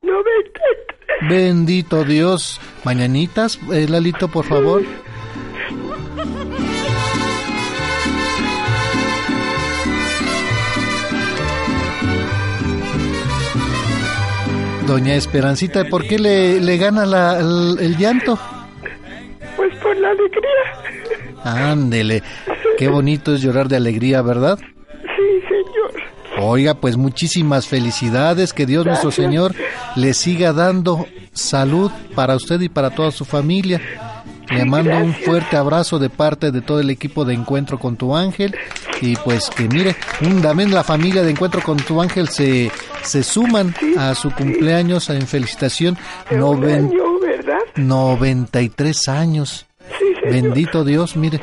93. 0.00 1.28
Bendito 1.28 2.04
Dios. 2.04 2.58
Mañanitas, 2.84 3.58
eh, 3.70 3.86
Lalito, 3.86 4.28
por 4.28 4.46
favor. 4.46 4.80
Doña 14.88 15.14
Esperancita, 15.14 15.84
¿por 15.84 16.06
qué 16.06 16.18
le, 16.18 16.60
le 16.60 16.76
gana 16.78 17.04
la- 17.06 17.38
el, 17.38 17.76
el 17.78 17.96
llanto? 17.96 18.38
Pues 19.56 19.74
por 19.82 19.96
la 19.98 20.08
alegría. 20.10 21.70
Ándele, 21.70 22.22
qué 22.78 22.88
bonito 22.88 23.34
es 23.34 23.42
llorar 23.42 23.68
de 23.68 23.76
alegría, 23.76 24.22
¿verdad? 24.22 24.58
Sí, 24.58 25.40
señor. 25.48 25.92
Oiga, 26.40 26.74
pues 26.74 26.96
muchísimas 26.96 27.66
felicidades, 27.68 28.52
que 28.52 28.66
Dios 28.66 28.86
nuestro. 28.86 29.10
Señor 29.10 29.54
le 29.96 30.14
siga 30.14 30.52
dando 30.52 31.06
salud 31.32 31.90
para 32.14 32.34
usted 32.36 32.60
y 32.60 32.68
para 32.68 32.90
toda 32.90 33.10
su 33.10 33.24
familia. 33.24 33.80
Le 34.50 34.64
mando 34.64 34.96
un 34.96 35.12
fuerte 35.14 35.56
abrazo 35.58 35.98
de 35.98 36.08
parte 36.08 36.50
de 36.50 36.62
todo 36.62 36.80
el 36.80 36.88
equipo 36.88 37.26
de 37.26 37.34
Encuentro 37.34 37.78
con 37.78 37.96
tu 37.96 38.16
Ángel 38.16 38.56
y 39.02 39.14
pues 39.16 39.50
que 39.50 39.68
mire, 39.68 39.94
un- 40.22 40.40
también 40.40 40.72
la 40.72 40.82
familia 40.82 41.22
de 41.22 41.30
Encuentro 41.32 41.60
con 41.62 41.76
tu 41.76 42.00
Ángel 42.00 42.28
se, 42.28 42.70
se 43.08 43.22
suman 43.24 43.74
a 43.98 44.14
su 44.14 44.30
cumpleaños 44.32 45.10
en 45.10 45.26
felicitación. 45.26 45.96
Noven- 46.30 46.86
año, 46.90 47.18
¿verdad? 47.20 47.58
93 47.76 49.08
años. 49.08 49.66
Sí. 49.98 50.04
Bendito 50.24 50.84
Dios, 50.84 51.16
mire. 51.16 51.40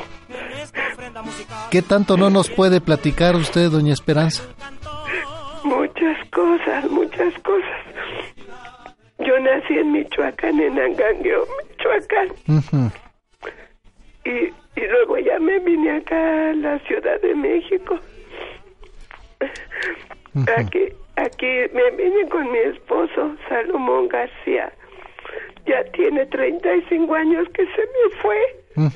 ¿Qué 1.70 1.82
tanto 1.82 2.16
no 2.16 2.30
nos 2.30 2.48
puede 2.50 2.80
platicar 2.80 3.34
usted, 3.36 3.70
doña 3.70 3.92
Esperanza? 3.92 4.42
Muchas 5.64 6.16
cosas, 6.30 6.88
muchas 6.90 7.34
cosas. 7.42 7.80
Yo 9.18 9.38
nací 9.40 9.74
en 9.74 9.92
Michoacán, 9.92 10.60
en 10.60 10.78
Angangueo, 10.78 11.44
Michoacán. 11.68 12.92
Y, 14.24 14.30
y 14.80 14.86
luego 14.88 15.18
ya 15.18 15.38
me 15.40 15.58
vine 15.60 15.96
acá 15.96 16.50
a 16.50 16.54
la 16.54 16.78
Ciudad 16.80 17.20
de 17.22 17.34
México. 17.34 17.98
Aquí, 20.58 20.80
aquí 21.16 21.46
me 21.72 21.90
vine 21.96 22.28
con 22.28 22.50
mi 22.50 22.58
esposo, 22.58 23.36
Salomón 23.48 24.08
García. 24.08 24.72
Ya 25.66 25.82
tiene 25.92 26.24
35 26.26 27.14
años 27.14 27.48
que 27.54 27.64
se 27.64 27.82
me 27.82 28.16
fue. 28.22 28.90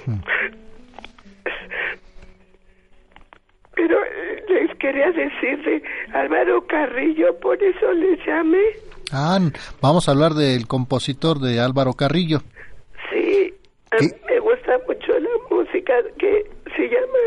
Pero 3.75 3.99
eh, 4.05 4.45
les 4.49 4.77
quería 4.79 5.11
decir 5.11 5.63
de 5.65 5.83
Álvaro 6.13 6.67
Carrillo, 6.67 7.39
por 7.41 7.63
eso 7.63 7.93
les 7.93 8.25
llamé. 8.27 8.63
Ah, 9.13 9.39
vamos 9.81 10.09
a 10.09 10.13
hablar 10.13 10.33
del 10.35 10.67
compositor 10.69 11.39
de 11.41 11.61
Álvaro 11.61 11.95
Carrillo. 11.95 12.41
Sí, 13.11 13.53
a 13.91 13.97
¿Qué? 13.97 14.05
mí 14.05 14.11
me 14.29 14.39
gusta 14.41 14.79
mucho 14.87 15.19
la 15.19 15.31
música 15.51 15.95
que 16.19 16.47
se 16.77 16.83
llama 16.89 17.19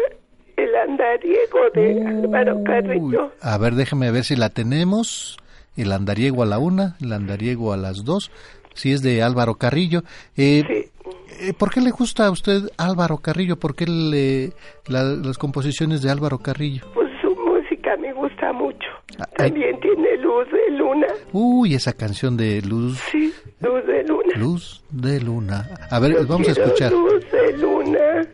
El 0.63 0.75
Andariego 0.75 1.59
de 1.73 2.05
Álvaro 2.07 2.63
Carrillo. 2.63 3.31
A 3.41 3.57
ver, 3.57 3.73
déjeme 3.75 4.11
ver 4.11 4.23
si 4.23 4.35
la 4.35 4.49
tenemos. 4.49 5.37
El 5.75 5.91
andariego 5.91 6.43
a 6.43 6.45
la 6.45 6.59
una, 6.59 6.95
el 7.01 7.11
andariego 7.13 7.73
a 7.73 7.77
las 7.77 8.03
dos. 8.05 8.31
Si 8.75 8.91
es 8.91 9.01
de 9.01 9.23
Álvaro 9.23 9.55
Carrillo. 9.55 10.01
Eh, 10.37 10.89
eh, 11.41 11.53
¿Por 11.57 11.71
qué 11.71 11.81
le 11.81 11.89
gusta 11.91 12.27
a 12.27 12.31
usted 12.31 12.61
Álvaro 12.77 13.17
Carrillo? 13.17 13.55
¿Por 13.57 13.75
qué 13.75 13.85
le, 13.87 14.51
la- 14.87 15.03
las 15.03 15.37
composiciones 15.39 16.01
de 16.03 16.11
Álvaro 16.11 16.37
Carrillo? 16.37 16.85
Pues 16.93 17.07
su 17.21 17.29
música 17.35 17.97
me 17.97 18.13
gusta 18.13 18.53
mucho. 18.53 18.87
Ah. 19.19 19.25
También 19.37 19.79
tiene 19.79 20.17
Luz 20.17 20.45
de 20.51 20.77
Luna. 20.77 21.07
Uy, 21.31 21.73
esa 21.73 21.93
canción 21.93 22.37
de 22.37 22.61
Luz, 22.61 22.99
Sí, 23.11 23.33
Luz 23.59 23.85
de 23.87 24.03
Luna. 24.03 24.33
Luz 24.35 24.83
de 24.91 25.19
Luna. 25.21 25.69
A 25.89 25.99
ver, 25.99 26.13
Yo 26.13 26.27
vamos 26.27 26.47
a 26.47 26.51
escuchar. 26.51 26.91
Luz 26.91 27.25
de 27.31 27.57
Luna 27.57 28.27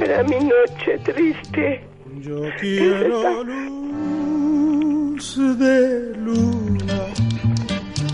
para 0.00 0.22
mi 0.24 0.36
noche 0.36 0.98
triste. 1.04 1.84
Yo 2.20 2.40
quiero 2.58 3.44
luz 3.44 5.36
de 5.58 6.16
luna 6.16 7.06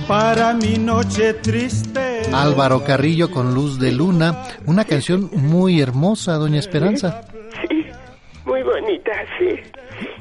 para 0.09 0.53
mi 0.55 0.79
noche 0.79 1.35
triste. 1.35 2.23
Álvaro 2.33 2.83
Carrillo 2.85 3.31
con 3.31 3.55
Luz 3.55 3.79
de 3.79 3.93
Luna, 3.93 4.45
una 4.67 4.85
canción 4.85 5.31
muy 5.33 5.81
hermosa, 5.81 6.35
doña 6.35 6.59
Esperanza. 6.59 7.23
Sí, 7.69 7.87
muy 8.45 8.63
bonita, 8.63 9.13
sí. 9.39 9.61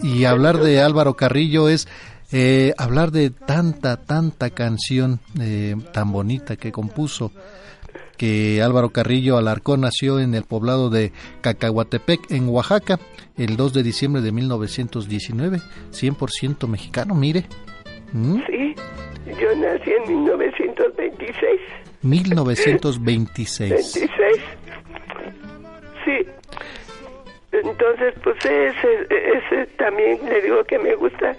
Y 0.04 0.26
hablar 0.26 0.58
de 0.58 0.82
Álvaro 0.82 1.16
Carrillo 1.16 1.70
es 1.70 1.88
eh, 2.32 2.74
hablar 2.78 3.12
de 3.12 3.30
tanta, 3.32 3.98
tanta 3.98 4.52
canción 4.52 5.20
eh, 5.40 5.76
tan 5.92 6.12
bonita 6.12 6.56
que 6.56 6.72
compuso 6.72 7.32
que 8.18 8.62
Álvaro 8.62 8.90
Carrillo 8.90 9.38
Alarcón 9.38 9.82
nació 9.82 10.20
en 10.20 10.36
el 10.36 10.44
poblado 10.44 10.90
de 10.90 11.12
Cacahuatepec, 11.42 12.32
en 12.32 12.50
Oaxaca, 12.50 13.00
el 13.38 13.58
2 13.58 13.74
de 13.74 13.84
diciembre 13.84 14.22
de 14.22 14.32
1919, 14.32 15.60
100% 15.92 16.68
mexicano, 16.68 17.16
mire. 17.16 17.46
¿Mm? 18.14 18.40
Sí, 18.48 18.76
yo 19.40 19.56
nací 19.56 19.92
en 19.92 20.24
1926. 20.24 21.60
1926. 22.02 23.70
26. 23.72 24.10
Sí. 26.06 26.28
Entonces, 27.52 28.14
pues 28.24 28.38
ese, 28.46 29.08
ese 29.10 29.66
también 29.78 30.20
le 30.26 30.42
digo 30.42 30.64
que 30.66 30.78
me 30.78 30.94
gusta 30.96 31.36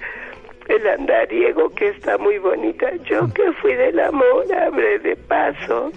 el 0.69 0.87
andariego, 0.87 1.71
que 1.71 1.89
está 1.89 2.19
muy 2.19 2.39
bonita. 2.39 2.91
Yo 3.09 3.33
que 3.33 3.53
fui 3.61 3.75
del 3.75 4.01
amor, 4.01 4.45
abre 4.53 4.99
de 4.99 5.17
paso. 5.17 5.93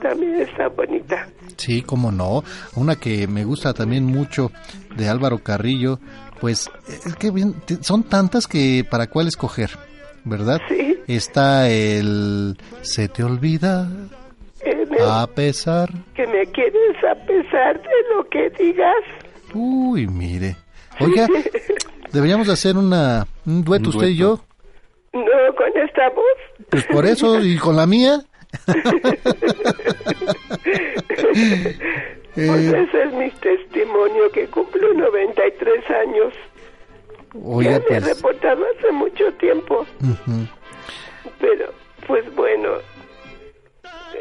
También 0.00 0.40
está 0.40 0.68
bonita. 0.68 1.28
Sí, 1.56 1.82
cómo 1.82 2.12
no. 2.12 2.44
Una 2.76 2.96
que 2.96 3.26
me 3.26 3.44
gusta 3.44 3.74
también 3.74 4.04
mucho 4.04 4.52
de 4.96 5.08
Álvaro 5.08 5.38
Carrillo, 5.38 5.98
pues 6.40 6.70
es 7.04 7.14
que 7.16 7.30
bien, 7.30 7.54
son 7.80 8.04
tantas 8.04 8.46
que 8.46 8.86
para 8.88 9.08
cuál 9.08 9.28
escoger, 9.28 9.70
¿verdad? 10.24 10.60
Sí. 10.68 10.98
Está 11.08 11.68
el 11.68 12.56
Se 12.82 13.08
te 13.08 13.24
olvida 13.24 13.88
a 15.00 15.26
pesar. 15.26 15.90
que 16.14 16.26
me 16.26 16.44
quieres 16.46 16.96
a 17.10 17.14
pesar 17.26 17.80
de 17.80 18.14
lo 18.14 18.28
que 18.28 18.50
digas. 18.62 18.94
Uy, 19.54 20.06
mire. 20.06 20.56
Oiga, 21.00 21.26
deberíamos 22.12 22.46
de 22.46 22.52
hacer 22.52 22.76
una, 22.76 23.26
un 23.46 23.64
dueto 23.64 23.90
Un 23.90 23.96
usted 23.96 24.08
y 24.08 24.16
yo. 24.16 24.40
No, 25.12 25.22
con 25.56 25.68
esta 25.82 26.10
voz. 26.10 26.68
Pues 26.70 26.84
por 26.86 27.06
eso, 27.06 27.40
y 27.40 27.56
con 27.56 27.76
la 27.76 27.86
mía. 27.86 28.20
Pues 32.34 32.72
Eh, 32.72 32.86
ese 32.88 33.02
es 33.02 33.12
mi 33.14 33.30
testimonio 33.30 34.30
que 34.30 34.46
cumplo 34.46 34.92
93 34.94 35.90
años. 35.90 36.32
oiga, 37.42 37.72
ya 37.72 37.78
me 37.78 37.84
he 37.84 38.00
pues. 38.00 38.16
reportado 38.16 38.64
hace 38.76 38.92
mucho 38.92 39.32
tiempo, 39.34 39.84
pero 41.40 41.72
pues 42.06 42.32
bueno, 42.36 42.68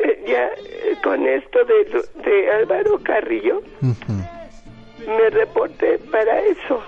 eh, 0.04 0.24
ya 0.28 0.46
eh, 0.48 0.98
con 1.04 1.28
esto 1.28 1.60
de, 1.66 2.04
de 2.24 2.52
Álvaro 2.54 3.00
Carrillo 3.04 3.62
me 3.82 5.30
reporté 5.30 6.00
para 6.12 6.42
eso, 6.42 6.82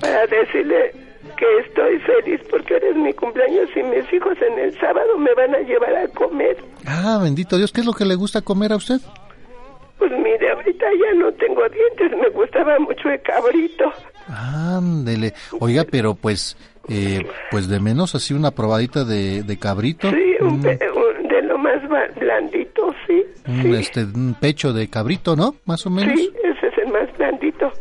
para 0.00 0.26
decirle 0.26 0.92
que 1.36 1.58
estoy 1.66 1.98
feliz 2.00 2.40
porque 2.50 2.74
ahora 2.74 2.88
es 2.90 2.96
mi 2.96 3.12
cumpleaños 3.12 3.68
y 3.76 3.82
mis 3.82 4.12
hijos 4.12 4.36
en 4.42 4.58
el 4.58 4.78
sábado 4.78 5.16
me 5.18 5.32
van 5.34 5.54
a 5.54 5.58
llevar 5.60 5.94
a 5.96 6.08
comer. 6.08 6.56
Ah, 6.86 7.18
bendito 7.22 7.56
Dios, 7.56 7.72
¿qué 7.72 7.80
es 7.80 7.86
lo 7.86 7.92
que 7.92 8.04
le 8.04 8.14
gusta 8.14 8.42
comer 8.42 8.72
a 8.72 8.76
usted? 8.76 9.00
Pues 9.98 10.12
mire, 10.12 10.50
ahorita 10.52 10.86
ya 10.92 11.14
no 11.18 11.32
tengo 11.32 11.62
dientes, 11.68 12.18
me 12.20 12.28
gustaba 12.30 12.78
mucho 12.78 13.08
el 13.10 13.20
cabrito. 13.22 13.92
Ándele. 14.28 15.34
Oiga, 15.60 15.84
pero 15.90 16.14
pues, 16.14 16.56
eh, 16.88 17.26
pues 17.50 17.68
de 17.68 17.80
menos 17.80 18.14
así 18.14 18.32
una 18.34 18.50
probadita 18.52 19.04
de, 19.04 19.42
de 19.42 19.58
cabrito. 19.58 20.10
Sí, 20.10 20.36
un 20.40 20.60
pe- 20.62 20.78
un- 20.94 21.28
de 21.28 21.42
lo 21.42 21.58
más 21.58 21.80
blandito, 22.16 22.94
sí. 23.06 23.24
un, 23.46 23.74
este, 23.74 24.04
un 24.04 24.36
pecho 24.40 24.72
de 24.72 24.88
cabrito, 24.88 25.34
¿no? 25.36 25.56
Más 25.66 25.84
o 25.86 25.90
menos. 25.90 26.14
Sí, 26.16 26.30
ese 26.44 26.66
es 26.68 26.78
el 26.78 26.92
más 26.92 27.08
blandito. 27.18 27.72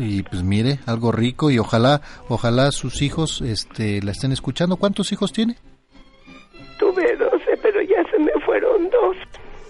Y 0.00 0.22
pues 0.22 0.44
mire, 0.44 0.78
algo 0.86 1.10
rico 1.10 1.50
y 1.50 1.58
ojalá, 1.58 2.00
ojalá 2.28 2.70
sus 2.70 3.02
hijos, 3.02 3.40
este, 3.40 4.00
la 4.00 4.12
estén 4.12 4.30
escuchando. 4.30 4.76
¿Cuántos 4.76 5.10
hijos 5.10 5.32
tiene? 5.32 5.56
Tuve 6.78 7.16
12, 7.16 7.44
pero 7.60 7.82
ya 7.82 8.08
se 8.08 8.18
me 8.20 8.30
fueron 8.46 8.88
dos. 8.90 9.16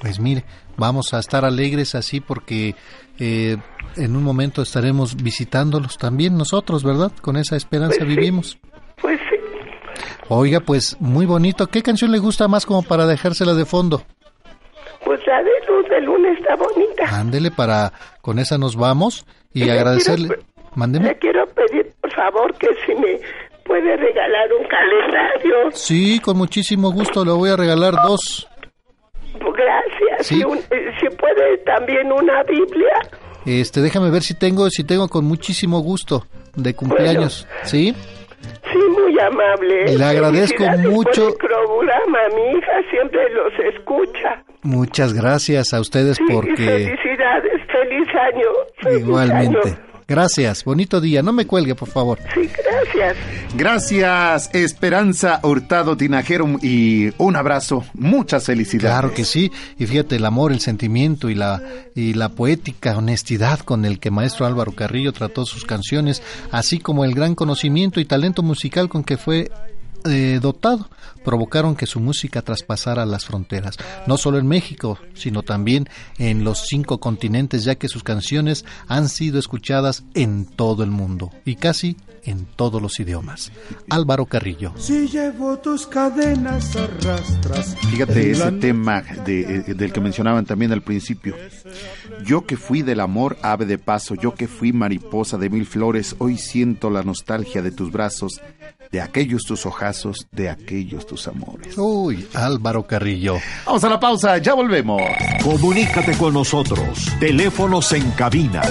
Pues 0.03 0.21
mire, 0.21 0.45
vamos 0.77 1.15
a 1.15 1.19
estar 1.19 1.47
alegres 1.47 1.95
así 1.95 2.21
porque 2.21 2.75
eh, 3.19 3.57
en 3.97 4.17
un 4.17 4.23
momento 4.23 4.61
estaremos 4.61 5.17
visitándolos 5.17 5.97
también 5.97 6.37
nosotros, 6.37 6.85
¿verdad? 6.85 7.11
Con 7.23 7.39
esa 7.39 7.57
esperanza 7.57 8.05
vivimos. 8.05 8.59
Pues 9.01 9.19
sí, 9.31 9.37
Oiga, 10.29 10.61
pues 10.61 10.99
muy 11.01 11.25
bonito. 11.25 11.69
¿Qué 11.69 11.83
canción 11.83 12.13
le 12.13 12.19
gusta 12.19 12.49
más 12.49 12.67
como 12.67 12.83
para 12.83 13.07
dejársela 13.07 13.55
de 13.55 13.65
fondo? 13.65 14.03
La 15.29 15.43
de 15.43 15.51
luz 15.69 15.89
de 15.89 16.01
luna 16.01 16.33
está 16.33 16.57
bonita. 16.57 17.05
Ándele 17.19 17.51
para, 17.51 17.93
con 18.21 18.39
esa 18.39 18.59
nos 18.59 18.75
vamos 18.77 19.25
y 19.53 19.65
le 19.65 19.73
agradecerle. 19.73 20.29
quiero- 20.29 20.43
Mándeme. 20.75 21.09
Le 21.09 21.19
quiero 21.19 21.47
pedir, 21.49 21.93
por 22.01 22.13
favor, 22.13 22.55
que 22.57 22.69
si 22.87 22.95
me 22.95 23.19
puede 23.65 23.97
regalar 23.97 24.49
un 24.61 24.67
calendario. 24.67 25.71
Sí, 25.73 26.21
con 26.21 26.37
muchísimo 26.37 26.93
gusto 26.93 27.25
le 27.25 27.33
voy 27.33 27.51
a 27.51 27.57
regalar 27.57 27.95
dos. 28.07 28.49
Gracias. 29.35 30.27
Sí. 30.27 30.43
Un- 30.45 30.59
eh, 30.59 30.93
si 31.01 31.09
puede 31.17 31.59
también 31.59 32.11
una 32.13 32.43
Biblia. 32.45 32.95
Este, 33.45 33.81
déjame 33.81 34.11
ver 34.11 34.23
si 34.23 34.35
tengo, 34.35 34.69
si 34.71 34.85
tengo 34.85 35.09
con 35.09 35.25
muchísimo 35.25 35.81
gusto 35.81 36.27
de 36.55 36.75
cumpleaños, 36.75 37.47
¿sí? 37.65 37.95
Sí, 38.81 39.01
muy 39.01 39.19
amable. 39.21 39.97
Le 39.97 40.05
agradezco 40.05 40.65
mucho. 40.91 41.35
Por 41.39 41.51
el 41.51 41.67
programa, 41.67 42.19
mi 42.35 42.59
hija 42.59 42.73
siempre 42.91 43.21
los 43.31 43.53
escucha. 43.75 44.43
Muchas 44.63 45.13
gracias 45.15 45.73
a 45.73 45.81
ustedes 45.81 46.17
Sí, 46.17 46.25
y 46.29 46.33
porque 46.33 46.57
felicidades, 46.57 47.61
feliz 47.73 48.09
año. 48.15 48.49
feliz 48.83 49.01
igualmente. 49.01 49.69
año. 49.69 49.79
Gracias, 50.09 50.65
bonito 50.65 51.03
día. 51.03 51.23
No 51.23 51.35
me 51.35 51.47
cuelgue, 51.47 51.75
por 51.75 51.91
favor. 51.91 52.19
Sí, 52.33 52.49
gracias. 52.65 53.17
Gracias, 53.55 54.51
Esperanza 54.55 55.39
Hurtado 55.43 55.99
Tinajero, 55.99 56.47
y 56.63 57.13
un 57.19 57.37
abrazo, 57.37 57.85
muchas 57.93 58.47
felicidades. 58.47 58.91
Claro 58.91 59.13
que 59.13 59.27
sí. 59.27 59.53
Y 59.79 59.85
fíjate, 59.85 60.17
el 60.17 60.25
amor, 60.25 60.53
el 60.53 60.61
sentimiento 60.61 61.29
y 61.29 61.35
la, 61.35 61.61
y 61.95 62.15
la 62.15 62.31
poética 62.31 62.97
honestidad 62.97 63.61
con 63.61 63.85
el 63.85 64.01
que 64.01 64.11
maestro 64.11 64.47
Álvaro 64.47 64.73
Carrillo 64.73 65.13
trató 65.13 65.45
sus 65.45 65.67
canciones, 65.67 66.23
así 66.51 66.79
como 66.79 67.05
el 67.05 67.15
gran 67.15 67.35
conocimiento 67.35 68.01
y 68.01 68.07
talento 68.07 68.43
musical 68.43 68.89
con 68.89 69.05
que 69.05 69.19
fue 69.19 69.51
eh, 70.07 70.39
dotado, 70.41 70.89
provocaron 71.29 71.77
que 71.77 71.85
su 71.85 72.01
música 72.01 72.41
traspasara 72.41 73.05
las 73.05 73.27
fronteras, 73.27 73.77
no 74.07 74.17
solo 74.17 74.39
en 74.39 74.47
México, 74.47 74.99
sino 75.13 75.43
también 75.43 75.87
en 76.17 76.43
los 76.43 76.65
cinco 76.67 77.01
continentes, 77.01 77.65
ya 77.65 77.75
que 77.75 77.89
sus 77.89 78.03
canciones 78.03 78.65
han 78.87 79.11
sido 79.11 79.39
escuchadas 79.39 80.05
en 80.15 80.47
todo 80.47 80.83
el 80.85 80.91
mundo 80.91 81.31
y 81.45 81.57
casi 81.57 81.99
en 82.25 82.47
todos 82.57 82.81
los 82.81 82.99
idiomas. 82.99 83.53
Álvaro 83.91 84.25
Carrillo. 84.25 84.73
Si 84.79 85.07
llevo 85.07 85.59
tus 85.59 85.87
cadenas 85.87 86.75
arrastras. 86.77 87.77
Fíjate 87.91 88.31
ese 88.31 88.51
la 88.51 88.59
tema 88.59 89.03
de, 89.27 89.41
eh, 89.41 89.75
del 89.75 89.93
que 89.93 90.01
mencionaban 90.01 90.47
también 90.47 90.73
al 90.73 90.81
principio. 90.81 91.37
Yo 92.25 92.47
que 92.47 92.57
fui 92.57 92.81
del 92.81 93.01
amor 93.01 93.37
ave 93.43 93.67
de 93.67 93.77
paso, 93.77 94.15
yo 94.15 94.35
que 94.35 94.49
fui 94.49 94.73
mariposa 94.73 95.37
de 95.37 95.51
mil 95.51 95.67
flores, 95.67 96.17
hoy 96.21 96.39
siento 96.39 96.89
la 96.89 97.03
nostalgia 97.03 97.61
de 97.61 97.71
tus 97.71 97.93
brazos, 97.93 98.41
de 98.91 99.01
aquellos 99.01 99.45
tus 99.45 99.67
ojazos, 99.67 100.27
de 100.33 100.49
aquellos 100.49 101.07
tus 101.07 101.29
amores. 101.29 101.77
Uy, 101.77 102.27
Álvaro 102.35 102.87
Carrillo. 102.87 103.37
Vamos 103.67 103.85
a 103.85 103.89
la 103.89 104.01
pausa, 104.01 104.39
ya 104.39 104.55
volvemos. 104.55 105.03
Comunícate 105.43 106.17
con 106.17 106.35
nosotros. 106.35 107.07
Teléfonos 107.21 107.93
en 107.93 108.11
cabina 108.13 108.63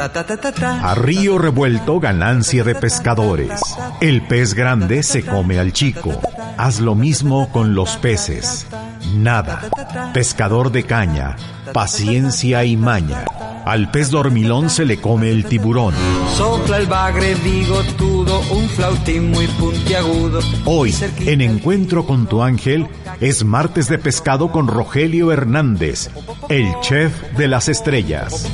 A 0.00 0.94
río 0.94 1.38
revuelto 1.38 1.98
ganancia 1.98 2.62
de 2.62 2.76
pescadores. 2.76 3.60
El 4.00 4.22
pez 4.22 4.54
grande 4.54 5.02
se 5.02 5.24
come 5.24 5.58
al 5.58 5.72
chico. 5.72 6.20
Haz 6.56 6.78
lo 6.78 6.94
mismo 6.94 7.50
con 7.50 7.74
los 7.74 7.96
peces. 7.96 8.66
Nada. 9.16 9.62
Pescador 10.14 10.70
de 10.70 10.84
caña. 10.84 11.34
Paciencia 11.72 12.64
y 12.64 12.76
maña. 12.76 13.24
Al 13.64 13.90
pez 13.90 14.10
dormilón 14.10 14.70
se 14.70 14.84
le 14.84 15.00
come 15.00 15.30
el 15.30 15.44
tiburón. 15.44 15.94
Sopla 16.36 16.78
el 16.78 16.86
bagre 16.86 17.34
bigotudo, 17.34 18.40
un 18.50 18.68
flautín 18.68 19.30
muy 19.30 19.46
puntiagudo. 19.46 20.40
Hoy, 20.64 20.94
en 21.20 21.40
Encuentro 21.40 22.06
con 22.06 22.26
tu 22.26 22.42
ángel, 22.42 22.86
es 23.20 23.44
martes 23.44 23.88
de 23.88 23.98
pescado 23.98 24.50
con 24.50 24.68
Rogelio 24.68 25.32
Hernández, 25.32 26.10
el 26.48 26.72
chef 26.80 27.12
de 27.36 27.48
las 27.48 27.68
estrellas. 27.68 28.50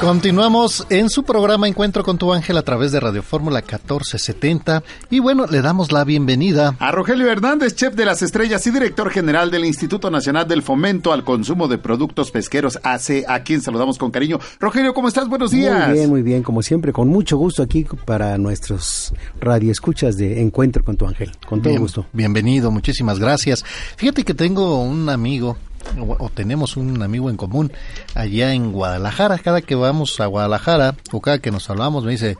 Continuamos 0.00 0.86
en 0.90 1.08
su 1.08 1.24
programa 1.24 1.66
Encuentro 1.66 2.04
con 2.04 2.18
tu 2.18 2.32
ángel 2.32 2.58
a 2.58 2.62
través 2.62 2.92
de 2.92 3.00
Radio 3.00 3.22
Fórmula 3.22 3.60
1470 3.60 4.82
y 5.10 5.20
bueno, 5.20 5.46
le 5.46 5.62
damos 5.62 5.90
la 5.90 6.04
bienvenida 6.04 6.76
a 6.78 6.92
Rogelio 6.92 7.30
Hernández, 7.30 7.74
chef 7.74 7.94
de 7.94 8.04
las 8.04 8.20
estrellas 8.22 8.64
y 8.66 8.70
director 8.70 9.10
general 9.10 9.50
del 9.50 9.64
Instituto 9.64 10.10
Nacional 10.10 10.46
del 10.46 10.62
Fomento 10.62 11.12
al 11.14 11.24
Consumo 11.24 11.66
de 11.66 11.78
Productos 11.78 12.30
Pesqueros 12.30 12.78
AC, 12.82 13.24
a 13.26 13.42
quien 13.42 13.62
saludamos 13.62 13.96
con 13.96 14.10
cariño. 14.10 14.38
Rogelio, 14.60 14.92
¿cómo 14.92 15.08
estás? 15.08 15.28
Buenos 15.28 15.50
días. 15.50 15.88
Muy 15.88 15.96
bien, 15.98 16.10
muy 16.10 16.22
bien, 16.22 16.42
como 16.42 16.62
siempre, 16.62 16.92
con 16.92 17.08
mucho 17.08 17.38
gusto 17.38 17.62
aquí 17.62 17.86
para 18.04 18.36
nuestros 18.36 19.14
radioescuchas 19.40 20.16
de 20.18 20.42
Encuentro 20.42 20.84
con 20.84 20.96
tu 20.98 21.06
ángel, 21.06 21.32
con 21.48 21.60
todo 21.62 21.70
Bien- 21.70 21.80
gusto. 21.82 22.06
Bienvenido, 22.12 22.70
muchísimas 22.70 23.18
gracias. 23.18 23.64
Fíjate 23.96 24.24
que 24.24 24.34
tengo 24.34 24.78
un 24.82 25.08
amigo, 25.08 25.56
o, 25.98 26.24
o 26.24 26.28
tenemos 26.30 26.76
un 26.76 27.02
amigo 27.02 27.30
en 27.30 27.36
común 27.36 27.72
allá 28.14 28.52
en 28.52 28.72
Guadalajara. 28.72 29.38
Cada 29.38 29.62
que 29.62 29.74
vamos 29.74 30.18
a 30.20 30.26
Guadalajara, 30.26 30.94
o 31.12 31.20
cada 31.20 31.38
que 31.38 31.50
nos 31.50 31.68
hablamos, 31.70 32.04
me 32.04 32.12
dice, 32.12 32.36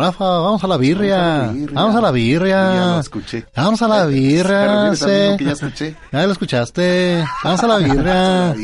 Rafa, 0.00 0.24
vamos 0.24 0.64
a 0.64 0.66
la 0.66 0.78
birria, 0.78 1.52
vamos 1.72 1.94
a 1.94 2.00
la 2.00 2.10
birria. 2.10 2.74
Ya 2.74 2.86
lo 2.94 3.00
escuché. 3.00 3.44
Vamos 3.54 3.82
a 3.82 3.88
la 3.88 4.06
birria. 4.06 4.94
sí. 4.94 5.04
que 5.36 5.44
ya 5.44 5.52
escuché. 5.52 5.94
Ya 6.10 6.26
lo 6.26 6.32
escuchaste. 6.32 7.22
Vamos 7.44 7.62
a 7.62 7.66
la 7.66 7.76
birria. 7.76 8.54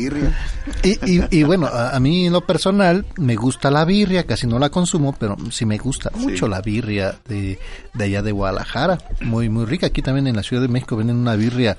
Y, 0.83 0.89
y, 1.05 1.23
y 1.29 1.43
bueno, 1.43 1.67
a, 1.67 1.95
a 1.95 1.99
mí 1.99 2.25
en 2.25 2.33
lo 2.33 2.41
personal 2.41 3.05
me 3.17 3.35
gusta 3.35 3.69
la 3.69 3.85
birria, 3.85 4.25
casi 4.25 4.47
no 4.47 4.57
la 4.57 4.69
consumo, 4.69 5.15
pero 5.17 5.37
sí 5.51 5.65
me 5.65 5.77
gusta 5.77 6.09
mucho 6.15 6.47
la 6.47 6.61
birria 6.61 7.15
de, 7.27 7.59
de 7.93 8.03
allá 8.03 8.23
de 8.23 8.31
Guadalajara. 8.31 8.97
Muy, 9.21 9.47
muy 9.49 9.65
rica. 9.65 9.87
Aquí 9.87 10.01
también 10.01 10.25
en 10.25 10.35
la 10.35 10.43
Ciudad 10.43 10.63
de 10.63 10.69
México 10.69 10.95
venden 10.97 11.17
una 11.17 11.35
birria 11.35 11.77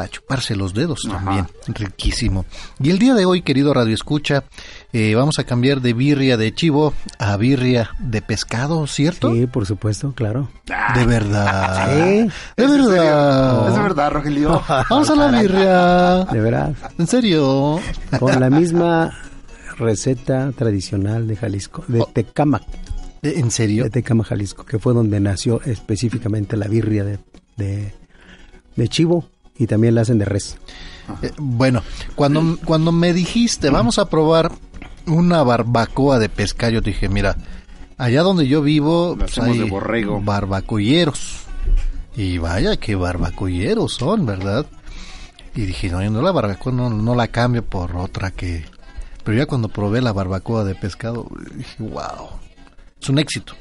para 0.00 0.08
chuparse 0.10 0.56
los 0.56 0.72
dedos 0.72 1.02
también. 1.02 1.46
Riquísimo. 1.66 2.46
Y 2.78 2.88
el 2.88 2.98
día 2.98 3.12
de 3.12 3.26
hoy, 3.26 3.42
querido 3.42 3.74
Radio 3.74 3.92
Escucha, 3.92 4.44
eh, 4.94 5.14
vamos 5.14 5.38
a 5.38 5.44
cambiar 5.44 5.82
de 5.82 5.92
birria 5.92 6.38
de 6.38 6.54
chivo 6.54 6.94
a 7.18 7.36
birria 7.36 7.90
de 7.98 8.22
pescado, 8.22 8.86
¿cierto? 8.86 9.30
Sí, 9.34 9.46
por 9.46 9.66
supuesto, 9.66 10.14
claro. 10.14 10.48
De 10.94 11.04
verdad. 11.04 11.86
Sí. 11.86 12.30
De 12.56 12.64
¿Es 12.64 12.70
verdad. 12.70 13.68
¿Es 13.68 13.74
de 13.74 13.82
verdad, 13.82 14.10
Rogelio? 14.10 14.62
Vamos 14.88 15.10
a 15.10 15.16
la 15.16 15.38
birria. 15.38 16.24
De 16.24 16.40
verdad. 16.40 16.74
¿En 16.98 17.06
serio? 17.06 17.78
Con 18.18 18.40
la 18.40 18.48
misma 18.48 19.12
receta 19.76 20.50
tradicional 20.52 21.28
de 21.28 21.36
Jalisco, 21.36 21.84
de 21.88 22.06
Tecámac. 22.10 22.62
¿En 23.20 23.50
serio? 23.50 23.84
De 23.84 23.90
Tecámac, 23.90 24.28
Jalisco, 24.28 24.64
que 24.64 24.78
fue 24.78 24.94
donde 24.94 25.20
nació 25.20 25.60
específicamente 25.60 26.56
la 26.56 26.68
birria 26.68 27.04
de, 27.04 27.18
de, 27.58 27.92
de 28.76 28.88
chivo 28.88 29.28
y 29.60 29.66
también 29.66 29.94
la 29.94 30.00
hacen 30.00 30.18
de 30.18 30.24
res. 30.24 30.56
Eh, 31.22 31.32
bueno, 31.36 31.82
cuando, 32.14 32.58
cuando 32.64 32.92
me 32.92 33.12
dijiste, 33.12 33.68
vamos 33.68 33.98
a 33.98 34.08
probar 34.08 34.52
una 35.06 35.42
barbacoa 35.42 36.18
de 36.18 36.30
pescado, 36.30 36.72
yo 36.72 36.80
dije, 36.80 37.10
mira, 37.10 37.36
allá 37.98 38.22
donde 38.22 38.48
yo 38.48 38.62
vivo 38.62 39.16
pues, 39.18 39.38
hay 39.38 39.58
de 39.58 39.64
borrego. 39.64 40.22
barbacoyeros. 40.22 41.42
Y 42.16 42.38
vaya, 42.38 42.78
qué 42.78 42.94
barbacoyeros 42.94 43.92
son, 43.92 44.24
¿verdad? 44.24 44.64
Y 45.54 45.62
dije, 45.62 45.90
no, 45.90 46.02
yo 46.02 46.10
no 46.10 46.22
la 46.22 46.32
barbacoa 46.32 46.72
no, 46.72 46.88
no 46.88 47.14
la 47.14 47.28
cambio 47.28 47.62
por 47.62 47.94
otra 47.96 48.30
que... 48.30 48.64
Pero 49.22 49.36
ya 49.36 49.44
cuando 49.44 49.68
probé 49.68 50.00
la 50.00 50.14
barbacoa 50.14 50.64
de 50.64 50.74
pescado, 50.74 51.28
dije, 51.54 51.82
wow, 51.82 52.30
es 53.00 53.08
un 53.10 53.18
éxito. 53.18 53.52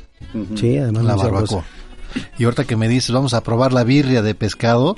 Sí, 0.55 0.77
además 0.77 1.03
la 1.03 1.15
barbacoa. 1.17 1.65
Y 2.37 2.45
ahorita 2.45 2.63
que 2.63 2.77
me 2.77 2.87
dices, 2.87 3.11
vamos 3.11 3.33
a 3.33 3.43
probar 3.43 3.73
la 3.73 3.83
birria 3.83 4.21
de 4.21 4.33
pescado, 4.33 4.95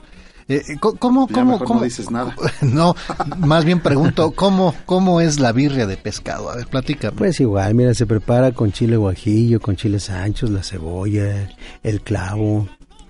eh, 0.58 0.78
¿cómo, 0.80 0.98
cómo, 0.98 1.28
Ya 1.28 1.34
cómo, 1.36 1.52
mejor 1.54 1.68
cómo- 1.68 1.80
no 1.80 1.84
dices 1.86 2.10
nada. 2.12 2.36
no, 2.62 2.96
más 3.38 3.66
bien 3.66 3.80
pregunto, 3.80 4.32
¿cómo, 4.32 4.76
cómo 4.86 5.22
es 5.22 5.40
la 5.40 5.52
birria 5.52 5.86
de 5.88 5.98
pescado? 5.98 6.50
A 6.50 6.56
ver, 6.58 6.68
platícame. 6.68 7.18
Pues 7.18 7.40
igual, 7.40 7.74
mira, 7.76 7.94
se 7.94 8.06
prepara 8.06 8.52
con 8.52 8.72
chile 8.72 8.98
guajillo, 8.98 9.60
con 9.60 9.76
chiles 9.76 10.10
anchos, 10.10 10.50
la 10.50 10.64
cebolla, 10.64 11.50
el 11.84 12.02
clavo, 12.02 12.68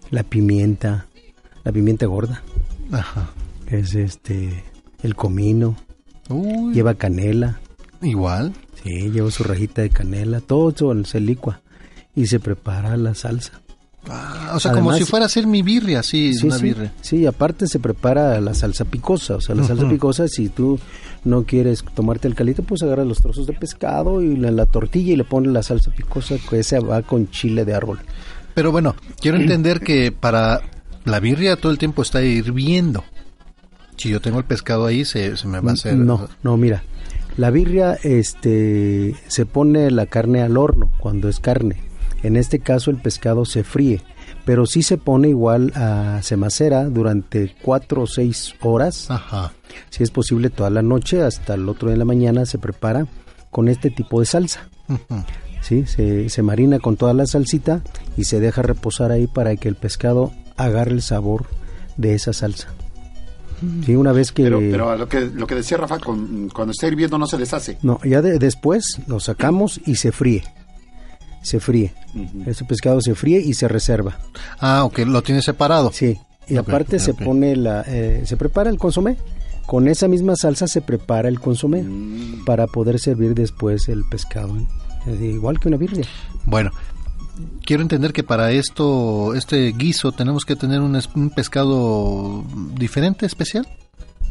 la 0.09 0.23
pimienta, 0.23 1.07
la 1.63 1.71
pimienta 1.71 2.05
gorda, 2.05 2.41
Ajá. 2.91 3.29
es 3.67 3.95
este, 3.95 4.63
el 5.03 5.15
comino, 5.15 5.75
Uy, 6.29 6.73
lleva 6.73 6.95
canela, 6.95 7.59
igual. 8.01 8.53
sí, 8.83 9.09
lleva 9.11 9.31
su 9.31 9.43
rajita 9.43 9.81
de 9.81 9.89
canela, 9.89 10.41
todo 10.41 10.69
eso 10.69 11.05
se 11.05 11.19
licua 11.19 11.61
y 12.15 12.25
se 12.27 12.39
prepara 12.39 12.97
la 12.97 13.15
salsa. 13.15 13.60
Ah, 14.09 14.53
o 14.55 14.59
sea, 14.59 14.71
como 14.71 14.93
si 14.93 15.03
fuera 15.05 15.27
a 15.27 15.29
ser 15.29 15.45
mi 15.45 15.61
birria, 15.61 16.01
sí, 16.01 16.33
Sí, 16.33 16.47
una 16.47 16.57
sí, 16.57 16.63
birria. 16.63 16.93
sí, 17.01 17.25
aparte 17.27 17.67
se 17.67 17.79
prepara 17.79 18.41
la 18.41 18.53
salsa 18.55 18.83
picosa, 18.85 19.35
o 19.35 19.41
sea, 19.41 19.53
la 19.55 19.63
salsa 19.63 19.87
picosa, 19.87 20.27
si 20.27 20.49
tú 20.49 20.79
no 21.23 21.43
quieres 21.43 21.83
tomarte 21.93 22.27
el 22.27 22.33
calito, 22.33 22.63
pues 22.63 22.81
agarras 22.81 23.05
los 23.05 23.19
trozos 23.21 23.45
de 23.45 23.53
pescado 23.53 24.21
y 24.23 24.35
la, 24.37 24.49
la 24.49 24.65
tortilla 24.65 25.13
y 25.13 25.15
le 25.17 25.23
pones 25.23 25.51
la 25.51 25.61
salsa 25.61 25.91
picosa, 25.91 26.35
que 26.49 26.59
esa 26.59 26.79
va 26.79 27.03
con 27.03 27.29
chile 27.29 27.63
de 27.63 27.75
árbol. 27.75 27.99
Pero 28.55 28.71
bueno, 28.71 28.95
quiero 29.19 29.37
entender 29.41 29.81
que 29.81 30.11
para 30.11 30.61
la 31.05 31.19
birria 31.19 31.55
todo 31.55 31.71
el 31.71 31.77
tiempo 31.77 32.01
está 32.01 32.23
hirviendo. 32.23 33.03
Si 33.97 34.09
yo 34.09 34.19
tengo 34.19 34.39
el 34.39 34.45
pescado 34.45 34.87
ahí, 34.87 35.05
se, 35.05 35.37
se 35.37 35.47
me 35.47 35.59
va 35.59 35.71
a 35.71 35.73
hacer... 35.73 35.95
No, 35.95 36.27
no, 36.41 36.57
mira, 36.57 36.81
la 37.37 37.51
birria, 37.51 37.99
este, 38.01 39.15
se 39.27 39.45
pone 39.45 39.91
la 39.91 40.07
carne 40.07 40.41
al 40.41 40.57
horno 40.57 40.91
cuando 40.97 41.29
es 41.29 41.39
carne. 41.39 41.77
En 42.23 42.35
este 42.37 42.59
caso 42.59 42.91
el 42.91 42.97
pescado 42.97 43.45
se 43.45 43.63
fríe, 43.63 44.01
pero 44.45 44.65
sí 44.65 44.83
se 44.83 44.97
pone 44.97 45.29
igual 45.29 45.71
a 45.75 46.19
se 46.21 46.37
macera 46.37 46.85
durante 46.85 47.55
cuatro 47.61 48.03
o 48.03 48.07
seis 48.07 48.53
horas. 48.61 49.09
Ajá. 49.09 49.53
Si 49.89 50.03
es 50.03 50.11
posible 50.11 50.49
toda 50.49 50.69
la 50.69 50.81
noche 50.81 51.21
hasta 51.23 51.55
el 51.55 51.67
otro 51.67 51.87
día 51.87 51.93
de 51.93 51.99
la 51.99 52.05
mañana 52.05 52.45
se 52.45 52.57
prepara 52.57 53.07
con 53.49 53.67
este 53.69 53.89
tipo 53.89 54.19
de 54.19 54.25
salsa. 54.25 54.67
Ujú. 54.87 55.23
¿sí? 55.61 55.85
Se, 55.85 56.29
se 56.29 56.41
marina 56.43 56.79
con 56.79 56.95
toda 56.97 57.13
la 57.13 57.25
salsita 57.25 57.81
y 58.17 58.23
se 58.25 58.39
deja 58.39 58.61
reposar 58.61 59.11
ahí 59.11 59.27
para 59.27 59.55
que 59.55 59.67
el 59.67 59.75
pescado 59.75 60.31
agarre 60.57 60.91
el 60.91 61.01
sabor 61.01 61.45
de 61.97 62.13
esa 62.15 62.33
salsa. 62.33 62.67
Sí, 63.85 63.95
una 63.95 64.11
vez 64.11 64.31
que... 64.31 64.43
Pero, 64.43 64.59
pero 64.59 64.95
lo 64.95 65.07
que 65.07 65.21
lo 65.21 65.45
que 65.45 65.53
decía 65.53 65.77
Rafa, 65.77 65.99
con- 65.99 66.49
cuando 66.49 66.71
está 66.71 66.87
hirviendo 66.87 67.19
no 67.19 67.27
se 67.27 67.37
deshace. 67.37 67.77
No, 67.83 67.99
ya 68.03 68.21
de- 68.23 68.39
después 68.39 68.99
lo 69.05 69.19
sacamos 69.19 69.79
y 69.85 69.95
se 69.97 70.11
fríe. 70.11 70.43
Se 71.41 71.59
fríe. 71.59 71.93
Ese 72.45 72.65
pescado 72.65 73.01
se 73.01 73.15
fríe 73.15 73.39
y 73.39 73.53
se 73.53 73.67
reserva. 73.67 74.17
Ah, 74.59 74.83
ok, 74.83 74.99
lo 74.99 75.21
tiene 75.23 75.41
separado. 75.41 75.91
Sí. 75.93 76.17
Y 76.47 76.57
aparte 76.57 76.99
se 76.99 77.13
pone 77.13 77.55
la... 77.55 77.83
eh, 77.87 78.23
se 78.25 78.37
prepara 78.37 78.69
el 78.69 78.77
consomé. 78.77 79.17
Con 79.65 79.87
esa 79.87 80.07
misma 80.07 80.35
salsa 80.35 80.67
se 80.67 80.81
prepara 80.81 81.29
el 81.29 81.39
consomé 81.39 81.83
Mm. 81.83 82.43
para 82.45 82.67
poder 82.67 82.99
servir 82.99 83.33
después 83.35 83.87
el 83.89 84.03
pescado. 84.09 84.55
Eh, 85.07 85.31
igual 85.33 85.59
que 85.59 85.67
una 85.69 85.77
birria. 85.77 86.05
Bueno, 86.45 86.71
quiero 87.65 87.81
entender 87.81 88.11
que 88.11 88.23
para 88.23 88.51
esto, 88.51 89.33
este 89.33 89.71
guiso, 89.71 90.11
tenemos 90.11 90.43
que 90.45 90.55
tener 90.55 90.81
un, 90.81 90.99
un 91.15 91.29
pescado 91.29 92.43
diferente, 92.75 93.25
especial. 93.25 93.67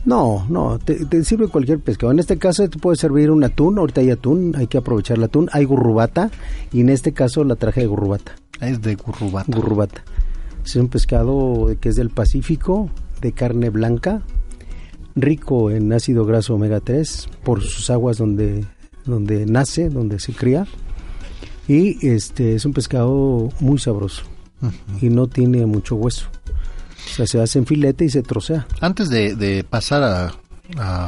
No, 0.05 0.47
no, 0.49 0.79
te, 0.79 1.05
te 1.05 1.25
sirve 1.25 1.49
cualquier 1.49 1.79
pescado. 1.81 2.13
En 2.13 2.19
este 2.19 2.39
caso 2.39 2.69
te 2.69 2.79
puede 2.79 2.97
servir 2.97 3.31
un 3.31 3.45
atún, 3.45 3.79
ahorita 3.79 4.01
hay 4.01 4.11
atún, 4.11 4.55
hay 4.57 4.67
que 4.67 4.79
aprovechar 4.79 5.19
el 5.19 5.25
atún. 5.25 5.49
Hay 5.53 5.65
gurrubata 5.65 6.31
y 6.73 6.81
en 6.81 6.89
este 6.89 7.13
caso 7.13 7.45
la 7.45 7.57
traje 7.57 7.83
de 7.83 7.87
gurrubata. 7.87 8.33
Es 8.61 8.81
de 8.81 8.95
gurrubata. 8.95 9.57
Gurrubata. 9.57 10.03
Es 10.65 10.77
un 10.77 10.89
pescado 10.89 11.69
que 11.81 11.91
es 11.91 11.97
del 11.97 12.11
Pacífico, 12.11 12.91
de 13.21 13.33
carne 13.33 13.71
blanca, 13.71 14.23
rico 15.15 15.71
en 15.71 15.93
ácido 15.93 16.25
graso 16.25 16.55
omega 16.55 16.81
3 16.81 17.29
por 17.45 17.63
sus 17.63 17.91
aguas 17.91 18.19
donde, 18.19 18.65
donde 19.05 19.47
nace, 19.47 19.89
donde 19.89 20.19
se 20.19 20.33
cría. 20.33 20.67
Y 21.69 22.07
este 22.07 22.55
es 22.55 22.65
un 22.65 22.73
pescado 22.73 23.49
muy 23.61 23.79
sabroso 23.79 24.25
y 25.01 25.09
no 25.09 25.29
tiene 25.29 25.67
mucho 25.67 25.97
hueso. 25.97 26.27
O 27.07 27.15
sea, 27.17 27.27
se 27.27 27.41
hace 27.41 27.59
en 27.59 27.67
filete 27.67 28.05
y 28.05 28.11
se 28.11 28.23
trocea. 28.23 28.67
Antes 28.81 29.09
de, 29.09 29.35
de 29.37 29.65
pasar 29.65 30.03
a, 30.03 30.33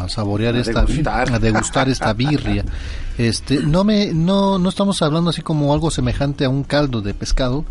a 0.03 0.09
saborear 0.09 0.55
A 0.57 0.61
esta 0.61 0.85
degustar. 0.85 1.33
a 1.35 1.39
degustar 1.39 1.89
esta 1.89 2.13
birria, 2.13 2.65
este, 3.19 3.61
no 3.61 3.85
me, 3.85 4.13
no, 4.13 4.59
no 4.59 4.69
estamos 4.69 5.01
hablando 5.03 5.31
así 5.31 5.43
como 5.43 5.73
algo 5.73 5.91
semejante 5.91 6.45
a 6.45 6.49
un 6.49 6.65
caldo 6.65 7.01
de 7.03 7.15
pescado. 7.15 7.65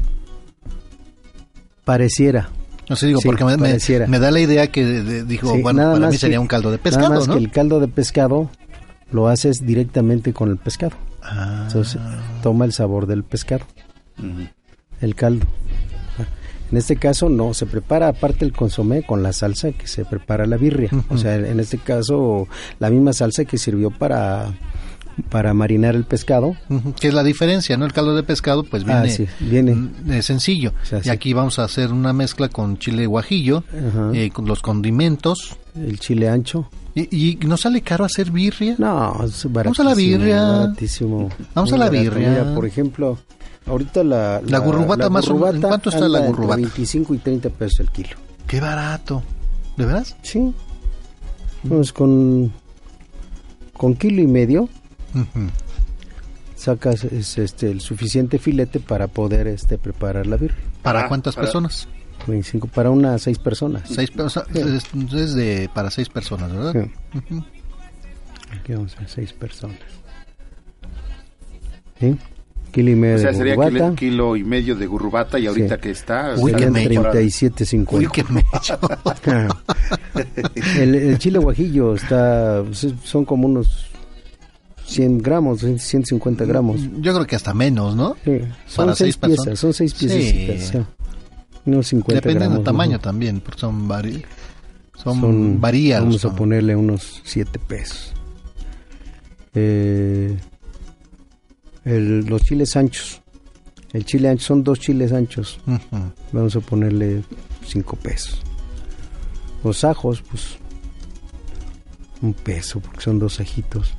Pareciera. 1.84 2.50
No 2.90 2.96
sé, 2.96 3.08
digo, 3.08 3.22
Sí, 3.22 3.28
porque 3.28 3.46
me, 3.46 3.58
me- 3.58 3.70
pareciera. 3.70 4.08
me 4.08 4.20
da 4.20 4.32
la 4.32 4.40
idea 4.40 4.68
que 4.68 4.86
de- 4.86 5.04
de- 5.04 5.24
dijo, 5.24 5.54
Sí, 5.54 5.62
bueno, 5.62 5.78
nada 5.82 5.94
para 5.94 6.06
más 6.06 6.12
mí 6.14 6.18
sería 6.18 6.36
que- 6.36 6.40
un 6.40 6.48
caldo 6.48 6.72
de 6.72 6.78
nada 6.78 6.84
pescado, 6.84 7.10
más 7.16 7.28
¿no? 7.28 7.34
que 7.36 7.40
el 7.40 7.52
caldo 7.52 7.80
de 7.80 7.88
pescado 7.88 8.50
lo 9.12 9.28
haces 9.28 9.66
directamente 9.66 10.34
con 10.34 10.50
el 10.50 10.58
pescado. 10.58 10.94
Ah. 11.24 11.64
Entonces 11.68 12.00
toma 12.44 12.66
el 12.66 12.74
sabor 12.74 13.06
del 13.08 13.24
pescado, 13.24 13.66
el 15.00 15.16
caldo. 15.16 15.46
En 16.72 16.78
este 16.78 16.96
caso 16.96 17.28
no, 17.30 17.54
se 17.54 17.66
prepara 17.66 18.08
aparte 18.08 18.46
el 18.46 18.54
consomé 18.54 19.04
con 19.04 19.22
la 19.24 19.34
salsa 19.34 19.72
que 19.74 19.88
se 19.88 20.06
prepara 20.06 20.46
la 20.46 20.58
birria. 20.58 20.90
O 21.10 21.18
sea, 21.18 21.36
en 21.36 21.60
este 21.60 21.78
caso 21.78 22.48
la 22.80 22.90
misma 22.90 23.14
salsa 23.14 23.44
que 23.46 23.58
sirvió 23.58 23.92
para, 23.92 24.54
para 25.30 25.54
marinar 25.54 25.96
el 25.96 26.06
pescado. 26.06 26.56
Ujú, 26.70 26.94
Que 26.94 27.10
es 27.10 27.14
la 27.14 27.24
diferencia, 27.24 27.76
¿no? 27.78 27.86
El 27.86 27.94
caldo 27.94 28.16
de 28.16 28.24
pescado, 28.24 28.64
pues 28.64 28.86
viene, 28.86 29.02
Ah, 29.02 29.10
sí, 29.10 29.28
viene. 29.42 29.76
mm, 29.76 30.12
es 30.12 30.26
sencillo. 30.26 30.72
sea, 30.84 31.00
y 31.00 31.04
sí. 31.04 31.10
aquí 31.10 31.34
vamos 31.34 31.60
a 31.60 31.66
hacer 31.66 31.92
una 31.92 32.14
mezcla 32.14 32.48
con 32.48 32.78
chile 32.78 33.06
guajillo, 33.06 33.64
Ajá. 33.70 34.12
eh, 34.14 34.30
con 34.32 34.46
los 34.46 34.62
condimentos. 34.62 35.58
El 35.76 36.00
chile 36.00 36.30
ancho. 36.30 36.70
¿Y, 36.96 37.32
y 37.32 37.36
no 37.48 37.56
sale 37.56 37.82
caro 37.82 38.04
hacer 38.04 38.32
birria? 38.32 38.76
No, 38.78 39.24
es 39.24 39.46
baratísimo. 39.50 39.64
Vamos 39.64 39.80
a 39.80 39.84
la 39.84 39.96
birria. 39.96 40.44
Baratísimo. 40.44 41.30
Vamos 41.56 41.72
a 41.74 41.78
la 41.78 41.90
birria. 41.90 42.30
Mira, 42.30 42.54
por 42.56 42.66
ejemplo, 42.66 43.18
ahorita 43.66 44.04
la... 44.04 44.42
La 44.46 44.60
gurrubata 44.60 45.10
más 45.10 45.28
o 45.30 45.36
menos, 45.36 45.56
¿en 45.56 45.62
cuánto 45.62 45.90
está 45.90 46.08
la 46.08 46.20
gurrubata? 46.22 46.56
25 46.58 47.14
y 47.16 47.18
30 47.20 47.50
pesos 47.50 47.80
el 47.82 47.90
kilo. 47.92 48.18
Qué 48.48 48.60
barato. 48.60 49.24
¿De 49.78 49.86
veras? 49.86 50.16
Sí. 50.22 50.54
Pues 51.68 51.94
con... 51.94 52.52
Con 53.74 53.96
kilo 53.96 54.22
y 54.22 54.28
medio 54.28 54.64
Ujú. 55.16 55.50
sacas 56.56 57.04
es, 57.04 57.38
este, 57.40 57.72
el 57.72 57.82
suficiente 57.82 58.38
filete 58.38 58.80
para 58.80 59.08
poder 59.08 59.48
este 59.48 59.78
preparar 59.78 60.28
la 60.28 60.38
birria. 60.38 60.58
¿Para 60.84 61.08
cuántas 61.08 61.36
personas? 61.36 61.88
25 62.28 62.68
para 62.68 62.92
unas 62.92 63.24
seis 63.24 63.40
personas. 63.40 63.84
Seis 63.90 64.12
personas. 64.12 64.48
Es, 64.56 64.84
es 65.14 65.34
de 65.34 65.70
para 65.74 65.90
seis 65.90 66.10
personas, 66.10 66.52
¿verdad? 66.54 66.74
Sí. 66.74 67.18
Ujú. 67.18 67.44
Aquí 68.60 68.74
vamos 68.74 68.96
a 68.96 69.00
ver, 69.00 69.10
seis 69.10 69.34
personas. 69.34 69.80
¿Sí? 72.00 72.18
Kilo 72.72 72.90
y 72.92 72.96
medio 72.96 73.16
O 73.16 73.20
sea, 73.20 73.32
de 73.32 73.38
sería 73.38 73.56
kilo, 73.56 73.96
kilo 73.96 74.36
y 74.38 74.44
medio 74.44 74.76
de 74.76 74.88
gurrubata 74.88 75.38
y 75.38 75.48
ahorita 75.48 75.76
Sí. 75.76 75.82
que 75.82 75.90
está... 75.92 76.36
Uy, 76.38 76.52
temporada. 76.54 77.14
37.50. 77.20 77.88
Uy, 77.98 78.08
qué 78.12 78.24
mecho. 78.30 78.80
el, 80.80 80.96
el 80.96 81.18
chile 81.20 81.40
guajillo 81.40 81.96
está 81.96 82.64
son 83.04 83.26
como 83.26 83.48
unos 83.48 83.88
100 84.86 85.20
gramos, 85.20 85.60
150 85.62 86.46
gramos. 86.46 86.82
Yo 87.00 87.14
creo 87.14 87.26
que 87.26 87.36
hasta 87.36 87.54
menos, 87.54 87.96
¿no? 87.96 88.16
Sí, 88.26 88.40
son 88.68 88.86
Para 88.86 88.96
seis 88.96 89.18
seis 89.22 89.36
piezas, 89.38 89.60
son 89.60 89.74
seis 89.74 89.94
piezas. 89.94 90.70
sí. 90.70 90.78
Unos 91.66 91.88
50 91.88 92.16
Depende 92.16 92.40
gramos. 92.40 92.58
del 92.58 92.64
tamaño 92.66 92.94
¿no? 92.94 93.00
también, 93.00 93.40
porque 93.40 93.60
son 93.62 93.88
vari... 93.88 94.24
son, 94.96 95.62
varías. 95.62 96.02
Vamos 96.02 96.26
a 96.26 96.30
¿no? 96.30 96.36
ponerle 96.36 96.76
unos 96.76 97.22
7 97.24 97.60
pesos. 97.60 98.14
Eh, 99.54 100.36
el- 101.86 102.26
los 102.26 102.44
chiles 102.44 102.76
anchos. 102.76 103.22
El 103.94 104.06
chile 104.06 104.30
ancho 104.30 104.46
son 104.46 104.64
dos 104.64 104.80
chiles 104.80 105.12
anchos. 105.12 105.60
Vamos 106.32 106.56
a 106.56 106.60
ponerle 106.62 107.24
5 107.66 107.96
pesos. 107.98 108.42
Los 109.64 109.84
ajos, 109.84 110.22
pues 110.22 110.58
un 112.22 112.34
peso, 112.34 112.80
porque 112.80 113.02
son 113.02 113.20
dos 113.20 113.40
ajitos. 113.40 113.94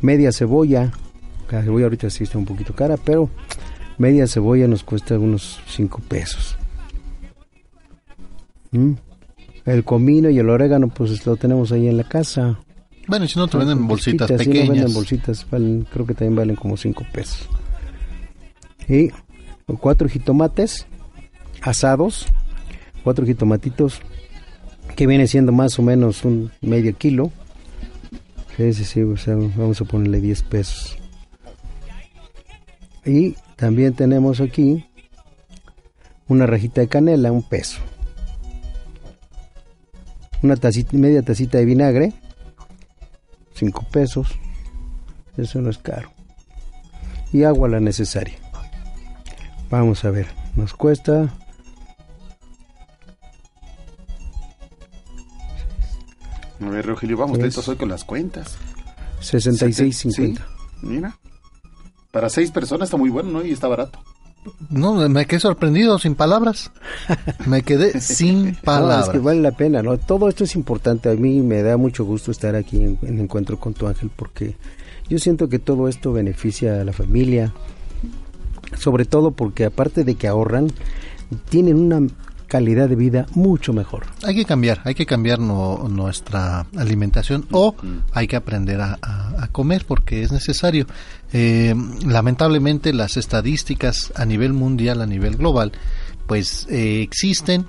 Media 0.00 0.32
cebolla. 0.32 0.92
La 1.50 1.62
cebolla 1.62 1.84
ahorita 1.86 2.10
sí 2.10 2.24
está 2.24 2.38
un 2.38 2.44
poquito 2.44 2.74
cara, 2.74 2.96
pero 2.96 3.30
media 3.98 4.26
cebolla 4.26 4.66
nos 4.66 4.82
cuesta 4.82 5.18
unos 5.18 5.60
5 5.68 6.00
pesos. 6.08 6.56
¿Mm? 8.72 8.92
El 9.66 9.84
comino 9.84 10.28
y 10.28 10.38
el 10.38 10.50
orégano, 10.50 10.88
pues 10.88 11.24
lo 11.24 11.36
tenemos 11.36 11.70
ahí 11.72 11.86
en 11.88 11.96
la 11.96 12.04
casa. 12.04 12.58
Bueno, 13.06 13.24
y 13.26 13.28
si 13.28 13.38
no 13.38 13.46
te 13.48 13.58
venden 13.58 13.86
bolsitas 13.86 14.28
Sí, 14.28 14.32
no 14.34 14.38
pequeñas. 14.38 14.68
venden 14.70 14.94
bolsitas, 14.94 15.46
valen- 15.50 15.86
creo 15.92 16.06
que 16.06 16.14
también 16.14 16.36
valen 16.36 16.56
como 16.56 16.76
5 16.76 17.04
pesos. 17.12 17.48
Y 18.88 19.10
cuatro 19.80 20.08
jitomates 20.08 20.86
asados, 21.62 22.26
cuatro 23.02 23.24
jitomatitos, 23.26 24.00
que 24.96 25.06
viene 25.06 25.26
siendo 25.26 25.52
más 25.52 25.78
o 25.78 25.82
menos 25.82 26.24
un 26.24 26.50
medio 26.60 26.94
kilo. 26.96 27.30
Sí, 28.56 29.02
o 29.02 29.16
sea, 29.16 29.34
vamos 29.34 29.80
a 29.80 29.84
ponerle 29.84 30.20
10 30.20 30.42
pesos. 30.42 30.96
Y 33.04 33.34
también 33.56 33.94
tenemos 33.94 34.40
aquí 34.40 34.86
una 36.28 36.46
rajita 36.46 36.80
de 36.80 36.88
canela, 36.88 37.32
un 37.32 37.42
peso. 37.42 37.80
Una 40.42 40.56
tacita, 40.56 40.96
media 40.96 41.22
tacita 41.22 41.58
de 41.58 41.64
vinagre, 41.64 42.12
5 43.54 43.86
pesos. 43.90 44.28
Eso 45.36 45.60
no 45.60 45.70
es 45.70 45.78
caro. 45.78 46.10
Y 47.32 47.44
agua 47.44 47.68
la 47.68 47.80
necesaria. 47.80 48.38
Vamos 49.70 50.04
a 50.04 50.10
ver, 50.10 50.28
nos 50.56 50.74
cuesta 50.74 51.32
A 56.60 56.68
ver, 56.70 56.86
Rogelio, 56.86 57.16
vamos 57.16 57.38
lentos 57.38 57.66
hoy 57.68 57.76
con 57.76 57.88
las 57.88 58.04
cuentas. 58.04 58.56
66.50. 59.20 60.12
Sí, 60.12 60.34
mira. 60.82 61.18
Para 62.10 62.28
seis 62.30 62.50
personas 62.50 62.86
está 62.86 62.96
muy 62.96 63.10
bueno, 63.10 63.30
¿no? 63.30 63.44
Y 63.44 63.52
está 63.52 63.68
barato. 63.68 63.98
No, 64.70 65.08
me 65.08 65.26
quedé 65.26 65.40
sorprendido, 65.40 65.98
sin 65.98 66.14
palabras. 66.14 66.70
Me 67.46 67.62
quedé 67.62 68.00
sin 68.00 68.46
No, 68.52 68.56
palabras. 68.62 69.06
es 69.06 69.12
que 69.12 69.18
vale 69.18 69.40
la 69.40 69.52
pena, 69.52 69.82
¿no? 69.82 69.96
Todo 69.98 70.28
esto 70.28 70.44
es 70.44 70.54
importante. 70.54 71.10
A 71.10 71.14
mí 71.14 71.40
me 71.40 71.62
da 71.62 71.76
mucho 71.76 72.04
gusto 72.04 72.30
estar 72.30 72.54
aquí 72.54 72.76
en, 72.82 72.98
en 73.02 73.20
Encuentro 73.20 73.58
con 73.58 73.74
tu 73.74 73.86
Ángel 73.86 74.10
porque 74.14 74.56
yo 75.08 75.18
siento 75.18 75.48
que 75.48 75.58
todo 75.58 75.88
esto 75.88 76.12
beneficia 76.12 76.80
a 76.80 76.84
la 76.84 76.92
familia. 76.92 77.52
Sobre 78.78 79.04
todo 79.04 79.30
porque 79.30 79.64
aparte 79.66 80.04
de 80.04 80.14
que 80.16 80.26
ahorran, 80.28 80.68
tienen 81.48 81.76
una 81.78 82.06
calidad 82.54 82.88
de 82.88 82.94
vida 82.94 83.26
mucho 83.34 83.72
mejor. 83.72 84.04
Hay 84.22 84.36
que 84.36 84.44
cambiar, 84.44 84.80
hay 84.84 84.94
que 84.94 85.06
cambiar 85.06 85.40
no- 85.40 85.88
nuestra 85.88 86.66
alimentación 86.76 87.46
o 87.50 87.74
hay 88.12 88.28
que 88.28 88.36
aprender 88.36 88.80
a, 88.80 88.96
a- 89.02 89.34
a 89.44 89.48
comer 89.48 89.84
porque 89.88 90.22
es 90.22 90.30
necesario. 90.30 90.86
Eh, 91.32 91.74
lamentablemente 92.06 92.92
las 92.92 93.16
estadísticas 93.16 94.12
a 94.14 94.24
nivel 94.24 94.52
mundial, 94.52 95.00
a 95.02 95.06
nivel 95.06 95.36
global, 95.36 95.72
pues 96.28 96.68
eh, 96.70 97.02
existen 97.02 97.66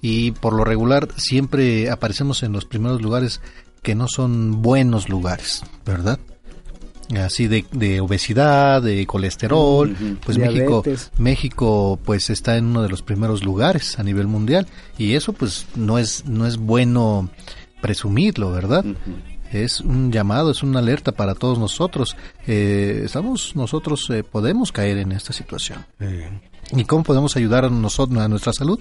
y 0.00 0.30
por 0.30 0.52
lo 0.52 0.62
regular 0.64 1.08
siempre 1.16 1.90
aparecemos 1.90 2.44
en 2.44 2.52
los 2.52 2.64
primeros 2.64 3.02
lugares 3.02 3.40
que 3.82 3.96
no 3.96 4.06
son 4.06 4.62
buenos 4.62 5.08
lugares, 5.08 5.62
¿verdad? 5.84 6.20
Así 7.16 7.46
de, 7.46 7.64
de 7.72 8.00
obesidad, 8.00 8.82
de 8.82 9.06
colesterol, 9.06 9.96
pues 10.24 10.36
México, 10.36 10.82
Diabetes. 10.82 11.10
México 11.16 11.98
pues 12.04 12.28
está 12.28 12.58
en 12.58 12.66
uno 12.66 12.82
de 12.82 12.90
los 12.90 13.00
primeros 13.02 13.44
lugares 13.44 13.98
a 13.98 14.02
nivel 14.02 14.26
mundial 14.26 14.66
y 14.98 15.14
eso 15.14 15.32
pues 15.32 15.66
no 15.74 15.98
es 15.98 16.26
no 16.26 16.46
es 16.46 16.58
bueno 16.58 17.30
presumirlo, 17.80 18.50
¿verdad? 18.50 18.84
Es 19.52 19.80
un 19.80 20.12
llamado, 20.12 20.50
es 20.50 20.62
una 20.62 20.80
alerta 20.80 21.12
para 21.12 21.34
todos 21.34 21.58
nosotros. 21.58 22.16
Eh, 22.46 23.02
estamos 23.04 23.56
nosotros 23.56 24.10
eh, 24.10 24.22
podemos 24.22 24.72
caer 24.72 24.98
en 24.98 25.12
esta 25.12 25.32
situación. 25.32 25.86
¿Y 26.72 26.84
cómo 26.84 27.02
podemos 27.02 27.36
ayudar 27.36 27.64
a 27.64 27.70
nosotros 27.70 28.18
a 28.18 28.28
nuestra 28.28 28.52
salud? 28.52 28.78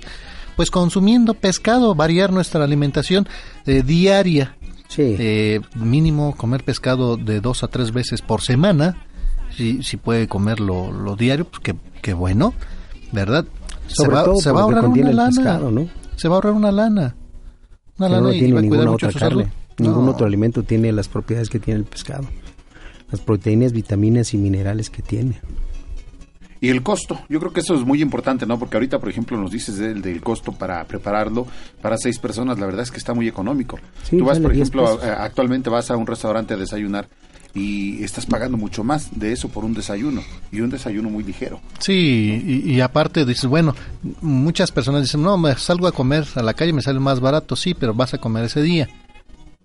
Pues 0.57 0.71
consumiendo 0.71 1.35
pescado, 1.35 1.95
variar 1.95 2.33
nuestra 2.33 2.63
alimentación 2.63 3.29
eh, 3.65 3.83
diaria. 4.89 5.15
Eh, 5.19 5.61
mínimo 5.75 6.35
comer 6.35 6.63
pescado 6.63 7.17
de 7.17 7.39
dos 7.41 7.63
a 7.63 7.67
tres 7.67 7.91
veces 7.91 8.21
por 8.21 8.41
semana. 8.41 9.05
Si, 9.55 9.81
si 9.83 9.97
puede 9.97 10.27
comerlo 10.27 10.91
lo 10.91 11.15
diario, 11.15 11.45
pues 11.45 11.61
qué, 11.61 11.75
qué 12.01 12.13
bueno, 12.13 12.53
¿verdad? 13.11 13.45
Sobre 13.87 14.17
todo 14.17 14.35
se 14.37 14.51
va 14.51 14.59
a 14.61 14.63
ahorrar 14.63 14.85
una 14.85 15.11
lana. 15.11 15.29
pescado, 15.35 15.71
¿no? 15.71 15.87
Se 16.15 16.27
va 16.27 16.35
a 16.35 16.37
ahorrar 16.37 16.53
una 16.53 16.71
lana. 16.71 17.15
Una 17.97 18.07
Que 18.07 18.13
lana 18.13 18.27
no 18.27 18.33
y 18.33 18.51
va 18.51 18.59
a 18.59 18.63
cuidar 18.63 18.87
mucho 18.89 19.11
salud. 19.11 19.45
Ningún 19.79 20.05
No. 20.05 20.11
otro 20.11 20.25
alimento 20.25 20.63
tiene 20.63 20.91
las 20.91 21.07
propiedades 21.07 21.49
que 21.49 21.59
tiene 21.59 21.79
el 21.79 21.85
pescado. 21.85 22.27
Las 23.11 23.21
proteínas, 23.21 23.71
vitaminas 23.71 24.33
y 24.33 24.37
minerales 24.37 24.89
que 24.89 25.01
tiene. 25.01 25.39
Y 26.59 26.69
el 26.69 26.81
costo, 26.83 27.19
yo 27.29 27.39
creo 27.39 27.53
que 27.53 27.59
eso 27.59 27.75
es 27.75 27.81
muy 27.85 28.01
importante, 28.01 28.45
¿no? 28.45 28.57
Porque 28.57 28.77
ahorita, 28.77 28.99
por 28.99 29.09
ejemplo, 29.09 29.37
nos 29.37 29.51
dices 29.51 29.77
del, 29.77 30.01
del 30.01 30.21
costo 30.21 30.51
para 30.51 30.83
prepararlo 30.85 31.45
para 31.81 31.97
seis 31.97 32.17
personas, 32.19 32.57
la 32.59 32.65
verdad 32.65 32.83
es 32.83 32.91
que 32.91 32.97
está 32.97 33.13
muy 33.13 33.27
económico. 33.27 33.77
Sí, 34.03 34.17
Tú 34.17 34.25
vas, 34.25 34.37
vale 34.37 34.43
por 34.43 34.51
10 34.53 34.61
ejemplo, 34.69 34.87
a- 35.01 35.23
actualmente 35.23 35.69
vas 35.69 35.91
a 35.91 35.97
un 35.97 36.07
restaurante 36.07 36.53
a 36.55 36.57
desayunar 36.57 37.07
y 37.53 38.03
estás 38.03 38.25
pagando 38.25 38.55
mucho 38.57 38.83
más 38.83 39.17
de 39.19 39.31
eso 39.31 39.49
por 39.49 39.65
un 39.65 39.73
desayuno 39.73 40.21
y 40.51 40.61
un 40.61 40.69
desayuno 40.69 41.09
muy 41.09 41.23
ligero. 41.23 41.59
Sí, 41.79 42.63
y, 42.65 42.71
y 42.73 42.81
aparte 42.81 43.25
dices, 43.25 43.45
bueno, 43.45 43.73
muchas 44.21 44.71
personas 44.71 45.01
dicen, 45.03 45.21
no, 45.23 45.37
me 45.37 45.55
salgo 45.55 45.87
a 45.87 45.91
comer 45.91 46.25
a 46.35 46.41
la 46.43 46.53
calle, 46.53 46.73
me 46.73 46.81
sale 46.81 46.99
más 46.99 47.19
barato, 47.19 47.55
sí, 47.55 47.73
pero 47.73 47.93
vas 47.93 48.13
a 48.13 48.17
comer 48.19 48.45
ese 48.45 48.61
día. 48.61 48.87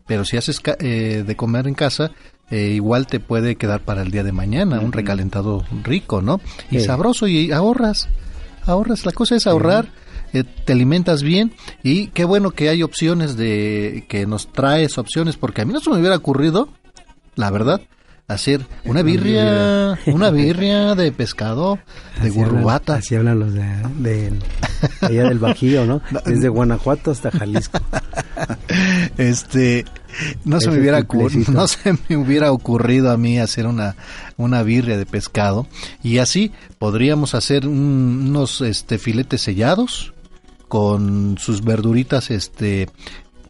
Pero 0.06 0.24
si 0.24 0.36
haces 0.36 0.60
ca- 0.60 0.76
eh, 0.80 1.22
de 1.26 1.36
comer 1.36 1.68
en 1.68 1.74
casa, 1.74 2.10
eh, 2.52 2.68
igual 2.74 3.08
te 3.08 3.18
puede 3.18 3.56
quedar 3.56 3.80
para 3.80 4.02
el 4.02 4.12
día 4.12 4.22
de 4.22 4.30
mañana, 4.30 4.78
un 4.78 4.92
recalentado 4.92 5.64
rico, 5.82 6.22
¿no? 6.22 6.40
Y 6.70 6.78
Sí. 6.78 6.84
sabroso, 6.86 7.26
y 7.26 7.50
ahorras, 7.50 8.08
ahorras, 8.64 9.04
la 9.04 9.10
cosa 9.12 9.34
es 9.34 9.46
ahorrar, 9.48 9.88
eh, 10.32 10.44
te 10.44 10.72
alimentas 10.72 11.22
bien, 11.24 11.52
y 11.82 12.06
qué 12.08 12.24
bueno 12.24 12.52
que 12.52 12.68
hay 12.68 12.82
opciones 12.84 13.36
de, 13.36 14.04
que 14.08 14.26
nos 14.26 14.52
traes 14.52 14.96
opciones, 14.98 15.36
porque 15.36 15.62
a 15.62 15.64
mí 15.64 15.72
no 15.72 15.80
se 15.80 15.90
me 15.90 15.98
hubiera 15.98 16.14
ocurrido, 16.16 16.68
la 17.34 17.50
verdad, 17.50 17.80
hacer 18.28 18.64
una 18.84 19.02
birria, 19.02 19.98
una 20.06 20.30
birria 20.30 20.94
de 20.94 21.10
pescado, 21.12 21.78
de 22.20 22.28
Así 22.28 22.38
hablan- 22.38 22.50
gurrubata. 22.50 22.94
así 22.94 23.14
hablan 23.14 23.40
los 23.40 23.52
de, 23.52 23.64
de- 23.98 24.32
allá 25.02 25.24
del 25.24 25.38
Bajío, 25.38 25.84
¿no? 25.84 26.00
Desde 26.24 26.48
Guanajuato 26.48 27.10
hasta 27.10 27.30
Jalisco. 27.30 27.78
Este, 29.18 29.84
no 30.44 30.60
se 30.60 30.70
me 30.70 30.78
hubiera 30.78 30.98
ocurrido, 31.00 31.52
no 31.52 31.66
se 31.66 31.94
me 32.08 32.16
hubiera 32.16 32.52
ocurrido 32.52 33.10
a 33.10 33.16
mí 33.16 33.38
hacer 33.38 33.66
una 33.66 33.96
una 34.36 34.62
birria 34.62 34.96
de 34.98 35.06
pescado 35.06 35.66
y 36.02 36.18
así 36.18 36.52
podríamos 36.78 37.34
hacer 37.34 37.66
un- 37.66 38.26
unos 38.28 38.60
este 38.60 38.98
filetes 38.98 39.40
sellados 39.42 40.12
con 40.68 41.36
sus 41.38 41.62
verduritas 41.62 42.30
este 42.30 42.88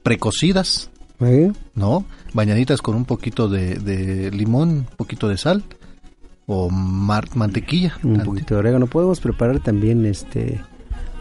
precocidas 0.03 0.91
¿Eh? 1.21 1.53
¿no? 1.77 2.05
Bañaditas 2.35 2.83
con 2.83 2.97
un 2.97 3.05
poquito 3.05 3.49
de, 3.49 3.77
de 3.77 4.31
limón, 4.33 4.71
un 4.71 4.87
poquito 4.97 5.29
de 5.29 5.37
sal 5.39 5.63
o 6.47 6.69
mar- 6.69 7.29
mantequilla. 7.37 7.97
Un 8.03 8.19
poquito 8.25 8.55
de 8.55 8.59
orégano. 8.59 8.89
Podemos 8.89 9.21
preparar 9.21 9.61
también 9.61 10.05
este 10.05 10.61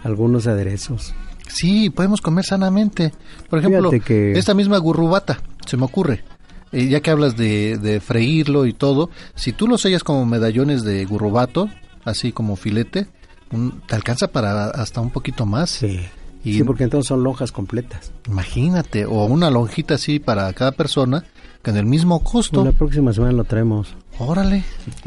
algunos 0.03 0.47
aderezos. 0.47 1.13
Sí, 1.47 1.89
podemos 1.89 2.21
comer 2.21 2.45
sanamente. 2.45 3.11
Por 3.49 3.59
ejemplo, 3.59 3.89
que- 4.05 4.31
esta 4.33 4.53
misma 4.53 4.77
gurrubata, 4.77 5.41
se 5.65 5.77
me 5.77 5.85
ocurre. 5.85 6.23
Eh, 6.71 6.87
ya 6.87 7.01
que 7.01 7.11
hablas 7.11 7.35
de, 7.35 7.77
de 7.77 7.99
freírlo 7.99 8.65
y 8.65 8.73
todo, 8.73 9.09
si 9.35 9.51
tú 9.51 9.67
lo 9.67 9.77
sellas 9.77 10.03
como 10.05 10.25
medallones 10.25 10.83
de 10.83 11.03
gurrubato, 11.05 11.69
así 12.05 12.31
como 12.31 12.55
filete, 12.55 13.07
un- 13.51 13.81
te 13.87 13.95
alcanza 13.95 14.27
para 14.27 14.67
hasta 14.69 15.01
un 15.01 15.09
poquito 15.09 15.45
más. 15.45 15.69
Sí. 15.71 15.99
Y 16.43 16.53
Sí, 16.53 16.63
porque 16.63 16.85
entonces 16.85 17.07
son 17.09 17.23
lonjas 17.23 17.51
completas. 17.51 18.11
imagínate, 18.27 19.05
o 19.05 19.25
una 19.25 19.49
lonjita 19.51 19.95
así 19.95 20.19
para 20.19 20.51
cada 20.53 20.71
persona, 20.71 21.23
con 21.61 21.77
el 21.77 21.85
mismo 21.85 22.23
costo. 22.23 22.63
La 22.65 22.71
próxima 22.71 23.13
semana 23.13 23.33
lo 23.33 23.43
traemos. 23.43 23.93
Órale. 24.17 24.63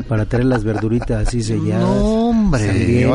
Para 0.07 0.27
traer 0.27 0.45
las 0.45 0.63
verduritas 0.65 1.27
así 1.27 1.43
selladas. 1.43 1.83
No, 1.89 2.29
hombre. 2.29 3.07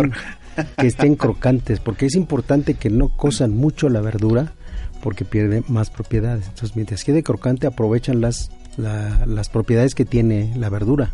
Que 0.78 0.88
estén 0.88 1.16
crocantes, 1.16 1.80
porque 1.80 2.06
es 2.06 2.16
importante 2.16 2.74
que 2.76 2.90
no 2.90 3.10
cosan 3.10 3.56
mucho 3.56 3.90
la 3.90 4.02
verdura, 4.02 4.54
porque 5.02 5.26
pierde 5.26 5.64
más 5.68 5.90
propiedades. 5.90 6.46
Entonces, 6.48 6.76
mientras 6.76 7.04
quede 7.04 7.24
crocante, 7.24 7.68
aprovechan 7.68 8.22
las 8.22 8.52
la- 8.78 9.26
las 9.26 9.50
propiedades 9.50 9.94
que 9.94 10.06
tiene 10.06 10.54
la 10.56 10.70
verdura. 10.70 11.12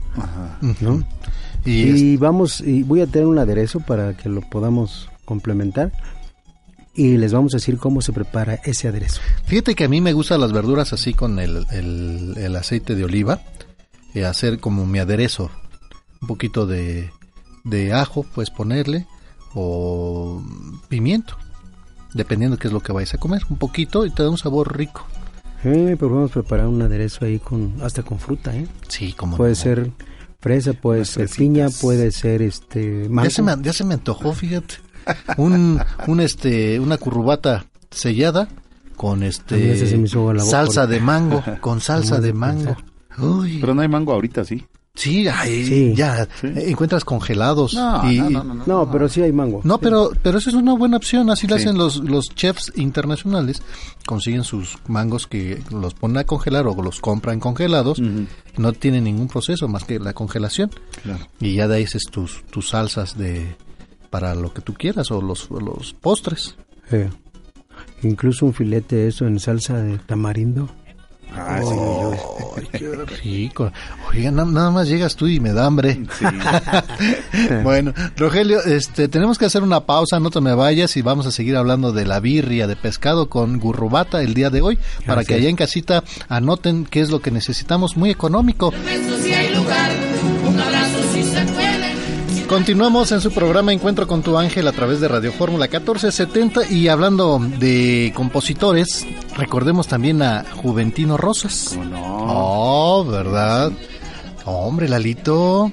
¿no? 0.82 1.04
Y 1.66 2.12
Y, 2.14 2.18
vamos, 2.18 2.62
y 2.62 2.84
voy 2.84 3.02
a 3.02 3.08
tener 3.08 3.28
un 3.28 3.40
aderezo 3.40 3.80
para 3.80 4.16
que 4.16 4.30
lo 4.30 4.42
podamos 4.42 5.10
complementar. 5.26 5.92
Y 6.94 7.18
les 7.18 7.34
vamos 7.34 7.54
a 7.54 7.58
decir 7.58 7.78
cómo 7.78 8.02
se 8.02 8.14
prepara 8.14 8.56
ese 8.66 8.88
aderezo. 8.88 9.20
Fíjate 9.46 9.74
que 9.76 9.84
a 9.86 9.90
mí 9.90 10.00
me 10.00 10.14
gustan 10.14 10.40
las 10.42 10.54
verduras 10.54 10.94
así 10.94 11.14
con 11.14 11.40
el, 11.40 11.66
el- 11.72 12.36
el 12.38 12.56
aceite 12.56 12.94
de 12.96 13.04
oliva, 13.04 13.42
eh, 14.14 14.26
hacer 14.26 14.60
como 14.60 14.86
mi 14.86 15.00
aderezo. 15.00 15.50
Un 16.22 16.28
poquito 16.28 16.68
de, 16.68 17.10
de 17.64 17.94
ajo, 17.94 18.24
puedes 18.24 18.50
ponerle, 18.52 19.08
o 19.56 20.44
pimiento, 20.90 21.38
dependiendo 22.14 22.57
qué 22.57 22.68
es 22.68 22.73
lo 22.73 22.82
que 22.82 22.91
vayas 22.91 23.15
a 23.15 23.18
comer. 23.18 23.41
Un 23.49 23.57
poquito 23.57 24.06
y 24.06 24.11
te 24.11 24.22
da 24.22 24.30
un 24.30 24.38
sabor 24.38 24.77
rico. 24.77 25.06
Eh, 25.64 25.95
pero 25.98 26.14
vamos 26.14 26.32
a 26.32 26.34
preparar 26.36 26.68
un 26.68 26.82
aderezo 26.82 27.26
ahí 27.26 27.40
con 27.40 27.73
hasta 27.82 28.03
con 28.03 28.19
fruta, 28.19 28.56
¿eh? 28.56 28.68
Sí, 28.88 29.14
como 29.14 29.38
Puede 29.38 29.56
ser 29.56 29.90
fresa, 30.40 30.73
puede 30.73 31.06
ser 31.06 31.27
piña, 31.27 31.69
puede 31.82 32.11
ser 32.11 32.44
este 32.44 33.10
mango. 33.10 33.27
Ya 33.27 33.30
se, 33.32 33.41
me, 33.41 33.56
ya 33.64 33.73
se 33.73 33.84
me 33.84 33.95
antojó, 33.95 34.34
fíjate. 34.34 34.76
Un, 35.38 35.82
un 36.07 36.19
este, 36.19 36.80
una 36.80 36.98
currubata 36.98 37.65
sellada 37.90 38.48
con 38.95 39.23
este 39.23 40.07
salsa 40.40 40.88
de 40.88 40.99
mango, 40.99 41.44
con 41.61 41.82
salsa 41.82 42.19
de 42.19 42.27
de 42.27 42.34
mango. 42.34 42.77
Uy. 43.18 43.60
Pero 43.60 43.73
no 43.73 43.82
hay 43.82 43.88
mango 43.88 44.14
ahorita, 44.14 44.45
sí. 44.45 44.65
Sí, 44.96 45.28
ay, 45.28 45.66
Sí. 45.66 45.94
ya 45.96 46.28
encuentras 46.42 47.04
congelados. 47.04 47.74
No, 47.74 48.10
y, 48.12 48.18
no, 48.20 48.30
no, 48.30 48.44
no, 48.46 48.54
no. 48.54 48.64
No, 48.66 48.92
pero 48.92 49.10
sí 49.10 49.22
hay 49.22 49.34
mango. 49.34 49.60
No, 49.66 49.78
pero, 49.78 50.12
pero 50.24 50.38
eso 50.38 50.50
es 50.50 50.56
una 50.56 50.74
buena 50.74 50.96
opción. 50.98 51.30
Así 51.30 51.48
lo 51.48 51.56
hacen 51.56 51.78
los, 51.78 51.98
los 51.98 52.28
chefs 52.34 52.72
internacionales. 52.76 53.62
Consiguen 54.06 54.44
sus 54.46 54.78
mangos 54.88 55.28
que 55.28 55.62
los 55.70 55.94
ponen 55.96 56.18
a 56.18 56.24
congelar 56.24 56.66
o 56.68 56.82
los 56.82 57.02
compran 57.02 57.40
congelados. 57.42 58.02
No 58.58 58.72
tienen 58.74 59.04
ningún 59.04 59.28
proceso 59.28 59.68
más 59.68 59.84
que 59.84 60.00
la 60.00 60.14
congelación. 60.14 60.72
Claro. 61.04 61.28
Y 61.42 61.56
ya 61.56 61.68
de 61.68 61.76
ahí 61.76 61.84
haces 61.84 62.04
tus, 62.10 62.44
tus 62.50 62.70
salsas 62.70 63.18
de 63.18 63.56
para 64.10 64.34
lo 64.34 64.54
que 64.54 64.62
tú 64.62 64.74
quieras 64.76 65.12
o 65.12 65.22
los, 65.22 65.50
los 65.52 65.94
postres. 65.94 66.56
Eh, 66.92 67.10
incluso 68.04 68.46
un 68.46 68.54
filete 68.54 68.96
de 68.96 69.08
eso 69.10 69.28
en 69.28 69.40
salsa 69.42 69.78
de 69.82 69.98
tamarindo. 69.98 70.70
Ah, 71.34 71.60
sí, 71.61 71.76
Ay, 72.57 72.68
qué 72.80 72.89
rico. 73.23 73.72
Oiga, 74.11 74.31
na- 74.31 74.45
nada 74.45 74.72
más 74.72 74.88
llegas 74.88 75.15
tú 75.15 75.27
y 75.27 75.39
me 75.39 75.52
da 75.53 75.65
hambre. 75.65 75.99
bueno, 77.64 77.93
Rogelio, 78.18 78.61
este, 78.64 79.07
tenemos 79.07 79.38
que 79.38 79.45
hacer 79.45 79.64
una 79.64 79.81
pausa, 79.85 80.19
no 80.19 80.30
te 80.30 80.41
me 80.41 80.53
vayas 80.56 80.95
y 80.97 81.02
vamos 81.02 81.26
a 81.26 81.31
seguir 81.31 81.56
hablando 81.57 81.91
de 81.91 82.06
la 82.06 82.19
birria 82.19 82.68
de 82.68 82.76
pescado 82.76 83.30
con 83.30 83.60
gurrubata 83.60 84.22
el 84.22 84.34
día 84.34 84.49
de 84.49 84.61
hoy, 84.61 84.80
para 85.06 85.22
Así 85.22 85.27
que 85.27 85.34
es. 85.35 85.39
allá 85.41 85.49
en 85.49 85.56
casita 85.56 86.03
anoten 86.30 86.85
qué 86.85 87.02
es 87.02 87.10
lo 87.10 87.19
que 87.22 87.31
necesitamos, 87.31 87.97
muy 87.97 88.10
económico. 88.11 88.72
si 89.22 89.34
Continuamos 92.56 93.11
en 93.11 93.19
su 93.19 93.32
programa 93.34 93.73
Encuentro 93.73 94.07
con 94.07 94.22
tu 94.23 94.38
ángel 94.38 94.65
a 94.69 94.72
través 94.72 95.02
de 95.02 95.10
Radio 95.10 95.34
Fórmula 95.34 95.65
1470 95.65 96.72
y 96.72 96.88
hablando 96.88 97.38
de 97.60 98.14
compositores, 98.15 99.06
recordemos 99.36 99.90
también 99.90 100.22
a 100.22 100.45
Juventino 100.56 101.18
Rosas. 101.18 101.77
Oh, 101.94 103.03
¿verdad? 103.11 103.73
Hombre, 104.45 104.88
Lalito, 104.88 105.69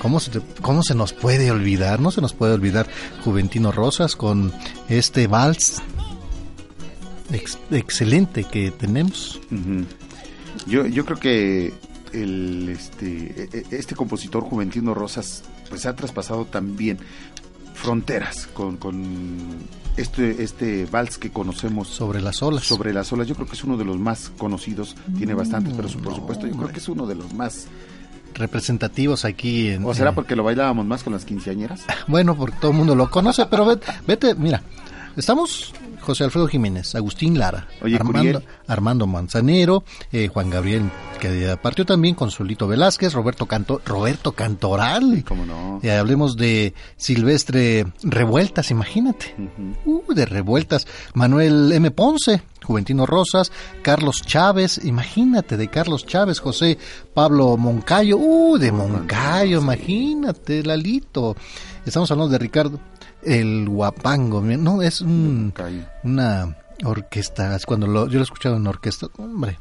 ¿cómo 0.00 0.20
se, 0.20 0.30
te- 0.30 0.40
¿cómo 0.62 0.84
se 0.84 0.94
nos 0.94 1.12
puede 1.12 1.50
olvidar? 1.50 1.98
No 1.98 2.12
se 2.12 2.20
nos 2.20 2.32
puede 2.32 2.52
olvidar 2.54 2.86
Juventino 3.24 3.72
Rosas 3.72 4.14
con 4.14 4.52
este 4.88 5.26
vals 5.26 5.82
ex- 7.32 7.58
excelente 7.72 8.44
que 8.44 8.70
tenemos. 8.70 9.40
Yo, 10.68 10.86
yo 10.86 11.04
creo 11.04 11.18
que 11.18 11.74
el, 12.12 12.68
este, 12.68 13.48
e- 13.52 13.58
e- 13.72 13.76
este 13.76 13.96
compositor 13.96 14.44
Juventino 14.44 14.94
Rosas 14.94 15.42
pues 15.68 15.86
ha 15.86 15.94
traspasado 15.94 16.44
también 16.44 16.98
fronteras 17.74 18.48
con, 18.54 18.76
con 18.76 19.04
este, 19.96 20.42
este 20.42 20.86
vals 20.86 21.18
que 21.18 21.30
conocemos 21.30 21.88
sobre 21.88 22.20
las 22.20 22.42
olas. 22.42 22.64
Sobre 22.64 22.92
las 22.92 23.12
olas, 23.12 23.26
yo 23.26 23.34
creo 23.34 23.46
que 23.46 23.54
es 23.54 23.64
uno 23.64 23.76
de 23.76 23.84
los 23.84 23.98
más 23.98 24.30
conocidos, 24.38 24.96
tiene 25.16 25.34
bastantes, 25.34 25.72
pero 25.74 25.88
por 25.88 26.14
supuesto 26.14 26.46
yo 26.46 26.56
creo 26.56 26.68
que 26.68 26.78
es 26.78 26.88
uno 26.88 27.06
de 27.06 27.14
los 27.14 27.32
más... 27.34 27.66
Representativos 28.34 29.24
aquí 29.24 29.68
en... 29.68 29.84
¿O 29.84 29.94
será 29.94 30.12
porque 30.12 30.34
lo 30.34 30.42
bailábamos 30.42 30.84
más 30.86 31.04
con 31.04 31.12
las 31.12 31.24
quinceañeras? 31.24 31.84
Bueno, 32.08 32.34
porque 32.34 32.56
todo 32.60 32.72
el 32.72 32.76
mundo 32.76 32.96
lo 32.96 33.08
conoce, 33.08 33.46
pero 33.46 33.64
vete, 33.64 33.86
vete, 34.06 34.34
mira, 34.34 34.62
estamos 35.16 35.72
José 36.04 36.24
Alfredo 36.24 36.46
Jiménez, 36.46 36.94
Agustín 36.94 37.38
Lara, 37.38 37.66
Oye, 37.82 37.96
Armando. 37.96 38.42
Armando 38.66 39.06
Manzanero, 39.06 39.84
eh, 40.12 40.28
Juan 40.28 40.50
Gabriel, 40.50 40.90
que 41.20 41.56
partió 41.60 41.84
también, 41.84 42.14
Consuelito 42.14 42.68
Velázquez, 42.68 43.12
Roberto 43.12 43.46
Canto, 43.46 43.80
Roberto 43.84 44.32
Cantoral. 44.32 45.24
¿Cómo 45.26 45.44
no? 45.44 45.80
Y 45.82 45.88
hablemos 45.88 46.36
de 46.36 46.74
Silvestre 46.96 47.86
Revueltas, 48.02 48.70
imagínate. 48.70 49.34
Uh, 49.84 50.12
de 50.14 50.26
Revueltas. 50.26 50.86
Manuel 51.14 51.72
M. 51.72 51.90
Ponce, 51.90 52.42
Juventino 52.62 53.06
Rosas, 53.06 53.52
Carlos 53.82 54.22
Chávez, 54.24 54.80
imagínate, 54.84 55.56
de 55.56 55.68
Carlos 55.68 56.06
Chávez, 56.06 56.40
José 56.40 56.78
Pablo 57.12 57.56
Moncayo, 57.56 58.18
uh, 58.18 58.58
de 58.58 58.72
Moncayo, 58.72 59.60
imagínate, 59.60 60.62
Lalito. 60.62 61.36
Estamos 61.84 62.10
hablando 62.10 62.32
de 62.32 62.38
Ricardo 62.38 62.80
el 63.24 63.68
Guapango, 63.68 64.40
no, 64.40 64.82
es 64.82 65.00
un, 65.00 65.52
una 66.02 66.56
orquesta, 66.84 67.56
es 67.56 67.66
cuando 67.66 67.86
lo, 67.86 68.06
yo 68.06 68.14
lo 68.14 68.20
he 68.20 68.22
escuchado 68.22 68.56
en 68.56 68.66
orquesta, 68.66 69.06
hombre, 69.18 69.58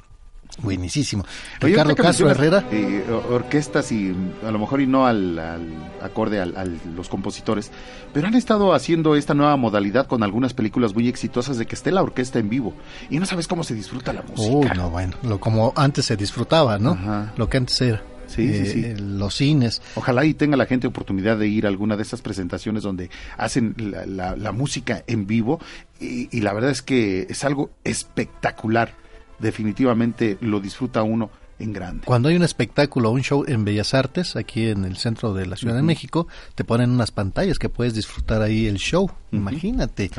buenísimo. 0.62 1.24
Oye, 1.62 1.72
Ricardo 1.72 1.96
Castro 1.96 2.30
Herrera, 2.30 2.66
eh, 2.72 3.06
orquestas 3.30 3.92
y 3.92 4.16
a 4.46 4.52
lo 4.52 4.60
mejor 4.60 4.82
y 4.82 4.88
no 4.88 5.06
al, 5.06 5.38
al 5.40 5.92
acorde 6.02 6.40
a 6.42 6.46
los 6.46 7.10
compositores, 7.10 7.72
pero 8.14 8.28
han 8.28 8.36
estado 8.36 8.74
haciendo 8.74 9.16
esta 9.16 9.34
nueva 9.34 9.56
modalidad 9.58 10.08
con 10.08 10.24
algunas 10.24 10.54
películas 10.54 10.94
muy 10.94 11.08
exitosas 11.08 11.58
de 11.58 11.66
que 11.66 11.76
esté 11.76 11.92
la 11.92 12.04
orquesta 12.04 12.40
en 12.40 12.50
vivo 12.50 12.74
y 13.10 13.20
no 13.20 13.26
sabes 13.26 13.48
cómo 13.48 13.64
se 13.64 13.74
disfruta 13.74 14.14
la 14.14 14.22
música. 14.22 14.56
Uy, 14.56 14.70
no, 14.76 14.90
bueno, 14.90 15.14
lo 15.24 15.40
como 15.40 15.74
antes 15.76 16.06
se 16.06 16.16
disfrutaba, 16.16 16.78
¿no? 16.78 16.98
Lo 17.38 17.50
que 17.50 17.58
antes 17.58 17.82
era. 17.82 18.02
Sí, 18.36 18.48
sí, 18.54 18.60
eh, 18.62 18.66
sí. 18.66 18.82
eh, 18.86 18.96
Los 19.00 19.36
cines. 19.36 19.82
Ojalá 19.96 20.26
y 20.26 20.34
tenga 20.34 20.58
la 20.58 20.66
gente 20.66 20.88
oportunidad 20.88 21.38
de 21.38 21.48
ir 21.48 21.66
a 21.66 21.70
alguna 21.70 21.96
de 21.96 22.04
esas 22.04 22.22
presentaciones 22.22 22.84
donde 22.84 23.10
hacen 23.38 23.76
la, 23.78 24.06
la- 24.06 24.36
la 24.36 24.52
música 24.52 25.04
en 25.08 25.28
vivo 25.28 25.60
y, 26.00 26.30
y 26.36 26.42
la 26.42 26.54
verdad 26.54 26.72
es 26.72 26.82
que 26.82 27.28
es 27.30 27.44
algo 27.44 27.70
espectacular. 27.84 28.94
Definitivamente 29.40 30.38
lo 30.42 30.60
disfruta 30.60 31.04
uno 31.04 31.30
en 31.60 31.74
grande. 31.74 32.06
Cuando 32.06 32.30
hay 32.30 32.36
un 32.36 32.44
espectáculo, 32.44 33.12
un 33.12 33.22
show 33.22 33.44
en 33.48 33.66
Bellas 33.66 33.94
Artes, 33.94 34.36
aquí 34.36 34.68
en 34.68 34.86
el 34.86 34.98
centro 34.98 35.34
de 35.34 35.46
la 35.46 35.56
Ciudad 35.56 35.76
de. 35.76 35.84
México, 35.84 36.28
te 36.56 36.64
ponen 36.64 36.90
unas 36.92 37.12
pantallas 37.12 37.60
que 37.60 37.70
puedes 37.70 37.94
disfrutar 37.94 38.42
ahí 38.42 38.68
el 38.68 38.78
show. 38.78 39.10
Imagínate. 39.32 40.10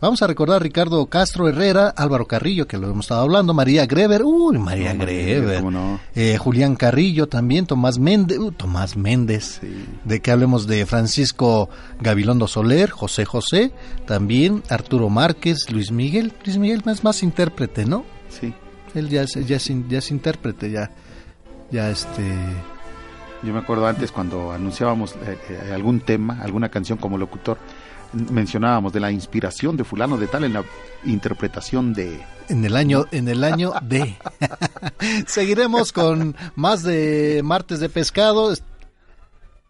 Vamos 0.00 0.22
a 0.22 0.26
recordar 0.26 0.56
a 0.56 0.58
Ricardo 0.58 1.06
Castro 1.06 1.48
Herrera, 1.48 1.88
Álvaro 1.88 2.26
Carrillo, 2.26 2.66
que 2.66 2.76
lo 2.76 2.90
hemos 2.90 3.06
estado 3.06 3.22
hablando, 3.22 3.54
María 3.54 3.86
Greber, 3.86 4.22
uy, 4.24 4.58
María 4.58 4.94
No, 4.94 5.04
Greber, 5.04 5.64
eh, 6.14 6.36
Julián 6.38 6.76
Carrillo 6.76 7.28
también, 7.28 7.66
Tomás 7.66 7.98
Méndez, 7.98 8.38
uh, 8.38 8.52
Tomás 8.52 8.96
Méndez, 8.96 9.60
de 10.04 10.20
que 10.20 10.30
hablemos 10.30 10.66
de 10.66 10.86
Francisco 10.86 11.68
Gabilondo 12.00 12.48
Soler, 12.48 12.90
José 12.90 13.24
José, 13.24 13.72
también 14.06 14.62
Arturo 14.68 15.08
Márquez, 15.08 15.70
Luis 15.70 15.90
Miguel, 15.90 16.32
Luis 16.44 16.58
Miguel 16.58 16.82
es 16.86 17.04
más 17.04 17.22
intérprete, 17.22 17.86
¿no? 17.86 18.04
Sí. 18.28 18.52
Él 18.94 19.08
ya 19.08 19.22
es, 19.22 19.34
ya 19.46 19.56
es, 19.56 19.70
ya 19.88 19.98
es 19.98 20.10
intérprete, 20.10 20.70
ya, 20.70 20.90
ya 21.70 21.90
este, 21.90 22.22
Yo 23.42 23.52
me 23.52 23.58
acuerdo 23.58 23.86
antes 23.86 24.12
cuando 24.12 24.52
anunciábamos 24.52 25.14
eh, 25.16 25.38
eh, 25.50 25.72
algún 25.74 26.00
tema, 26.00 26.40
alguna 26.40 26.68
canción 26.68 26.98
como 26.98 27.18
locutor, 27.18 27.58
mencionábamos 28.30 28.92
de 28.92 29.00
la 29.00 29.10
inspiración 29.10 29.76
de 29.76 29.84
fulano 29.84 30.16
de 30.16 30.28
tal 30.28 30.44
en 30.44 30.52
la 30.52 30.64
interpretación 31.04 31.92
de 31.92 32.20
en 32.48 32.64
el 32.64 32.76
año 32.76 33.06
en 33.10 33.28
el 33.28 33.42
año 33.42 33.72
de. 33.82 34.16
Seguiremos 35.26 35.92
con 35.92 36.36
más 36.54 36.82
de 36.82 37.40
martes 37.44 37.80
de 37.80 37.88
pescado 37.88 38.52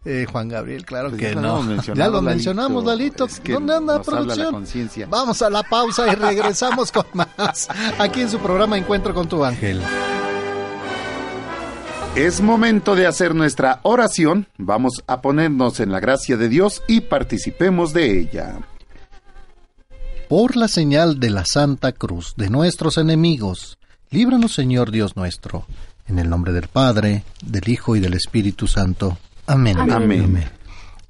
eh, 0.05 0.27
Juan 0.31 0.49
Gabriel, 0.49 0.85
claro 0.85 1.09
Pues 1.11 1.21
que 1.21 1.29
ya 1.31 1.35
lo 1.35 1.41
no. 1.41 1.63
mencionado, 1.63 2.11
Ya 2.11 2.15
lo 2.15 2.23
mencionamos, 2.23 2.85
Lalito. 2.85 3.25
Es 3.25 3.41
que 3.41 3.53
¿Dónde 3.55 3.75
anda 3.75 3.97
la 3.99 4.03
producción? 4.03 4.65
Vamos 5.09 5.43
a 5.43 5.51
la 5.51 5.63
pausa 5.63 6.07
y 6.13 6.15
regresamos 6.15 6.93
con 6.93 7.07
más. 7.15 7.69
Aquí 7.99 8.21
en 8.21 8.31
su 8.31 8.39
programa 8.39 8.77
Encuentro 8.77 9.15
con 9.15 9.29
tu 9.29 9.45
ángel. 9.45 9.81
Es 12.17 12.41
momento 12.41 12.95
de 12.95 13.07
hacer 13.09 13.35
nuestra 13.35 13.81
oración. 13.83 14.47
Vamos 14.57 15.03
a 15.09 15.21
ponernos 15.21 15.81
en 15.81 15.91
la 15.91 15.99
gracia 16.01 16.37
de 16.37 16.49
Dios 16.49 16.83
y 16.87 17.01
participemos 17.01 17.93
de 17.93 18.21
ella. 18.21 18.61
Por 20.29 20.57
la 20.57 20.69
señal 20.69 21.19
de 21.19 21.31
la 21.31 21.45
Santa 21.45 21.93
Cruz 21.93 22.35
de 22.37 22.51
nuestros 22.51 22.99
enemigos, 22.99 23.79
líbranos 24.11 24.55
Señor 24.55 24.91
Dios 24.91 25.17
nuestro. 25.17 25.67
En 26.07 26.19
el 26.19 26.29
nombre 26.31 26.53
del 26.53 26.69
Padre, 26.69 27.25
del 27.45 27.69
Hijo 27.69 27.97
y 27.97 28.01
del 28.01 28.15
Espíritu 28.15 28.67
Santo. 28.69 29.17
Amén. 29.47 29.79
Amén. 29.79 30.51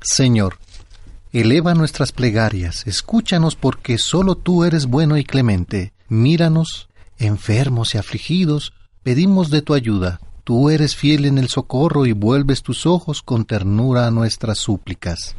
Señor, 0.01 0.59
eleva 1.33 1.75
nuestras 1.75 2.13
plegarias, 2.13 2.87
escúchanos 2.87 3.57
porque 3.57 3.99
solo 3.99 4.37
tú 4.37 4.65
eres 4.65 4.87
bueno 4.87 5.17
y 5.17 5.25
clemente. 5.25 5.93
Míranos, 6.09 6.89
enfermos 7.19 7.95
y 7.95 7.99
afligidos, 7.99 8.73
pedimos 9.03 9.51
de 9.51 9.63
tu 9.63 9.75
ayuda. 9.75 10.21
Tú 10.45 10.69
eres 10.69 10.95
fiel 10.95 11.25
en 11.25 11.39
el 11.39 11.49
socorro 11.49 12.07
y 12.07 12.13
vuelves 12.13 12.63
tus 12.63 12.87
ojos 12.87 13.23
con 13.23 13.47
ternura 13.47 14.07
a 14.07 14.11
nuestras 14.11 14.59
súplicas. 14.59 15.37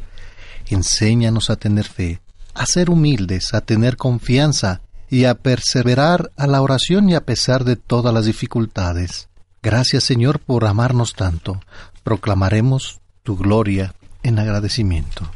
Enséñanos 0.66 1.48
a 1.48 1.56
tener 1.56 1.84
fe, 1.84 2.20
a 2.54 2.66
ser 2.66 2.90
humildes, 2.90 3.54
a 3.54 3.60
tener 3.60 3.96
confianza 3.96 4.80
y 5.08 5.24
a 5.24 5.34
perseverar 5.34 6.32
a 6.36 6.48
la 6.48 6.60
oración 6.60 7.08
y 7.08 7.14
a 7.14 7.24
pesar 7.24 7.64
de 7.64 7.76
todas 7.76 8.12
las 8.12 8.24
dificultades. 8.24 9.28
Gracias 9.62 10.02
Señor 10.02 10.40
por 10.40 10.64
amarnos 10.64 11.14
tanto. 11.14 11.60
Proclamaremos 12.06 13.00
tu 13.24 13.36
gloria 13.36 13.92
en 14.22 14.38
agradecimiento. 14.38 15.28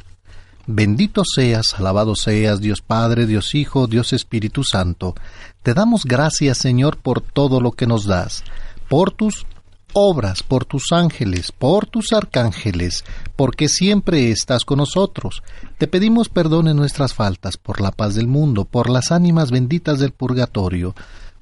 Bendito 0.68 1.24
seas, 1.24 1.74
alabado 1.76 2.14
seas, 2.14 2.60
Dios 2.60 2.80
Padre, 2.80 3.26
Dios 3.26 3.56
Hijo, 3.56 3.88
Dios 3.88 4.12
Espíritu 4.12 4.62
Santo. 4.62 5.16
Te 5.64 5.74
damos 5.74 6.05
gracias, 6.05 6.59
Señor, 6.59 6.97
por 6.98 7.22
todo 7.22 7.60
lo 7.60 7.72
que 7.72 7.88
nos 7.88 8.06
das, 8.06 8.44
por 8.88 9.10
tus 9.10 9.47
obras, 9.94 10.44
por 10.44 10.64
tus 10.64 10.92
ángeles, 10.92 11.51
por 11.51 11.86
tus 11.86 12.12
arcángeles, 12.12 13.05
porque 13.34 13.68
siempre 13.68 14.30
estás 14.30 14.64
con 14.64 14.78
nosotros. 14.78 15.42
Te 15.76 15.88
pedimos 15.88 16.28
perdón 16.28 16.68
en 16.68 16.76
nuestras 16.76 17.14
faltas, 17.14 17.56
por 17.56 17.80
la 17.80 17.90
paz 17.90 18.14
del 18.14 18.28
mundo, 18.28 18.64
por 18.64 18.90
las 18.90 19.10
ánimas 19.10 19.51
benditas 19.51 19.98
del 19.98 20.12
purgatorio, 20.12 20.94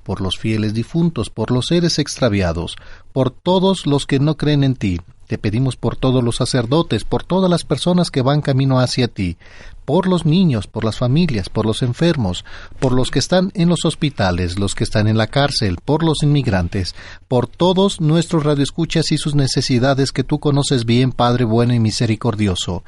por 0.04 0.22
los 0.22 0.38
fieles 0.38 0.72
difuntos, 0.72 1.28
por 1.28 1.50
los 1.50 1.66
seres 1.66 1.98
extraviados, 1.98 2.76
por 3.12 3.30
todos 3.30 3.86
los 3.86 4.06
que 4.06 4.20
no 4.20 4.38
creen 4.38 4.64
en 4.64 4.74
ti. 4.74 5.00
Te 5.28 5.36
pedimos 5.36 5.76
por 5.76 5.94
todos 5.94 6.24
los 6.24 6.36
sacerdotes, 6.36 7.04
por 7.04 7.22
todas 7.22 7.50
las 7.50 7.62
personas 7.62 8.10
que 8.10 8.22
van 8.22 8.40
camino 8.40 8.80
hacia 8.80 9.08
ti, 9.08 9.36
por 9.84 10.08
los 10.08 10.24
niños, 10.24 10.66
por 10.66 10.86
las 10.86 10.96
familias, 10.96 11.50
por 11.50 11.66
los 11.66 11.82
enfermos, 11.82 12.46
por 12.80 12.92
los 12.92 13.10
que 13.10 13.18
están 13.18 13.52
en 13.52 13.68
los 13.68 13.84
hospitales, 13.84 14.58
los 14.58 14.74
que 14.74 14.84
están 14.84 15.06
en 15.06 15.18
la 15.18 15.26
cárcel, 15.26 15.76
por 15.84 16.02
los 16.02 16.22
inmigrantes, 16.22 16.94
por 17.28 17.46
todos 17.46 18.00
nuestros 18.00 18.42
radioescuchas 18.42 19.12
y 19.12 19.18
sus 19.18 19.34
necesidades 19.34 20.12
que 20.12 20.24
tú 20.24 20.40
conoces 20.40 20.86
bien, 20.86 21.12
Padre 21.12 21.44
bueno 21.44 21.74
y 21.74 21.78
misericordioso. 21.78 22.82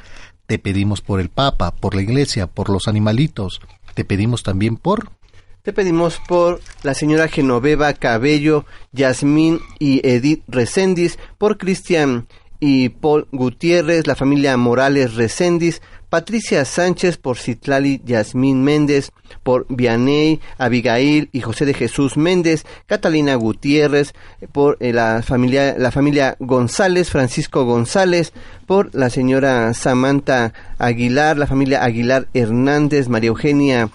Te 0.47 0.59
pedimos 0.59 1.03
por 1.03 1.21
el 1.21 1.29
Papa, 1.29 1.73
por 1.73 1.95
la 1.95 2.01
Iglesia, 2.01 2.47
por 2.47 2.71
los 2.71 2.89
animalitos. 2.89 3.61
Te 3.93 4.07
pedimos 4.07 4.43
también 4.43 4.79
por 4.79 5.11
Te 5.63 5.75
pedimos 5.75 6.19
por 6.27 6.59
la 6.83 6.95
señora 6.95 7.29
Genoveva 7.29 7.93
Cabello, 7.93 8.65
Yasmín 8.93 9.61
y 9.79 10.01
Edith 10.09 10.43
Recendis, 10.49 11.19
por 11.37 11.59
Cristian 11.59 12.29
y 12.61 12.89
Paul 12.89 13.29
Gutiérrez, 13.31 14.07
la 14.07 14.17
familia 14.17 14.57
Morales 14.57 15.17
Recendis, 15.17 15.83
Patricia 16.11 16.65
Sánchez 16.65 17.17
por 17.17 17.39
Citlali 17.39 18.03
Yasmín 18.05 18.63
Méndez, 18.65 19.13
por 19.43 19.65
Vianey, 19.69 20.41
Abigail 20.59 21.31
y 21.33 21.41
José 21.41 21.65
de 21.65 21.73
Jesús 21.73 22.17
Méndez, 22.17 22.67
Catalina 22.87 23.37
Gutiérrez, 23.37 24.13
por 24.53 24.77
eh, 24.81 24.93
la 24.93 25.23
familia 25.23 25.77
la 25.79 25.93
familia 25.93 26.37
González, 26.41 27.11
Francisco 27.11 27.65
González, 27.65 28.33
por 28.67 28.95
la 28.95 29.09
señora 29.09 29.73
Samantha 29.73 30.53
Aguilar, 30.79 31.39
la 31.39 31.47
familia 31.47 31.85
Aguilar 31.85 32.29
Hernández, 32.35 33.09
María 33.09 33.29
Eugenia 33.29 33.89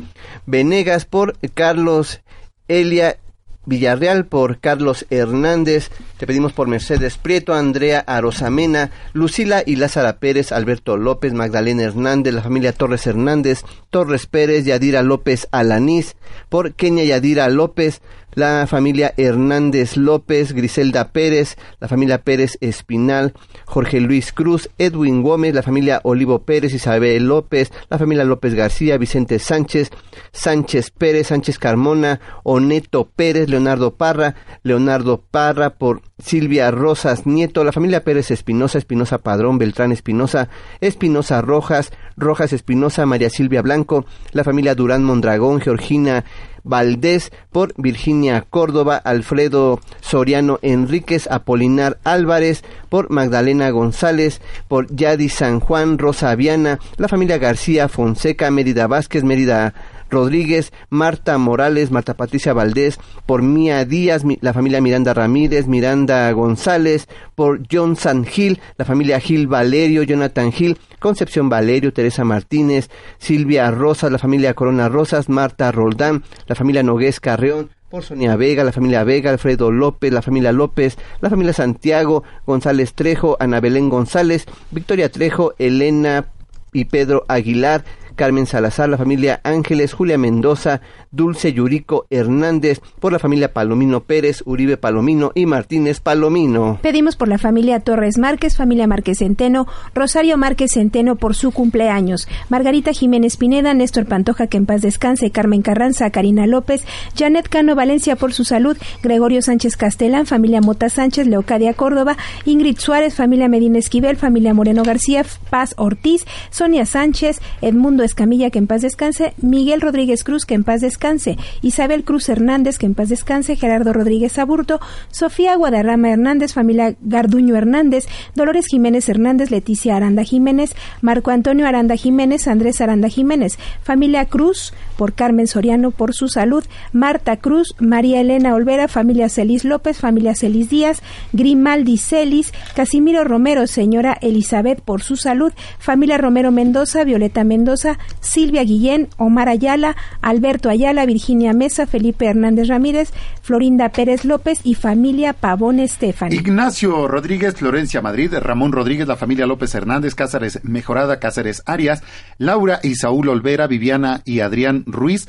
Venegas, 0.46 1.06
por 1.06 1.38
Carlos 1.54 2.22
Elia 2.68 3.18
Villarreal, 3.66 4.26
por 4.26 4.60
Carlos 4.60 5.06
Hernández, 5.10 5.90
te 6.18 6.28
pedimos 6.28 6.54
por 6.54 6.68
Mercedes 6.68 7.18
Prieto, 7.18 7.54
Andrea 7.54 8.04
Arosamena, 8.06 8.92
Lucila 9.14 9.64
y 9.66 9.76
Lázara 9.76 10.20
Pérez, 10.20 10.52
Alberto 10.52 10.98
López, 10.98 11.34
Magdalena 11.34 11.84
Hernández, 11.84 12.34
la 12.34 12.42
familia 12.42 12.74
Torres 12.74 13.06
Hernández, 13.08 13.62
Torres 13.90 14.26
Pérez, 14.26 14.66
Yadira 14.66 15.02
López 15.02 15.48
Alanís, 15.52 16.16
por 16.50 16.74
Kenia 16.74 17.06
Yadira 17.06 17.50
López, 17.50 18.02
la 18.36 18.68
familia 18.68 19.14
Hernández 19.18 19.98
López, 19.98 20.54
Griselda 20.54 21.10
Pérez, 21.12 21.58
la 21.80 21.88
familia 21.88 22.22
Pérez 22.22 22.58
Espinal, 22.62 23.34
Jorge 23.66 24.00
Luis 24.00 24.32
Cruz, 24.32 24.70
Edwin 24.78 25.24
Gómez, 25.24 25.56
la 25.56 25.64
familia 25.64 26.02
Olivo 26.04 26.40
Pérez, 26.44 26.74
Isabel 26.74 27.26
López, 27.26 27.72
la 27.90 27.98
familia 27.98 28.24
López 28.26 28.54
García, 28.54 28.98
Vicente 28.98 29.40
Sánchez, 29.40 29.90
Sánchez 30.32 30.92
Pérez, 30.92 31.28
Sánchez 31.28 31.58
Carmona, 31.58 32.20
Oneto 32.44 33.10
Pérez, 33.16 33.50
Leonardo 33.50 33.96
Parra, 33.96 34.36
Leonardo 34.64 35.24
Parra, 35.32 35.72
por 35.72 36.02
Silvia 36.18 36.72
Rosas 36.72 37.26
Nieto, 37.26 37.64
la 37.64 37.72
familia 37.72 38.04
Pérez 38.04 38.32
Espinosa, 38.32 38.78
Espinosa 38.78 39.20
Padrón, 39.20 39.58
Beltrán 39.58 39.92
Espinosa, 39.92 40.50
Espinosa 40.82 41.42
Rojas, 41.42 41.92
Rojas 42.18 42.54
Espinosa, 42.54 43.06
María 43.06 43.30
Silvia 43.30 43.62
Blanco, 43.62 44.06
la 44.32 44.44
familia 44.44 44.76
Durán 44.76 45.04
Mondragón, 45.04 45.60
Georgina 45.62 46.24
Valdés, 46.66 47.32
por 47.52 47.74
Virginia 47.78 48.46
Córdoba, 48.50 48.98
Alfredo 48.98 49.80
Soriano 50.02 50.60
Enríquez, 50.62 51.28
Apolinar 51.32 52.00
Álvarez, 52.04 52.64
por 52.90 53.10
Magdalena 53.10 53.70
González, 53.70 54.42
por 54.68 54.94
Yadi 54.94 55.30
San 55.30 55.62
Juan, 55.62 55.98
Rosa 55.98 56.32
Aviana, 56.32 56.80
la 56.98 57.08
familia 57.08 57.38
García 57.38 57.88
Fonseca, 57.88 58.52
Mérida 58.52 58.88
Vázquez, 58.88 59.24
Mérida 59.24 59.74
Rodríguez, 60.10 60.72
Marta 60.90 61.38
Morales, 61.38 61.92
Marta 61.92 62.14
Patricia 62.16 62.54
Valdés, 62.54 63.00
por 63.26 63.42
Mía 63.42 63.86
Díaz, 63.86 64.24
la 64.42 64.54
familia 64.54 64.82
Miranda 64.82 65.14
Ramírez, 65.14 65.68
Miranda 65.68 66.32
González, 66.32 67.08
por 67.36 67.62
John 67.72 67.96
San 67.96 68.26
Gil, 68.26 68.60
la 68.78 68.86
familia 68.86 69.20
Gil 69.20 69.48
Valerio, 69.48 70.04
Jonathan 70.04 70.52
Gil, 70.52 70.78
Concepción 71.00 71.50
Valerio, 71.50 71.94
Teresa 71.94 72.24
Martínez, 72.24 72.90
Silvia 73.18 73.70
Rosas, 73.72 74.12
la 74.12 74.20
familia 74.20 74.54
Corona 74.54 74.90
Rosas, 74.90 75.30
Marta 75.30 75.72
Roldán, 75.72 76.24
la 76.48 76.56
familia 76.56 76.84
Nogués 76.84 77.20
Carreón, 77.20 77.70
por 77.90 78.04
Sonia 78.04 78.36
Vega, 78.36 78.64
la 78.64 78.72
familia 78.72 79.04
Vega, 79.04 79.32
Alfredo 79.32 79.72
López, 79.72 80.12
la 80.12 80.22
familia 80.22 80.52
López, 80.52 80.98
la 81.22 81.30
familia 81.30 81.54
Santiago, 81.54 82.24
González 82.46 82.94
Trejo, 82.94 83.38
Ana 83.40 83.60
Belén 83.60 83.90
González, 83.90 84.46
Victoria 84.72 85.12
Trejo, 85.12 85.54
Elena 85.60 86.26
y 86.74 86.86
Pedro 86.86 87.24
Aguilar, 87.28 87.86
Carmen 88.16 88.46
Salazar, 88.46 88.90
la 88.90 88.98
familia 88.98 89.42
Ángeles, 89.44 89.94
Julia 89.94 90.18
Mendoza, 90.18 90.82
Dulce 91.12 91.54
Yurico 91.54 92.08
Hernández, 92.10 92.82
por 93.00 93.12
la 93.12 93.20
familia 93.20 93.54
Palomino 93.54 94.02
Pérez, 94.02 94.42
Uribe 94.46 94.78
Palomino 94.78 95.32
y 95.36 95.46
Martínez 95.46 96.00
Palomino. 96.00 96.80
Pedimos 96.82 97.16
por 97.16 97.28
la 97.28 97.38
familia 97.38 97.80
Torres 97.82 98.18
Márquez, 98.18 98.56
familia 98.56 98.88
Márquez 98.88 99.20
Centeno, 99.20 99.68
Rosario 99.94 100.38
Márquez 100.38 100.72
Centeno 100.72 101.16
por 101.18 101.36
su 101.36 101.52
cumpleaños, 101.52 102.28
Margarita 102.50 102.94
Jiménez 102.94 103.38
Pineda, 103.38 103.74
Néstor 103.74 104.06
Pantoja 104.06 104.48
que 104.48 104.58
en 104.58 104.66
paz 104.66 104.82
descanse, 104.82 105.32
Carmen 105.32 105.62
Carranza, 105.62 106.10
Karina 106.10 106.48
López, 106.48 106.86
Janet 107.18 107.50
Cano 107.50 107.76
Valencia 107.76 108.16
por 108.16 108.34
su 108.34 108.46
salud, 108.46 108.78
Gregorio 109.04 109.42
Sánchez 109.42 109.76
Castelán, 109.76 110.26
familia 110.26 110.62
Mota 110.62 110.90
Sánchez, 110.90 111.28
Leocadia 111.28 111.74
Córdoba, 111.74 112.18
Ingrid 112.46 112.78
Suárez, 112.78 113.16
familia 113.16 113.50
Medina 113.50 113.80
Esquivel, 113.80 114.16
familia 114.16 114.54
Moreno 114.54 114.84
García, 114.84 115.26
Paz 115.50 115.74
Ortiz, 115.78 116.26
Sonia 116.50 116.86
Sánchez, 116.86 117.42
Edmundo 117.62 118.05
Escamilla, 118.06 118.50
que 118.50 118.60
en 118.60 118.68
paz 118.68 118.82
descanse, 118.82 119.34
Miguel 119.42 119.82
Rodríguez 119.82 120.24
Cruz, 120.24 120.46
que 120.46 120.54
en 120.54 120.64
paz 120.64 120.82
descanse, 120.82 121.38
Isabel 121.62 122.04
Cruz 122.04 122.30
Hernández, 122.30 122.78
que 122.78 122.86
en 122.86 122.96
paz 122.96 123.10
descanse, 123.10 123.56
Gerardo 123.56 123.94
Rodríguez 123.94 124.38
Aburto, 124.38 124.80
Sofía 125.12 125.56
Guadarrama 125.56 126.12
Hernández, 126.12 126.54
familia 126.54 126.96
Garduño 127.02 127.56
Hernández, 127.56 128.06
Dolores 128.36 128.68
Jiménez 128.68 129.10
Hernández, 129.10 129.52
Leticia 129.52 129.96
Aranda 129.96 130.24
Jiménez, 130.24 130.76
Marco 131.02 131.32
Antonio 131.32 131.68
Aranda 131.68 131.96
Jiménez, 131.96 132.48
Andrés 132.48 132.82
Aranda 132.82 133.10
Jiménez, 133.10 133.58
familia 133.84 134.26
Cruz, 134.26 134.74
por 134.98 135.14
Carmen 135.14 135.48
Soriano, 135.48 135.92
por 135.92 136.14
su 136.14 136.28
salud, 136.28 136.64
Marta 136.94 137.38
Cruz, 137.38 137.76
María 137.80 138.22
Elena 138.22 138.54
Olvera, 138.54 138.88
familia 138.88 139.30
Celis 139.30 139.66
López, 139.66 139.98
familia 139.98 140.36
Celis 140.36 140.70
Díaz, 140.70 141.02
Grimaldi 141.34 141.98
Celis, 141.98 142.54
Casimiro 142.76 143.24
Romero, 143.24 143.68
señora 143.68 144.18
Elizabeth, 144.22 144.82
por 144.82 145.02
su 145.02 145.18
salud, 145.18 145.54
familia 145.80 146.18
Romero 146.18 146.52
Mendoza, 146.52 147.04
Violeta 147.04 147.44
Mendoza, 147.44 147.95
Silvia 148.20 148.64
Guillén, 148.64 149.08
Omar 149.18 149.50
Ayala, 149.50 149.96
Alberto 150.22 150.70
Ayala, 150.70 151.06
Virginia 151.06 151.54
Mesa, 151.54 151.88
Felipe 151.88 152.26
Hernández 152.26 152.68
Ramírez, 152.68 153.12
Florinda 153.42 153.90
Pérez 153.90 154.26
López 154.26 154.60
y 154.64 154.76
familia 154.76 155.34
Pavón 155.34 155.80
Estefan. 155.80 156.34
Ignacio 156.34 157.08
Rodríguez, 157.08 157.56
Florencia 157.56 158.02
Madrid, 158.02 158.34
Ramón 158.34 158.72
Rodríguez, 158.72 159.08
la 159.08 159.16
familia 159.16 159.46
López 159.46 159.74
Hernández, 159.76 160.16
Cáceres 160.16 160.60
Mejorada, 160.64 161.20
Cáceres 161.20 161.64
Arias, 161.66 162.04
Laura 162.38 162.80
y 162.84 162.96
Saúl 162.96 163.30
Olvera, 163.30 163.68
Viviana 163.68 164.22
y 164.26 164.40
Adrián 164.40 164.84
Ruiz, 164.86 165.28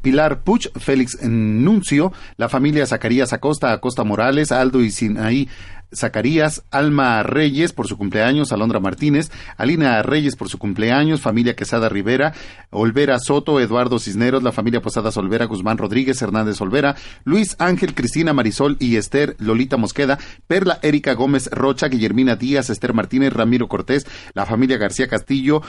Pilar 0.00 0.42
Puch, 0.42 0.68
Félix 0.78 1.22
Nuncio, 1.22 2.12
la 2.36 2.48
familia 2.48 2.86
Zacarías 2.86 3.32
Acosta, 3.32 3.72
Acosta 3.72 4.04
Morales, 4.04 4.52
Aldo 4.52 4.82
y 4.82 4.90
Sinaí 4.90 5.48
Zacarías, 5.94 6.64
Alma 6.70 7.22
Reyes 7.22 7.72
por 7.72 7.86
su 7.86 7.96
cumpleaños, 7.96 8.52
Alondra 8.52 8.80
Martínez, 8.80 9.30
Alina 9.56 10.02
Reyes 10.02 10.36
por 10.36 10.48
su 10.48 10.58
cumpleaños, 10.58 11.20
familia 11.20 11.56
Quesada 11.56 11.88
Rivera, 11.88 12.32
Olvera 12.70 13.18
Soto, 13.18 13.60
Eduardo 13.60 13.98
Cisneros, 13.98 14.42
la 14.42 14.52
familia 14.52 14.82
Posadas 14.82 15.16
Olvera, 15.16 15.46
Guzmán 15.46 15.78
Rodríguez, 15.78 16.20
Hernández 16.22 16.60
Olvera, 16.60 16.96
Luis 17.24 17.56
Ángel, 17.58 17.94
Cristina 17.94 18.32
Marisol 18.32 18.76
y 18.80 18.96
Esther 18.96 19.36
Lolita 19.38 19.76
Mosqueda, 19.76 20.18
Perla 20.46 20.78
Erika 20.82 21.14
Gómez 21.14 21.48
Rocha, 21.52 21.88
Guillermina 21.88 22.36
Díaz, 22.36 22.70
Esther 22.70 22.94
Martínez, 22.94 23.32
Ramiro 23.32 23.68
Cortés, 23.68 24.06
la 24.34 24.46
familia 24.46 24.78
García 24.78 25.08
Castillo, 25.08 25.62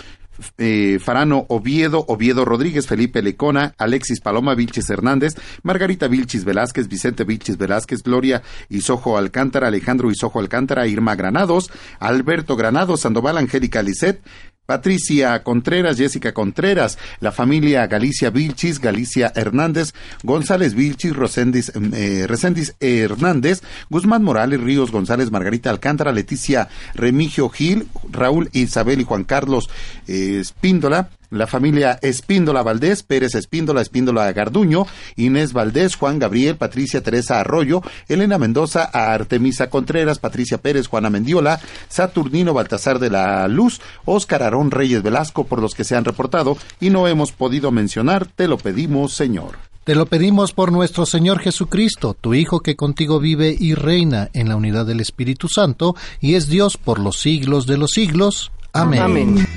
eh, 0.58 1.00
Farano 1.00 1.46
Oviedo, 1.50 2.06
Oviedo 2.08 2.46
Rodríguez, 2.46 2.88
Felipe 2.88 3.22
Lecona, 3.22 3.74
Alexis 3.78 4.22
Paloma 4.22 4.56
Vilches 4.56 4.90
Hernández, 4.90 5.36
Margarita 5.64 6.08
Vilchis 6.08 6.46
Velázquez, 6.46 6.88
Vicente 6.88 7.24
Vilchis 7.24 7.58
Velázquez, 7.58 8.04
Gloria 8.04 8.42
Isojo 8.70 9.18
Alcántara, 9.18 9.68
Alejandro 9.68 10.12
Isojo 10.12 10.40
Alcántara, 10.40 10.88
Irma 10.88 11.16
Granados, 11.16 11.72
Alberto 12.00 12.56
Granados, 12.56 13.02
Sandoval 13.02 13.38
Angélica 13.38 13.82
Lisset, 13.82 14.22
Patricia 14.66 15.44
Contreras, 15.44 15.98
Jessica 15.98 16.34
Contreras, 16.34 16.98
la 17.20 17.32
familia 17.32 17.86
Galicia 17.88 18.30
Vilchis, 18.30 18.80
Galicia 18.80 19.32
Hernández, 19.36 19.94
González 20.24 20.74
Vilchis, 20.74 21.14
Rosendis, 21.14 21.72
eh, 21.76 22.26
Reséndiz 22.28 22.76
Hernández, 22.80 23.62
Guzmán 23.90 24.24
Morales, 24.24 24.62
Ríos 24.62 24.92
González, 24.92 25.32
Margarita 25.32 25.70
Alcántara, 25.70 26.14
Leticia 26.14 26.70
Remigio 26.94 27.50
Gil, 27.50 27.88
Raúl 28.10 28.50
Isabel 28.54 29.02
y 29.02 29.04
Juan 29.04 29.26
Carlos 29.26 29.70
eh, 30.08 30.38
Espíndola, 30.40 31.10
la 31.34 31.48
familia 31.48 32.00
Espíndola 32.02 32.64
Valdés, 32.64 33.04
Pérez 33.04 33.36
Espíndola, 33.36 33.82
Espíndola 33.82 34.32
Garduño, 34.32 34.86
Inés 35.16 35.54
Valdés, 35.54 35.96
Juan 35.96 36.20
Gabriel, 36.20 36.56
Patricia 36.56 37.02
Teresa 37.02 37.40
Arroyo, 37.40 37.82
Elena 38.08 38.38
Mendoza, 38.38 38.84
Artemisa 38.84 39.70
Contreras, 39.70 40.20
Patricia 40.20 40.58
Pérez, 40.58 40.88
Juana 40.88 41.10
Mendiola, 41.10 41.60
Saturnino 41.90 42.54
Baltasar 42.54 43.00
de 43.00 43.10
la 43.10 43.48
Luz, 43.48 43.82
Óscar 44.06 44.44
Aarón 44.44 44.72
Reyes 44.72 45.04
Velasco, 45.04 45.46
por 45.46 45.62
los 45.62 45.74
que 45.74 45.84
se 45.84 45.96
han 45.96 46.06
reportado 46.06 46.58
y 46.80 46.90
no 46.90 47.08
hemos 47.08 47.32
podido 47.32 47.72
mencionar, 47.72 48.28
te 48.28 48.48
lo 48.48 48.58
pedimos, 48.58 49.14
Señor. 49.14 49.58
Te 49.84 49.96
lo 49.96 50.06
pedimos 50.06 50.54
por 50.54 50.72
nuestro 50.72 51.06
Señor 51.06 51.40
Jesucristo, 51.40 52.16
tu 52.20 52.34
Hijo 52.34 52.62
que 52.62 52.78
contigo 52.78 53.20
vive 53.20 53.54
y 53.58 53.74
reina 53.74 54.30
en 54.34 54.48
la 54.48 54.56
unidad 54.56 54.86
del 54.86 55.02
Espíritu 55.02 55.50
Santo, 55.50 55.96
y 56.22 56.36
es 56.36 56.48
Dios 56.48 56.78
por 56.78 57.00
los 57.00 57.20
siglos 57.20 57.68
de 57.68 57.78
los 57.78 57.92
siglos. 57.92 58.52
Amén. 58.72 59.02
Amén. 59.02 59.48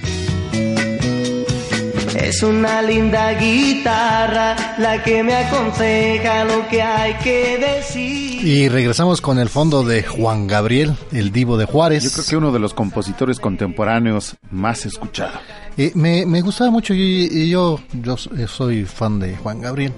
Es 2.17 2.43
una 2.43 2.81
linda 2.81 3.35
guitarra 3.35 4.57
la 4.79 5.03
que 5.03 5.23
me 5.23 5.35
aconseja 5.35 6.45
lo 6.45 6.67
que 6.67 6.81
hay 6.81 7.13
que 7.23 7.59
decir. 7.59 8.43
Y 8.43 8.69
regresamos 8.71 9.21
con 9.21 9.39
el 9.39 9.51
fondo 9.51 9.85
de 9.85 10.03
Juan 10.03 10.47
Gabriel, 10.47 10.97
el 11.13 11.31
divo 11.31 11.59
de 11.59 11.67
Juárez. 11.67 12.05
Yo 12.05 12.11
creo 12.13 12.25
que 12.25 12.37
uno 12.39 12.53
de 12.53 12.59
los 12.59 12.73
compositores 12.73 13.39
contemporáneos 13.39 14.37
más 14.51 14.87
escuchado. 14.87 15.39
Eh, 15.77 15.93
me, 15.95 16.25
me 16.25 16.41
gustaba 16.41 16.71
mucho 16.71 16.95
y, 16.95 17.51
yo, 17.51 17.79
yo 17.93 18.17
soy 18.17 18.87
fan 18.87 19.21
de 19.21 19.37
Juan 19.37 19.61
Gabriel. 19.61 19.93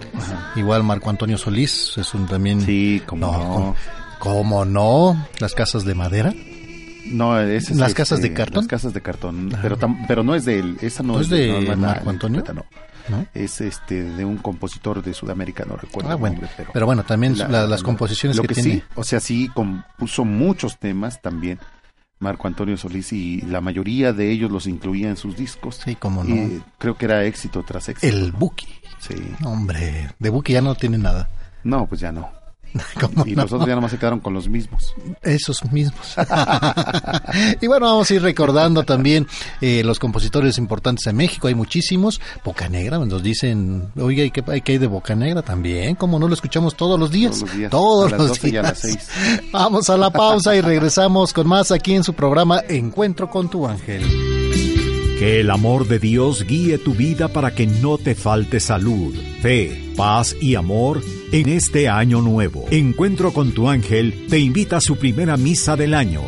Igual 0.56 0.82
Marco 0.82 1.10
Antonio 1.10 1.38
Solís 1.38 1.94
es 1.98 2.14
un 2.14 2.26
también. 2.26 2.60
Sí, 2.62 3.00
como 3.06 3.26
no. 3.26 3.32
¿Cómo, 3.38 3.76
cómo 4.18 4.64
no? 4.64 5.28
Las 5.38 5.54
casas 5.54 5.84
de 5.84 5.94
madera. 5.94 6.34
No, 7.10 7.38
ese 7.40 7.72
es 7.72 7.78
las 7.78 7.90
este, 7.90 8.02
casas 8.02 8.22
de 8.22 8.32
cartón. 8.32 8.64
Las 8.64 8.68
casas 8.68 8.94
de 8.94 9.00
cartón, 9.00 9.50
pero 9.62 9.76
tam, 9.76 10.06
pero 10.06 10.22
no 10.22 10.34
es 10.34 10.44
de 10.44 10.58
él, 10.58 10.78
esa 10.80 11.02
no, 11.02 11.14
¿No 11.14 11.20
es 11.20 11.28
de 11.28 11.60
no, 11.60 11.76
Marco 11.76 12.10
Antonio. 12.10 12.44
No. 12.54 12.64
¿No? 13.08 13.26
Es 13.32 13.62
este 13.62 14.02
de 14.02 14.24
un 14.24 14.36
compositor 14.36 15.02
de 15.02 15.14
Sudamérica, 15.14 15.64
no 15.64 15.76
recuerdo 15.76 16.10
ah, 16.10 16.12
el 16.12 16.18
bueno. 16.18 16.34
nombre, 16.34 16.50
pero, 16.56 16.70
pero 16.74 16.86
bueno, 16.86 17.04
también 17.04 17.38
la, 17.38 17.66
las 17.66 17.82
composiciones 17.82 18.36
lo 18.36 18.42
que, 18.42 18.48
que, 18.48 18.54
tiene. 18.54 18.74
sí, 18.74 18.82
o 18.96 19.02
sea, 19.02 19.18
sí 19.18 19.50
compuso 19.54 20.24
muchos 20.26 20.78
temas 20.78 21.22
también. 21.22 21.58
Marco 22.20 22.48
Antonio 22.48 22.76
Solís 22.76 23.12
y 23.12 23.40
la 23.42 23.60
mayoría 23.60 24.12
de 24.12 24.30
ellos 24.30 24.50
los 24.50 24.66
incluía 24.66 25.08
en 25.08 25.16
sus 25.16 25.36
discos. 25.36 25.80
Sí, 25.84 25.94
como 25.94 26.24
no. 26.24 26.34
Y 26.34 26.62
creo 26.76 26.96
que 26.96 27.04
era 27.04 27.24
éxito 27.24 27.62
tras 27.62 27.88
éxito. 27.88 28.14
El 28.14 28.32
Buki. 28.32 28.66
Sí. 28.98 29.14
Hombre, 29.44 30.10
de 30.18 30.30
Buki 30.30 30.52
ya 30.52 30.60
no 30.60 30.74
tiene 30.74 30.98
nada. 30.98 31.30
No, 31.62 31.86
pues 31.86 32.00
ya 32.00 32.10
no. 32.10 32.37
y 33.26 33.34
no? 33.34 33.42
los 33.42 33.52
otros 33.52 33.68
ya 33.68 33.74
nomás 33.74 33.90
se 33.90 33.98
quedaron 33.98 34.20
con 34.20 34.34
los 34.34 34.48
mismos. 34.48 34.94
Esos 35.22 35.64
mismos. 35.72 36.14
y 37.60 37.66
bueno, 37.66 37.86
vamos 37.86 38.10
a 38.10 38.14
ir 38.14 38.22
recordando 38.22 38.82
también 38.84 39.26
eh, 39.60 39.82
los 39.84 39.98
compositores 39.98 40.58
importantes 40.58 41.04
de 41.04 41.12
México. 41.12 41.48
Hay 41.48 41.54
muchísimos. 41.54 42.20
Boca 42.44 42.68
Negra, 42.68 42.98
nos 42.98 43.22
dicen, 43.22 43.90
oiga, 43.96 44.24
¿y 44.24 44.30
qué, 44.30 44.42
qué 44.62 44.72
hay 44.72 44.78
de 44.78 44.86
Boca 44.86 45.14
Negra 45.14 45.42
también? 45.42 45.68
como 45.96 46.18
no 46.18 46.28
lo 46.28 46.34
escuchamos 46.34 46.76
todos 46.76 46.98
los 46.98 47.10
días? 47.10 47.38
Todos 47.38 47.48
los 47.48 47.56
días. 47.56 47.70
Todos 47.70 48.06
a 48.06 48.10
las 48.10 48.20
los 48.20 48.28
12 48.28 48.50
días. 48.50 48.54
y 48.54 48.56
a 48.56 48.62
las 48.62 48.78
6. 48.78 49.08
Vamos 49.52 49.90
a 49.90 49.96
la 49.96 50.10
pausa 50.10 50.56
y 50.56 50.60
regresamos 50.60 51.32
con 51.32 51.46
más 51.46 51.70
aquí 51.70 51.94
en 51.94 52.04
su 52.04 52.14
programa 52.14 52.62
Encuentro 52.68 53.28
con 53.30 53.48
tu 53.48 53.66
ángel. 53.66 54.02
Que 55.18 55.40
el 55.40 55.50
amor 55.50 55.88
de 55.88 55.98
Dios 55.98 56.44
guíe 56.44 56.78
tu 56.78 56.94
vida 56.94 57.28
para 57.28 57.52
que 57.52 57.66
no 57.66 57.98
te 57.98 58.14
falte 58.14 58.60
salud, 58.60 59.14
fe, 59.42 59.87
paz 59.98 60.36
y 60.40 60.54
amor 60.54 61.02
en 61.32 61.48
este 61.48 61.88
año 61.88 62.22
nuevo. 62.22 62.66
Encuentro 62.70 63.32
con 63.32 63.50
tu 63.50 63.68
ángel 63.68 64.26
te 64.30 64.38
invita 64.38 64.76
a 64.76 64.80
su 64.80 64.96
primera 64.96 65.36
misa 65.36 65.74
del 65.74 65.92
año. 65.92 66.22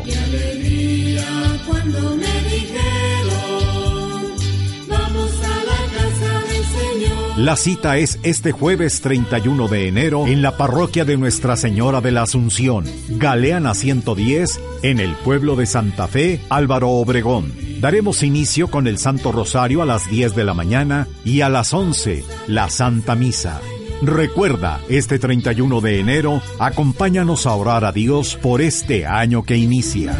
La 7.37 7.55
cita 7.55 7.97
es 7.97 8.19
este 8.23 8.51
jueves 8.51 8.99
31 8.99 9.67
de 9.69 9.87
enero 9.87 10.27
en 10.27 10.41
la 10.41 10.57
parroquia 10.57 11.05
de 11.05 11.15
Nuestra 11.15 11.55
Señora 11.55 12.01
de 12.01 12.11
la 12.11 12.23
Asunción, 12.23 12.83
Galeana 13.07 13.73
110, 13.73 14.59
en 14.83 14.99
el 14.99 15.15
pueblo 15.15 15.55
de 15.55 15.65
Santa 15.65 16.07
Fe, 16.09 16.41
Álvaro 16.49 16.89
Obregón. 16.89 17.70
Daremos 17.81 18.21
inicio 18.21 18.67
con 18.67 18.85
el 18.85 18.99
Santo 18.99 19.31
Rosario 19.31 19.81
a 19.81 19.87
las 19.87 20.07
10 20.07 20.35
de 20.35 20.43
la 20.43 20.53
mañana 20.53 21.07
y 21.25 21.41
a 21.41 21.49
las 21.49 21.73
11 21.73 22.23
la 22.45 22.69
Santa 22.69 23.15
Misa. 23.15 23.59
Recuerda, 24.03 24.79
este 24.87 25.17
31 25.17 25.81
de 25.81 25.99
enero, 25.99 26.43
acompáñanos 26.59 27.47
a 27.47 27.55
orar 27.55 27.83
a 27.83 27.91
Dios 27.91 28.37
por 28.39 28.61
este 28.61 29.07
año 29.07 29.41
que 29.41 29.57
inicia. 29.57 30.15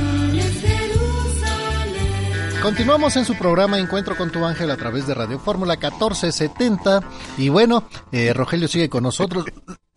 Continuamos 2.64 3.16
en 3.18 3.26
su 3.26 3.36
programa 3.36 3.78
Encuentro 3.78 4.18
con 4.18 4.32
tu 4.32 4.44
ángel 4.44 4.72
a 4.72 4.78
través 4.78 5.06
de 5.06 5.14
Radio 5.14 5.38
Fórmula 5.38 5.76
1470 5.76 7.02
y 7.38 7.50
bueno, 7.50 7.84
eh, 8.12 8.34
Rogelio 8.34 8.68
sigue 8.68 8.90
con 8.90 9.04
nosotros. 9.04 9.46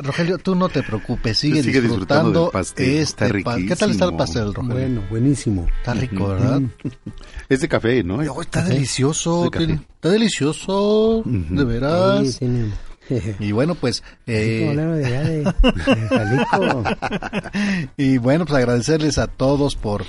Rogelio, 0.05 0.39
tú 0.39 0.55
no 0.55 0.69
te 0.69 0.83
preocupes, 0.83 1.39
sigue, 1.39 1.63
sigue 1.63 1.81
disfrutando 1.81 2.41
disfrutando, 2.41 2.43
del 2.45 2.51
pastel, 2.53 2.89
este 2.99 3.25
está 3.27 3.39
pa- 3.45 3.57
¿Qué 3.57 3.77
tal 3.77 3.91
está 3.91 4.05
el 4.05 4.17
pastel, 4.17 4.55
Rogelio? 4.55 4.75
Bueno, 4.77 5.03
buenísimo. 5.11 5.67
Está 5.79 5.95
rico, 5.95 6.29
¿verdad? 6.29 6.63
Es 7.49 7.61
de 7.61 7.69
café, 7.69 8.03
¿no? 8.05 8.17
Oh, 8.17 8.43
está 8.43 8.63
delicioso, 8.65 9.45
De 9.45 9.51
café. 9.51 9.67
tiene- 9.67 9.83
está 9.95 10.09
delicioso, 10.11 11.23
de 11.25 11.65
veras. 11.65 12.35
Sí, 12.35 12.71
Y 13.39 13.53
bueno, 13.53 13.75
pues... 13.75 14.03
eh, 14.27 14.75
de 14.75 15.45
y 17.97 18.19
bueno, 18.19 18.45
pues 18.47 18.57
agradecerles 18.59 19.19
a 19.19 19.27
todos 19.27 19.77
por 19.77 20.05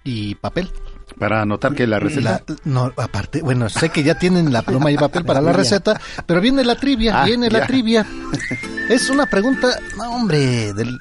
y 0.03 0.36
papel? 0.36 0.70
Para 1.20 1.42
anotar 1.42 1.74
que 1.74 1.88
la 1.88 2.00
receta. 2.00 2.44
La- 2.48 2.56
no, 2.66 2.92
aparte, 2.98 3.42
bueno, 3.42 3.70
sé 3.70 3.90
que 3.90 4.04
ya 4.04 4.20
tienen 4.20 4.52
la 4.52 4.62
pluma 4.64 4.92
y 4.92 4.98
papel 4.98 5.24
para 5.24 5.42
la 5.42 5.54
receta, 5.54 6.00
pero 6.26 6.42
viene 6.42 6.64
la 6.66 6.76
trivia, 6.76 7.22
Ah, 7.22 7.26
viene 7.26 7.50
la 7.50 7.66
trivia. 7.66 8.06
Es 8.90 9.10
una 9.10 9.26
pregunta, 9.26 9.80
no, 9.98 10.12
hombre, 10.16 10.74
del- 10.74 10.98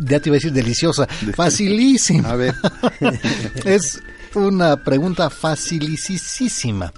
ya 0.00 0.20
te 0.20 0.28
iba 0.28 0.34
a 0.34 0.38
decir 0.38 0.52
deliciosa, 0.52 1.06
facilísima. 1.34 2.30
A 2.30 2.36
ver. 2.36 2.54
es 3.64 4.00
una 4.34 4.76
pregunta 4.84 5.28
facilísima. 5.28 6.92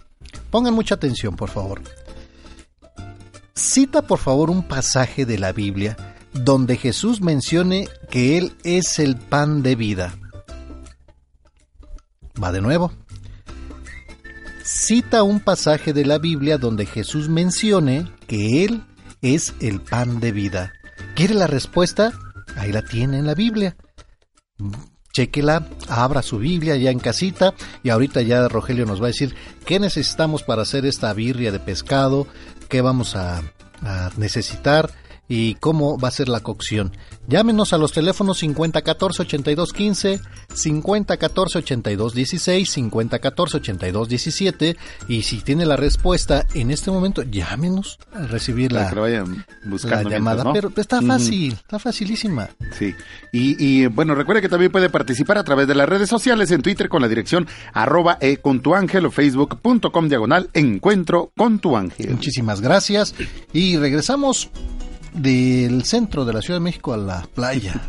Pongan 0.51 0.74
mucha 0.74 0.97
atención, 0.97 1.35
por 1.37 1.49
favor. 1.49 1.81
Cita, 3.55 4.03
por 4.03 4.19
favor, 4.19 4.51
un 4.51 4.62
pasaje 4.66 5.24
de 5.27 5.39
la 5.39 5.53
Biblia 5.53 5.97
donde 6.32 6.77
Jesús 6.77 7.20
mencione 7.20 7.89
que 8.11 8.39
Él 8.39 8.53
es 8.65 8.99
el 8.99 9.16
pan 9.16 9.62
de 9.62 9.74
vida. 9.77 10.15
Va 12.43 12.53
de 12.53 12.61
nuevo. 12.61 12.93
Cita 14.62 15.23
un 15.23 15.41
pasaje 15.41 15.93
de 15.93 16.05
la 16.05 16.19
Biblia 16.19 16.59
donde 16.59 16.87
Jesús 16.87 17.29
mencione 17.29 18.11
que 18.27 18.65
Él 18.65 18.85
es 19.21 19.55
el 19.61 19.81
pan 19.81 20.21
de 20.21 20.33
vida. 20.33 20.73
¿Quiere 21.15 21.35
la 21.35 21.47
respuesta? 21.47 22.12
Ahí 22.57 22.73
la 22.73 22.83
tiene 22.83 23.19
en 23.19 23.27
la 23.27 23.35
Biblia. 23.35 23.77
Chequela, 25.12 25.67
abra 25.89 26.23
su 26.23 26.39
Biblia 26.39 26.77
ya 26.77 26.91
en 26.91 27.01
casita 27.01 27.55
y 27.83 27.91
ahorita 27.91 28.23
ya 28.23 28.49
Rogelio 28.49 28.87
nos 28.87 29.01
va 29.01 29.07
a 29.07 29.09
decir 29.09 29.35
qué 29.67 29.81
necesitamos 29.81 30.43
para 30.43 30.62
hacer 30.62 30.87
esta 30.87 31.12
birria 31.12 31.51
de 31.51 31.59
pescado, 31.59 32.27
qué 32.69 32.81
vamos 32.81 33.17
a, 33.17 33.43
a 33.83 34.11
necesitar 34.17 34.91
y 35.31 35.55
cómo 35.55 35.97
va 35.97 36.09
a 36.09 36.11
ser 36.11 36.28
la 36.28 36.40
cocción. 36.40 36.90
Llámenos 37.28 37.73
a 37.73 37.78
los 37.78 37.93
teléfonos 37.93 38.39
5014 38.40 39.23
8215, 39.23 40.20
5014 40.52 41.59
8216, 41.59 42.69
5014 42.69 43.57
8217 43.59 44.77
y 45.07 45.23
si 45.23 45.40
tiene 45.40 45.66
la 45.66 45.77
respuesta 45.77 46.44
en 46.52 46.73
este 46.73 46.90
momento, 46.90 47.23
llámenos 47.23 48.01
a 48.12 48.27
recibir 48.27 48.73
la, 48.73 48.90
la 48.90 50.02
llamada. 50.02 50.52
Pero 50.52 50.73
está 50.77 51.01
fácil, 51.01 51.52
está 51.52 51.78
facilísima. 51.78 52.48
Sí. 52.77 52.93
Y, 53.32 53.65
y, 53.65 53.86
bueno, 53.86 54.16
recuerde 54.16 54.43
que 54.43 54.48
también 54.48 54.73
puede 54.73 54.90
participar 54.90 55.39
a 55.39 55.44
través 55.44 55.69
de 55.69 55.77
las 55.77 55.89
redes 55.89 56.09
sociales 56.09 56.51
en 56.51 56.61
Twitter 56.61 56.89
con 56.89 57.02
la 57.02 57.09
dirección 57.09 57.47
arroba 57.73 58.19
e 58.20 58.39
con 58.39 58.62
tu 58.62 58.74
ángel 58.74 59.07
o 59.07 59.12
facebook.com 59.12 60.09
diagonal 60.09 60.51
encuentro 60.55 61.31
con 61.36 61.61
tu 61.61 61.77
ángel. 61.77 62.11
Muchísimas 62.11 62.61
gracias. 62.61 63.15
Y 63.52 63.77
regresamos 63.77 64.51
del 65.12 65.85
centro 65.85 66.24
de 66.24 66.32
la 66.32 66.41
Ciudad 66.43 66.61
de 66.61 66.65
México 66.65 66.93
a 66.93 66.97
la 66.97 67.27
playa, 67.35 67.81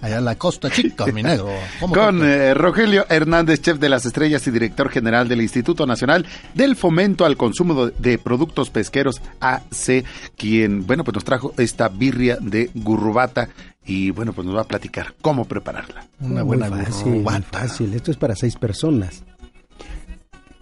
allá 0.00 0.18
a 0.18 0.20
la 0.20 0.34
costa 0.36 0.70
chica, 0.70 1.06
mi 1.06 1.22
negro. 1.22 1.48
¿Cómo 1.80 1.94
Con 1.94 2.22
eh, 2.24 2.54
Rogelio 2.54 3.06
Hernández, 3.08 3.60
chef 3.62 3.78
de 3.78 3.88
las 3.88 4.04
estrellas 4.06 4.46
y 4.46 4.50
director 4.50 4.88
general 4.90 5.28
del 5.28 5.40
Instituto 5.42 5.86
Nacional 5.86 6.26
del 6.54 6.76
Fomento 6.76 7.24
al 7.24 7.36
Consumo 7.36 7.86
de, 7.86 8.18
Productos 8.18 8.70
Pesqueros 8.70 9.20
AC, 9.40 10.04
quien, 10.36 10.86
bueno, 10.86 11.04
pues 11.04 11.14
nos 11.14 11.24
trajo 11.24 11.52
esta 11.58 11.88
birria 11.88 12.36
de 12.40 12.70
gurrubata 12.74 13.48
y, 13.84 14.10
bueno, 14.10 14.32
pues 14.32 14.46
nos 14.46 14.56
va 14.56 14.62
a 14.62 14.64
platicar 14.68 15.14
cómo 15.22 15.44
prepararla. 15.44 16.06
Una 16.20 16.44
Muy 16.44 16.56
buena 16.58 16.68
fácil, 16.84 17.04
gurrubata. 17.12 17.58
fácil. 17.60 17.94
Esto 17.94 18.10
es 18.10 18.16
para 18.16 18.34
seis 18.34 18.56
personas. 18.56 19.22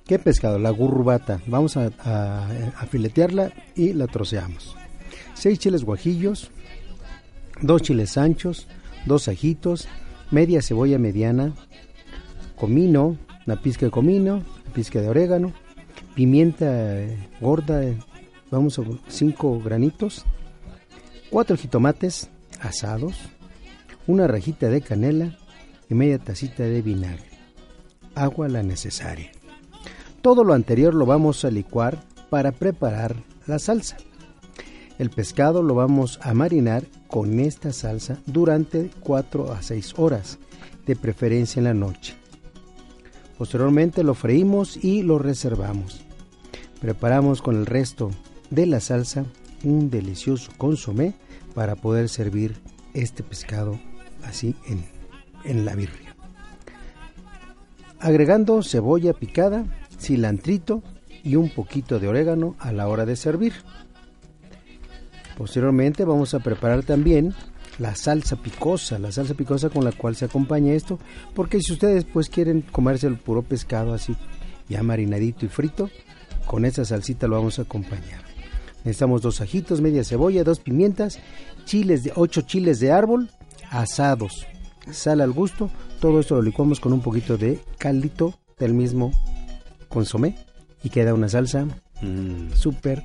¿Qué 0.06 0.18
pescado? 0.18 0.58
La 0.58 0.68
gurrubata. 0.70 1.40
Vamos 1.46 1.76
a, 1.78 1.90
a- 2.04 2.46
a 2.78 2.86
filetearla 2.86 3.50
y 3.74 3.94
la 3.94 4.06
troceamos. 4.06 4.76
Seis 5.34 5.58
chiles 5.58 5.84
guajillos, 5.84 6.50
dos 7.60 7.82
chiles 7.82 8.16
anchos, 8.16 8.66
dos 9.04 9.28
ajitos, 9.28 9.88
media 10.30 10.62
cebolla 10.62 10.98
mediana, 10.98 11.52
comino, 12.56 13.18
una 13.46 13.60
pizca 13.60 13.86
de 13.86 13.90
comino, 13.90 14.42
pizca 14.72 15.00
de 15.00 15.08
orégano, 15.08 15.52
pimienta 16.14 17.04
gorda, 17.40 17.82
vamos 18.50 18.78
a 18.78 18.82
cinco 19.08 19.60
granitos, 19.60 20.24
cuatro 21.30 21.56
jitomates 21.56 22.30
asados, 22.60 23.16
una 24.06 24.26
rajita 24.26 24.68
de 24.68 24.80
canela 24.80 25.36
y 25.90 25.94
media 25.94 26.18
tacita 26.18 26.62
de 26.62 26.82
vinagre. 26.82 27.28
Agua 28.14 28.48
la 28.48 28.62
necesaria. 28.62 29.32
Todo 30.22 30.44
lo 30.44 30.54
anterior 30.54 30.94
lo 30.94 31.04
vamos 31.04 31.44
a 31.44 31.50
licuar 31.50 31.98
para 32.30 32.52
preparar 32.52 33.16
la 33.46 33.58
salsa. 33.58 33.96
El 34.98 35.10
pescado 35.10 35.62
lo 35.62 35.74
vamos 35.74 36.20
a 36.22 36.34
marinar 36.34 36.84
con 37.08 37.40
esta 37.40 37.72
salsa 37.72 38.18
durante 38.26 38.90
4 39.00 39.52
a 39.52 39.60
6 39.60 39.94
horas, 39.96 40.38
de 40.86 40.94
preferencia 40.94 41.58
en 41.58 41.64
la 41.64 41.74
noche. 41.74 42.14
Posteriormente 43.36 44.04
lo 44.04 44.14
freímos 44.14 44.76
y 44.76 45.02
lo 45.02 45.18
reservamos. 45.18 46.04
Preparamos 46.80 47.42
con 47.42 47.56
el 47.56 47.66
resto 47.66 48.10
de 48.50 48.66
la 48.66 48.80
salsa 48.80 49.24
un 49.64 49.90
delicioso 49.90 50.52
consomé 50.58 51.14
para 51.54 51.74
poder 51.74 52.08
servir 52.08 52.54
este 52.92 53.22
pescado 53.22 53.80
así 54.24 54.54
en, 54.68 54.84
en 55.44 55.64
la 55.64 55.74
birria. 55.74 56.14
Agregando 57.98 58.62
cebolla 58.62 59.12
picada, 59.14 59.64
cilantrito 59.98 60.82
y 61.24 61.36
un 61.36 61.48
poquito 61.48 61.98
de 61.98 62.06
orégano 62.06 62.54
a 62.58 62.70
la 62.72 62.86
hora 62.86 63.06
de 63.06 63.16
servir. 63.16 63.54
Posteriormente 65.36 66.04
vamos 66.04 66.34
a 66.34 66.40
preparar 66.40 66.82
también 66.84 67.34
la 67.78 67.96
salsa 67.96 68.36
picosa, 68.36 68.98
la 68.98 69.10
salsa 69.10 69.34
picosa 69.34 69.68
con 69.68 69.84
la 69.84 69.92
cual 69.92 70.14
se 70.14 70.26
acompaña 70.26 70.72
esto, 70.72 70.98
porque 71.34 71.60
si 71.60 71.72
ustedes 71.72 72.04
pues 72.04 72.28
quieren 72.28 72.62
comerse 72.62 73.06
el 73.06 73.18
puro 73.18 73.42
pescado 73.42 73.94
así 73.94 74.16
ya 74.68 74.82
marinadito 74.82 75.44
y 75.44 75.48
frito, 75.48 75.90
con 76.46 76.64
esa 76.64 76.84
salsita 76.84 77.26
lo 77.26 77.36
vamos 77.36 77.58
a 77.58 77.62
acompañar. 77.62 78.22
Necesitamos 78.84 79.22
dos 79.22 79.40
ajitos, 79.40 79.80
media 79.80 80.04
cebolla, 80.04 80.44
dos 80.44 80.60
pimientas, 80.60 81.18
chiles 81.64 82.04
de 82.04 82.12
ocho 82.14 82.42
chiles 82.42 82.80
de 82.80 82.92
árbol 82.92 83.30
asados, 83.70 84.46
sal 84.92 85.20
al 85.20 85.32
gusto, 85.32 85.70
todo 86.00 86.20
esto 86.20 86.36
lo 86.36 86.42
licuamos 86.42 86.80
con 86.80 86.92
un 86.92 87.00
poquito 87.00 87.36
de 87.36 87.60
caldito 87.78 88.34
del 88.58 88.74
mismo 88.74 89.10
consomé 89.88 90.36
y 90.82 90.90
queda 90.90 91.14
una 91.14 91.28
salsa 91.28 91.66
súper 92.54 93.02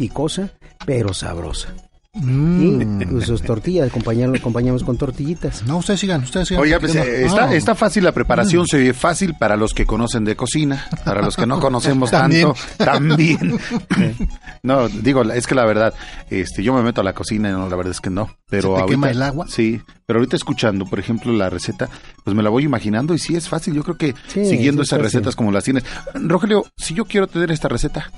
picosa 0.00 0.50
pero 0.86 1.12
sabrosa. 1.12 1.74
Mm. 2.12 3.02
Y 3.02 3.06
pues, 3.06 3.26
sus 3.26 3.40
tortillas, 3.40 3.88
acompañarlo, 3.88 4.34
acompañamos 4.36 4.82
con 4.82 4.96
tortillitas. 4.96 5.62
No, 5.64 5.76
ustedes 5.76 6.00
sigan, 6.00 6.24
ustedes 6.24 6.48
sigan. 6.48 6.64
Oiga, 6.64 6.80
pues, 6.80 6.96
eh, 6.96 7.24
está, 7.24 7.54
está 7.54 7.76
fácil 7.76 8.02
la 8.02 8.10
preparación, 8.10 8.66
se 8.66 8.78
ve 8.78 8.92
fácil 8.92 9.34
para 9.38 9.56
los 9.56 9.72
que 9.74 9.86
conocen 9.86 10.24
de 10.24 10.34
cocina, 10.34 10.88
para 11.04 11.22
los 11.22 11.36
que 11.36 11.46
no 11.46 11.60
conocemos 11.60 12.10
También. 12.10 12.48
tanto, 12.48 12.84
también. 12.84 13.60
no, 14.64 14.88
digo, 14.88 15.22
es 15.22 15.46
que 15.46 15.54
la 15.54 15.64
verdad, 15.64 15.94
este, 16.30 16.64
yo 16.64 16.74
me 16.74 16.82
meto 16.82 17.00
a 17.00 17.04
la 17.04 17.12
cocina 17.12 17.48
y 17.48 17.52
no, 17.52 17.68
la 17.68 17.76
verdad 17.76 17.92
es 17.92 18.00
que 18.00 18.10
no. 18.10 18.28
Pero 18.48 18.62
¿Se 18.62 18.68
te 18.68 18.80
ahorita, 18.80 18.90
quema 18.90 19.10
el 19.10 19.22
agua? 19.22 19.46
Sí, 19.48 19.80
pero 20.04 20.18
ahorita 20.18 20.34
escuchando, 20.34 20.86
por 20.86 20.98
ejemplo, 20.98 21.32
la 21.32 21.48
receta, 21.48 21.88
pues 22.24 22.34
me 22.34 22.42
la 22.42 22.50
voy 22.50 22.64
imaginando 22.64 23.14
y 23.14 23.20
sí 23.20 23.36
es 23.36 23.48
fácil. 23.48 23.74
Yo 23.74 23.84
creo 23.84 23.96
que 23.96 24.16
Sí, 24.26 24.46
siguiendo 24.46 24.82
sí 24.82 24.88
esas 24.88 25.00
recetas 25.00 25.36
como 25.36 25.52
las 25.52 25.62
tienes. 25.62 25.84
Rogelio, 26.14 26.66
si 26.76 26.94
yo 26.94 27.04
quiero 27.04 27.28
tener 27.28 27.52
esta 27.52 27.68
receta, 27.68 28.10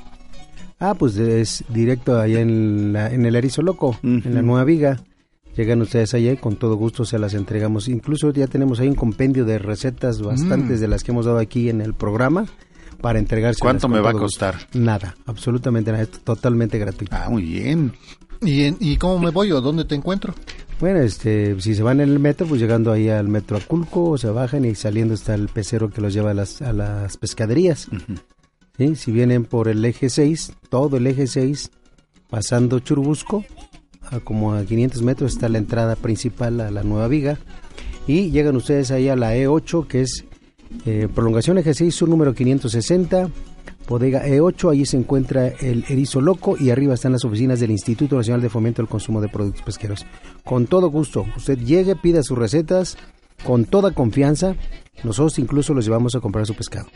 Ah, 0.79 0.95
pues 0.95 1.17
es 1.17 1.65
directo 1.69 2.19
allá 2.21 2.41
en, 2.41 2.93
la- 2.93 3.13
en 3.13 3.25
el 3.27 3.37
Erizo 3.37 3.63
Loco, 3.63 3.99
en 4.03 4.35
la 4.35 4.43
Nueva 4.43 4.65
Viga. 4.65 5.01
Llegan 5.57 5.83
ustedes 5.83 6.15
allá 6.15 6.33
y 6.33 6.37
con 6.39 6.57
todo 6.57 6.77
gusto 6.77 7.05
se 7.05 7.19
las 7.19 7.35
entregamos. 7.35 7.87
Incluso 7.89 8.33
ya 8.33 8.47
tenemos 8.47 8.81
ahí 8.81 8.89
un 8.89 8.95
compendio 8.95 9.45
de 9.45 9.59
recetas 9.59 10.21
bastantes 10.23 10.79
Mm. 10.79 10.81
de 10.81 10.89
las 10.89 11.05
que 11.05 11.13
hemos 11.13 11.27
dado 11.27 11.39
aquí 11.39 11.69
en 11.69 11.81
el 11.83 11.93
programa 11.95 12.47
para 13.03 13.19
entregarse. 13.19 13.61
¿Cuánto 13.61 13.87
me 13.89 14.01
va 14.01 14.11
a 14.11 14.15
costar? 14.15 14.55
Nada, 14.73 15.15
absolutamente 15.27 15.93
nada, 15.93 16.05
es 16.05 16.11
totalmente 16.11 16.79
gratuito. 16.79 17.15
Ah, 17.15 17.29
muy 17.29 17.43
bien. 17.43 17.93
¿Y, 18.41 18.63
en- 18.65 18.77
¿Y 18.81 18.97
cómo 18.97 19.19
me 19.19 19.31
voy 19.31 19.53
o 19.53 19.61
dónde 19.61 19.85
te 19.85 19.95
encuentro? 19.95 20.35
Bueno, 20.81 21.01
este, 21.01 21.61
si 21.61 21.75
se 21.77 21.83
van 21.85 22.01
en 22.01 22.09
el 22.09 22.19
metro, 22.19 22.47
pues 22.47 22.61
llegando 22.61 22.91
ahí 22.91 23.09
al 23.09 23.29
metro 23.29 23.57
Aculco, 23.57 24.17
se 24.19 24.29
bajan 24.31 24.65
y 24.65 24.75
saliendo 24.75 25.15
está 25.15 25.35
el 25.35 25.49
pecero 25.49 25.91
que 25.91 26.01
los 26.01 26.13
lleva 26.15 26.31
a 26.33 26.35
las, 26.35 26.61
a 26.63 26.73
las 26.73 27.17
pescaderías. 27.19 27.89
Si 28.79 29.13
vienen 29.13 29.45
por 29.45 29.69
el 29.69 29.85
eje 29.85 30.09
6, 30.09 30.53
todo 30.71 30.97
el 30.97 31.07
eje 31.07 31.27
6, 31.27 31.71
pasando 32.31 32.81
Churubusco, 32.81 33.45
a 34.11 34.21
como 34.21 34.55
a 34.55 34.65
500 34.65 35.03
metros 35.03 35.35
está 35.35 35.49
la 35.49 35.59
entrada 35.59 35.95
principal 35.95 36.61
a 36.61 36.71
la 36.71 36.83
Nueva 36.83 37.07
Viga. 37.09 37.39
Y 38.07 38.31
llegan 38.31 38.57
ustedes 38.57 38.91
ahí 38.91 39.09
a 39.09 39.17
la 39.17 39.37
E8, 39.37 39.87
que 39.87 40.01
es 40.01 40.25
eh, 40.87 41.07
prolongación 41.15 41.59
eje 41.59 41.75
6, 41.75 41.95
sur 41.95 42.09
número 42.09 42.35
560, 42.35 43.29
bodega 43.89 44.27
E8, 44.27 44.73
allí 44.73 44.87
se 44.87 44.97
encuentra 44.97 45.49
el 45.49 45.85
erizo 45.89 46.21
loco 46.21 46.57
y 46.59 46.71
arriba 46.71 46.95
están 46.95 47.13
las 47.13 47.25
oficinas 47.25 47.61
del 47.61 47.71
Instituto 47.71 48.17
Nacional 48.17 48.41
de 48.41 48.49
Fomento 48.49 48.81
al 48.81 48.89
Consumo 48.89 49.21
de 49.21 49.29
Productos 49.29 49.63
Pesqueros. 49.63 50.07
Con 50.45 50.67
todo 50.67 50.89
gusto, 50.91 51.27
usted 51.37 51.59
llegue, 51.59 51.95
pida 51.95 52.23
sus 52.23 52.39
recetas, 52.39 52.97
con 53.45 53.67
toda 53.67 53.93
confianza, 53.93 54.57
nosotros 55.03 55.39
incluso 55.39 55.75
los 55.75 55.85
llevamos 55.85 56.15
a 56.15 56.21
comprar 56.21 56.47
su 56.47 56.55
pescado. 56.55 56.89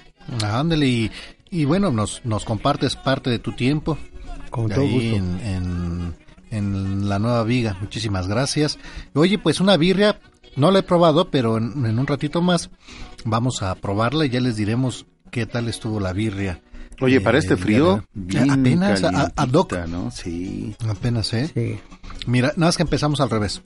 Ándale, 0.44 0.86
y, 0.86 1.10
y 1.50 1.64
bueno, 1.64 1.90
nos, 1.90 2.24
nos 2.24 2.44
compartes 2.44 2.96
parte 2.96 3.30
de 3.30 3.38
tu 3.38 3.52
tiempo. 3.52 3.98
Con 4.50 4.68
todo 4.68 4.82
gusto. 4.82 5.16
En, 5.16 5.40
en, 5.40 6.14
en 6.50 7.08
la 7.08 7.18
nueva 7.18 7.42
viga. 7.44 7.76
Muchísimas 7.80 8.28
gracias. 8.28 8.78
Oye, 9.14 9.38
pues 9.38 9.60
una 9.60 9.76
birria, 9.76 10.20
no 10.54 10.70
la 10.70 10.78
he 10.80 10.82
probado, 10.82 11.30
pero 11.30 11.58
en, 11.58 11.84
en 11.84 11.98
un 11.98 12.06
ratito 12.06 12.40
más 12.42 12.70
vamos 13.24 13.62
a 13.62 13.74
probarla 13.74 14.24
y 14.26 14.30
ya 14.30 14.40
les 14.40 14.56
diremos 14.56 15.06
qué 15.30 15.46
tal 15.46 15.68
estuvo 15.68 15.98
la 16.00 16.12
birria. 16.12 16.62
Oye, 17.00 17.16
Eh, 17.16 17.20
para 17.20 17.38
este 17.38 17.56
frío, 17.58 18.04
bien 18.14 18.50
apenas 18.50 19.02
a, 19.04 19.32
¿no? 19.86 20.10
Sí. 20.10 20.74
Apenas, 20.88 21.34
¿eh? 21.34 21.80
Mira, 22.26 22.48
nada 22.56 22.68
más 22.68 22.76
que 22.76 22.84
empezamos 22.84 23.20
al 23.20 23.28
revés. 23.28 23.62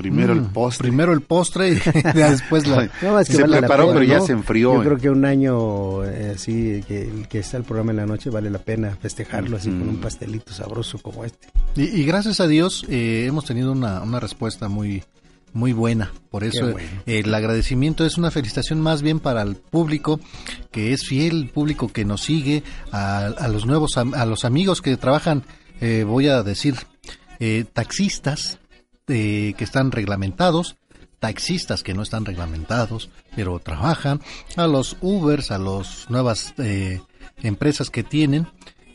Primero 0.00 0.32
el 0.32 0.40
Mm, 0.40 0.52
postre. 0.52 0.88
Primero 0.88 1.12
el 1.12 1.20
postre 1.20 1.68
y 1.70 1.74
después 2.14 2.66
la... 2.66 2.88
No, 3.02 3.18
es 3.18 3.28
que 3.28 3.34
se 3.34 3.42
vale 3.42 3.52
la 3.54 3.58
preparó, 3.60 3.88
pena, 3.88 4.00
pero 4.00 4.12
ya 4.12 4.20
se 4.20 4.32
enfrió. 4.32 4.74
Yo 4.74 4.82
creo 4.82 4.96
que 4.98 5.10
un 5.10 5.24
año 5.24 6.04
eh, 6.04 6.32
así, 6.36 6.82
que, 6.88 7.26
que 7.28 7.38
está 7.40 7.56
el 7.58 7.64
programa 7.64 7.90
en 7.90 7.96
la 7.98 8.06
noche, 8.06 8.30
vale 8.30 8.48
la 8.50 8.58
pena 8.60 8.96
festejarlo 9.00 9.56
así 9.56 9.68
con 9.68 9.88
un 9.88 9.96
pastelito 10.00 10.52
sabroso 10.54 10.98
como 10.98 11.24
este. 11.24 11.48
Y, 11.76 11.82
y 12.00 12.04
gracias 12.04 12.40
a 12.40 12.46
Dios 12.48 12.84
eh, 12.88 13.26
hemos 13.26 13.44
tenido 13.44 13.72
una, 13.72 14.00
una 14.02 14.20
respuesta 14.20 14.68
muy 14.68 15.02
muy 15.52 15.72
buena. 15.72 16.12
Por 16.30 16.44
eso 16.44 16.70
bueno. 16.70 16.88
eh, 17.06 17.22
el 17.24 17.34
agradecimiento 17.34 18.06
es 18.06 18.16
una 18.16 18.30
felicitación 18.30 18.80
más 18.80 19.02
bien 19.02 19.18
para 19.18 19.42
el 19.42 19.56
público 19.56 20.20
que 20.70 20.92
es 20.92 21.04
fiel, 21.04 21.36
el 21.42 21.48
público 21.48 21.88
que 21.88 22.04
nos 22.04 22.22
sigue, 22.22 22.62
a, 22.92 23.26
a 23.26 23.48
los 23.48 23.66
nuevos, 23.66 23.96
am- 23.98 24.14
a 24.14 24.24
los 24.26 24.44
amigos 24.44 24.80
que 24.80 24.96
trabajan, 24.96 25.42
eh, 25.80 26.04
voy 26.06 26.28
a 26.28 26.44
decir, 26.44 26.76
eh, 27.40 27.64
taxistas 27.72 28.59
eh, 29.10 29.54
que 29.58 29.64
están 29.64 29.90
reglamentados, 29.92 30.76
taxistas 31.18 31.82
que 31.82 31.92
no 31.92 32.02
están 32.02 32.24
reglamentados, 32.24 33.10
pero 33.36 33.58
trabajan, 33.58 34.20
a 34.56 34.66
los 34.66 34.96
Ubers, 35.02 35.50
a 35.50 35.58
las 35.58 36.08
nuevas 36.08 36.54
eh, 36.58 37.00
empresas 37.42 37.90
que 37.90 38.02
tienen. 38.02 38.46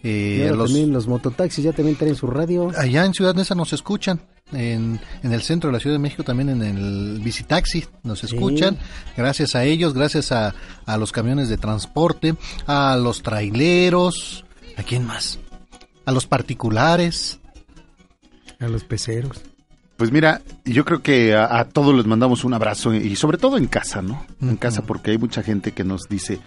eh, 0.03 0.51
los- 0.55 0.69
también 0.71 0.91
los 0.93 1.07
mototaxis 1.07 1.63
ya 1.65 1.73
también 1.73 1.97
traen 1.97 2.15
su 2.15 2.27
radio. 2.27 2.71
Allá 2.77 3.05
en 3.05 3.13
Ciudad 3.13 3.33
Neza 3.35 3.53
nos 3.55 3.73
escuchan. 3.73 4.21
En, 4.53 5.01
en 5.23 5.33
el 5.33 5.41
centro 5.41 5.69
de 5.69 5.73
la 5.73 5.79
Ciudad 5.79 5.95
de 5.95 5.99
México, 5.99 6.21
también 6.23 6.49
en 6.49 6.61
el 6.61 7.19
Visitaxi, 7.23 7.83
nos 8.03 8.23
escuchan. 8.23 8.77
Gracias 9.17 9.55
a 9.55 9.63
ellos, 9.63 9.95
gracias 9.95 10.31
a, 10.31 10.53
a 10.85 10.97
los 10.97 11.11
camiones 11.11 11.49
de 11.49 11.57
transporte, 11.57 12.35
a 12.67 12.95
los 12.95 13.23
traileros. 13.23 14.45
¿A 14.77 14.83
quién 14.83 15.03
más? 15.07 15.39
A 16.05 16.11
los 16.11 16.27
particulares. 16.27 17.39
A 18.59 18.67
los 18.67 18.83
peceros. 18.83 19.41
Pues 19.97 20.11
mira, 20.11 20.41
yo 20.65 20.83
creo 20.83 21.01
que 21.01 21.35
a, 21.35 21.59
a 21.59 21.65
todos 21.69 21.95
les 21.95 22.05
mandamos 22.05 22.43
un 22.43 22.53
abrazo 22.53 22.93
y 22.93 23.15
sobre 23.15 23.37
todo 23.37 23.57
en 23.57 23.67
casa, 23.67 24.01
¿no? 24.01 24.25
En 24.41 24.57
casa 24.57 24.81
porque 24.83 25.11
hay 25.11 25.17
mucha 25.17 25.41
gente 25.41 25.71
que 25.71 25.83
nos 25.85 26.09
dice, 26.09 26.39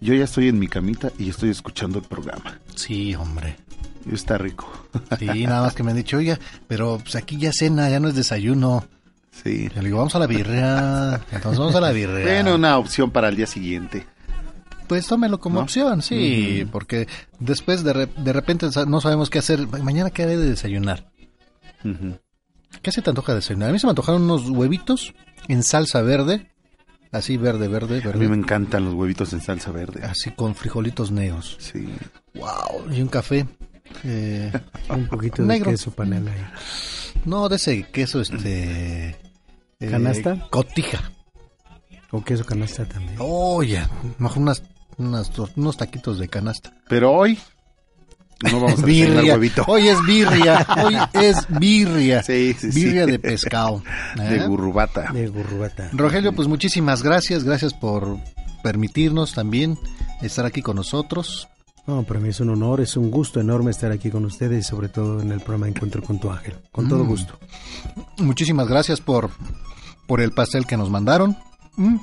yo 0.00 0.14
ya 0.14 0.24
estoy 0.24 0.48
en 0.48 0.58
mi 0.58 0.68
camita 0.68 1.10
y 1.18 1.28
estoy 1.28 1.50
escuchando 1.50 1.98
el 1.98 2.04
programa. 2.06 2.58
Sí, 2.74 3.14
hombre. 3.14 3.56
Está 4.10 4.38
rico. 4.38 4.72
Sí, 5.18 5.26
nada 5.44 5.62
más 5.62 5.74
que 5.74 5.82
me 5.82 5.90
han 5.90 5.98
dicho, 5.98 6.16
oiga, 6.16 6.38
pero 6.66 6.98
pues 7.02 7.14
aquí 7.16 7.36
ya 7.36 7.52
cena, 7.52 7.90
ya 7.90 8.00
no 8.00 8.08
es 8.08 8.14
desayuno. 8.14 8.86
Sí. 9.44 9.68
Yo 9.74 9.82
le 9.82 9.88
digo, 9.88 9.98
vamos 9.98 10.14
a 10.14 10.18
la 10.18 10.26
birria. 10.26 11.20
Entonces 11.30 11.58
vamos 11.58 11.74
a 11.74 11.80
la 11.82 11.92
birria. 11.92 12.22
Bueno, 12.24 12.54
una 12.54 12.78
opción 12.78 13.10
para 13.10 13.28
el 13.28 13.36
día 13.36 13.46
siguiente. 13.46 14.06
Pues 14.86 15.06
tómelo 15.06 15.38
como 15.38 15.56
¿No? 15.56 15.60
opción, 15.64 16.00
sí, 16.00 16.66
porque 16.72 17.06
después 17.38 17.84
de, 17.84 17.92
re- 17.92 18.08
de 18.16 18.32
repente 18.32 18.66
no 18.86 19.00
sabemos 19.02 19.28
qué 19.28 19.40
hacer. 19.40 19.66
Mañana 19.82 20.08
qué 20.08 20.22
haré 20.22 20.38
de 20.38 20.48
desayunar. 20.48 21.10
¿Qué 22.82 22.92
se 22.92 23.02
te 23.02 23.10
antoja 23.10 23.32
de 23.32 23.36
desayunar? 23.40 23.70
A 23.70 23.72
mí 23.72 23.78
se 23.78 23.86
me 23.86 23.90
antojaron 23.90 24.22
unos 24.22 24.48
huevitos 24.50 25.14
en 25.48 25.62
salsa 25.62 26.02
verde, 26.02 26.50
así 27.12 27.36
verde, 27.36 27.68
verde, 27.68 27.98
A 28.02 28.06
verde. 28.06 28.18
mí 28.20 28.28
me 28.28 28.36
encantan 28.36 28.84
los 28.84 28.94
huevitos 28.94 29.32
en 29.32 29.40
salsa 29.40 29.70
verde. 29.72 30.04
Así 30.04 30.30
con 30.30 30.54
frijolitos 30.54 31.10
negros. 31.10 31.56
Sí. 31.60 31.88
Wow, 32.34 32.92
y 32.92 33.00
un 33.02 33.08
café. 33.08 33.46
eh, 34.04 34.52
Un 34.90 35.06
poquito 35.08 35.42
negro. 35.42 35.66
de 35.70 35.76
queso 35.76 35.90
panela 35.90 36.30
ahí. 36.32 36.46
No, 37.24 37.48
de 37.48 37.56
ese 37.56 37.82
queso, 37.84 38.20
este... 38.20 39.08
eh, 39.80 39.90
¿Canasta? 39.90 40.46
Cotija. 40.50 41.10
O 42.10 42.22
queso 42.24 42.44
canasta 42.44 42.86
también. 42.86 43.16
Oh, 43.18 43.62
ya. 43.62 43.88
Mejor 44.18 44.38
unas, 44.38 44.62
unas 44.96 45.30
unos 45.56 45.76
taquitos 45.76 46.18
de 46.18 46.28
canasta. 46.28 46.72
Pero 46.88 47.12
hoy 47.12 47.38
no 48.50 48.60
vamos 48.60 48.82
a 48.82 48.86
birria. 48.86 49.34
huevito. 49.34 49.64
Hoy 49.66 49.88
es 49.88 49.98
birria. 50.06 50.66
Hoy 50.84 50.96
es 51.12 51.46
birria. 51.58 52.22
Sí, 52.22 52.54
sí, 52.58 52.72
sí. 52.72 52.84
birria 52.84 53.06
de 53.06 53.18
pescado. 53.18 53.82
De 54.16 54.36
¿eh? 54.36 54.46
gurrubata. 54.46 55.10
De 55.12 55.28
gurrubata. 55.28 55.90
Rogelio, 55.92 56.32
pues 56.32 56.46
muchísimas 56.48 57.02
gracias. 57.02 57.44
Gracias 57.44 57.74
por 57.74 58.18
permitirnos 58.62 59.34
también 59.34 59.78
estar 60.22 60.44
aquí 60.46 60.62
con 60.62 60.76
nosotros. 60.76 61.48
No, 61.86 62.02
para 62.02 62.20
mí 62.20 62.28
es 62.28 62.40
un 62.40 62.50
honor, 62.50 62.82
es 62.82 62.96
un 62.98 63.10
gusto 63.10 63.40
enorme 63.40 63.70
estar 63.70 63.90
aquí 63.90 64.10
con 64.10 64.24
ustedes 64.26 64.66
y 64.66 64.68
sobre 64.68 64.88
todo 64.90 65.22
en 65.22 65.32
el 65.32 65.40
programa 65.40 65.68
Encuentro 65.68 66.02
con 66.02 66.18
tu 66.20 66.30
ángel. 66.30 66.54
Con 66.70 66.86
todo 66.88 67.02
Mm. 67.04 67.08
gusto. 67.08 67.38
Muchísimas 68.18 68.68
gracias 68.68 69.00
por, 69.00 69.30
por 70.06 70.20
el 70.20 70.32
pastel 70.32 70.66
que 70.66 70.76
nos 70.76 70.90
mandaron. 70.90 71.36
Mm, 71.76 71.96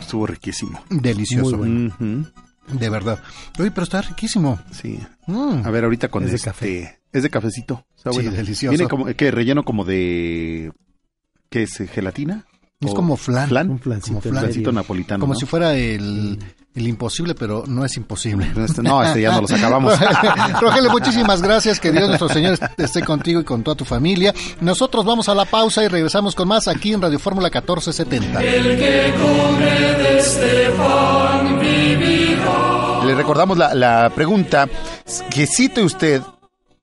Estuvo 0.00 0.26
riquísimo. 0.26 0.80
delicioso. 0.90 1.56
Muy 1.56 1.88
bueno. 1.98 2.26
De 2.72 2.90
verdad. 2.90 3.22
Oye, 3.58 3.70
pero 3.70 3.84
está 3.84 4.02
riquísimo. 4.02 4.58
Sí. 4.72 4.98
Mm. 5.28 5.62
A 5.64 5.70
ver, 5.70 5.84
ahorita 5.84 6.08
con 6.08 6.24
Es 6.24 6.30
de 6.30 6.36
este. 6.36 6.48
café. 6.50 7.00
Es 7.12 7.22
de 7.22 7.30
cafecito. 7.30 7.84
Está 7.96 8.10
Sí, 8.10 8.16
bueno. 8.16 8.32
delicioso. 8.32 8.70
Viene 8.70 8.88
como, 8.88 9.04
¿qué? 9.06 9.30
Relleno 9.30 9.62
como 9.64 9.84
de. 9.84 10.72
¿Qué 11.50 11.62
es? 11.62 11.76
¿Gelatina? 11.92 12.44
Es 12.80 12.90
¿O 12.90 12.94
como 12.94 13.16
flan. 13.16 13.48
¿Flan? 13.48 13.70
Un 13.70 13.78
flancito. 13.78 14.20
Como 14.20 14.72
napolitano. 14.72 15.20
Como 15.20 15.34
¿no? 15.34 15.38
si 15.40 15.46
fuera 15.46 15.74
el, 15.74 16.38
el 16.74 16.86
imposible, 16.86 17.34
pero 17.34 17.64
no 17.66 17.84
es 17.84 17.96
imposible. 17.96 18.46
Este- 18.56 18.82
no, 18.82 19.02
este 19.02 19.20
ya 19.22 19.32
no 19.32 19.40
los 19.40 19.50
acabamos. 19.52 19.98
Rogelio, 20.60 20.90
muchísimas 20.90 21.42
gracias. 21.42 21.80
Que 21.80 21.90
Dios 21.90 22.06
nuestro 22.06 22.28
Señor 22.28 22.56
esté 22.76 23.02
contigo 23.02 23.40
y 23.40 23.44
con 23.44 23.62
toda 23.64 23.76
tu 23.76 23.84
familia. 23.84 24.32
Nosotros 24.60 25.04
vamos 25.04 25.28
a 25.28 25.34
la 25.34 25.44
pausa 25.44 25.82
y 25.84 25.88
regresamos 25.88 26.34
con 26.34 26.46
más 26.48 26.68
aquí 26.68 26.92
en 26.92 27.02
Radio 27.02 27.18
Fórmula 27.18 27.48
1470. 27.48 28.40
Le 33.08 33.14
recordamos 33.14 33.56
la, 33.56 33.74
la 33.74 34.10
pregunta. 34.14 34.68
Que 35.30 35.46
cite 35.46 35.82
usted 35.82 36.20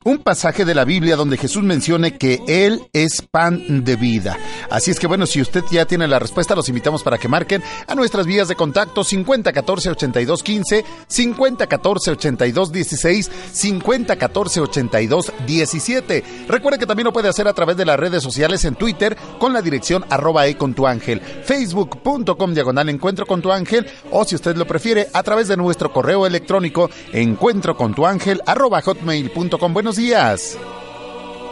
un 0.05 0.19
pasaje 0.19 0.63
de 0.65 0.75
la 0.75 0.85
Biblia 0.85 1.15
donde 1.15 1.35
Jesús 1.35 1.63
mencione 1.63 2.15
que 2.15 2.39
Él 2.47 2.87
es 2.93 3.23
pan 3.23 3.83
de 3.83 3.95
vida. 3.95 4.37
Así 4.69 4.91
es 4.91 4.99
que 4.99 5.07
bueno, 5.07 5.25
si 5.25 5.41
usted 5.41 5.63
ya 5.71 5.85
tiene 5.85 6.07
la 6.07 6.19
respuesta, 6.19 6.53
los 6.55 6.69
invitamos 6.69 7.01
para 7.01 7.17
que 7.17 7.27
marquen 7.27 7.63
a 7.87 7.95
nuestras 7.95 8.27
vías 8.27 8.47
de 8.47 8.55
contacto 8.55 9.03
5014-8215, 9.03 10.85
5014-8216, 11.09 13.31
5014-8217. 13.51 16.23
Recuerde 16.49 16.77
que 16.77 16.85
también 16.85 17.05
lo 17.05 17.13
puede 17.13 17.29
hacer 17.29 17.47
a 17.47 17.53
través 17.53 17.75
de 17.75 17.85
las 17.85 17.99
redes 17.99 18.21
sociales 18.21 18.63
en 18.65 18.75
Twitter 18.75 19.17
con 19.39 19.53
la 19.53 19.63
dirección 19.63 20.05
arroba 20.11 20.47
e 20.47 20.55
ángel, 20.85 21.19
facebook.com 21.19 22.53
diagonal 22.53 22.89
encuentro 22.89 23.25
con 23.25 23.41
tu 23.41 23.51
ángel 23.51 23.87
o 24.11 24.23
si 24.23 24.35
usted 24.35 24.55
lo 24.55 24.67
prefiere 24.67 25.07
a 25.13 25.23
través 25.23 25.47
de 25.47 25.57
nuestro 25.57 25.91
correo 25.91 26.27
electrónico 26.27 26.91
encuentro 27.11 27.75
con 27.75 27.95
tu 27.95 28.05
ángel 28.05 28.43
arroba 28.45 28.83
hotmail.com. 28.83 29.73
Buenos 29.73 29.94
días. 29.95 30.57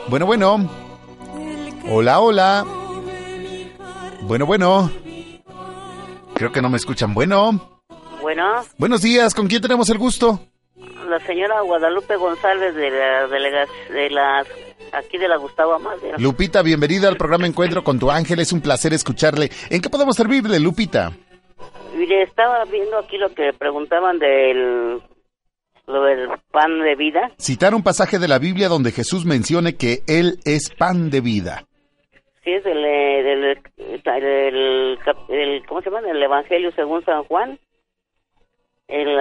Bueno, 0.08 0.26
bueno. 0.26 0.70
Hola, 1.90 2.20
hola. 2.20 2.66
Bueno, 4.22 4.46
bueno. 4.46 4.92
Creo 6.36 6.52
que 6.52 6.62
no 6.62 6.70
me 6.70 6.78
escuchan. 6.78 7.14
Bueno. 7.14 7.82
Bueno, 8.22 8.64
Buenos 8.78 9.02
días. 9.02 9.34
¿Con 9.36 9.48
quién 9.48 9.62
tenemos 9.62 9.90
el 9.90 9.98
gusto? 9.98 10.40
la 11.10 11.20
señora 11.20 11.62
Guadalupe 11.62 12.16
González 12.16 12.74
de 12.74 12.90
la 12.90 13.28
delegación 13.28 13.94
de 13.94 14.10
la 14.10 14.44
aquí 14.94 15.18
de 15.18 15.28
la 15.28 15.38
Gustavo 15.38 15.74
Amadero. 15.74 16.18
Lupita, 16.18 16.64
bienvenida 16.64 17.08
al 17.08 17.18
programa 17.18 17.46
Encuentro 17.46 17.84
con 17.84 18.00
tu 18.00 18.10
ángel. 18.10 18.40
Es 18.40 18.52
un 18.52 18.62
placer 18.62 18.94
escucharle. 18.94 19.52
¿En 19.70 19.82
qué 19.82 19.90
podemos 19.90 20.16
servirle, 20.16 20.60
Lupita? 20.60 21.12
Mire, 21.96 22.24
estaba 22.24 22.64
viendo 22.66 22.98
aquí 22.98 23.18
lo 23.18 23.30
que 23.34 23.54
preguntaban 23.54 24.18
del 24.18 25.02
lo 25.88 26.04
del 26.04 26.28
pan 26.52 26.80
de 26.82 26.96
vida. 26.96 27.32
Citar 27.38 27.74
un 27.76 27.84
pasaje 27.84 28.20
de 28.20 28.28
la 28.28 28.40
Biblia 28.40 28.68
donde 28.70 28.92
Jesús 28.92 29.26
mencione 29.26 29.76
que 29.76 30.00
Él 30.08 30.40
es 30.46 30.70
pan 30.78 31.10
de 31.10 31.22
vida. 31.22 31.66
Sí, 32.44 32.52
es 32.52 32.64
del, 32.64 32.84
eh, 32.84 33.24
del, 33.24 33.62
del, 34.04 35.00
cap- 35.04 35.30
el- 35.30 35.66
¿cómo 35.66 35.82
se 35.82 35.90
llama? 35.90 36.10
El 36.10 36.22
Evangelio 36.22 36.72
según 36.76 37.04
San 37.06 37.24
Juan, 37.24 37.58
el 38.88 39.18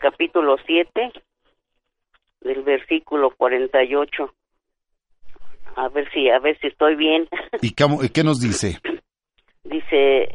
capítulo 0.00 0.56
7, 0.66 1.12
del 2.40 2.62
versículo 2.62 3.30
48. 3.36 4.34
A 5.76 5.88
ver 5.88 6.10
si, 6.12 6.28
a 6.28 6.38
ver 6.40 6.58
si 6.60 6.66
estoy 6.66 6.96
bien. 6.96 7.28
¿Y 7.62 7.74
cómo- 7.74 8.00
qué 8.12 8.24
nos 8.24 8.40
dice? 8.40 8.78
Dice, 9.64 10.28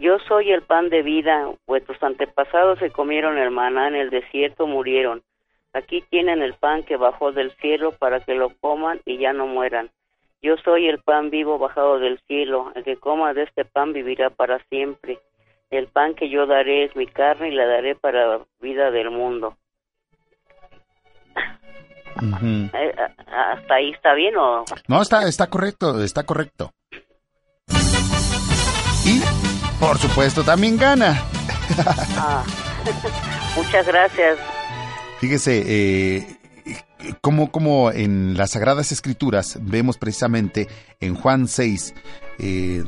yo 0.00 0.18
soy 0.28 0.50
el 0.50 0.62
pan 0.62 0.88
de 0.88 1.02
vida, 1.02 1.50
vuestros 1.66 2.02
antepasados 2.02 2.78
se 2.78 2.90
comieron 2.90 3.38
el 3.38 3.50
maná 3.50 3.88
en 3.88 3.94
el 3.94 4.10
desierto, 4.10 4.66
murieron. 4.66 5.22
Aquí 5.72 6.04
tienen 6.08 6.42
el 6.42 6.54
pan 6.54 6.84
que 6.84 6.96
bajó 6.96 7.32
del 7.32 7.52
cielo 7.56 7.92
para 7.92 8.20
que 8.20 8.34
lo 8.34 8.50
coman 8.60 9.00
y 9.04 9.18
ya 9.18 9.32
no 9.32 9.46
mueran. 9.46 9.90
Yo 10.42 10.56
soy 10.58 10.88
el 10.88 10.98
pan 10.98 11.30
vivo 11.30 11.58
bajado 11.58 11.98
del 11.98 12.20
cielo, 12.26 12.70
el 12.74 12.84
que 12.84 12.96
coma 12.96 13.34
de 13.34 13.44
este 13.44 13.64
pan 13.64 13.92
vivirá 13.92 14.30
para 14.30 14.58
siempre. 14.68 15.18
El 15.70 15.88
pan 15.88 16.14
que 16.14 16.28
yo 16.28 16.46
daré 16.46 16.84
es 16.84 16.94
mi 16.94 17.06
carne 17.06 17.48
y 17.48 17.54
la 17.54 17.66
daré 17.66 17.96
para 17.96 18.40
vida 18.60 18.90
del 18.90 19.10
mundo. 19.10 19.56
Eh, 22.22 22.94
¿Hasta 23.26 23.74
ahí 23.74 23.90
está 23.90 24.14
bien 24.14 24.36
o...? 24.36 24.64
No, 24.86 25.02
está, 25.02 25.26
está 25.26 25.48
correcto, 25.48 26.02
está 26.02 26.24
correcto. 26.24 26.70
Por 29.86 29.98
supuesto, 29.98 30.42
también 30.42 30.78
gana. 30.78 31.22
Ah, 32.16 32.42
muchas 33.56 33.86
gracias. 33.86 34.38
Fíjese, 35.20 35.62
eh, 35.66 36.38
como, 37.20 37.50
como 37.50 37.90
en 37.90 38.34
las 38.34 38.52
Sagradas 38.52 38.92
Escrituras 38.92 39.58
vemos 39.60 39.98
precisamente 39.98 40.68
en 41.00 41.14
Juan 41.14 41.48
6, 41.48 41.94
eh, 42.38 42.84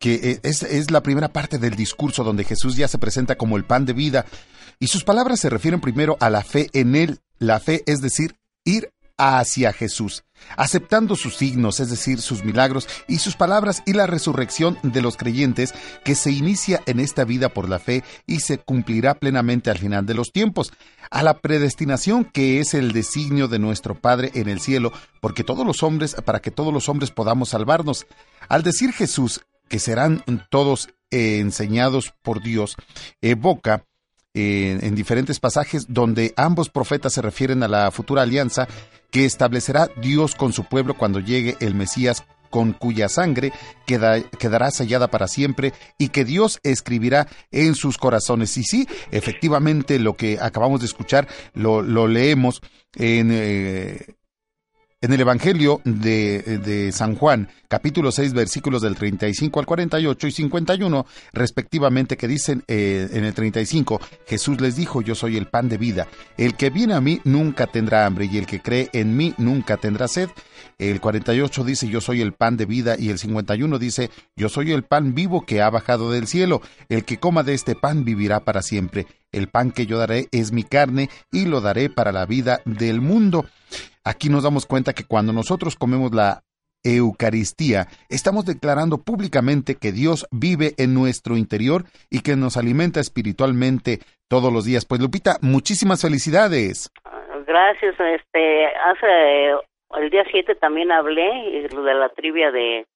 que 0.00 0.14
eh, 0.14 0.40
es, 0.42 0.64
es 0.64 0.90
la 0.90 1.00
primera 1.00 1.28
parte 1.28 1.58
del 1.58 1.76
discurso 1.76 2.24
donde 2.24 2.42
Jesús 2.42 2.76
ya 2.76 2.88
se 2.88 2.98
presenta 2.98 3.36
como 3.36 3.56
el 3.56 3.64
pan 3.64 3.86
de 3.86 3.92
vida 3.92 4.26
y 4.80 4.88
sus 4.88 5.04
palabras 5.04 5.38
se 5.38 5.48
refieren 5.48 5.80
primero 5.80 6.16
a 6.18 6.28
la 6.28 6.42
fe 6.42 6.70
en 6.72 6.96
Él. 6.96 7.20
La 7.38 7.60
fe 7.60 7.84
es 7.86 8.00
decir, 8.00 8.34
ir 8.64 8.90
hacia 9.16 9.72
Jesús, 9.72 10.24
aceptando 10.56 11.16
sus 11.16 11.36
signos, 11.36 11.80
es 11.80 11.90
decir, 11.90 12.20
sus 12.20 12.44
milagros 12.44 12.88
y 13.06 13.18
sus 13.18 13.36
palabras 13.36 13.82
y 13.86 13.92
la 13.92 14.06
resurrección 14.06 14.78
de 14.82 15.02
los 15.02 15.16
creyentes 15.16 15.74
que 16.04 16.14
se 16.14 16.32
inicia 16.32 16.82
en 16.86 17.00
esta 17.00 17.24
vida 17.24 17.48
por 17.48 17.68
la 17.68 17.78
fe 17.78 18.02
y 18.26 18.40
se 18.40 18.58
cumplirá 18.58 19.14
plenamente 19.14 19.70
al 19.70 19.78
final 19.78 20.06
de 20.06 20.14
los 20.14 20.32
tiempos, 20.32 20.72
a 21.10 21.22
la 21.22 21.38
predestinación 21.38 22.24
que 22.24 22.60
es 22.60 22.74
el 22.74 22.92
designio 22.92 23.48
de 23.48 23.58
nuestro 23.58 23.94
Padre 23.94 24.32
en 24.34 24.48
el 24.48 24.60
cielo, 24.60 24.92
porque 25.20 25.44
todos 25.44 25.66
los 25.66 25.82
hombres, 25.82 26.16
para 26.24 26.40
que 26.40 26.50
todos 26.50 26.72
los 26.72 26.88
hombres 26.88 27.10
podamos 27.10 27.50
salvarnos. 27.50 28.06
Al 28.48 28.62
decir 28.62 28.92
Jesús 28.92 29.42
que 29.68 29.78
serán 29.78 30.22
todos 30.50 30.88
eh, 31.10 31.38
enseñados 31.38 32.12
por 32.22 32.42
Dios, 32.42 32.76
evoca 33.22 33.84
eh, 34.36 34.78
en 34.82 34.96
diferentes 34.96 35.38
pasajes 35.38 35.86
donde 35.88 36.34
ambos 36.36 36.68
profetas 36.68 37.12
se 37.12 37.22
refieren 37.22 37.62
a 37.62 37.68
la 37.68 37.92
futura 37.92 38.22
alianza 38.22 38.66
que 39.14 39.24
establecerá 39.24 39.88
Dios 40.02 40.34
con 40.34 40.52
su 40.52 40.64
pueblo 40.64 40.94
cuando 40.94 41.20
llegue 41.20 41.56
el 41.60 41.76
Mesías 41.76 42.24
con 42.50 42.72
cuya 42.72 43.08
sangre 43.08 43.52
queda- 43.86 44.20
quedará 44.22 44.72
sellada 44.72 45.06
para 45.06 45.28
siempre 45.28 45.72
y 45.98 46.08
que 46.08 46.24
Dios 46.24 46.58
escribirá 46.64 47.28
en 47.52 47.76
sus 47.76 47.96
corazones. 47.96 48.56
Y 48.56 48.64
sí, 48.64 48.88
efectivamente 49.12 50.00
lo 50.00 50.16
que 50.16 50.38
acabamos 50.40 50.80
de 50.80 50.86
escuchar 50.86 51.28
lo, 51.52 51.80
lo 51.80 52.08
leemos 52.08 52.60
en, 52.96 53.28
eh, 53.32 54.16
en 55.04 55.12
el 55.12 55.20
Evangelio 55.20 55.82
de, 55.84 56.60
de 56.64 56.90
San 56.90 57.14
Juan, 57.14 57.50
capítulo 57.68 58.10
6, 58.10 58.32
versículos 58.32 58.80
del 58.80 58.96
35 58.96 59.60
al 59.60 59.66
48 59.66 60.26
y 60.26 60.30
51, 60.30 61.06
respectivamente, 61.34 62.16
que 62.16 62.26
dicen 62.26 62.64
eh, 62.68 63.10
en 63.12 63.24
el 63.24 63.34
35, 63.34 64.00
Jesús 64.26 64.62
les 64.62 64.76
dijo, 64.76 65.02
yo 65.02 65.14
soy 65.14 65.36
el 65.36 65.46
pan 65.46 65.68
de 65.68 65.76
vida, 65.76 66.08
el 66.38 66.54
que 66.54 66.70
viene 66.70 66.94
a 66.94 67.02
mí 67.02 67.20
nunca 67.24 67.66
tendrá 67.66 68.06
hambre 68.06 68.30
y 68.32 68.38
el 68.38 68.46
que 68.46 68.62
cree 68.62 68.88
en 68.94 69.14
mí 69.14 69.34
nunca 69.36 69.76
tendrá 69.76 70.08
sed. 70.08 70.30
El 70.78 71.02
48 71.02 71.64
dice, 71.64 71.86
yo 71.86 72.00
soy 72.00 72.22
el 72.22 72.32
pan 72.32 72.56
de 72.56 72.64
vida 72.64 72.96
y 72.98 73.10
el 73.10 73.18
51 73.18 73.78
dice, 73.78 74.10
yo 74.36 74.48
soy 74.48 74.72
el 74.72 74.84
pan 74.84 75.14
vivo 75.14 75.44
que 75.44 75.60
ha 75.60 75.68
bajado 75.68 76.10
del 76.10 76.26
cielo, 76.26 76.62
el 76.88 77.04
que 77.04 77.18
coma 77.18 77.42
de 77.42 77.52
este 77.52 77.74
pan 77.74 78.06
vivirá 78.06 78.40
para 78.40 78.62
siempre. 78.62 79.06
El 79.32 79.48
pan 79.48 79.70
que 79.70 79.84
yo 79.84 79.98
daré 79.98 80.28
es 80.32 80.50
mi 80.50 80.62
carne 80.62 81.10
y 81.30 81.44
lo 81.44 81.60
daré 81.60 81.90
para 81.90 82.10
la 82.10 82.24
vida 82.24 82.62
del 82.64 83.02
mundo. 83.02 83.44
Aquí 84.04 84.28
nos 84.28 84.42
damos 84.42 84.66
cuenta 84.66 84.92
que 84.92 85.04
cuando 85.04 85.32
nosotros 85.32 85.76
comemos 85.76 86.14
la 86.14 86.42
Eucaristía, 86.84 87.86
estamos 88.10 88.44
declarando 88.44 88.98
públicamente 88.98 89.76
que 89.76 89.92
Dios 89.92 90.26
vive 90.30 90.74
en 90.76 90.92
nuestro 90.92 91.38
interior 91.38 91.84
y 92.10 92.20
que 92.20 92.36
nos 92.36 92.58
alimenta 92.58 93.00
espiritualmente 93.00 94.00
todos 94.28 94.52
los 94.52 94.66
días. 94.66 94.84
Pues 94.84 95.00
Lupita, 95.00 95.38
muchísimas 95.40 96.02
felicidades. 96.02 96.90
Gracias. 97.46 97.94
Este, 97.98 98.66
hace 98.66 99.52
el 99.96 100.10
día 100.10 100.24
7 100.30 100.54
también 100.56 100.92
hablé 100.92 101.66
de 101.70 101.94
la 101.94 102.10
trivia 102.10 102.50
de 102.50 102.86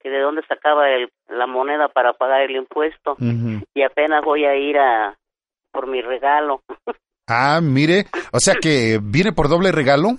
que 0.00 0.08
de 0.08 0.20
dónde 0.20 0.42
sacaba 0.48 0.88
el, 0.88 1.10
la 1.28 1.46
moneda 1.46 1.88
para 1.88 2.14
pagar 2.14 2.42
el 2.42 2.56
impuesto 2.56 3.16
y 3.74 3.82
apenas 3.82 4.24
voy 4.24 4.44
a 4.44 4.56
ir 4.56 4.78
a 4.78 5.16
por 5.72 5.86
mi 5.86 6.00
regalo. 6.00 6.62
Ah, 7.26 7.60
mire, 7.62 8.04
o 8.32 8.38
sea 8.38 8.54
que 8.60 9.00
viene 9.02 9.32
por 9.32 9.48
doble 9.48 9.72
regalo. 9.72 10.18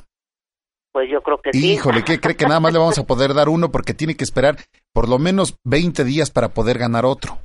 Pues 0.96 1.10
yo 1.12 1.22
creo 1.22 1.42
que 1.42 1.52
sí. 1.52 1.74
Híjole, 1.74 2.06
¿qué 2.06 2.22
cree 2.22 2.38
que 2.38 2.46
nada 2.46 2.62
más 2.62 2.72
le 2.72 2.80
vamos 2.80 2.98
a 2.98 3.04
poder 3.04 3.34
dar 3.34 3.50
uno 3.50 3.70
porque 3.70 3.94
tiene 3.94 4.16
que 4.16 4.24
esperar 4.24 4.56
por 4.94 5.10
lo 5.10 5.20
menos 5.20 5.58
20 5.66 6.06
días 6.06 6.32
para 6.32 6.48
poder 6.54 6.78
ganar 6.78 7.04
otro? 7.04 7.38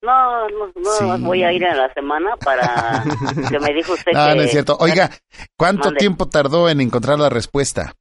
No, 0.00 0.48
no, 0.48 0.66
no 0.76 0.92
Sí. 1.16 1.22
voy 1.24 1.42
a 1.42 1.50
ir 1.52 1.64
en 1.64 1.76
la 1.76 1.92
semana 1.92 2.36
para 2.36 3.02
que 3.50 3.58
me 3.58 3.74
dijo 3.74 3.94
usted 3.94 4.12
No, 4.12 4.28
que 4.28 4.34
no 4.36 4.42
es 4.42 4.52
cierto. 4.52 4.76
Oiga, 4.78 5.10
¿cuánto 5.58 5.86
Mande. 5.86 5.98
tiempo 5.98 6.28
tardó 6.28 6.68
en 6.68 6.80
encontrar 6.80 7.18
la 7.18 7.28
respuesta? 7.28 7.94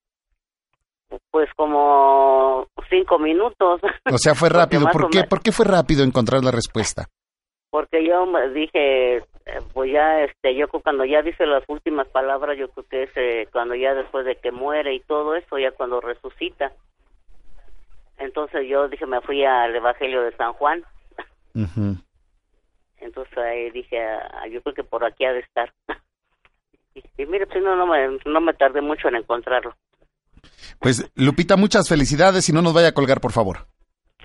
pues 1.32 1.50
como 1.56 2.68
cinco 2.88 3.18
minutos. 3.18 3.82
O 4.12 4.18
sea, 4.20 4.36
fue 4.36 4.50
rápido. 4.50 4.88
¿Por 4.92 5.10
qué? 5.10 5.24
¿Por 5.24 5.42
qué 5.42 5.52
fue 5.52 5.66
rápido 5.66 6.04
encontrar 6.04 6.44
la 6.44 6.52
respuesta? 6.52 7.08
Porque 7.70 8.06
yo 8.06 8.26
dije, 8.54 9.18
eh, 9.18 9.24
pues 9.74 9.92
ya, 9.92 10.24
este, 10.24 10.56
yo 10.56 10.68
creo 10.68 10.82
cuando 10.82 11.06
ya 11.06 11.22
dice 11.22 11.46
las 11.46 11.64
últimas 11.68 12.08
palabras, 12.08 12.58
yo 12.58 12.70
creo 12.70 12.86
que 12.88 13.04
es 13.04 13.10
eh, 13.16 13.48
cuando 13.52 13.76
ya 13.76 13.94
después 13.94 14.26
de 14.26 14.36
que 14.38 14.52
muere 14.52 14.94
y 14.94 15.00
todo 15.02 15.36
eso, 15.36 15.58
ya 15.58 15.72
cuando 15.72 16.00
resucita. 16.02 16.72
Entonces 18.18 18.68
yo 18.68 18.88
dije, 18.88 19.06
me 19.06 19.22
fui 19.22 19.44
al 19.44 19.76
Evangelio 19.76 20.22
de 20.24 20.36
San 20.36 20.54
Juan. 20.54 20.84
Entonces 23.00 23.38
ahí 23.38 23.70
dije, 23.72 24.00
ah, 24.02 24.48
yo 24.48 24.62
creo 24.62 24.76
que 24.76 24.84
por 24.84 25.04
aquí 25.04 25.26
ha 25.26 25.34
de 25.34 25.40
estar. 25.40 25.72
y, 26.96 27.04
y 27.18 27.26
mire, 27.26 27.48
pues 27.48 27.64
no, 27.64 27.76
no 27.76 27.86
me, 27.86 28.18
no 28.26 28.42
me 28.42 28.54
tardé 28.54 28.82
mucho 28.82 29.08
en 29.08 29.16
encontrarlo. 29.16 29.76
Pues 30.80 31.12
Lupita, 31.16 31.58
muchas 31.58 31.90
felicidades 31.90 32.48
y 32.50 32.54
no 32.54 32.62
nos 32.62 32.74
vaya 32.74 32.90
a 32.90 32.94
colgar, 32.94 33.20
por 33.20 33.32
favor. 33.32 33.68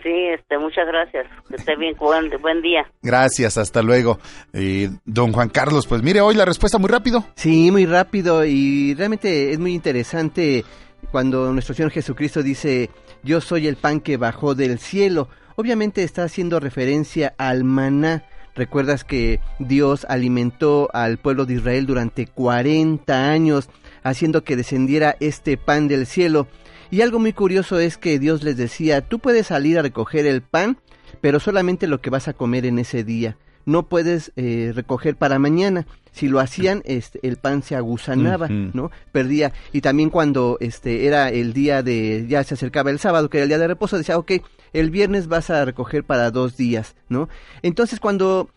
Sí, 0.03 0.27
este, 0.35 0.59
muchas 0.59 0.87
gracias. 0.87 1.27
Que 1.49 1.57
esté 1.57 1.77
bien, 1.77 1.95
buen, 1.99 2.31
buen 2.41 2.61
día. 2.61 2.85
Gracias, 3.03 3.57
hasta 3.57 3.83
luego. 3.83 4.19
Eh, 4.53 4.89
don 5.05 5.33
Juan 5.33 5.49
Carlos, 5.49 5.87
pues 5.87 6.03
mire 6.03 6.21
hoy 6.21 6.35
la 6.35 6.45
respuesta 6.45 6.79
muy 6.79 6.89
rápido. 6.89 7.25
Sí, 7.37 7.71
muy 7.71 7.87
rápido 7.87 8.45
y 8.45 8.95
realmente 8.95 9.53
es 9.53 9.59
muy 9.59 9.73
interesante 9.75 10.65
cuando 11.11 11.53
nuestro 11.53 11.75
Señor 11.75 11.93
Jesucristo 11.93 12.43
dice, 12.43 12.91
yo 13.23 13.41
soy 13.41 13.69
el 13.69 13.77
pan 13.77 14.01
que 14.01 14.17
bajó 14.17 14.55
del 14.55 14.79
cielo. 14.79 15.29
Obviamente 15.57 16.03
está 16.03 16.25
haciendo 16.25 16.59
referencia 16.61 17.35
al 17.39 17.65
maná. 17.65 18.25
Recuerdas 18.55 19.05
que 19.05 19.41
Dios 19.59 20.07
alimentó 20.09 20.89
al 20.93 21.19
pueblo 21.19 21.47
de 21.47 21.55
Israel 21.55 21.87
durante 21.87 22.27
40 22.27 23.31
años, 23.31 23.71
haciendo 24.03 24.45
que 24.45 24.57
descendiera 24.57 25.17
este 25.21 25.57
pan 25.57 25.89
del 25.89 26.07
cielo. 26.07 26.47
Y 26.93 27.01
algo 27.01 27.19
muy 27.19 27.33
curioso 27.33 27.79
es 27.79 27.97
que 27.97 28.19
Dios 28.19 28.43
les 28.43 28.59
decía, 28.59 29.01
tú 29.01 29.19
puedes 29.19 29.47
salir 29.47 29.79
a 29.79 29.83
recoger 29.83 30.27
el 30.27 30.43
pan, 30.43 30.77
pero 31.23 31.41
solamente 31.41 31.87
lo 31.87 32.03
que 32.03 32.11
vas 32.11 32.29
a 32.29 32.35
comer 32.35 32.67
en 32.67 32.79
ese 32.79 33.03
día. 33.03 33.39
No 33.65 33.85
puedes 33.89 34.31
eh, 34.37 34.73
recoger 34.75 35.17
para 35.17 35.39
mañana. 35.39 35.87
Si 36.11 36.29
lo 36.29 36.39
hacían, 36.39 36.83
este, 36.85 37.19
el 37.27 37.39
pan 37.39 37.63
se 37.63 37.77
agusanaba, 37.77 38.45
Ujú. 38.45 38.73
¿no? 38.75 38.91
Perdía. 39.11 39.55
Y 39.73 39.81
también 39.81 40.11
cuando 40.11 40.59
este 40.61 41.07
era 41.07 41.31
el 41.31 41.55
día 41.55 41.83
de, 41.83 42.27
ya 42.29 42.45
se 42.45 42.53
acercaba 42.53 42.91
el 42.91 42.99
sábado, 42.99 43.31
que 43.31 43.39
era 43.39 43.45
el 43.45 43.49
día 43.49 43.59
de 43.59 43.69
reposo, 43.69 43.97
decía, 43.97 44.19
ok, 44.19 44.33
el 44.75 44.91
viernes 44.91 45.29
vas 45.29 45.49
a 45.49 45.65
recoger 45.65 46.05
para 46.05 46.31
dos 46.31 46.59
días, 46.59 46.95
¿no? 47.09 47.31
Entonces 47.63 48.01
cuando 48.01 48.51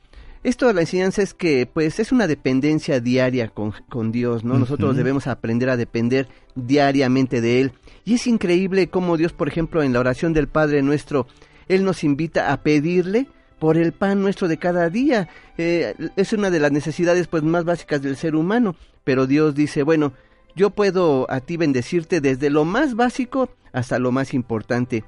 esto 0.46 0.68
de 0.68 0.76
la 0.76 0.82
enseñanza 0.82 1.24
es 1.24 1.34
que 1.34 1.68
pues 1.72 2.00
es 2.00 2.12
una 2.12 2.28
dependencia 2.28 3.00
diaria 3.00 3.50
con, 3.50 3.74
con 3.90 4.12
Dios, 4.12 4.44
¿no? 4.44 4.60
Nosotros 4.60 4.96
debemos 4.96 5.26
aprender 5.26 5.70
a 5.70 5.78
depender 5.78 6.28
diariamente 6.54 7.42
de 7.42 7.62
Él. 7.62 7.72
Y 8.04 8.14
es 8.14 8.28
increíble 8.28 8.88
cómo 8.88 9.18
Dios, 9.18 9.34
por 9.34 9.48
ejemplo, 9.48 9.82
en 9.82 9.92
la 9.92 10.00
oración 10.00 10.34
del 10.34 10.48
Padre 10.48 10.84
nuestro, 10.84 11.26
Él 11.68 11.84
nos 11.84 12.04
invita 12.04 12.54
a 12.54 12.62
pedirle 12.62 13.28
por 13.58 13.78
el 13.78 13.92
pan 13.92 14.22
nuestro 14.22 14.48
de 14.48 14.58
cada 14.58 14.90
día. 14.92 15.30
Eh, 15.58 15.96
es 16.16 16.32
una 16.32 16.52
de 16.52 16.60
las 16.60 16.72
necesidades 16.72 17.28
pues 17.28 17.42
más 17.42 17.66
básicas 17.66 18.04
del 18.04 18.16
ser 18.16 18.36
humano. 18.36 18.76
Pero 19.04 19.26
Dios 19.26 19.56
dice, 19.56 19.82
bueno, 19.82 20.14
yo 20.56 20.70
puedo 20.70 21.26
a 21.32 21.40
ti 21.40 21.58
bendecirte 21.58 22.22
desde 22.22 22.52
lo 22.52 22.66
más 22.66 22.96
básico 22.96 23.50
hasta 23.74 23.98
lo 23.98 24.12
más 24.12 24.36
importante. 24.36 25.04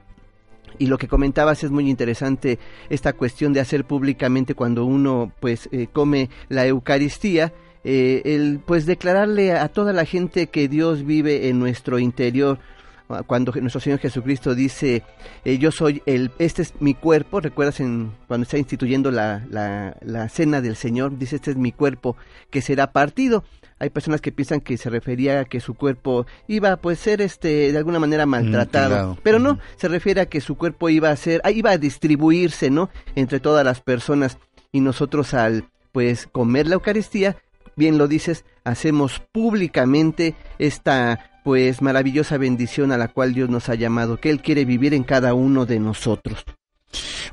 Y 0.77 0.88
lo 0.88 0.98
que 0.98 1.07
comentabas 1.07 1.64
es 1.64 1.72
muy 1.72 1.89
interesante, 1.89 2.60
esta 2.89 3.14
cuestión 3.14 3.53
de 3.53 3.60
hacer 3.60 3.85
públicamente 3.85 4.53
cuando 4.53 4.85
uno 4.85 5.31
pues 5.39 5.69
eh, 5.72 5.88
come 5.91 6.30
la 6.49 6.65
Eucaristía, 6.68 7.53
eh, 7.84 8.22
el 8.26 8.60
pues 8.65 8.85
declararle 8.85 9.53
a 9.53 9.69
toda 9.69 9.94
la 9.94 10.06
gente 10.06 10.48
que 10.48 10.68
Dios 10.68 11.06
vive 11.06 11.49
en 11.49 11.60
nuestro 11.60 11.99
interior, 11.99 12.60
cuando 13.26 13.53
nuestro 13.53 13.80
Señor 13.80 13.99
Jesucristo 13.99 14.53
dice, 14.53 15.03
eh, 15.45 15.57
yo 15.57 15.72
soy 15.72 16.02
el, 16.06 16.31
este 16.39 16.61
es 16.61 16.73
mi 16.81 16.94
cuerpo, 16.94 17.39
recuerdas 17.39 17.80
en, 17.80 18.11
cuando 18.27 18.44
está 18.44 18.57
instituyendo 18.57 19.11
la, 19.11 19.45
la, 19.49 19.95
la 20.02 20.27
cena 20.30 20.61
del 20.61 20.76
Señor, 20.76 21.18
dice, 21.18 21.38
este 21.38 21.52
es 21.52 21.57
mi 21.57 21.72
cuerpo 21.72 22.18
que 22.49 22.61
será 22.61 22.91
partido. 22.91 23.44
Hay 23.80 23.90
personas 23.90 24.22
que 24.22 24.32
piensan 24.32 24.62
que 24.62 24.78
se 24.78 24.90
refería 24.90 25.41
a 25.41 25.45
que 25.45 25.60
su 25.60 25.76
cuerpo 25.76 26.26
iba 26.48 26.72
a 26.72 26.78
pues, 26.78 26.99
ser 26.99 27.22
este 27.22 27.72
de 27.72 27.78
alguna 27.78 27.99
manera 27.99 28.26
maltratado, 28.26 28.90
claro. 28.90 29.18
pero 29.24 29.40
no, 29.40 29.60
se 29.76 29.88
refiere 29.88 30.22
a 30.22 30.26
que 30.26 30.41
su 30.41 30.56
cuerpo 30.56 30.90
iba 30.90 31.10
a 31.10 31.16
ser, 31.16 31.41
iba 31.54 31.72
a 31.72 31.78
distribuirse, 31.78 32.70
¿no? 32.70 32.90
Entre 33.16 33.40
todas 33.40 33.64
las 33.64 33.82
personas 33.82 34.38
y 34.72 34.82
nosotros 34.82 35.34
al 35.34 35.66
pues 35.91 36.28
comer 36.28 36.68
la 36.68 36.76
Eucaristía, 36.76 37.38
bien 37.76 37.98
lo 37.98 38.08
dices, 38.08 38.45
hacemos 38.64 39.22
públicamente 39.32 40.36
esta 40.60 41.32
pues 41.44 41.82
maravillosa 41.82 42.38
bendición 42.38 42.91
a 42.91 42.98
la 42.98 43.08
cual 43.08 43.34
Dios 43.34 43.49
nos 43.49 43.70
ha 43.70 43.76
llamado, 43.76 44.20
que 44.20 44.30
Él 44.30 44.41
quiere 44.41 44.66
vivir 44.66 44.94
en 44.94 45.04
cada 45.04 45.34
uno 45.34 45.66
de 45.66 45.80
nosotros. 45.80 46.44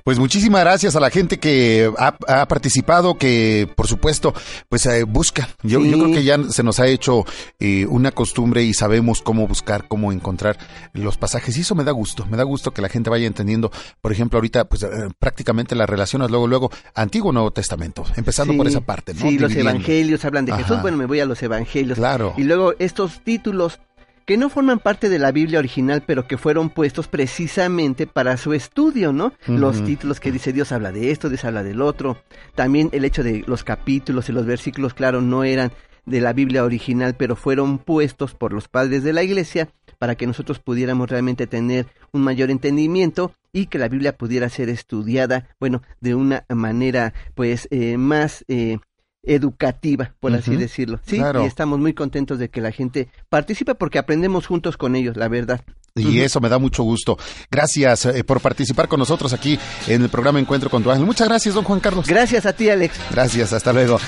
Pues 0.02 0.18
muchísimas 0.18 0.60
gracias 0.62 0.96
a 0.96 1.00
la 1.00 1.08
gente 1.10 1.38
que 1.38 1.90
ha, 1.98 2.16
ha 2.28 2.46
participado, 2.48 3.16
que 3.16 3.68
por 3.74 3.86
supuesto, 3.86 4.34
pues 4.68 4.84
eh, 4.86 5.04
busca. 5.04 5.48
Yo, 5.62 5.80
Sí. 5.80 5.90
yo 5.90 5.98
creo 5.98 6.12
que 6.12 6.24
ya 6.24 6.38
se 6.50 6.62
nos 6.62 6.80
ha 6.80 6.86
hecho 6.86 7.24
eh, 7.60 7.86
una 7.88 8.10
costumbre 8.10 8.62
y 8.64 8.74
sabemos 8.74 9.22
cómo 9.22 9.46
buscar, 9.46 9.86
cómo 9.88 10.12
encontrar 10.12 10.58
los 10.92 11.16
pasajes. 11.16 11.56
Y 11.56 11.60
eso 11.62 11.74
me 11.74 11.84
da 11.84 11.92
gusto, 11.92 12.26
me 12.26 12.36
da 12.36 12.42
gusto 12.42 12.72
que 12.72 12.82
la 12.82 12.88
gente 12.88 13.08
vaya 13.10 13.26
entendiendo. 13.26 13.70
Por 14.02 14.12
ejemplo, 14.12 14.36
ahorita, 14.38 14.64
pues 14.66 14.82
eh, 14.82 14.88
prácticamente 15.18 15.74
las 15.74 15.88
relacionas 15.88 16.30
luego, 16.30 16.46
luego, 16.48 16.70
Antiguo 16.94 17.32
Nuevo 17.32 17.52
Testamento, 17.52 18.04
empezando 18.16 18.52
Sí, 18.52 18.58
por 18.58 18.66
esa 18.66 18.80
parte, 18.80 19.14
¿no? 19.14 19.20
Sí, 19.22 19.38
los 19.38 19.54
evangelios 19.54 20.24
hablan 20.24 20.44
de 20.44 20.52
Ajá. 20.52 20.62
Jesús, 20.62 20.82
bueno, 20.82 20.96
me 20.98 21.06
voy 21.06 21.20
a 21.20 21.26
los 21.26 21.42
evangelios. 21.42 21.96
Claro. 21.96 22.34
Y 22.36 22.42
luego 22.42 22.74
estos 22.78 23.20
títulos 23.24 23.78
que 24.24 24.36
no 24.36 24.48
forman 24.48 24.78
parte 24.78 25.08
de 25.08 25.18
la 25.18 25.32
Biblia 25.32 25.58
original, 25.58 26.02
pero 26.06 26.26
que 26.26 26.38
fueron 26.38 26.70
puestos 26.70 27.08
precisamente 27.08 28.06
para 28.06 28.36
su 28.36 28.52
estudio, 28.52 29.12
¿no? 29.12 29.32
Los 29.46 29.84
títulos 29.84 30.20
que 30.20 30.32
dice 30.32 30.52
Dios 30.52 30.72
habla 30.72 30.92
de 30.92 31.10
esto, 31.10 31.28
Dios 31.28 31.44
habla 31.44 31.62
del 31.62 31.82
otro. 31.82 32.18
También 32.54 32.88
el 32.92 33.04
hecho 33.04 33.22
de 33.22 33.44
los 33.46 33.64
capítulos 33.64 34.28
y 34.28 34.32
los 34.32 34.46
versículos, 34.46 34.94
claro, 34.94 35.20
no 35.20 35.44
eran 35.44 35.72
de 36.06 36.20
la 36.20 36.32
Biblia 36.32 36.64
original, 36.64 37.14
pero 37.16 37.36
fueron 37.36 37.78
puestos 37.78 38.34
por 38.34 38.52
los 38.52 38.68
padres 38.68 39.02
de 39.04 39.12
la 39.12 39.22
iglesia 39.22 39.68
para 39.98 40.16
que 40.16 40.26
nosotros 40.26 40.58
pudiéramos 40.58 41.08
realmente 41.08 41.46
tener 41.46 41.86
un 42.12 42.22
mayor 42.22 42.50
entendimiento 42.50 43.32
y 43.52 43.66
que 43.66 43.78
la 43.78 43.88
Biblia 43.88 44.16
pudiera 44.16 44.48
ser 44.48 44.68
estudiada, 44.68 45.48
bueno, 45.60 45.82
de 46.00 46.14
una 46.14 46.44
manera 46.48 47.14
pues 47.34 47.68
eh, 47.70 47.96
más 47.96 48.44
eh, 48.48 48.78
educativa, 49.26 50.12
por 50.20 50.34
así 50.34 50.56
decirlo. 50.56 51.00
Sí, 51.06 51.16
Claro. 51.18 51.42
y 51.42 51.46
estamos 51.46 51.78
muy 51.78 51.94
contentos 51.94 52.38
de 52.38 52.48
que 52.50 52.60
la 52.60 52.72
gente 52.72 53.08
participe 53.28 53.74
porque 53.74 53.98
aprendemos 53.98 54.46
juntos 54.46 54.76
con 54.76 54.96
ellos, 54.96 55.16
la 55.16 55.28
verdad. 55.28 55.62
Y 55.96 56.20
eso 56.22 56.40
me 56.40 56.48
da 56.48 56.58
mucho 56.58 56.82
gusto. 56.82 57.16
Gracias 57.52 58.04
eh, 58.06 58.24
por 58.24 58.40
participar 58.40 58.88
con 58.88 58.98
nosotros 58.98 59.32
aquí 59.32 59.56
en 59.86 60.02
el 60.02 60.08
programa 60.08 60.40
Encuentro 60.40 60.68
con 60.68 60.82
tu 60.82 60.90
ángel. 60.90 61.06
Muchas 61.06 61.28
gracias, 61.28 61.54
don 61.54 61.62
Juan 61.62 61.78
Carlos. 61.78 62.06
Gracias 62.08 62.46
a 62.46 62.52
ti, 62.52 62.68
Alex. 62.68 62.96
Gracias, 63.12 63.52
hasta 63.52 63.72
luego. 63.72 64.00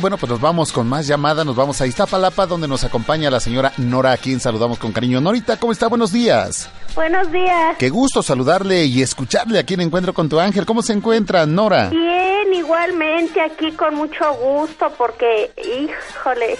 Bueno, 0.00 0.18
pues 0.18 0.30
nos 0.30 0.40
vamos 0.40 0.72
con 0.72 0.88
más 0.88 1.06
llamadas. 1.06 1.46
Nos 1.46 1.54
vamos 1.54 1.80
a 1.80 1.86
Iztapalapa, 1.86 2.46
donde 2.46 2.66
nos 2.66 2.82
acompaña 2.82 3.30
la 3.30 3.38
señora 3.38 3.72
Nora, 3.76 4.10
a 4.10 4.16
quien 4.16 4.40
saludamos 4.40 4.80
con 4.80 4.90
cariño. 4.90 5.20
Norita, 5.20 5.58
¿cómo 5.58 5.70
está? 5.72 5.86
Buenos 5.86 6.10
días. 6.12 6.68
Buenos 6.94 7.30
días. 7.30 7.76
Qué 7.78 7.90
gusto 7.90 8.22
saludarle 8.22 8.84
y 8.84 9.02
escucharle 9.02 9.58
aquí 9.58 9.74
en 9.74 9.82
Encuentro 9.82 10.12
con 10.12 10.28
tu 10.28 10.38
ángel. 10.40 10.66
¿Cómo 10.66 10.82
se 10.82 10.92
encuentra, 10.92 11.46
Nora? 11.46 11.90
Bien, 11.90 12.52
igualmente 12.54 13.40
aquí 13.40 13.72
con 13.72 13.94
mucho 13.94 14.34
gusto 14.34 14.90
porque, 14.98 15.52
híjole, 15.56 16.56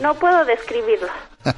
no 0.00 0.14
puedo 0.14 0.44
describirlo. 0.44 1.08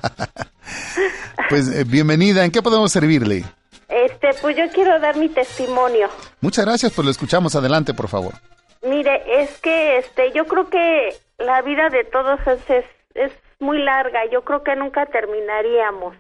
Pues 1.49 1.69
eh, 1.69 1.83
bienvenida. 1.85 2.45
¿En 2.45 2.53
qué 2.53 2.63
podemos 2.63 2.93
servirle? 2.93 3.43
Este, 3.89 4.29
pues 4.41 4.57
yo 4.57 4.69
quiero 4.73 5.01
dar 5.01 5.17
mi 5.17 5.29
testimonio. 5.29 6.09
Muchas 6.41 6.65
gracias, 6.65 6.93
pues 6.93 7.05
lo 7.05 7.11
escuchamos. 7.11 7.57
Adelante, 7.57 7.93
por 7.93 8.07
favor. 8.07 8.35
Mire, 8.83 9.43
es 9.43 9.59
que 9.61 9.99
este, 9.99 10.31
yo 10.33 10.45
creo 10.47 10.71
que 10.71 11.09
la 11.39 11.61
vida 11.63 11.89
de 11.89 12.05
todos 12.05 12.39
es, 12.47 12.61
es, 12.71 12.85
es 13.15 13.33
muy 13.59 13.83
larga. 13.83 14.21
Yo 14.31 14.43
creo 14.45 14.63
que 14.63 14.77
nunca 14.77 15.07
terminaríamos. 15.07 16.15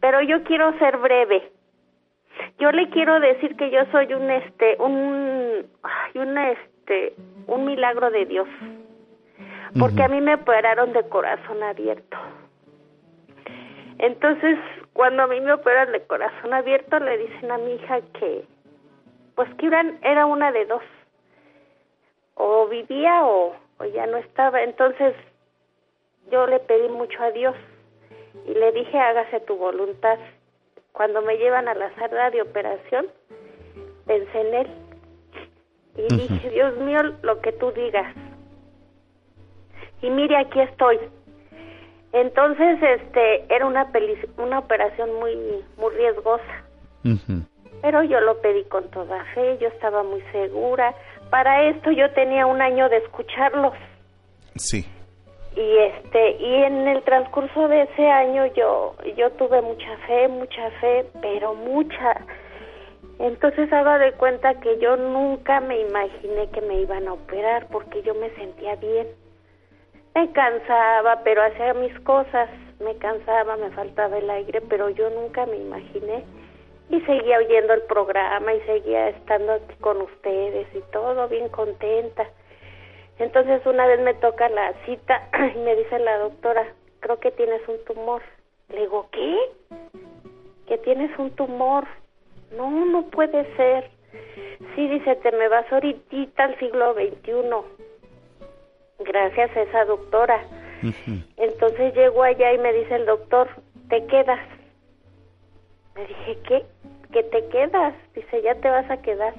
Pero 0.00 0.20
yo 0.22 0.42
quiero 0.44 0.76
ser 0.78 0.96
breve. 0.98 1.50
Yo 2.58 2.70
le 2.70 2.88
quiero 2.90 3.18
decir 3.20 3.56
que 3.56 3.70
yo 3.70 3.84
soy 3.90 4.12
un 4.12 4.30
este, 4.30 4.76
un, 4.78 5.66
un 6.14 6.38
este, 6.38 7.14
un 7.46 7.64
milagro 7.64 8.10
de 8.10 8.26
Dios. 8.26 8.48
Porque 9.78 10.02
a 10.02 10.08
mí 10.08 10.20
me 10.20 10.34
operaron 10.34 10.92
de 10.92 11.02
corazón 11.08 11.62
abierto. 11.62 12.16
Entonces, 13.98 14.58
cuando 14.92 15.22
a 15.22 15.26
mí 15.26 15.40
me 15.40 15.52
operan 15.52 15.92
de 15.92 16.02
corazón 16.06 16.52
abierto, 16.54 16.98
le 16.98 17.18
dicen 17.18 17.50
a 17.50 17.58
mi 17.58 17.74
hija 17.74 18.00
que, 18.18 18.44
pues 19.34 19.52
que 19.54 19.66
eran- 19.66 19.98
era 20.02 20.26
una 20.26 20.52
de 20.52 20.66
dos. 20.66 20.82
O 22.34 22.68
vivía 22.68 23.24
o, 23.24 23.54
o 23.78 23.84
ya 23.86 24.06
no 24.06 24.18
estaba. 24.18 24.62
Entonces, 24.62 25.14
yo 26.30 26.46
le 26.46 26.58
pedí 26.60 26.88
mucho 26.88 27.22
a 27.22 27.30
Dios 27.30 27.54
y 28.44 28.54
le 28.54 28.72
dije, 28.72 28.98
hágase 28.98 29.40
tu 29.40 29.56
voluntad. 29.56 30.18
Cuando 30.92 31.22
me 31.22 31.36
llevan 31.36 31.68
a 31.68 31.74
la 31.74 31.94
sala 31.96 32.30
de 32.30 32.42
operación, 32.42 33.06
pensé 34.06 34.40
en 34.40 34.54
Él. 34.54 34.66
Y 35.96 36.14
dije, 36.14 36.50
Dios 36.50 36.76
mío, 36.78 37.00
lo 37.22 37.40
que 37.40 37.52
tú 37.52 37.70
digas. 37.72 38.14
Y 40.02 40.10
mire, 40.10 40.36
aquí 40.36 40.60
estoy. 40.60 40.98
Entonces, 42.12 42.78
este, 42.82 43.52
era 43.54 43.66
una 43.66 43.90
peli- 43.92 44.18
una 44.38 44.58
operación 44.58 45.12
muy 45.18 45.34
muy 45.76 45.94
riesgosa, 45.94 46.64
pero 47.82 48.02
yo 48.02 48.20
lo 48.20 48.40
pedí 48.40 48.64
con 48.64 48.88
toda 48.90 49.22
fe, 49.34 49.58
yo 49.58 49.68
estaba 49.68 50.02
muy 50.02 50.22
segura. 50.32 50.94
Para 51.30 51.64
esto 51.68 51.90
yo 51.90 52.10
tenía 52.12 52.46
un 52.46 52.62
año 52.62 52.88
de 52.88 52.98
escucharlos 52.98 53.74
Sí. 54.56 54.86
Y 55.56 55.78
este 55.78 56.32
y 56.32 56.54
en 56.64 56.86
el 56.86 57.02
transcurso 57.02 57.66
de 57.68 57.82
ese 57.82 58.06
año 58.08 58.46
yo 58.54 58.94
yo 59.16 59.30
tuve 59.32 59.62
mucha 59.62 59.96
fe, 60.06 60.28
mucha 60.28 60.70
fe, 60.82 61.06
pero 61.22 61.54
mucha. 61.54 62.20
Entonces 63.18 63.72
haga 63.72 63.98
de 63.98 64.12
cuenta 64.12 64.60
que 64.60 64.78
yo 64.78 64.96
nunca 64.96 65.60
me 65.60 65.80
imaginé 65.80 66.50
que 66.50 66.60
me 66.60 66.80
iban 66.82 67.08
a 67.08 67.14
operar 67.14 67.66
porque 67.68 68.02
yo 68.02 68.14
me 68.14 68.28
sentía 68.36 68.76
bien. 68.76 69.08
Me 70.14 70.30
cansaba, 70.32 71.22
pero 71.24 71.42
hacía 71.42 71.72
mis 71.74 71.98
cosas. 72.00 72.50
Me 72.78 72.94
cansaba, 72.96 73.56
me 73.56 73.70
faltaba 73.70 74.18
el 74.18 74.28
aire, 74.28 74.60
pero 74.68 74.90
yo 74.90 75.08
nunca 75.08 75.46
me 75.46 75.56
imaginé. 75.56 76.24
Y 76.90 77.00
seguía 77.00 77.38
oyendo 77.38 77.72
el 77.72 77.82
programa 77.82 78.52
y 78.52 78.60
seguía 78.60 79.08
estando 79.08 79.54
aquí 79.54 79.74
con 79.80 80.02
ustedes 80.02 80.66
y 80.74 80.80
todo 80.92 81.26
bien 81.28 81.48
contenta. 81.48 82.26
Entonces 83.18 83.64
una 83.64 83.86
vez 83.86 84.00
me 84.00 84.14
toca 84.14 84.48
la 84.48 84.72
cita 84.84 85.28
y 85.54 85.58
me 85.58 85.74
dice 85.76 85.98
la 85.98 86.18
doctora, 86.18 86.66
creo 87.00 87.18
que 87.18 87.30
tienes 87.30 87.66
un 87.68 87.82
tumor. 87.84 88.22
Le 88.68 88.80
digo, 88.80 89.08
¿qué? 89.12 89.36
Que 90.66 90.78
tienes 90.78 91.16
un 91.18 91.30
tumor. 91.30 91.86
No, 92.56 92.84
no 92.86 93.06
puede 93.06 93.44
ser. 93.56 93.90
Sí, 94.74 94.88
dice, 94.88 95.16
te 95.16 95.32
me 95.32 95.48
vas 95.48 95.70
ahorita 95.72 96.44
al 96.44 96.58
siglo 96.58 96.94
XXI. 96.94 97.32
Gracias 98.98 99.56
a 99.56 99.62
esa 99.62 99.84
doctora. 99.84 100.42
Entonces 101.36 101.94
llego 101.94 102.22
allá 102.22 102.52
y 102.52 102.58
me 102.58 102.72
dice 102.72 102.96
el 102.96 103.06
doctor, 103.06 103.48
te 103.88 104.04
quedas. 104.06 104.40
Le 105.96 106.06
dije, 106.06 106.38
¿qué? 106.46 106.64
¿Que 107.12 107.22
te 107.22 107.48
quedas? 107.48 107.94
Dice, 108.14 108.42
ya 108.42 108.54
te 108.56 108.68
vas 108.68 108.90
a 108.90 109.00
quedar. 109.00 109.34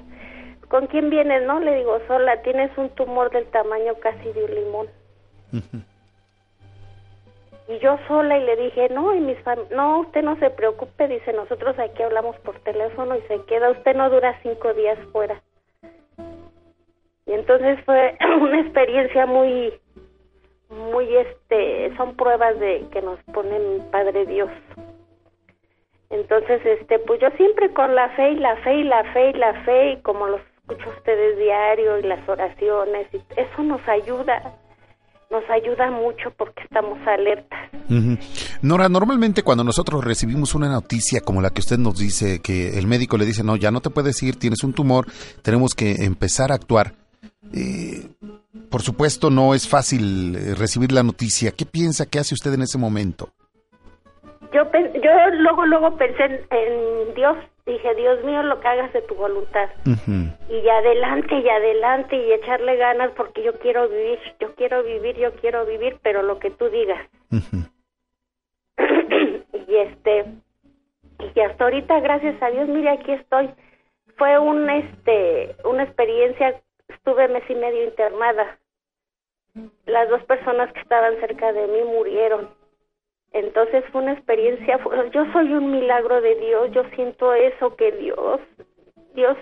¿Con 0.68 0.86
quién 0.86 1.10
vienes? 1.10 1.42
No, 1.44 1.60
le 1.60 1.76
digo, 1.76 1.98
sola, 2.06 2.42
tienes 2.42 2.76
un 2.76 2.90
tumor 2.90 3.30
del 3.30 3.46
tamaño 3.46 3.94
casi 4.00 4.32
de 4.32 4.44
un 4.44 4.54
limón. 4.54 4.86
Y 7.68 7.78
yo 7.80 7.98
sola 8.06 8.38
y 8.38 8.44
le 8.44 8.56
dije, 8.56 8.88
no, 8.90 9.14
y 9.14 9.20
mis 9.20 9.38
fam- 9.44 9.68
no, 9.70 10.00
usted 10.00 10.22
no 10.22 10.36
se 10.38 10.50
preocupe, 10.50 11.06
dice, 11.08 11.32
nosotros 11.32 11.78
aquí 11.78 12.02
hablamos 12.02 12.36
por 12.40 12.58
teléfono 12.60 13.16
y 13.16 13.20
se 13.22 13.42
queda, 13.44 13.70
usted 13.70 13.94
no 13.94 14.08
dura 14.08 14.38
cinco 14.42 14.72
días 14.74 14.98
fuera. 15.12 15.42
Y 17.26 17.32
entonces 17.32 17.78
fue 17.84 18.16
una 18.40 18.60
experiencia 18.60 19.26
muy, 19.26 19.74
muy, 20.70 21.14
este, 21.16 21.94
son 21.96 22.16
pruebas 22.16 22.58
de 22.58 22.86
que 22.90 23.02
nos 23.02 23.18
pone 23.34 23.58
mi 23.58 23.80
Padre 23.90 24.24
Dios. 24.24 24.50
Entonces, 26.10 26.64
este, 26.64 26.98
pues 27.00 27.20
yo 27.20 27.28
siempre 27.36 27.70
con 27.74 27.94
la 27.94 28.08
fe 28.10 28.30
y 28.30 28.36
la 28.36 28.56
fe 28.56 28.76
y 28.76 28.84
la 28.84 29.04
fe 29.12 29.28
y 29.28 29.32
la 29.34 29.52
fe 29.64 29.90
y 29.90 30.00
como 30.00 30.26
los 30.26 30.40
escucho 30.68 30.90
ustedes 30.90 31.38
diario 31.38 31.98
y 31.98 32.02
las 32.02 32.28
oraciones 32.28 33.06
y 33.12 33.16
eso 33.36 33.62
nos 33.62 33.80
ayuda, 33.88 34.54
nos 35.30 35.42
ayuda 35.50 35.90
mucho 35.90 36.30
porque 36.36 36.62
estamos 36.62 36.98
alertas. 37.06 37.58
Nora, 38.60 38.88
normalmente 38.88 39.42
cuando 39.42 39.64
nosotros 39.64 40.04
recibimos 40.04 40.54
una 40.54 40.68
noticia 40.68 41.20
como 41.20 41.40
la 41.40 41.50
que 41.50 41.60
usted 41.60 41.78
nos 41.78 41.98
dice, 41.98 42.40
que 42.40 42.78
el 42.78 42.86
médico 42.86 43.16
le 43.16 43.24
dice, 43.24 43.42
no, 43.42 43.56
ya 43.56 43.70
no 43.70 43.80
te 43.80 43.90
puedes 43.90 44.22
ir, 44.22 44.36
tienes 44.36 44.62
un 44.62 44.74
tumor, 44.74 45.06
tenemos 45.42 45.74
que 45.74 46.04
empezar 46.04 46.52
a 46.52 46.56
actuar. 46.56 46.94
eh, 47.52 48.08
por 48.70 48.82
supuesto, 48.82 49.30
no 49.30 49.54
es 49.54 49.66
fácil 49.66 50.36
eh, 50.36 50.54
recibir 50.54 50.92
la 50.92 51.02
noticia. 51.02 51.52
¿Qué 51.52 51.64
piensa, 51.64 52.04
qué 52.04 52.18
hace 52.18 52.34
usted 52.34 52.52
en 52.52 52.62
ese 52.62 52.76
momento? 52.76 53.30
Yo, 54.58 55.00
yo 55.00 55.30
luego, 55.36 55.66
luego 55.66 55.96
pensé 55.96 56.24
en, 56.24 56.46
en 56.50 57.14
Dios. 57.14 57.36
Dije, 57.66 57.94
Dios 57.94 58.24
mío, 58.24 58.42
lo 58.42 58.60
que 58.60 58.68
hagas 58.68 58.92
de 58.94 59.02
tu 59.02 59.14
voluntad. 59.14 59.68
Y 60.48 60.68
adelante, 60.68 61.38
y 61.38 61.48
adelante, 61.48 62.16
y 62.16 62.32
echarle 62.32 62.76
ganas 62.76 63.10
porque 63.14 63.42
yo 63.42 63.58
quiero 63.58 63.88
vivir, 63.88 64.18
yo 64.40 64.54
quiero 64.54 64.82
vivir, 64.82 65.16
yo 65.16 65.32
quiero 65.34 65.66
vivir, 65.66 65.98
pero 66.02 66.22
lo 66.22 66.38
que 66.38 66.50
tú 66.50 66.70
digas. 66.70 67.06
y 69.68 69.76
este, 69.76 70.24
y 71.34 71.40
hasta 71.40 71.64
ahorita, 71.64 72.00
gracias 72.00 72.42
a 72.42 72.50
Dios, 72.50 72.68
mire, 72.68 72.90
aquí 72.90 73.12
estoy. 73.12 73.50
Fue 74.16 74.38
un, 74.38 74.68
este, 74.70 75.54
una 75.64 75.82
experiencia, 75.84 76.60
estuve 76.88 77.28
mes 77.28 77.44
y 77.48 77.54
medio 77.54 77.84
internada. 77.84 78.58
Las 79.86 80.08
dos 80.08 80.22
personas 80.24 80.72
que 80.72 80.80
estaban 80.80 81.20
cerca 81.20 81.52
de 81.52 81.66
mí 81.66 81.82
murieron. 81.84 82.48
Entonces 83.32 83.84
fue 83.92 84.02
una 84.02 84.12
experiencia, 84.14 84.78
yo 85.12 85.24
soy 85.32 85.52
un 85.52 85.70
milagro 85.70 86.20
de 86.20 86.34
Dios, 86.36 86.70
yo 86.72 86.82
siento 86.94 87.34
eso 87.34 87.76
que 87.76 87.92
Dios, 87.92 88.40
Dios 89.14 89.36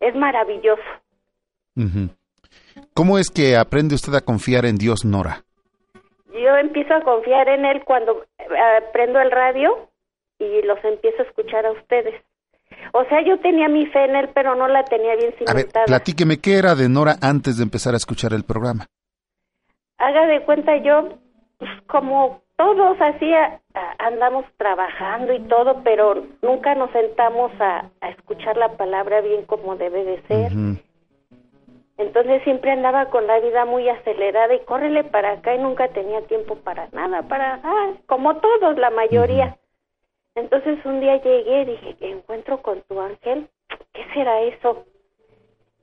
es 0.00 0.14
maravilloso. 0.14 0.82
¿Cómo 2.94 3.18
es 3.18 3.30
que 3.30 3.56
aprende 3.56 3.94
usted 3.94 4.14
a 4.14 4.20
confiar 4.20 4.64
en 4.64 4.76
Dios, 4.76 5.04
Nora? 5.04 5.44
Yo 6.32 6.56
empiezo 6.56 6.94
a 6.94 7.02
confiar 7.02 7.48
en 7.48 7.64
Él 7.64 7.82
cuando 7.84 8.24
eh, 8.38 8.46
prendo 8.92 9.20
el 9.20 9.30
radio 9.30 9.88
y 10.38 10.62
los 10.62 10.82
empiezo 10.84 11.22
a 11.22 11.26
escuchar 11.26 11.66
a 11.66 11.72
ustedes. 11.72 12.14
O 12.92 13.04
sea, 13.04 13.22
yo 13.24 13.38
tenía 13.40 13.68
mi 13.68 13.86
fe 13.86 14.04
en 14.04 14.16
Él, 14.16 14.30
pero 14.34 14.54
no 14.54 14.68
la 14.68 14.84
tenía 14.84 15.14
bien 15.16 15.34
A 15.46 15.52
ver, 15.52 15.62
cimentada. 15.64 15.86
platíqueme, 15.86 16.38
¿qué 16.38 16.58
era 16.58 16.74
de 16.74 16.88
Nora 16.88 17.16
antes 17.20 17.58
de 17.58 17.64
empezar 17.64 17.94
a 17.94 17.96
escuchar 17.98 18.32
el 18.32 18.44
programa? 18.44 18.86
Haga 19.98 20.26
de 20.26 20.42
cuenta 20.44 20.76
yo, 20.76 21.18
pues, 21.58 21.70
como 21.86 22.42
todos 22.58 23.00
así 23.00 23.32
a- 23.32 23.60
a- 23.74 23.94
andamos 23.98 24.44
trabajando 24.56 25.32
y 25.32 25.40
todo, 25.48 25.80
pero 25.84 26.24
nunca 26.42 26.74
nos 26.74 26.90
sentamos 26.90 27.52
a, 27.60 27.88
a 28.00 28.08
escuchar 28.10 28.56
la 28.56 28.76
palabra 28.76 29.20
bien 29.20 29.44
como 29.46 29.76
debe 29.76 30.04
de 30.04 30.20
ser. 30.22 30.52
Entonces 31.96 32.42
siempre 32.42 32.70
andaba 32.72 33.06
con 33.10 33.26
la 33.26 33.38
vida 33.40 33.64
muy 33.64 33.88
acelerada 33.88 34.54
y 34.54 34.60
córrele 34.64 35.04
para 35.04 35.32
acá 35.32 35.54
y 35.54 35.58
nunca 35.58 35.88
tenía 35.88 36.20
tiempo 36.22 36.56
para 36.56 36.88
nada, 36.92 37.22
para, 37.22 37.60
ah, 37.62 37.92
como 38.06 38.36
todos, 38.36 38.76
la 38.76 38.90
mayoría. 38.90 39.56
Entonces 40.34 40.78
un 40.84 41.00
día 41.00 41.16
llegué 41.22 41.62
y 41.62 41.64
dije, 41.64 41.96
encuentro 42.00 42.60
con 42.62 42.82
tu 42.82 43.00
ángel, 43.00 43.48
¿qué 43.92 44.04
será 44.14 44.40
eso? 44.42 44.84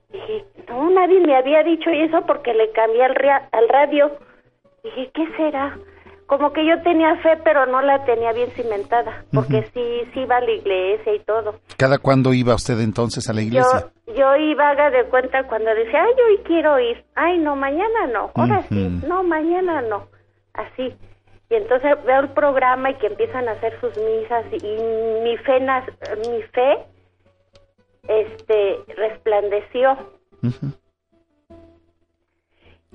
Dije, 0.10 0.45
no, 0.70 0.90
nadie 0.90 1.20
me 1.20 1.36
había 1.36 1.64
dicho 1.64 1.90
eso 1.90 2.22
porque 2.26 2.54
le 2.54 2.72
cambié 2.72 3.04
al, 3.04 3.18
al 3.52 3.70
radio. 3.70 4.12
Dije, 4.84 5.10
¿qué 5.14 5.28
será? 5.36 5.78
Como 6.28 6.52
que 6.54 6.66
yo 6.66 6.82
tenía 6.82 7.16
fe, 7.18 7.38
pero 7.44 7.68
no 7.68 7.82
la 7.82 8.04
tenía 8.06 8.32
bien 8.34 8.50
cimentada, 8.56 9.26
porque 9.32 9.62
sí, 9.74 10.10
sí 10.12 10.22
iba 10.22 10.38
a 10.38 10.42
la 10.42 10.52
iglesia 10.52 11.14
y 11.14 11.20
todo. 11.20 11.60
¿Cada 11.78 12.00
cuándo 12.00 12.34
iba 12.34 12.56
usted 12.56 12.80
entonces 12.80 13.30
a 13.30 13.34
la 13.34 13.44
iglesia? 13.44 13.92
Yo, 14.08 14.14
yo 14.14 14.36
iba 14.36 14.70
haga 14.70 14.90
de 14.90 15.06
cuenta 15.06 15.44
cuando 15.48 15.70
decía, 15.76 16.04
ay, 16.04 16.14
hoy 16.28 16.44
quiero 16.45 16.80
ir. 16.80 17.06
Ay, 17.14 17.38
no, 17.38 17.56
mañana 17.56 18.08
no. 18.12 18.32
Ahora 18.34 18.64
sí. 18.64 19.02
No, 19.08 19.24
mañana 19.24 19.82
no. 19.84 20.08
Así. 20.54 20.95
Y 21.50 21.54
entonces 21.54 21.92
veo 22.06 22.22
el 22.22 22.30
programa 22.30 22.90
y 22.90 22.95
que 22.95 23.08
empiezan 23.08 23.48
a 23.48 23.52
hacer 23.52 23.80
sus 23.80 23.95
misas 23.95 24.45
y, 24.52 24.66
y 24.66 25.22
mi 25.24 25.38
fe, 25.38 25.60
mi 26.28 26.42
fe, 26.42 26.78
este, 28.08 28.80
resplandeció. 28.95 29.95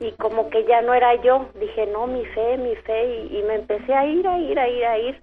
Y 0.01 0.13
como 0.13 0.49
que 0.51 0.65
ya 0.67 0.81
no 0.83 0.95
era 0.95 1.15
yo. 1.23 1.51
Dije, 1.61 1.87
no, 1.87 2.07
mi 2.07 2.25
fe, 2.27 2.57
mi 2.59 2.75
fe. 2.77 3.29
Y, 3.31 3.39
y 3.39 3.43
me 3.43 3.57
empecé 3.57 3.95
a 3.95 4.07
ir, 4.07 4.27
a 4.27 4.39
ir, 4.39 4.59
a 4.59 4.69
ir, 4.69 4.85
a 4.85 4.99
ir. 4.99 5.23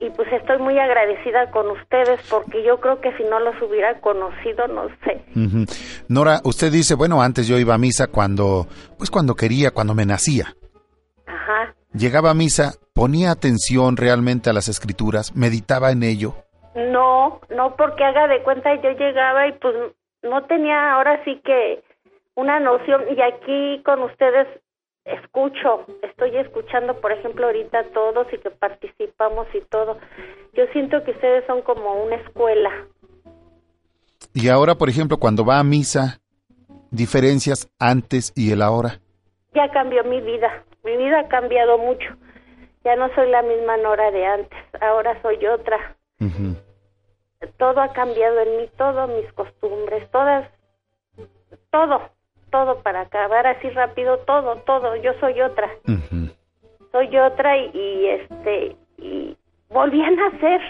Y 0.00 0.08
pues 0.10 0.32
estoy 0.32 0.58
muy 0.58 0.78
agradecida 0.78 1.50
con 1.50 1.70
ustedes 1.70 2.20
porque 2.30 2.64
yo 2.64 2.80
creo 2.80 3.00
que 3.02 3.14
si 3.18 3.22
no 3.24 3.38
los 3.38 3.54
hubiera 3.60 4.00
conocido, 4.00 4.66
no 4.66 4.88
sé. 5.04 5.22
Ujú. 5.36 5.66
Nora, 6.08 6.40
usted 6.42 6.72
dice, 6.72 6.94
bueno, 6.94 7.20
antes 7.20 7.46
yo 7.46 7.58
iba 7.58 7.74
a 7.74 7.78
misa 7.78 8.06
cuando, 8.06 8.66
pues 8.96 9.10
cuando 9.10 9.34
quería, 9.34 9.72
cuando 9.72 9.94
me 9.94 10.06
nacía. 10.06 10.54
Ajá. 11.26 11.74
Llegaba 11.92 12.30
a 12.30 12.34
misa, 12.34 12.72
ponía 12.94 13.30
atención 13.30 13.98
realmente 13.98 14.48
a 14.48 14.54
las 14.54 14.68
escrituras, 14.68 15.36
meditaba 15.36 15.90
en 15.90 16.02
ello. 16.02 16.34
No, 16.74 17.40
no, 17.54 17.76
porque 17.76 18.02
haga 18.02 18.26
de 18.26 18.42
cuenta 18.42 18.74
yo 18.76 18.90
llegaba 18.92 19.48
y 19.48 19.52
pues 19.52 19.74
no 20.22 20.44
tenía 20.44 20.94
ahora 20.94 21.22
sí 21.24 21.42
que 21.44 21.82
una 22.40 22.58
noción 22.58 23.02
y 23.14 23.20
aquí 23.20 23.82
con 23.84 24.02
ustedes 24.02 24.48
escucho, 25.04 25.86
estoy 26.02 26.36
escuchando 26.36 26.98
por 27.00 27.12
ejemplo 27.12 27.46
ahorita 27.46 27.84
todos 27.92 28.26
y 28.32 28.38
que 28.38 28.50
participamos 28.50 29.46
y 29.54 29.60
todo. 29.62 29.98
Yo 30.54 30.64
siento 30.72 31.04
que 31.04 31.10
ustedes 31.10 31.44
son 31.46 31.62
como 31.62 32.02
una 32.02 32.16
escuela. 32.16 32.70
Y 34.32 34.48
ahora, 34.48 34.74
por 34.74 34.88
ejemplo, 34.88 35.18
cuando 35.18 35.44
va 35.44 35.58
a 35.58 35.64
misa, 35.64 36.20
diferencias 36.90 37.70
antes 37.78 38.32
y 38.36 38.52
el 38.52 38.62
ahora. 38.62 39.00
Ya 39.54 39.70
cambió 39.70 40.02
mi 40.04 40.20
vida, 40.20 40.64
mi 40.84 40.96
vida 40.96 41.20
ha 41.20 41.28
cambiado 41.28 41.78
mucho. 41.78 42.16
Ya 42.84 42.96
no 42.96 43.12
soy 43.14 43.28
la 43.30 43.42
misma 43.42 43.76
Nora 43.76 44.10
de 44.10 44.24
antes, 44.24 44.58
ahora 44.80 45.20
soy 45.20 45.44
otra. 45.46 45.96
Todo 47.58 47.80
ha 47.80 47.92
cambiado 47.92 48.40
en 48.40 48.56
mí, 48.58 48.70
todas 48.78 49.08
mis 49.10 49.30
costumbres, 49.32 50.10
todas, 50.10 50.48
todo, 51.70 52.10
todo 52.50 52.82
para 52.82 53.02
acabar 53.02 53.46
así 53.46 53.68
rápido, 53.70 54.18
todo, 54.20 54.56
todo. 54.66 54.96
Yo 54.96 55.12
soy 55.20 55.40
otra, 55.40 55.70
soy 56.92 57.16
otra 57.16 57.56
y, 57.56 57.70
y, 57.74 58.06
este 58.08 58.76
y 58.98 59.36
volví 59.68 60.02
a 60.02 60.10
nacer, 60.10 60.60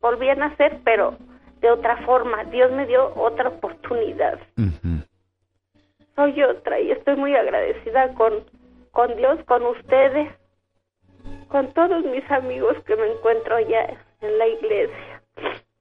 volví 0.00 0.28
a 0.28 0.34
nacer, 0.34 0.80
pero 0.84 1.16
de 1.60 1.70
otra 1.70 1.96
forma. 2.04 2.44
Dios 2.44 2.70
me 2.72 2.86
dio 2.86 3.12
otra 3.16 3.48
oportunidad. 3.48 4.38
Soy 6.14 6.42
otra 6.42 6.80
y 6.80 6.90
estoy 6.92 7.16
muy 7.16 7.34
agradecida 7.34 8.14
con 8.14 8.44
con 8.96 9.14
Dios, 9.14 9.38
con 9.44 9.62
ustedes, 9.66 10.32
con 11.48 11.70
todos 11.74 12.02
mis 12.06 12.28
amigos 12.30 12.78
que 12.86 12.96
me 12.96 13.12
encuentro 13.12 13.56
allá 13.56 13.88
en 14.22 14.38
la 14.38 14.46
iglesia. 14.46 15.22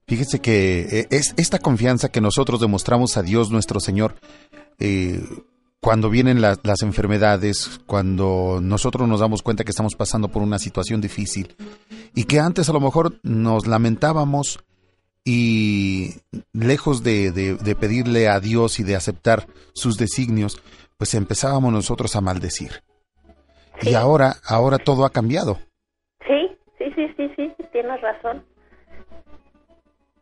Fíjese 0.08 0.40
que 0.40 0.82
eh, 0.82 1.08
es 1.10 1.34
esta 1.38 1.60
confianza 1.60 2.10
que 2.10 2.22
nosotros 2.22 2.60
demostramos 2.62 3.18
a 3.18 3.24
Dios 3.24 3.50
nuestro 3.52 3.80
Señor 3.80 4.16
eh, 4.80 5.20
cuando 5.80 6.10
vienen 6.10 6.42
la- 6.42 6.60
las 6.64 6.82
enfermedades, 6.84 7.80
cuando 7.86 8.60
nosotros 8.62 9.08
nos 9.08 9.20
damos 9.20 9.42
cuenta 9.42 9.64
que 9.64 9.72
estamos 9.72 9.96
pasando 9.96 10.28
por 10.30 10.42
una 10.42 10.60
situación 10.60 11.02
difícil 11.02 11.56
y 12.14 12.26
que 12.26 12.40
antes 12.40 12.70
a 12.70 12.74
lo 12.74 12.80
mejor 12.80 13.20
nos 13.24 13.68
lamentábamos 13.68 14.60
y 15.24 16.12
lejos 16.54 17.02
de, 17.04 17.32
de- 17.32 17.56
de 17.56 17.76
pedirle 17.76 18.28
a 18.28 18.40
Dios 18.40 18.80
y 18.80 18.84
de 18.84 18.96
aceptar 18.96 19.48
sus 19.74 19.98
designios, 19.98 20.62
pues 20.98 21.14
empezábamos 21.16 21.74
nosotros 21.74 22.16
a 22.16 22.22
maldecir. 22.22 22.84
Y 23.82 23.96
ahora, 23.96 24.36
ahora 24.46 24.78
todo 24.78 25.04
ha 25.04 25.10
cambiado. 25.10 25.58
Sí, 26.28 26.58
sí, 26.78 26.86
sí, 26.96 27.08
sí, 27.18 27.28
sí, 27.36 27.64
tienes 27.72 28.00
razón. 28.02 28.44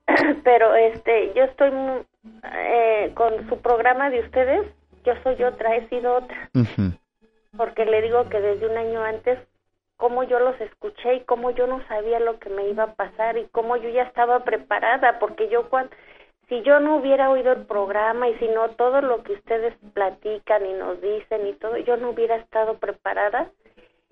Pero 0.43 0.75
este, 0.75 1.33
yo 1.33 1.43
estoy 1.43 1.71
eh, 2.43 3.11
con 3.15 3.47
su 3.49 3.59
programa 3.59 4.09
de 4.09 4.21
ustedes, 4.21 4.67
yo 5.03 5.13
soy 5.23 5.41
otra, 5.43 5.75
he 5.75 5.87
sido 5.89 6.15
otra, 6.15 6.49
porque 7.57 7.85
le 7.85 8.01
digo 8.01 8.27
que 8.29 8.39
desde 8.39 8.67
un 8.67 8.77
año 8.77 9.03
antes, 9.03 9.39
cómo 9.97 10.23
yo 10.23 10.39
los 10.39 10.59
escuché 10.59 11.15
y 11.15 11.19
cómo 11.21 11.51
yo 11.51 11.67
no 11.67 11.85
sabía 11.87 12.19
lo 12.19 12.39
que 12.39 12.49
me 12.49 12.67
iba 12.67 12.83
a 12.83 12.93
pasar 12.95 13.37
y 13.37 13.47
cómo 13.51 13.77
yo 13.77 13.89
ya 13.89 14.03
estaba 14.03 14.43
preparada, 14.43 15.19
porque 15.19 15.49
yo 15.49 15.69
cuando, 15.69 15.95
si 16.49 16.61
yo 16.63 16.79
no 16.79 16.97
hubiera 16.97 17.29
oído 17.29 17.51
el 17.53 17.65
programa 17.65 18.27
y 18.27 18.37
si 18.39 18.47
no 18.47 18.69
todo 18.71 19.01
lo 19.01 19.23
que 19.23 19.33
ustedes 19.33 19.73
platican 19.93 20.65
y 20.65 20.73
nos 20.73 21.01
dicen 21.01 21.47
y 21.47 21.53
todo, 21.53 21.77
yo 21.77 21.97
no 21.97 22.09
hubiera 22.09 22.35
estado 22.35 22.77
preparada 22.77 23.49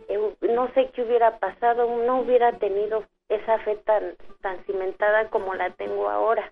eh, 0.07 0.35
no 0.41 0.71
sé 0.73 0.89
qué 0.93 1.03
hubiera 1.03 1.39
pasado, 1.39 1.87
no 2.05 2.21
hubiera 2.21 2.53
tenido 2.53 3.03
esa 3.31 3.59
fe 3.59 3.77
tan, 3.77 4.15
tan 4.41 4.63
cimentada 4.65 5.29
como 5.29 5.53
la 5.55 5.69
tengo 5.71 6.09
ahora. 6.09 6.51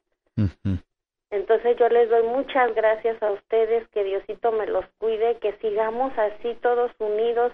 Entonces 1.31 1.77
yo 1.77 1.89
les 1.89 2.09
doy 2.09 2.23
muchas 2.23 2.73
gracias 2.73 3.21
a 3.21 3.31
ustedes, 3.31 3.87
que 3.89 4.03
Diosito 4.03 4.51
me 4.51 4.65
los 4.65 4.85
cuide, 4.97 5.37
que 5.37 5.53
sigamos 5.57 6.11
así 6.17 6.55
todos 6.61 6.91
unidos, 6.97 7.51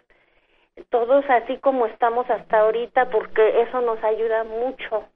todos 0.90 1.26
así 1.30 1.58
como 1.58 1.88
estamos 1.88 2.30
hasta 2.30 2.60
ahorita, 2.60 3.10
porque 3.10 3.62
eso 3.62 3.82
nos 3.82 4.02
ayuda 4.04 4.44
mucho. 4.44 5.08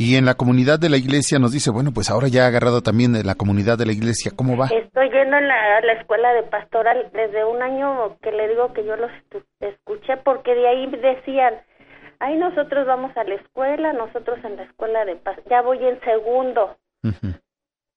Y 0.00 0.14
en 0.14 0.26
la 0.26 0.34
comunidad 0.34 0.78
de 0.78 0.88
la 0.88 0.96
iglesia 0.96 1.40
nos 1.40 1.50
dice, 1.50 1.72
bueno, 1.72 1.90
pues 1.92 2.08
ahora 2.08 2.28
ya 2.28 2.44
ha 2.44 2.46
agarrado 2.46 2.82
también 2.82 3.14
la 3.26 3.34
comunidad 3.34 3.76
de 3.76 3.84
la 3.84 3.90
iglesia, 3.90 4.30
¿cómo 4.30 4.56
va? 4.56 4.66
Estoy 4.66 5.10
yendo 5.10 5.36
a 5.36 5.40
la, 5.40 5.80
la 5.80 5.92
escuela 5.94 6.32
de 6.34 6.44
pastoral 6.44 7.10
desde 7.12 7.44
un 7.44 7.60
año 7.60 8.16
que 8.22 8.30
le 8.30 8.46
digo 8.46 8.72
que 8.72 8.84
yo 8.84 8.94
los 8.94 9.10
escuché 9.58 10.16
porque 10.18 10.54
de 10.54 10.68
ahí 10.68 10.86
decían, 10.86 11.54
ay, 12.20 12.36
nosotros 12.36 12.86
vamos 12.86 13.10
a 13.16 13.24
la 13.24 13.34
escuela, 13.34 13.92
nosotros 13.92 14.38
en 14.44 14.54
la 14.54 14.62
escuela 14.62 15.04
de 15.04 15.16
pas 15.16 15.36
ya 15.50 15.62
voy 15.62 15.84
en 15.84 16.00
segundo 16.02 16.76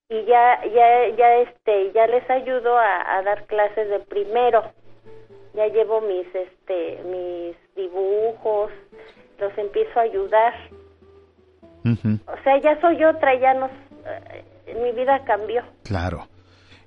y 0.10 0.26
ya, 0.26 0.60
ya, 0.74 1.16
ya, 1.16 1.36
este, 1.38 1.92
ya 1.94 2.08
les 2.08 2.28
ayudo 2.32 2.80
a, 2.80 3.18
a 3.18 3.22
dar 3.22 3.46
clases 3.46 3.88
de 3.92 4.00
primero. 4.00 4.74
Ya 5.54 5.68
llevo 5.68 6.02
mis, 6.02 6.26
este, 6.34 7.00
mis 7.06 7.56
dibujos, 7.76 8.72
los 9.38 9.56
empiezo 9.56 10.00
a 10.00 10.04
ayudar. 10.04 10.54
O 11.84 12.44
sea, 12.44 12.60
ya 12.62 12.80
soy 12.82 13.04
otra, 13.04 13.40
ya 13.40 13.54
no, 13.56 13.66
eh, 13.68 14.76
mi 14.82 14.92
vida 14.92 15.24
cambió. 15.26 15.64
Claro. 15.84 16.28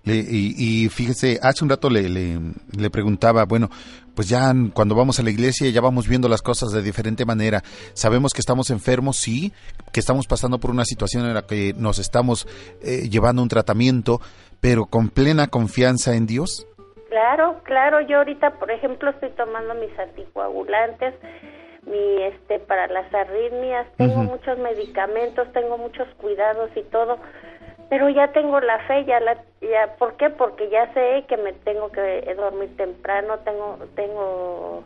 Le- 0.05 0.16
y, 0.16 0.55
y 0.84 0.89
fíjese, 0.89 1.39
hace 1.42 1.64
un 1.64 1.70
rato 1.70 1.89
le, 1.89 2.08
le, 2.08 2.39
le 2.76 2.90
preguntaba, 2.90 3.44
bueno, 3.47 3.70
pues 4.14 4.28
ya 4.28 4.52
cuando 4.74 4.94
vamos 4.94 5.18
a 5.18 5.23
la 5.23 5.31
iglesia 5.31 5.68
ya 5.70 5.81
vamos 5.81 6.06
viendo 6.06 6.28
las 6.28 6.42
cosas 6.42 6.70
de 6.73 6.82
diferente 6.82 7.24
manera. 7.24 7.62
Sabemos 7.94 8.32
que 8.32 8.40
estamos 8.40 8.70
enfermos, 8.70 9.16
sí, 9.16 9.52
que 9.92 10.00
estamos 10.00 10.26
pasando 10.26 10.58
por 10.58 10.70
una 10.70 10.84
situación 10.84 11.24
en 11.26 11.34
la 11.34 11.47
que 11.47 11.73
nos 11.76 11.98
estamos 11.98 12.47
eh, 12.82 13.08
llevando 13.08 13.42
un 13.42 13.48
tratamiento, 13.48 14.20
pero 14.60 14.84
con 14.84 15.08
plena 15.08 15.48
confianza 15.48 16.14
en 16.14 16.26
Dios. 16.26 16.66
Claro, 17.08 17.60
claro, 17.64 18.00
yo 18.06 18.18
ahorita, 18.18 18.58
por 18.58 18.70
ejemplo, 18.70 19.08
estoy 19.10 19.31
tomando 19.31 19.74
mis 19.74 19.97
anticoagulantes, 19.98 21.14
mi 21.87 22.23
este 22.23 22.59
para 22.59 22.87
las 22.89 23.13
arritmias, 23.15 23.87
tengo 23.97 24.23
muchos 24.23 24.59
medicamentos, 24.59 25.53
tengo 25.53 25.79
muchos 25.79 26.09
cuidados 26.17 26.71
y 26.77 26.83
todo, 26.83 27.19
pero 27.91 28.09
ya 28.09 28.33
tengo 28.33 28.61
la 28.61 28.79
fe, 28.87 29.05
ya 29.05 29.21
la 29.21 29.43
ya 29.61 29.97
¿por 29.99 30.17
qué? 30.17 30.31
Porque 30.31 30.71
ya 30.71 30.93
sé 30.95 31.25
que 31.29 31.37
me 31.37 31.53
tengo 31.53 31.91
que 31.91 32.35
dormir 32.35 32.77
temprano, 32.77 33.39
tengo 33.41 33.79
tengo 33.95 34.85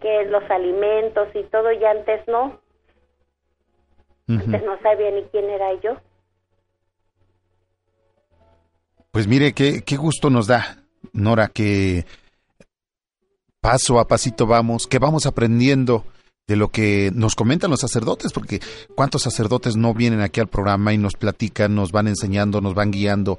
que 0.00 0.24
los 0.26 0.48
alimentos 0.50 1.28
y 1.34 1.42
todo, 1.44 1.72
y 1.72 1.84
antes 1.84 2.26
no, 2.28 2.60
antes 4.28 4.62
no 4.64 4.78
sabía 4.82 5.10
ni 5.10 5.22
quién 5.24 5.48
era 5.50 5.72
yo. 5.80 5.96
Pues 9.10 9.26
mire, 9.26 9.52
qué, 9.52 9.82
qué 9.84 9.96
gusto 9.96 10.30
nos 10.30 10.46
da, 10.46 10.84
Nora, 11.12 11.48
que 11.48 12.04
paso 13.60 13.98
a 13.98 14.06
pasito 14.06 14.46
vamos, 14.46 14.86
que 14.86 14.98
vamos 14.98 15.26
aprendiendo 15.26 16.04
de 16.48 16.56
lo 16.56 16.70
que 16.70 17.12
nos 17.14 17.34
comentan 17.34 17.70
los 17.70 17.80
sacerdotes, 17.80 18.32
porque 18.32 18.60
cuántos 18.94 19.22
sacerdotes 19.22 19.76
no 19.76 19.92
vienen 19.92 20.22
aquí 20.22 20.40
al 20.40 20.48
programa 20.48 20.94
y 20.94 20.98
nos 20.98 21.14
platican, 21.14 21.74
nos 21.74 21.92
van 21.92 22.08
enseñando, 22.08 22.62
nos 22.62 22.74
van 22.74 22.90
guiando. 22.90 23.38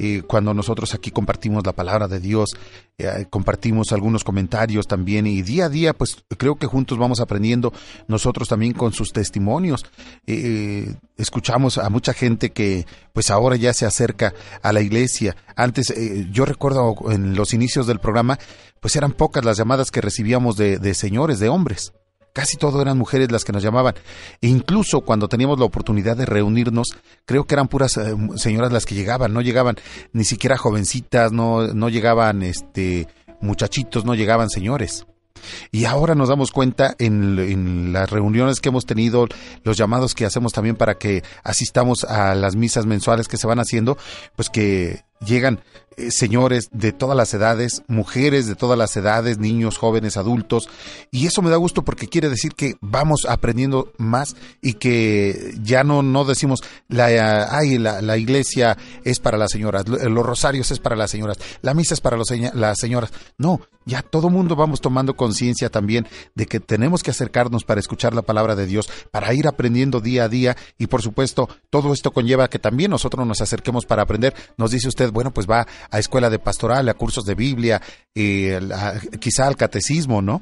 Eh, 0.00 0.22
cuando 0.26 0.54
nosotros 0.54 0.94
aquí 0.94 1.10
compartimos 1.10 1.64
la 1.66 1.72
palabra 1.72 2.06
de 2.06 2.20
Dios, 2.20 2.50
eh, 2.98 3.26
compartimos 3.30 3.92
algunos 3.92 4.22
comentarios 4.22 4.86
también 4.86 5.26
y 5.26 5.42
día 5.42 5.66
a 5.66 5.68
día, 5.68 5.92
pues 5.92 6.16
creo 6.36 6.56
que 6.56 6.66
juntos 6.66 6.98
vamos 6.98 7.20
aprendiendo 7.20 7.72
nosotros 8.06 8.48
también 8.48 8.74
con 8.74 8.92
sus 8.92 9.12
testimonios. 9.12 9.84
Eh, 10.26 10.94
escuchamos 11.16 11.78
a 11.78 11.88
mucha 11.90 12.12
gente 12.12 12.50
que 12.50 12.86
pues 13.12 13.30
ahora 13.30 13.56
ya 13.56 13.72
se 13.72 13.86
acerca 13.86 14.34
a 14.62 14.72
la 14.72 14.80
iglesia. 14.80 15.36
Antes, 15.56 15.92
yo 16.30 16.44
recuerdo 16.44 16.94
en 17.10 17.34
los 17.34 17.52
inicios 17.52 17.88
del 17.88 17.98
programa, 17.98 18.38
pues 18.80 18.94
eran 18.94 19.12
pocas 19.12 19.44
las 19.44 19.58
llamadas 19.58 19.90
que 19.90 20.00
recibíamos 20.00 20.56
de, 20.56 20.78
de 20.78 20.94
señores, 20.94 21.40
de 21.40 21.48
hombres. 21.48 21.92
Casi 22.32 22.56
todo 22.56 22.80
eran 22.80 22.98
mujeres 22.98 23.32
las 23.32 23.44
que 23.44 23.52
nos 23.52 23.62
llamaban. 23.62 23.94
E 24.40 24.48
incluso 24.48 25.00
cuando 25.00 25.28
teníamos 25.28 25.58
la 25.58 25.64
oportunidad 25.64 26.16
de 26.16 26.26
reunirnos, 26.26 26.96
creo 27.24 27.44
que 27.44 27.54
eran 27.54 27.68
puras 27.68 27.96
eh, 27.96 28.14
señoras 28.36 28.72
las 28.72 28.86
que 28.86 28.94
llegaban, 28.94 29.32
no 29.32 29.40
llegaban 29.40 29.76
ni 30.12 30.24
siquiera 30.24 30.56
jovencitas, 30.56 31.32
no, 31.32 31.68
no 31.68 31.88
llegaban 31.88 32.42
este 32.42 33.08
muchachitos, 33.40 34.04
no 34.04 34.14
llegaban 34.14 34.50
señores. 34.50 35.06
Y 35.70 35.84
ahora 35.84 36.14
nos 36.14 36.28
damos 36.28 36.50
cuenta 36.50 36.94
en, 36.98 37.38
en 37.38 37.92
las 37.92 38.10
reuniones 38.10 38.60
que 38.60 38.70
hemos 38.70 38.86
tenido, 38.86 39.26
los 39.62 39.76
llamados 39.76 40.14
que 40.14 40.24
hacemos 40.24 40.52
también 40.52 40.76
para 40.76 40.98
que 40.98 41.22
asistamos 41.44 42.04
a 42.04 42.34
las 42.34 42.56
misas 42.56 42.86
mensuales 42.86 43.28
que 43.28 43.36
se 43.36 43.46
van 43.46 43.60
haciendo, 43.60 43.96
pues 44.36 44.50
que 44.50 45.04
llegan 45.24 45.60
eh, 45.96 46.10
señores 46.12 46.68
de 46.72 46.92
todas 46.92 47.16
las 47.16 47.34
edades, 47.34 47.82
mujeres 47.88 48.46
de 48.46 48.54
todas 48.54 48.78
las 48.78 48.96
edades, 48.96 49.38
niños, 49.38 49.78
jóvenes, 49.78 50.16
adultos, 50.16 50.68
y 51.10 51.26
eso 51.26 51.42
me 51.42 51.50
da 51.50 51.56
gusto 51.56 51.82
porque 51.84 52.06
quiere 52.08 52.28
decir 52.28 52.54
que 52.54 52.76
vamos 52.80 53.26
aprendiendo 53.28 53.92
más 53.98 54.36
y 54.62 54.74
que 54.74 55.54
ya 55.62 55.82
no, 55.82 56.02
no 56.02 56.24
decimos, 56.24 56.60
la, 56.88 57.48
ay, 57.50 57.78
la, 57.78 58.00
la 58.00 58.16
iglesia 58.16 58.76
es 59.04 59.18
para 59.18 59.38
las 59.38 59.50
señoras, 59.50 59.88
lo- 59.88 59.98
los 60.08 60.24
rosarios 60.24 60.70
es 60.70 60.78
para 60.78 60.94
las 60.96 61.10
señoras, 61.10 61.38
la 61.62 61.74
misa 61.74 61.94
es 61.94 62.00
para 62.00 62.16
los 62.16 62.28
las 62.54 62.78
señoras. 62.78 63.10
No, 63.36 63.60
ya 63.84 64.02
todo 64.02 64.28
mundo 64.30 64.54
vamos 64.54 64.80
tomando 64.80 65.16
conciencia 65.16 65.70
también 65.70 66.06
de 66.34 66.46
que 66.46 66.60
tenemos 66.60 67.02
que 67.02 67.10
acercarnos 67.10 67.64
para 67.64 67.80
escuchar 67.80 68.14
la 68.14 68.22
palabra 68.22 68.54
de 68.54 68.66
Dios, 68.66 68.88
para 69.10 69.32
ir 69.34 69.48
aprendiendo 69.48 70.00
día 70.00 70.24
a 70.24 70.28
día 70.28 70.56
y 70.76 70.86
por 70.88 71.02
supuesto 71.02 71.48
todo 71.70 71.92
esto 71.92 72.12
conlleva 72.12 72.48
que 72.48 72.58
también 72.58 72.90
nosotros 72.90 73.26
nos 73.26 73.40
acerquemos 73.40 73.86
para 73.86 74.02
aprender. 74.02 74.34
Nos 74.58 74.70
dice 74.72 74.88
usted, 74.88 75.07
bueno, 75.12 75.30
pues 75.32 75.46
va 75.48 75.66
a 75.90 75.98
escuela 75.98 76.30
de 76.30 76.38
pastoral, 76.38 76.88
a 76.88 76.94
cursos 76.94 77.24
de 77.24 77.34
Biblia, 77.34 77.80
eh, 78.14 78.58
la- 78.60 78.94
quizá 79.20 79.46
al 79.46 79.56
catecismo, 79.56 80.22
¿no? 80.22 80.40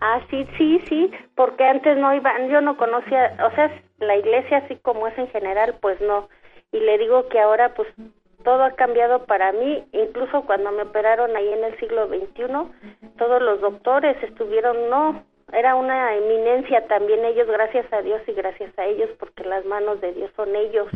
Ah, 0.00 0.20
sí, 0.30 0.46
sí, 0.58 0.80
sí, 0.88 1.10
porque 1.34 1.64
antes 1.64 1.96
no 1.98 2.14
iba, 2.14 2.30
yo 2.50 2.60
no 2.60 2.76
conocía, 2.76 3.36
o 3.50 3.54
sea, 3.54 3.70
la 3.98 4.16
iglesia 4.16 4.58
así 4.58 4.76
como 4.76 5.06
es 5.08 5.16
en 5.18 5.28
general, 5.28 5.76
pues 5.80 6.00
no. 6.00 6.28
Y 6.72 6.80
le 6.80 6.98
digo 6.98 7.28
que 7.28 7.40
ahora 7.40 7.74
pues 7.74 7.88
todo 8.44 8.62
ha 8.62 8.72
cambiado 8.72 9.24
para 9.26 9.52
mí, 9.52 9.84
incluso 9.92 10.42
cuando 10.42 10.70
me 10.72 10.82
operaron 10.82 11.36
ahí 11.36 11.48
en 11.48 11.64
el 11.64 11.78
siglo 11.78 12.08
XXI, 12.08 12.46
todos 13.18 13.42
los 13.42 13.60
doctores 13.60 14.16
estuvieron, 14.22 14.88
no, 14.88 15.24
era 15.52 15.74
una 15.74 16.14
eminencia 16.16 16.86
también 16.86 17.24
ellos, 17.24 17.48
gracias 17.48 17.90
a 17.92 18.02
Dios 18.02 18.20
y 18.26 18.32
gracias 18.32 18.76
a 18.78 18.86
ellos, 18.86 19.10
porque 19.18 19.44
las 19.44 19.64
manos 19.66 20.00
de 20.00 20.12
Dios 20.12 20.30
son 20.36 20.54
ellos. 20.56 20.88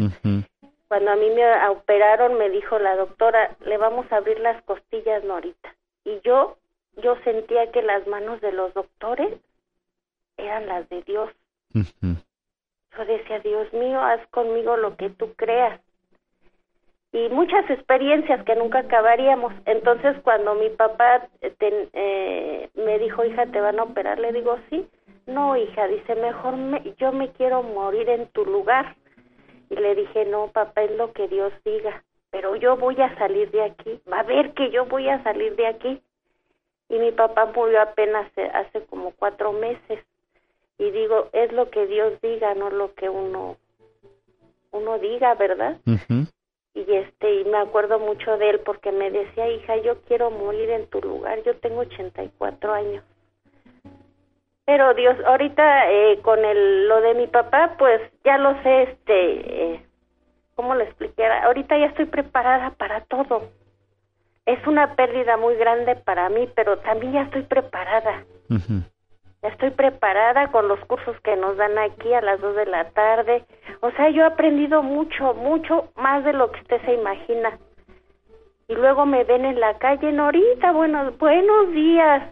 Cuando 0.94 1.10
a 1.10 1.16
mí 1.16 1.28
me 1.30 1.68
operaron, 1.70 2.38
me 2.38 2.48
dijo 2.50 2.78
la 2.78 2.94
doctora, 2.94 3.56
le 3.66 3.78
vamos 3.78 4.06
a 4.12 4.18
abrir 4.18 4.38
las 4.38 4.62
costillas, 4.62 5.24
Norita. 5.24 5.74
Y 6.04 6.20
yo, 6.20 6.56
yo 6.98 7.16
sentía 7.24 7.72
que 7.72 7.82
las 7.82 8.06
manos 8.06 8.40
de 8.40 8.52
los 8.52 8.72
doctores 8.74 9.40
eran 10.36 10.68
las 10.68 10.88
de 10.90 11.02
Dios. 11.02 11.30
Yo 12.96 13.04
decía, 13.06 13.40
Dios 13.40 13.72
mío, 13.72 14.00
haz 14.00 14.24
conmigo 14.28 14.76
lo 14.76 14.96
que 14.96 15.10
tú 15.10 15.34
creas. 15.34 15.80
Y 17.10 17.28
muchas 17.30 17.68
experiencias 17.68 18.44
que 18.44 18.54
nunca 18.54 18.78
acabaríamos. 18.78 19.52
Entonces, 19.66 20.16
cuando 20.22 20.54
mi 20.54 20.70
papá 20.70 21.26
eh, 21.40 21.50
ten- 21.58 21.90
eh, 21.92 22.70
me 22.74 23.00
dijo, 23.00 23.24
hija, 23.24 23.46
¿te 23.46 23.60
van 23.60 23.80
a 23.80 23.82
operar? 23.82 24.20
Le 24.20 24.32
digo, 24.32 24.60
sí. 24.70 24.88
No, 25.26 25.56
hija, 25.56 25.88
dice, 25.88 26.14
mejor 26.14 26.54
me, 26.54 26.94
yo 26.98 27.10
me 27.10 27.32
quiero 27.32 27.64
morir 27.64 28.08
en 28.10 28.28
tu 28.28 28.44
lugar. 28.46 28.94
Y 29.70 29.76
le 29.76 29.94
dije, 29.94 30.24
no, 30.26 30.48
papá, 30.48 30.82
es 30.82 30.90
lo 30.92 31.12
que 31.12 31.28
Dios 31.28 31.52
diga. 31.64 32.04
Pero 32.30 32.56
yo 32.56 32.76
voy 32.76 33.00
a 33.00 33.14
salir 33.16 33.50
de 33.50 33.62
aquí. 33.62 34.00
Va 34.10 34.20
a 34.20 34.24
ver 34.24 34.52
que 34.54 34.70
yo 34.70 34.86
voy 34.86 35.08
a 35.08 35.22
salir 35.22 35.54
de 35.56 35.66
aquí. 35.66 36.02
Y 36.88 36.98
mi 36.98 37.12
papá 37.12 37.46
murió 37.46 37.80
apenas 37.80 38.26
hace, 38.32 38.46
hace 38.46 38.84
como 38.86 39.12
cuatro 39.12 39.52
meses. 39.52 40.04
Y 40.78 40.90
digo, 40.90 41.28
es 41.32 41.52
lo 41.52 41.70
que 41.70 41.86
Dios 41.86 42.20
diga, 42.20 42.54
no 42.54 42.70
lo 42.70 42.94
que 42.94 43.08
uno, 43.08 43.56
uno 44.72 44.98
diga, 44.98 45.34
¿verdad? 45.34 45.78
y 46.74 46.92
este 46.92 47.40
y 47.40 47.44
me 47.44 47.58
acuerdo 47.58 48.00
mucho 48.00 48.36
de 48.36 48.50
él 48.50 48.60
porque 48.60 48.90
me 48.90 49.10
decía 49.10 49.48
hija 49.48 49.76
yo 49.76 50.00
quiero 50.02 50.30
morir 50.30 50.70
en 50.70 50.86
tu 50.88 51.00
lugar 51.00 51.40
yo 51.44 51.56
tengo 51.58 51.80
84 51.80 52.72
años 52.72 53.04
pero 54.64 54.94
Dios 54.94 55.16
ahorita 55.26 55.90
eh, 55.90 56.20
con 56.22 56.44
el 56.44 56.88
lo 56.88 57.00
de 57.00 57.14
mi 57.14 57.26
papá 57.26 57.74
pues 57.78 58.00
ya 58.24 58.38
lo 58.38 58.60
sé 58.62 58.82
este 58.82 59.74
eh, 59.74 59.86
cómo 60.54 60.74
le 60.74 60.84
expliqué 60.84 61.26
ahorita 61.26 61.78
ya 61.78 61.86
estoy 61.86 62.06
preparada 62.06 62.70
para 62.70 63.00
todo 63.02 63.50
es 64.46 64.66
una 64.66 64.94
pérdida 64.94 65.36
muy 65.36 65.56
grande 65.56 65.96
para 65.96 66.28
mí 66.28 66.48
pero 66.54 66.78
también 66.78 67.12
ya 67.12 67.22
estoy 67.22 67.42
preparada 67.42 68.24
ya 69.44 69.50
estoy 69.50 69.72
preparada 69.72 70.50
con 70.50 70.68
los 70.68 70.80
cursos 70.86 71.20
que 71.20 71.36
nos 71.36 71.58
dan 71.58 71.76
aquí 71.76 72.14
a 72.14 72.22
las 72.22 72.40
dos 72.40 72.56
de 72.56 72.64
la 72.64 72.88
tarde. 72.92 73.44
O 73.80 73.90
sea, 73.90 74.08
yo 74.08 74.22
he 74.22 74.26
aprendido 74.26 74.82
mucho, 74.82 75.34
mucho 75.34 75.90
más 75.96 76.24
de 76.24 76.32
lo 76.32 76.50
que 76.50 76.60
usted 76.60 76.80
se 76.86 76.94
imagina. 76.94 77.58
Y 78.68 78.74
luego 78.74 79.04
me 79.04 79.22
ven 79.24 79.44
en 79.44 79.60
la 79.60 79.76
calle, 79.76 80.10
Norita, 80.12 80.72
buenos, 80.72 81.18
buenos 81.18 81.72
días. 81.72 82.22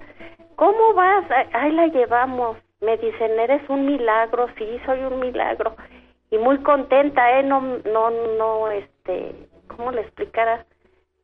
¿Cómo 0.57 0.95
vas? 0.95 1.25
Ahí 1.53 1.73
la 1.73 1.87
llevamos. 1.89 2.57
Me 2.81 2.97
dicen, 2.97 3.39
eres 3.39 3.63
un 3.69 3.87
milagro. 3.87 4.49
Sí, 4.59 4.81
soy 4.85 5.01
un 5.01 5.21
milagro. 5.21 5.77
Y 6.31 6.39
muy 6.39 6.59
contenta, 6.63 7.39
¿eh? 7.39 7.43
No, 7.43 7.61
no, 7.61 8.11
no, 8.39 8.71
este, 8.71 9.35
¿cómo 9.69 9.93
le 9.93 10.03
explicara? 10.03 10.65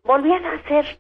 Volví 0.05 0.33
a 0.33 0.41
nacer. 0.41 0.99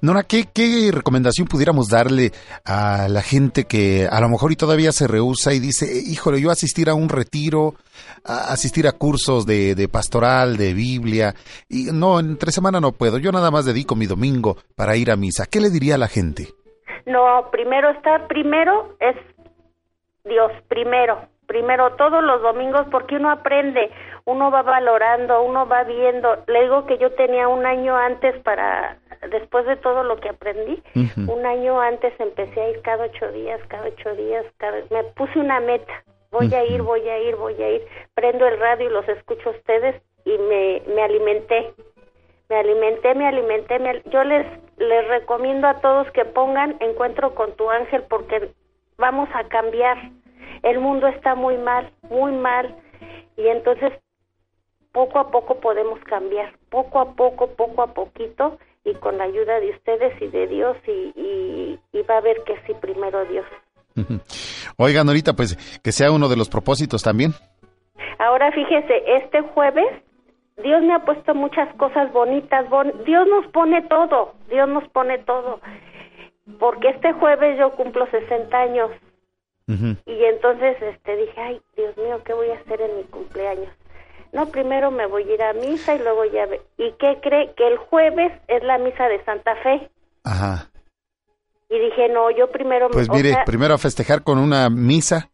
Nora, 0.00 0.22
¿qué, 0.24 0.46
¿qué 0.52 0.90
recomendación 0.92 1.46
pudiéramos 1.46 1.88
darle 1.88 2.32
a 2.64 3.08
la 3.08 3.22
gente 3.22 3.64
que 3.64 4.06
a 4.10 4.20
lo 4.20 4.28
mejor 4.28 4.52
y 4.52 4.56
todavía 4.56 4.92
se 4.92 5.06
rehúsa 5.06 5.52
y 5.52 5.60
dice, 5.60 5.86
híjole, 6.06 6.40
yo 6.40 6.50
asistir 6.50 6.88
a 6.88 6.94
un 6.94 7.08
retiro, 7.08 7.74
a 8.24 8.52
asistir 8.52 8.86
a 8.86 8.92
cursos 8.92 9.46
de, 9.46 9.74
de 9.74 9.88
pastoral, 9.88 10.56
de 10.56 10.74
Biblia, 10.74 11.34
y 11.68 11.86
no, 11.92 12.20
entre 12.20 12.52
semana 12.52 12.80
no 12.80 12.92
puedo, 12.92 13.18
yo 13.18 13.32
nada 13.32 13.50
más 13.50 13.64
dedico 13.64 13.94
mi 13.94 14.06
domingo 14.06 14.56
para 14.76 14.96
ir 14.96 15.10
a 15.10 15.16
misa. 15.16 15.46
¿Qué 15.46 15.60
le 15.60 15.70
diría 15.70 15.96
a 15.96 15.98
la 15.98 16.08
gente? 16.08 16.48
No, 17.06 17.48
primero 17.50 17.90
está, 17.90 18.28
primero 18.28 18.96
es 19.00 19.16
Dios, 20.24 20.52
primero, 20.68 21.26
primero 21.46 21.94
todos 21.96 22.22
los 22.22 22.42
domingos 22.42 22.86
porque 22.90 23.16
uno 23.16 23.30
aprende, 23.30 23.90
uno 24.24 24.50
va 24.50 24.62
valorando, 24.62 25.42
uno 25.42 25.66
va 25.66 25.82
viendo. 25.84 26.44
Le 26.46 26.62
digo 26.62 26.86
que 26.86 26.98
yo 26.98 27.12
tenía 27.12 27.48
un 27.48 27.66
año 27.66 27.96
antes 27.96 28.40
para, 28.42 28.98
después 29.30 29.66
de 29.66 29.76
todo 29.76 30.02
lo 30.02 30.16
que 30.20 30.28
aprendí, 30.30 30.82
un 31.28 31.46
año 31.46 31.80
antes 31.80 32.12
empecé 32.18 32.60
a 32.60 32.70
ir 32.70 32.82
cada 32.82 33.04
ocho 33.04 33.30
días, 33.32 33.60
cada 33.68 33.86
ocho 33.88 34.14
días, 34.16 34.44
cada, 34.58 34.78
me 34.90 35.04
puse 35.14 35.38
una 35.38 35.60
meta. 35.60 35.92
Voy 36.30 36.52
a 36.54 36.64
ir, 36.64 36.82
voy 36.82 37.06
a 37.08 37.18
ir, 37.18 37.36
voy 37.36 37.62
a 37.62 37.70
ir. 37.70 37.86
Prendo 38.14 38.46
el 38.46 38.58
radio 38.58 38.86
y 38.88 38.92
los 38.92 39.06
escucho 39.08 39.50
a 39.50 39.52
ustedes 39.52 40.00
y 40.24 40.38
me, 40.38 40.82
me 40.86 41.02
alimenté. 41.02 41.74
Me 42.48 42.56
alimenté, 42.56 43.14
me 43.14 43.26
alimenté. 43.28 43.78
Me 43.78 43.90
al- 43.90 44.02
yo 44.04 44.24
les, 44.24 44.46
les 44.78 45.08
recomiendo 45.08 45.68
a 45.68 45.80
todos 45.80 46.10
que 46.12 46.24
pongan 46.24 46.76
Encuentro 46.80 47.34
con 47.34 47.52
tu 47.56 47.68
ángel 47.68 48.04
porque 48.08 48.50
vamos 48.96 49.28
a 49.34 49.44
cambiar. 49.48 49.98
El 50.62 50.80
mundo 50.80 51.06
está 51.06 51.34
muy 51.34 51.58
mal, 51.58 51.92
muy 52.08 52.32
mal. 52.32 52.76
Y 53.36 53.48
entonces 53.48 53.92
poco 54.92 55.18
a 55.18 55.30
poco 55.30 55.56
podemos 55.60 55.98
cambiar, 56.00 56.54
poco 56.70 57.00
a 57.00 57.14
poco, 57.14 57.48
poco 57.48 57.82
a 57.82 57.88
poquito, 57.88 58.58
y 58.84 58.94
con 58.94 59.18
la 59.18 59.24
ayuda 59.24 59.60
de 59.60 59.70
ustedes 59.70 60.20
y 60.20 60.26
de 60.28 60.46
Dios, 60.48 60.76
y, 60.86 61.12
y, 61.16 61.80
y 61.92 62.02
va 62.02 62.18
a 62.18 62.20
ver 62.20 62.42
que 62.44 62.56
sí, 62.66 62.72
primero 62.80 63.24
Dios. 63.26 63.46
Oigan, 64.78 65.06
ahorita 65.08 65.34
pues 65.34 65.56
que 65.82 65.92
sea 65.92 66.10
uno 66.10 66.28
de 66.28 66.36
los 66.36 66.48
propósitos 66.48 67.02
también. 67.02 67.32
Ahora 68.18 68.50
fíjese, 68.52 69.02
este 69.16 69.42
jueves 69.42 69.86
Dios 70.62 70.82
me 70.82 70.94
ha 70.94 71.04
puesto 71.04 71.34
muchas 71.34 71.74
cosas 71.76 72.12
bonitas, 72.12 72.68
bon- 72.68 72.92
Dios 73.04 73.26
nos 73.28 73.46
pone 73.52 73.82
todo, 73.82 74.34
Dios 74.50 74.68
nos 74.68 74.86
pone 74.90 75.18
todo, 75.18 75.60
porque 76.58 76.88
este 76.90 77.12
jueves 77.14 77.58
yo 77.58 77.72
cumplo 77.72 78.06
60 78.10 78.56
años 78.58 78.90
y 80.04 80.24
entonces 80.24 80.76
este 80.82 81.16
dije, 81.16 81.40
ay, 81.40 81.60
Dios 81.76 81.96
mío, 81.96 82.20
¿qué 82.26 82.34
voy 82.34 82.50
a 82.50 82.56
hacer 82.58 82.80
en 82.82 82.96
mi 82.98 83.04
cumpleaños? 83.04 83.72
No, 84.32 84.46
primero 84.46 84.90
me 84.90 85.06
voy 85.06 85.24
a 85.30 85.34
ir 85.34 85.42
a 85.42 85.52
misa 85.52 85.94
y 85.94 85.98
luego 85.98 86.24
ya 86.24 86.46
ve. 86.46 86.60
¿Y 86.78 86.92
qué 86.98 87.18
cree? 87.22 87.52
Que 87.54 87.68
el 87.68 87.76
jueves 87.76 88.32
es 88.48 88.62
la 88.64 88.78
misa 88.78 89.06
de 89.08 89.22
Santa 89.24 89.54
Fe. 89.62 89.90
Ajá. 90.24 90.68
Y 91.68 91.78
dije, 91.78 92.08
no, 92.08 92.30
yo 92.30 92.50
primero 92.50 92.88
me... 92.88 92.92
Pues 92.94 93.08
o 93.08 93.14
mire, 93.14 93.30
sea, 93.30 93.44
primero 93.44 93.74
a 93.74 93.78
festejar 93.78 94.22
con 94.22 94.38
una 94.38 94.68
misa 94.70 95.28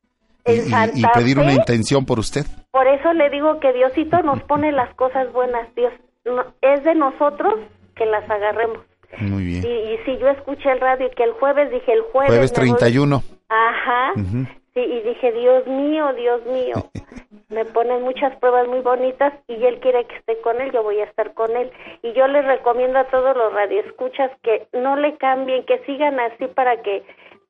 y, 0.46 1.02
pedir 1.14 1.38
una 1.38 1.52
intención 1.52 2.06
por 2.06 2.18
usted. 2.18 2.44
Por 2.70 2.86
eso 2.86 3.12
le 3.12 3.28
digo 3.30 3.60
que 3.60 3.72
Diosito 3.72 4.22
nos 4.22 4.42
pone 4.44 4.72
las 4.72 4.92
cosas 4.94 5.32
buenas. 5.32 5.72
Dios 5.74 5.92
no- 6.24 6.46
es 6.62 6.82
de 6.84 6.94
nosotros 6.94 7.54
que 7.94 8.06
las 8.06 8.28
agarremos. 8.30 8.78
Muy 9.20 9.44
bien. 9.44 9.64
Y, 9.64 9.68
y 9.94 9.98
si 10.04 10.18
yo 10.18 10.28
escuché 10.28 10.70
el 10.70 10.80
radio 10.80 11.06
y 11.06 11.10
que 11.14 11.24
el 11.24 11.32
jueves 11.32 11.70
dije 11.70 11.92
el 11.92 12.02
jueves. 12.02 12.30
Jueves 12.30 12.52
me 12.58 12.66
voy- 12.70 12.78
31. 12.78 13.22
Ajá. 13.48 14.12
Ujú. 14.16 14.46
Sí, 14.74 14.80
y 14.80 15.00
dije, 15.02 15.32
Dios 15.32 15.66
mío, 15.66 16.12
Dios 16.14 16.40
mío. 16.46 16.90
Me 17.48 17.64
ponen 17.64 18.02
muchas 18.02 18.36
pruebas 18.40 18.68
muy 18.68 18.80
bonitas 18.80 19.32
y 19.48 19.64
él 19.64 19.80
quiere 19.80 20.06
que 20.06 20.16
esté 20.16 20.38
con 20.42 20.60
él, 20.60 20.70
yo 20.70 20.82
voy 20.82 21.00
a 21.00 21.04
estar 21.04 21.32
con 21.32 21.56
él. 21.56 21.70
Y 22.02 22.12
yo 22.12 22.26
les 22.28 22.44
recomiendo 22.44 22.98
a 22.98 23.08
todos 23.08 23.34
los 23.36 23.52
radioescuchas 23.52 24.30
que 24.42 24.68
no 24.74 24.96
le 24.96 25.16
cambien, 25.16 25.64
que 25.64 25.78
sigan 25.86 26.20
así 26.20 26.46
para 26.48 26.82
que 26.82 27.04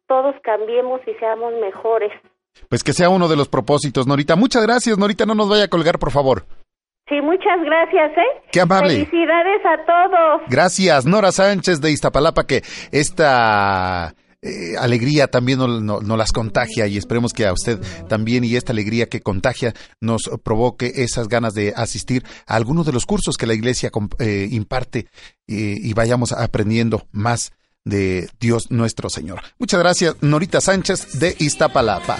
todos 0.06 0.36
cambiemos 0.42 1.00
y 1.06 1.14
seamos 1.14 1.52
mejores. 1.60 2.12
Pues 2.68 2.84
que 2.84 2.92
sea 2.92 3.08
uno 3.08 3.28
de 3.28 3.36
los 3.36 3.48
propósitos, 3.48 4.06
Norita. 4.06 4.36
Muchas 4.36 4.64
gracias, 4.64 4.98
Norita. 4.98 5.26
No 5.26 5.34
nos 5.34 5.48
vaya 5.48 5.64
a 5.64 5.68
colgar, 5.68 5.98
por 5.98 6.12
favor. 6.12 6.44
Sí, 7.08 7.20
muchas 7.22 7.60
gracias, 7.64 8.12
¿eh? 8.18 8.42
Qué 8.52 8.60
amable. 8.60 9.06
Felicidades 9.06 9.62
a 9.64 9.84
todos. 9.84 10.42
Gracias, 10.48 11.06
Nora 11.06 11.32
Sánchez 11.32 11.80
de 11.80 11.90
Iztapalapa, 11.90 12.46
que 12.46 12.62
esta 12.92 14.14
eh, 14.40 14.76
alegría 14.78 15.26
también 15.26 15.58
nos 15.58 16.02
no, 16.02 16.16
las 16.16 16.30
contagia 16.30 16.86
y 16.86 16.96
esperemos 16.96 17.32
que 17.32 17.46
a 17.46 17.52
usted 17.52 17.80
también 18.08 18.44
y 18.44 18.54
esta 18.54 18.72
alegría 18.72 19.08
que 19.08 19.20
contagia 19.20 19.74
nos 20.00 20.30
provoque 20.44 20.92
esas 20.96 21.28
ganas 21.28 21.54
de 21.54 21.72
asistir 21.76 22.24
a 22.46 22.54
algunos 22.54 22.86
de 22.86 22.92
los 22.92 23.04
cursos 23.04 23.36
que 23.36 23.46
la 23.46 23.54
iglesia 23.54 23.90
eh, 24.20 24.48
imparte 24.50 25.06
eh, 25.48 25.76
y 25.82 25.92
vayamos 25.92 26.32
aprendiendo 26.32 27.08
más 27.10 27.52
de 27.88 28.30
Dios 28.38 28.70
nuestro 28.70 29.10
Señor. 29.10 29.40
Muchas 29.58 29.80
gracias, 29.80 30.14
Norita 30.20 30.60
Sánchez 30.60 31.18
de 31.18 31.34
Iztapalapa. 31.38 32.18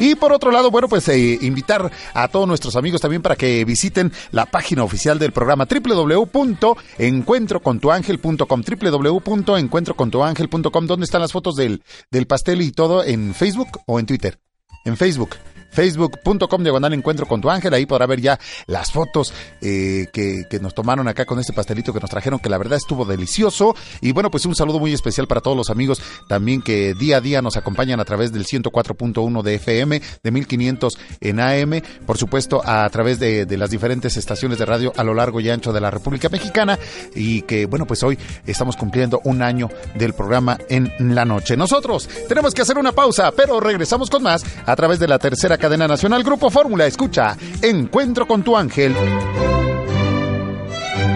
Y 0.00 0.14
por 0.14 0.32
otro 0.32 0.52
lado, 0.52 0.70
bueno, 0.70 0.88
pues 0.88 1.08
eh, 1.08 1.38
invitar 1.40 1.90
a 2.14 2.28
todos 2.28 2.46
nuestros 2.46 2.76
amigos 2.76 3.00
también 3.00 3.20
para 3.20 3.34
que 3.34 3.64
visiten 3.64 4.12
la 4.30 4.46
página 4.46 4.84
oficial 4.84 5.18
del 5.18 5.32
programa 5.32 5.66
www.encuentrocontuangel.com 5.66 8.62
www.encuentrocontuangel.com 8.62 10.86
¿Dónde 10.86 11.04
están 11.04 11.20
las 11.20 11.32
fotos 11.32 11.56
del, 11.56 11.82
del 12.10 12.26
pastel 12.26 12.62
y 12.62 12.70
todo? 12.70 13.02
¿En 13.02 13.34
Facebook 13.34 13.80
o 13.86 13.98
en 13.98 14.06
Twitter? 14.06 14.38
En 14.84 14.96
Facebook 14.96 15.30
facebook.com 15.70 16.62
diagonal 16.62 16.92
encuentro 16.92 17.26
con 17.26 17.40
tu 17.40 17.50
ángel, 17.50 17.74
ahí 17.74 17.86
podrá 17.86 18.06
ver 18.06 18.20
ya 18.20 18.38
las 18.66 18.92
fotos 18.92 19.32
eh, 19.60 20.06
que, 20.12 20.46
nos 20.60 20.74
tomaron 20.74 21.06
acá 21.08 21.24
con 21.24 21.38
este 21.38 21.52
pastelito 21.52 21.92
que 21.92 22.00
nos 22.00 22.10
trajeron, 22.10 22.40
que 22.40 22.48
la 22.48 22.58
verdad 22.58 22.78
estuvo 22.78 23.04
delicioso. 23.04 23.76
Y 24.00 24.12
bueno, 24.12 24.30
pues 24.30 24.44
un 24.46 24.56
saludo 24.56 24.80
muy 24.80 24.92
especial 24.92 25.26
para 25.28 25.40
todos 25.40 25.56
los 25.56 25.70
amigos 25.70 26.02
también 26.28 26.62
que 26.62 26.94
día 26.94 27.18
a 27.18 27.20
día 27.20 27.42
nos 27.42 27.56
acompañan 27.56 28.00
a 28.00 28.04
través 28.04 28.32
del 28.32 28.44
104.1 28.44 29.42
de 29.42 29.54
FM, 29.54 30.02
de 30.22 30.30
1500 30.30 30.98
en 31.20 31.40
AM, 31.40 31.82
por 32.06 32.18
supuesto 32.18 32.60
a 32.64 32.88
través 32.90 33.18
de, 33.18 33.46
de 33.46 33.56
las 33.56 33.70
diferentes 33.70 34.16
estaciones 34.16 34.58
de 34.58 34.66
radio 34.66 34.92
a 34.96 35.04
lo 35.04 35.14
largo 35.14 35.40
y 35.40 35.50
ancho 35.50 35.72
de 35.72 35.80
la 35.80 35.90
República 35.90 36.28
Mexicana 36.28 36.78
y 37.14 37.42
que 37.42 37.66
bueno, 37.66 37.86
pues 37.86 38.02
hoy 38.02 38.18
estamos 38.46 38.76
cumpliendo 38.76 39.20
un 39.24 39.42
año 39.42 39.68
del 39.94 40.14
programa 40.14 40.58
en 40.68 41.14
la 41.14 41.24
noche. 41.24 41.56
Nosotros 41.56 42.08
tenemos 42.28 42.54
que 42.54 42.62
hacer 42.62 42.78
una 42.78 42.92
pausa, 42.92 43.32
pero 43.32 43.60
regresamos 43.60 44.10
con 44.10 44.22
más 44.22 44.44
a 44.66 44.76
través 44.76 44.98
de 44.98 45.08
la 45.08 45.18
tercera 45.18 45.57
cadena 45.58 45.86
nacional 45.86 46.22
Grupo 46.22 46.50
Fórmula. 46.50 46.86
Escucha, 46.86 47.36
Encuentro 47.60 48.26
con 48.26 48.42
tu 48.42 48.56
ángel. 48.56 48.94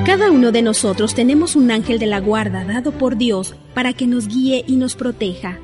Cada 0.04 0.30
uno 0.30 0.52
de 0.52 0.62
nosotros 0.62 1.14
tenemos 1.14 1.56
un 1.56 1.70
ángel 1.70 1.98
de 1.98 2.06
la 2.06 2.20
guarda 2.20 2.64
dado 2.64 2.92
por 2.92 3.16
Dios 3.16 3.54
para 3.72 3.92
que 3.92 4.06
nos 4.06 4.28
guíe 4.28 4.64
y 4.66 4.76
nos 4.76 4.96
proteja. 4.96 5.58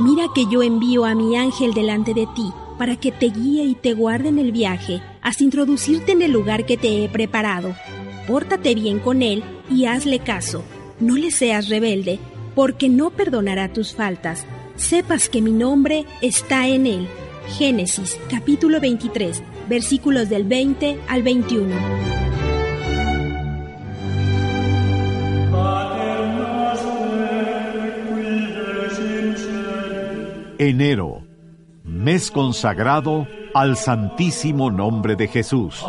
Mira 0.00 0.24
que 0.34 0.46
yo 0.50 0.62
envío 0.62 1.04
a 1.04 1.14
mi 1.14 1.36
ángel 1.36 1.74
delante 1.74 2.14
de 2.14 2.26
ti 2.34 2.52
para 2.78 2.96
que 2.96 3.12
te 3.12 3.26
guíe 3.26 3.64
y 3.64 3.74
te 3.74 3.94
guarde 3.94 4.28
en 4.28 4.38
el 4.38 4.52
viaje, 4.52 5.02
hasta 5.22 5.44
introducirte 5.44 6.12
en 6.12 6.22
el 6.22 6.32
lugar 6.32 6.66
que 6.66 6.76
te 6.76 7.04
he 7.04 7.08
preparado. 7.08 7.74
Pórtate 8.26 8.74
bien 8.74 8.98
con 8.98 9.22
él 9.22 9.44
y 9.70 9.86
hazle 9.86 10.18
caso. 10.18 10.62
No 11.00 11.16
le 11.16 11.30
seas 11.30 11.68
rebelde, 11.68 12.18
porque 12.56 12.88
no 12.88 13.10
perdonará 13.10 13.72
tus 13.72 13.94
faltas. 13.94 14.44
Sepas 14.74 15.28
que 15.28 15.42
mi 15.42 15.52
nombre 15.52 16.06
está 16.22 16.66
en 16.66 16.86
él. 16.86 17.06
Génesis 17.58 18.18
capítulo 18.28 18.80
23, 18.80 19.40
versículos 19.68 20.28
del 20.28 20.44
20 20.44 20.98
al 21.06 21.22
21. 21.22 21.74
Enero, 30.58 31.22
mes 31.84 32.30
consagrado 32.30 33.28
al 33.54 33.76
Santísimo 33.76 34.70
Nombre 34.70 35.14
de 35.14 35.28
Jesús. 35.28 35.84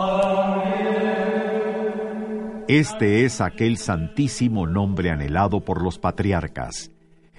Este 2.68 3.24
es 3.24 3.40
aquel 3.40 3.78
santísimo 3.78 4.68
nombre 4.68 5.10
anhelado 5.10 5.62
por 5.62 5.82
los 5.82 5.98
patriarcas, 6.00 6.92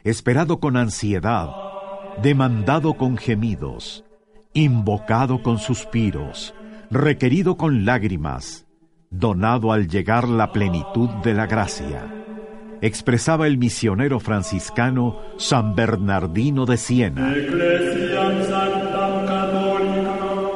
esperado 0.02 0.58
con 0.58 0.78
ansiedad, 0.78 1.50
demandado 2.23 2.94
con 2.94 3.18
gemidos, 3.18 4.07
invocado 4.55 5.42
con 5.42 5.58
suspiros, 5.58 6.55
requerido 6.90 7.58
con 7.58 7.84
lágrimas, 7.84 8.66
donado 9.10 9.70
al 9.70 9.89
llegar 9.89 10.26
la 10.26 10.50
plenitud 10.50 11.10
de 11.23 11.34
la 11.34 11.47
gracia. 11.47 12.10
Expresaba 12.81 13.47
el 13.47 13.58
misionero 13.58 14.20
franciscano 14.20 15.18
San 15.36 15.74
Bernardino 15.74 16.65
de 16.65 16.78
Siena. 16.78 17.34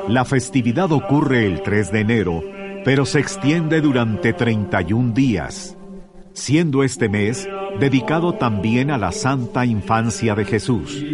La 0.08 0.24
festividad 0.24 0.90
ocurre 0.92 1.46
el 1.46 1.62
3 1.62 1.92
de 1.92 2.00
enero, 2.00 2.42
pero 2.84 3.06
se 3.06 3.20
extiende 3.20 3.80
durante 3.80 4.32
31 4.32 5.12
días, 5.12 5.76
siendo 6.32 6.82
este 6.82 7.08
mes 7.08 7.48
dedicado 7.78 8.34
también 8.34 8.90
a 8.90 8.98
la 8.98 9.12
Santa 9.12 9.64
Infancia 9.64 10.34
de 10.34 10.44
Jesús. 10.44 11.04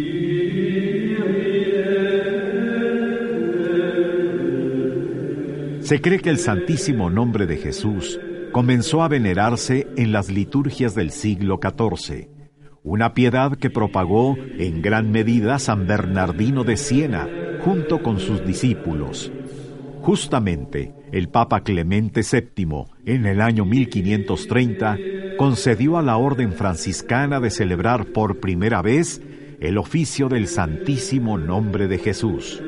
Se 5.81 6.01
cree 6.01 6.19
que 6.19 6.29
el 6.29 6.37
santísimo 6.37 7.09
nombre 7.09 7.47
de 7.47 7.57
Jesús 7.57 8.19
comenzó 8.51 9.01
a 9.01 9.07
venerarse 9.07 9.87
en 9.95 10.11
las 10.11 10.29
liturgias 10.29 10.93
del 10.93 11.11
siglo 11.11 11.59
XIV, 11.61 12.29
una 12.83 13.13
piedad 13.13 13.57
que 13.57 13.69
propagó 13.69 14.37
en 14.57 14.81
gran 14.81 15.11
medida 15.11 15.57
San 15.59 15.87
Bernardino 15.87 16.63
de 16.63 16.77
Siena 16.77 17.27
junto 17.61 18.01
con 18.01 18.19
sus 18.19 18.45
discípulos. 18.45 19.31
Justamente, 20.01 20.93
el 21.11 21.29
Papa 21.29 21.61
Clemente 21.61 22.21
VII, 22.21 22.85
en 23.05 23.25
el 23.25 23.41
año 23.41 23.65
1530, 23.65 24.97
concedió 25.37 25.97
a 25.97 26.01
la 26.01 26.17
Orden 26.17 26.53
franciscana 26.53 27.39
de 27.39 27.49
celebrar 27.49 28.07
por 28.07 28.39
primera 28.39 28.81
vez 28.81 29.21
el 29.59 29.77
oficio 29.77 30.29
del 30.29 30.47
Santísimo 30.47 31.37
Nombre 31.37 31.87
de 31.87 31.97
Jesús. 31.97 32.61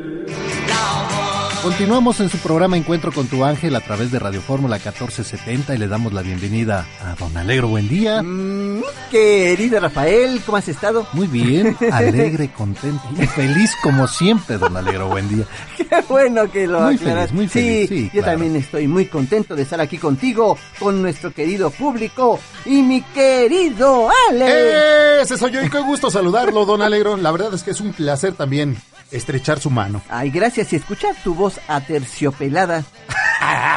Continuamos 1.63 2.19
en 2.19 2.29
su 2.29 2.39
programa 2.39 2.75
Encuentro 2.75 3.11
con 3.11 3.27
tu 3.27 3.45
ángel 3.45 3.75
a 3.75 3.81
través 3.81 4.11
de 4.11 4.17
Radio 4.17 4.41
Fórmula 4.41 4.77
1470 4.77 5.75
y 5.75 5.77
le 5.77 5.87
damos 5.87 6.11
la 6.11 6.23
bienvenida 6.23 6.87
a 7.05 7.13
Don 7.13 7.37
Alegro. 7.37 7.67
Buen 7.67 7.87
día. 7.87 8.23
Mm, 8.23 8.81
querido 9.11 9.79
Rafael, 9.79 10.41
¿cómo 10.43 10.57
has 10.57 10.67
estado? 10.67 11.05
Muy 11.13 11.27
bien, 11.27 11.77
alegre, 11.91 12.49
contento 12.51 13.03
y 13.15 13.27
feliz 13.27 13.75
como 13.83 14.07
siempre, 14.07 14.57
Don 14.57 14.75
Alegro. 14.75 15.09
Buen 15.09 15.29
día. 15.29 15.45
Qué 15.77 15.87
bueno 16.09 16.49
que 16.49 16.65
lo 16.65 16.81
Muy 16.81 16.95
aclaras. 16.95 17.27
feliz, 17.29 17.33
muy 17.35 17.47
feliz, 17.47 17.89
Sí, 17.89 17.95
sí, 17.95 18.03
yo 18.05 18.21
claro. 18.23 18.31
también 18.31 18.55
estoy 18.55 18.87
muy 18.87 19.05
contento 19.05 19.55
de 19.55 19.61
estar 19.61 19.79
aquí 19.79 19.99
contigo, 19.99 20.57
con 20.79 20.99
nuestro 20.99 21.31
querido 21.31 21.69
público 21.69 22.39
y 22.65 22.81
mi 22.81 23.01
querido 23.03 24.09
Ale. 24.29 25.21
Ese 25.21 25.37
soy 25.37 25.51
yo 25.51 25.61
y 25.63 25.69
qué 25.69 25.79
gusto 25.81 26.09
saludarlo, 26.09 26.65
don 26.65 26.81
Alegro. 26.81 27.17
La 27.17 27.31
verdad 27.31 27.53
es 27.53 27.61
que 27.61 27.69
es 27.69 27.81
un 27.81 27.93
placer 27.93 28.33
también 28.33 28.77
estrechar 29.11 29.59
su 29.59 29.69
mano. 29.69 30.01
Ay, 30.09 30.29
gracias 30.31 30.71
y 30.73 30.75
escuchar 30.77 31.15
tu 31.23 31.33
voz 31.35 31.59
aterciopelada. 31.67 32.83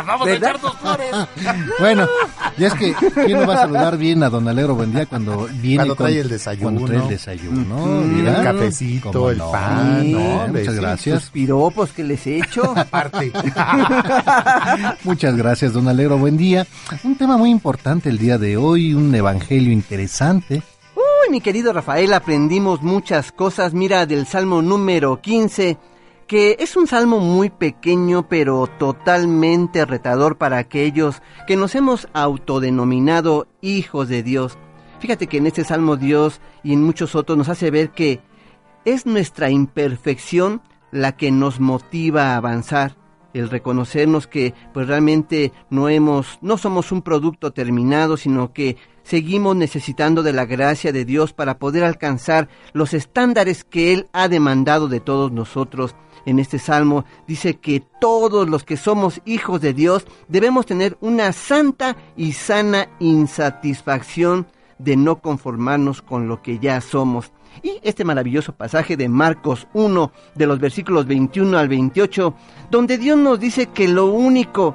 Vamos 0.07 0.27
¿Verdad? 0.27 0.51
a 0.51 0.51
echar 0.57 0.61
dos 0.61 0.77
flores. 0.79 1.11
Bueno, 1.79 2.07
y 2.59 2.65
es 2.65 2.75
que 2.75 2.95
¿quién 2.95 3.41
no 3.41 3.47
va 3.47 3.55
a 3.55 3.59
saludar 3.59 3.97
bien 3.97 4.23
a 4.23 4.29
Don 4.31 4.47
Alegro 4.47 4.75
Buen 4.75 4.93
día 4.93 5.07
cuando 5.07 5.49
viene 5.55 5.77
Cuando 5.79 5.97
con- 5.97 6.07
trae 6.07 6.21
el 6.21 6.29
desayuno. 6.29 6.63
Cuando 6.71 6.85
trae 6.87 7.03
el 7.03 7.09
desayuno, 7.09 7.87
mira. 8.03 8.37
el 8.39 8.45
cafecito, 8.45 9.31
el 9.31 9.39
no, 9.39 9.51
pan, 9.51 10.03
sí, 10.03 10.13
no, 10.13 10.19
hombre, 10.45 10.61
muchas 10.63 10.75
gracias. 10.77 11.21
Sus 11.23 11.31
piropos 11.31 11.91
que 11.91 12.05
les 12.05 12.27
he 12.27 12.37
hecho. 12.39 12.73
Aparte. 12.77 13.33
Muchas 15.05 15.37
gracias, 15.37 15.73
don 15.73 15.89
Alegro. 15.89 16.19
Buen 16.19 16.37
día. 16.37 16.67
Un 17.03 17.17
tema 17.17 17.37
muy 17.37 17.51
importante 17.51 18.09
el 18.09 18.19
día 18.19 18.39
de 18.39 18.57
hoy, 18.57 18.95
un 18.95 19.15
evangelio 19.15 19.73
interesante. 19.73 20.63
Uy, 21.25 21.31
mi 21.31 21.41
querido 21.41 21.73
Rafael, 21.73 22.13
aprendimos 22.13 22.83
muchas 22.83 23.33
cosas. 23.33 23.73
Mira, 23.73 24.05
del 24.05 24.27
Salmo 24.27 24.61
número 24.61 25.23
15, 25.23 25.79
que 26.27 26.57
es 26.59 26.77
un 26.77 26.87
salmo 26.87 27.21
muy 27.21 27.51
pequeño, 27.51 28.29
pero 28.29 28.67
totalmente 28.67 29.87
retador 29.87 30.37
para 30.37 30.59
aquellos 30.59 31.23
que 31.47 31.57
nos 31.57 31.75
hemos 31.77 32.09
autodenominado 32.13 33.47
hijos 33.63 34.09
de 34.09 34.23
Dios. 34.23 34.59
Fíjate 34.99 35.27
que 35.27 35.39
en 35.39 35.47
este 35.47 35.65
salmo 35.65 35.97
Dios 35.97 36.41
y 36.63 36.73
en 36.73 36.83
muchos 36.83 37.15
otros 37.15 37.39
nos 37.39 37.49
hace 37.49 37.71
ver 37.71 37.91
que 37.91 38.21
es 38.85 39.07
nuestra 39.07 39.51
imperfección 39.51 40.61
la 40.91 41.17
que 41.17 41.31
nos 41.31 41.59
motiva 41.59 42.33
a 42.33 42.37
avanzar 42.37 42.97
el 43.33 43.51
reconocernos 43.51 44.27
que 44.27 44.55
pues 44.73 44.87
realmente 44.87 45.53
no 45.69 45.89
hemos 45.89 46.39
no 46.41 46.57
somos 46.57 46.93
un 46.93 47.03
producto 47.03 47.53
terminado 47.53 48.17
sino 48.17 48.53
que 48.53 48.77
seguimos 49.05 49.55
necesitando 49.55 50.25
de 50.25 50.33
la 50.33 50.45
gracia 50.45 50.93
de 50.93 51.05
Dios 51.05 51.33
para 51.33 51.59
poder 51.59 51.85
alcanzar 51.85 52.49
los 52.73 52.93
estándares 52.95 53.63
que 53.63 53.93
él 53.93 54.09
ha 54.13 54.27
demandado 54.29 54.89
de 54.89 54.99
todos 54.99 55.31
nosotros 55.31 55.95
en 56.27 56.39
este 56.39 56.59
salmo 56.59 57.05
dice 57.27 57.57
que 57.57 57.83
todos 58.01 58.49
los 58.49 58.65
que 58.65 58.77
somos 58.77 59.21
hijos 59.25 59.61
de 59.61 59.75
Dios 59.75 60.07
debemos 60.29 60.67
tener 60.67 60.97
una 61.01 61.33
santa 61.33 61.97
y 62.17 62.33
sana 62.33 62.89
insatisfacción 62.99 64.47
de 64.79 64.97
no 64.97 65.21
conformarnos 65.21 66.03
con 66.03 66.29
lo 66.29 66.43
que 66.43 66.59
ya 66.59 66.81
somos. 66.81 67.33
Y 67.63 67.79
este 67.83 68.05
maravilloso 68.05 68.53
pasaje 68.53 68.97
de 68.97 69.09
Marcos 69.09 69.69
1, 69.75 70.13
de 70.35 70.47
los 70.47 70.59
versículos 70.59 71.07
21 71.07 71.57
al 71.57 71.69
28, 71.69 72.35
donde 72.71 72.99
Dios 72.99 73.17
nos 73.17 73.39
dice 73.39 73.67
que 73.67 73.87
lo 73.87 74.07
único 74.07 74.75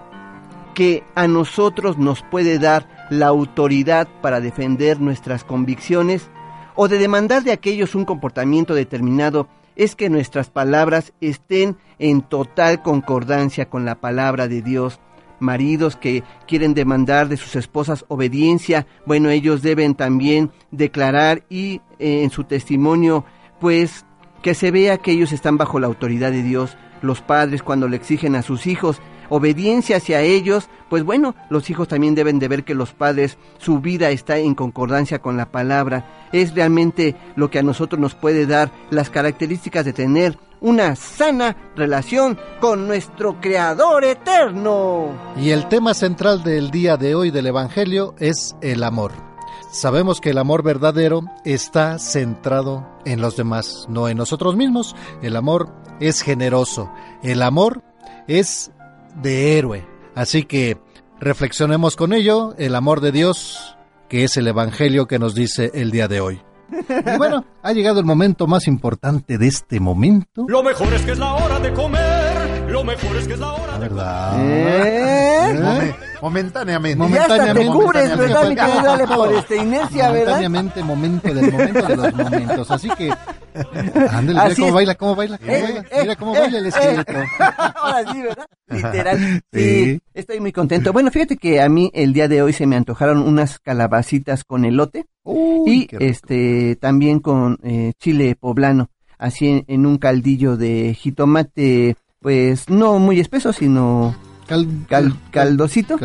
que 0.73 1.03
a 1.15 1.27
nosotros 1.27 1.97
nos 1.97 2.23
puede 2.23 2.57
dar 2.57 2.98
la 3.09 3.27
autoridad 3.27 4.07
para 4.21 4.39
defender 4.39 4.99
nuestras 4.99 5.43
convicciones 5.43 6.29
o 6.75 6.87
de 6.87 6.97
demandar 6.97 7.43
de 7.43 7.51
aquellos 7.51 7.95
un 7.95 8.05
comportamiento 8.05 8.73
determinado 8.73 9.47
es 9.75 9.95
que 9.95 10.09
nuestras 10.09 10.49
palabras 10.49 11.13
estén 11.21 11.77
en 11.99 12.21
total 12.21 12.81
concordancia 12.81 13.69
con 13.69 13.85
la 13.85 13.95
palabra 13.95 14.47
de 14.47 14.61
Dios. 14.61 14.99
Maridos 15.39 15.95
que 15.95 16.23
quieren 16.47 16.73
demandar 16.73 17.29
de 17.29 17.37
sus 17.37 17.55
esposas 17.55 18.03
obediencia, 18.09 18.87
bueno, 19.05 19.29
ellos 19.29 19.61
deben 19.61 19.95
también 19.95 20.51
declarar 20.71 21.43
y 21.49 21.81
eh, 21.97 22.23
en 22.23 22.29
su 22.29 22.43
testimonio, 22.43 23.23
pues, 23.61 24.05
que 24.41 24.53
se 24.53 24.69
vea 24.71 24.97
que 24.97 25.11
ellos 25.11 25.31
están 25.31 25.57
bajo 25.57 25.79
la 25.79 25.87
autoridad 25.87 26.31
de 26.31 26.43
Dios. 26.43 26.77
Los 27.01 27.21
padres 27.21 27.63
cuando 27.63 27.87
le 27.87 27.95
exigen 27.95 28.35
a 28.35 28.41
sus 28.41 28.67
hijos 28.67 29.01
obediencia 29.29 29.97
hacia 29.97 30.21
ellos, 30.21 30.69
pues 30.89 31.03
bueno, 31.03 31.35
los 31.49 31.69
hijos 31.69 31.87
también 31.87 32.15
deben 32.15 32.39
de 32.39 32.47
ver 32.47 32.63
que 32.63 32.75
los 32.75 32.93
padres, 32.93 33.37
su 33.57 33.79
vida 33.79 34.09
está 34.09 34.37
en 34.37 34.55
concordancia 34.55 35.19
con 35.19 35.37
la 35.37 35.51
palabra. 35.51 36.27
Es 36.31 36.53
realmente 36.53 37.15
lo 37.35 37.49
que 37.49 37.59
a 37.59 37.63
nosotros 37.63 37.99
nos 37.99 38.15
puede 38.15 38.45
dar 38.45 38.71
las 38.89 39.09
características 39.09 39.85
de 39.85 39.93
tener 39.93 40.37
una 40.61 40.95
sana 40.95 41.55
relación 41.75 42.37
con 42.59 42.87
nuestro 42.87 43.39
Creador 43.39 44.03
eterno. 44.03 45.11
Y 45.37 45.51
el 45.51 45.67
tema 45.67 45.93
central 45.93 46.43
del 46.43 46.71
día 46.71 46.97
de 46.97 47.15
hoy 47.15 47.31
del 47.31 47.47
Evangelio 47.47 48.15
es 48.19 48.55
el 48.61 48.83
amor. 48.83 49.29
Sabemos 49.71 50.19
que 50.19 50.31
el 50.31 50.39
amor 50.39 50.63
verdadero 50.63 51.21
está 51.45 51.99
centrado 51.99 52.87
en 53.05 53.21
los 53.21 53.37
demás, 53.37 53.85
no 53.87 54.09
en 54.09 54.17
nosotros 54.17 54.55
mismos. 54.55 54.95
El 55.21 55.35
amor 55.35 55.69
es 55.99 56.21
generoso. 56.21 56.91
El 57.21 57.43
amor 57.43 57.83
es 58.27 58.71
de 59.15 59.57
héroe. 59.57 59.85
Así 60.15 60.43
que 60.43 60.77
reflexionemos 61.19 61.95
con 61.95 62.13
ello, 62.13 62.55
el 62.57 62.75
amor 62.75 63.01
de 63.01 63.11
Dios, 63.11 63.75
que 64.09 64.23
es 64.23 64.37
el 64.37 64.47
Evangelio 64.47 65.07
que 65.07 65.19
nos 65.19 65.35
dice 65.35 65.71
el 65.73 65.91
día 65.91 66.07
de 66.07 66.21
hoy. 66.21 66.41
Y 66.71 67.17
bueno, 67.17 67.45
ha 67.63 67.71
llegado 67.73 67.99
el 67.99 68.05
momento 68.05 68.47
más 68.47 68.67
importante 68.67 69.37
de 69.37 69.47
este 69.47 69.79
momento. 69.79 70.45
Lo 70.47 70.63
mejor 70.63 70.93
es 70.93 71.01
que 71.03 71.11
es 71.11 71.19
la 71.19 71.33
hora 71.33 71.59
de 71.59 71.73
comer. 71.73 72.69
Lo 72.69 72.83
mejor 72.83 73.15
es 73.17 73.27
que 73.27 73.33
es 73.33 73.39
la 73.39 73.53
hora 73.53 73.73
de 73.73 73.79
¿Verdad? 73.79 74.35
¿Eh? 74.39 75.59
Momen- 75.59 75.95
momentáneamente. 76.21 77.09
Ya 77.09 77.21
hasta 77.21 77.33
te 77.35 77.41
Momentáneamente. 77.53 77.83
cubres, 77.83 78.17
¿verdad, 78.17 78.49
mi 78.49 78.55
querido 78.55 78.91
Ale, 78.91 79.07
por 79.07 79.33
esta 79.33 79.55
inercia, 79.55 80.11
¿verdad? 80.11 80.41
Momentáneamente, 80.41 80.83
momento 80.83 81.33
del 81.33 81.51
momento 81.51 81.87
de 81.87 81.95
los 81.95 82.13
momentos. 82.15 82.71
Así 82.71 82.89
que, 82.97 83.11
ándale, 84.09 84.33
mira 84.33 84.55
cómo 84.55 84.67
es. 84.67 84.73
baila, 84.73 84.95
cómo 84.95 85.15
baila, 85.15 85.37
cómo 85.37 85.51
Eh, 85.51 85.61
baila. 85.63 85.79
eh, 85.89 86.01
Mira 86.01 86.15
cómo 86.15 86.35
eh, 86.35 86.39
baila 86.41 86.57
el 86.59 86.65
eh. 86.65 86.69
esqueleto. 86.69 87.13
Ahora 87.75 88.11
sí, 88.13 88.21
¿verdad? 88.21 88.45
Literal. 88.67 89.17
Sí. 89.53 89.59
Sí. 89.85 90.01
estoy 90.13 90.39
muy 90.39 90.51
contento. 90.51 90.93
Bueno, 90.93 91.09
fíjate 91.11 91.37
que 91.37 91.61
a 91.61 91.69
mí 91.69 91.89
el 91.93 92.13
día 92.13 92.27
de 92.27 92.41
hoy 92.43 92.53
se 92.53 92.67
me 92.67 92.75
antojaron 92.75 93.19
unas 93.19 93.57
calabacitas 93.59 94.43
con 94.43 94.63
elote 94.65 95.05
y 95.67 95.87
este 95.99 96.75
también 96.75 97.19
con 97.19 97.57
eh, 97.63 97.93
chile 97.99 98.35
poblano, 98.35 98.89
así 99.17 99.47
en, 99.47 99.65
en 99.67 99.85
un 99.85 99.97
caldillo 99.97 100.57
de 100.57 100.93
jitomate, 100.93 101.95
pues 102.19 102.69
no 102.69 102.99
muy 102.99 103.19
espeso, 103.19 103.53
sino 103.53 104.15
Cal- 104.47 104.67
cal- 104.87 105.13
caldosito, 105.31 105.97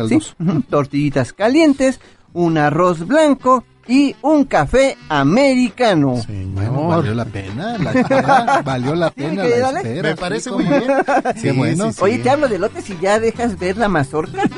tortillitas 0.69 1.33
calientes, 1.33 1.99
un 2.33 2.57
arroz 2.57 3.07
blanco 3.07 3.63
y 3.87 4.15
un 4.21 4.45
café 4.45 4.97
americano. 5.09 6.15
Bueno, 6.27 6.87
valió 6.87 7.13
la 7.13 7.25
pena, 7.25 7.77
la 7.77 7.91
espera, 7.91 8.61
valió 8.63 8.95
la 8.95 9.09
pena 9.11 9.43
que 9.43 9.57
la 9.59 9.69
espera. 9.71 10.09
Me 10.09 10.15
parece 10.15 10.51
muy 10.51 10.63
bien. 10.65 10.83
no. 10.87 11.03
Qué 11.33 11.39
Sí, 11.39 11.51
bueno. 11.51 11.87
sí, 11.87 11.93
sí. 11.93 11.99
Oye, 12.03 12.17
te 12.19 12.29
hablo 12.29 12.47
de 12.47 12.59
lotes 12.59 12.89
y 12.89 12.97
ya 12.99 13.19
dejas 13.19 13.57
ver 13.59 13.77
la 13.77 13.87
mazorca. 13.87 14.43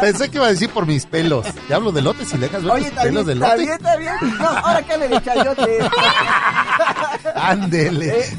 Pensé 0.00 0.28
que 0.28 0.36
iba 0.38 0.46
a 0.46 0.50
decir 0.50 0.68
por 0.70 0.86
mis 0.86 1.06
pelos. 1.06 1.46
Ya 1.68 1.76
hablo 1.76 1.92
de 1.92 2.02
lotes 2.02 2.32
y 2.34 2.38
dejas 2.38 2.62
ver 2.62 2.72
Oye, 2.72 2.90
tus 2.90 3.02
pelos 3.02 3.26
de 3.26 3.32
está 3.34 3.46
lote. 3.48 3.60
bien, 3.62 3.72
está 3.74 3.96
bien. 3.96 4.14
No, 4.38 4.46
ahora 4.48 4.82
que 4.82 4.98
le 4.98 5.08
de 5.08 5.22
chayote. 5.22 5.78
Ándele. 7.34 8.24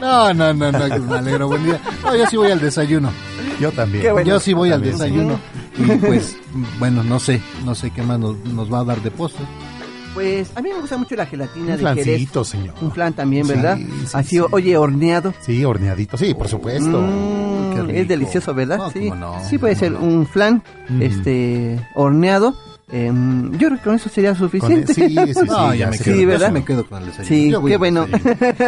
No, 0.00 0.32
no, 0.34 0.52
no, 0.54 0.72
no, 0.72 0.88
que 0.88 0.98
me 0.98 1.18
alegro, 1.18 1.48
buen 1.48 1.64
día. 1.64 1.80
No, 2.02 2.16
yo 2.16 2.26
sí 2.26 2.36
voy 2.36 2.50
al 2.50 2.60
desayuno. 2.60 3.10
Yo 3.60 3.70
también. 3.72 4.02
Qué 4.02 4.12
bueno. 4.12 4.26
Yo 4.28 4.40
sí 4.40 4.52
voy 4.54 4.72
al 4.72 4.82
desayuno. 4.82 5.38
Y 5.78 5.82
pues, 5.98 6.36
bueno, 6.78 7.02
no 7.02 7.18
sé, 7.18 7.40
no 7.64 7.74
sé 7.74 7.90
qué 7.90 8.02
más 8.02 8.18
nos, 8.18 8.36
nos 8.44 8.72
va 8.72 8.80
a 8.80 8.84
dar 8.84 9.00
de 9.02 9.10
postre. 9.10 9.44
Pues 10.14 10.50
a 10.56 10.62
mí 10.62 10.70
me 10.72 10.80
gusta 10.80 10.96
mucho 10.96 11.14
la 11.14 11.26
gelatina 11.26 11.72
Un 11.74 11.76
de 11.76 11.88
Jerez. 11.88 12.04
flancito, 12.04 12.44
señor. 12.44 12.74
Un 12.80 12.90
flan 12.90 13.12
también, 13.12 13.46
¿verdad? 13.46 13.76
Sí, 13.76 13.86
sí, 13.86 14.06
Así, 14.14 14.36
sí. 14.38 14.42
oye, 14.50 14.76
horneado. 14.78 15.34
Sí, 15.40 15.62
horneadito. 15.62 16.16
Sí, 16.16 16.32
por 16.32 16.48
supuesto. 16.48 17.02
Mm, 17.02 17.74
Qué 17.74 17.82
rico. 17.82 17.92
es 17.98 18.08
delicioso, 18.08 18.54
¿verdad? 18.54 18.78
No, 18.78 18.90
sí. 18.90 19.00
cómo 19.10 19.14
no, 19.16 19.44
sí 19.44 19.58
puede 19.58 19.76
ser 19.76 19.92
no. 19.92 20.00
un 20.00 20.26
flan, 20.26 20.62
este, 21.00 21.78
horneado 21.94 22.56
Em, 22.88 23.50
yo 23.52 23.66
creo 23.66 23.78
que 23.78 23.82
con 23.82 23.94
eso 23.96 24.08
sería 24.08 24.34
suficiente. 24.36 24.94
sí, 24.94 25.08
sí, 25.08 25.16
sí, 25.34 25.40
No, 25.46 25.74
ya 25.74 25.86
ya 25.86 25.90
me 25.90 25.98
quedo, 25.98 26.26
¿verdad? 26.28 26.46
sí 26.48 26.52
me 26.52 26.64
quedo 26.64 26.86
con 26.86 27.02
el 27.02 27.06
desayuno. 27.08 27.28
Sí, 27.28 27.50
Yo 27.50 27.60
voy 27.60 27.70
qué 27.72 27.76
bueno. 27.78 28.06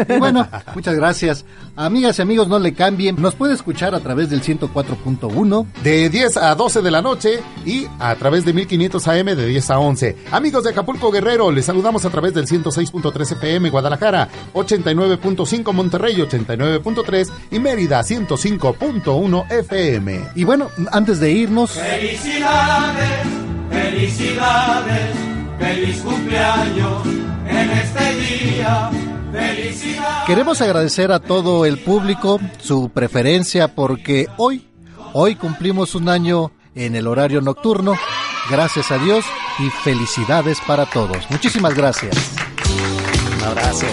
Y 0.08 0.18
bueno, 0.18 0.48
muchas 0.74 0.96
gracias. 0.96 1.44
Amigas 1.76 2.18
y 2.18 2.22
amigos, 2.22 2.48
no 2.48 2.58
le 2.58 2.74
cambien. 2.74 3.14
Nos 3.18 3.36
puede 3.36 3.54
escuchar 3.54 3.94
a 3.94 4.00
través 4.00 4.28
del 4.30 4.42
104.1. 4.42 5.66
De 5.84 6.08
10 6.10 6.36
a 6.38 6.54
12 6.56 6.82
de 6.82 6.90
la 6.90 7.00
noche 7.00 7.38
y 7.64 7.86
a 8.00 8.14
través 8.16 8.44
de 8.44 8.52
1500 8.52 9.06
AM 9.08 9.26
de 9.26 9.46
10 9.46 9.70
a 9.70 9.78
11. 9.78 10.16
Amigos 10.32 10.64
de 10.64 10.70
Acapulco 10.70 11.12
Guerrero, 11.12 11.52
les 11.52 11.64
saludamos 11.66 12.04
a 12.04 12.10
través 12.10 12.34
del 12.34 12.46
106.3 12.48 13.32
FM 13.32 13.70
Guadalajara, 13.70 14.28
89.5 14.52 15.72
Monterrey, 15.72 16.16
89.3 16.16 17.28
y 17.52 17.58
Mérida 17.60 18.00
105.1 18.00 19.50
FM. 19.52 20.20
Y 20.34 20.42
bueno, 20.44 20.68
antes 20.90 21.20
de 21.20 21.30
irnos, 21.30 21.70
Felicidades, 21.70 23.26
felicidades, 23.70 25.16
feliz 25.58 26.00
cumpleaños 26.02 27.06
en 27.46 27.70
este 27.70 28.14
día. 28.14 28.90
Felicidades. 29.32 30.24
Queremos 30.26 30.60
agradecer 30.60 31.12
a 31.12 31.20
todo 31.20 31.64
el 31.64 31.78
público 31.78 32.40
su 32.58 32.90
preferencia 32.90 33.68
porque 33.68 34.26
hoy, 34.36 34.68
hoy 35.12 35.34
cumplimos 35.34 35.94
un 35.94 36.08
año 36.08 36.52
en 36.74 36.96
el 36.96 37.06
horario 37.06 37.40
nocturno. 37.40 37.94
Gracias 38.50 38.90
a 38.90 38.98
Dios 38.98 39.24
y 39.58 39.68
felicidades 39.70 40.58
para 40.66 40.86
todos. 40.86 41.30
Muchísimas 41.30 41.74
gracias. 41.74 42.14
Un 43.38 43.44
abrazo. 43.44 43.86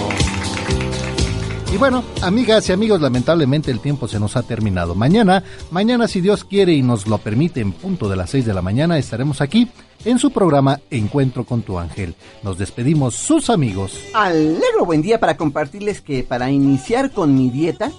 Y 1.75 1.77
bueno, 1.77 2.05
amigas 2.21 2.69
y 2.69 2.71
amigos, 2.71 3.01
lamentablemente 3.01 3.69
el 3.69 3.81
tiempo 3.81 4.07
se 4.07 4.17
nos 4.17 4.37
ha 4.37 4.43
terminado. 4.43 4.95
Mañana, 4.95 5.43
mañana 5.71 6.07
si 6.07 6.21
Dios 6.21 6.45
quiere 6.45 6.71
y 6.71 6.81
nos 6.81 7.05
lo 7.05 7.17
permite 7.17 7.59
en 7.59 7.73
punto 7.73 8.07
de 8.07 8.15
las 8.15 8.29
6 8.29 8.45
de 8.45 8.53
la 8.53 8.61
mañana 8.61 8.97
estaremos 8.97 9.41
aquí 9.41 9.67
en 10.05 10.17
su 10.17 10.31
programa 10.31 10.79
Encuentro 10.89 11.43
con 11.43 11.63
tu 11.63 11.77
ángel. 11.77 12.15
Nos 12.43 12.57
despedimos 12.57 13.15
sus 13.15 13.49
amigos. 13.49 13.99
Alegro 14.13 14.85
buen 14.85 15.01
día 15.01 15.19
para 15.19 15.35
compartirles 15.35 15.99
que 15.99 16.23
para 16.23 16.49
iniciar 16.49 17.11
con 17.11 17.35
mi 17.35 17.49
dieta 17.49 17.91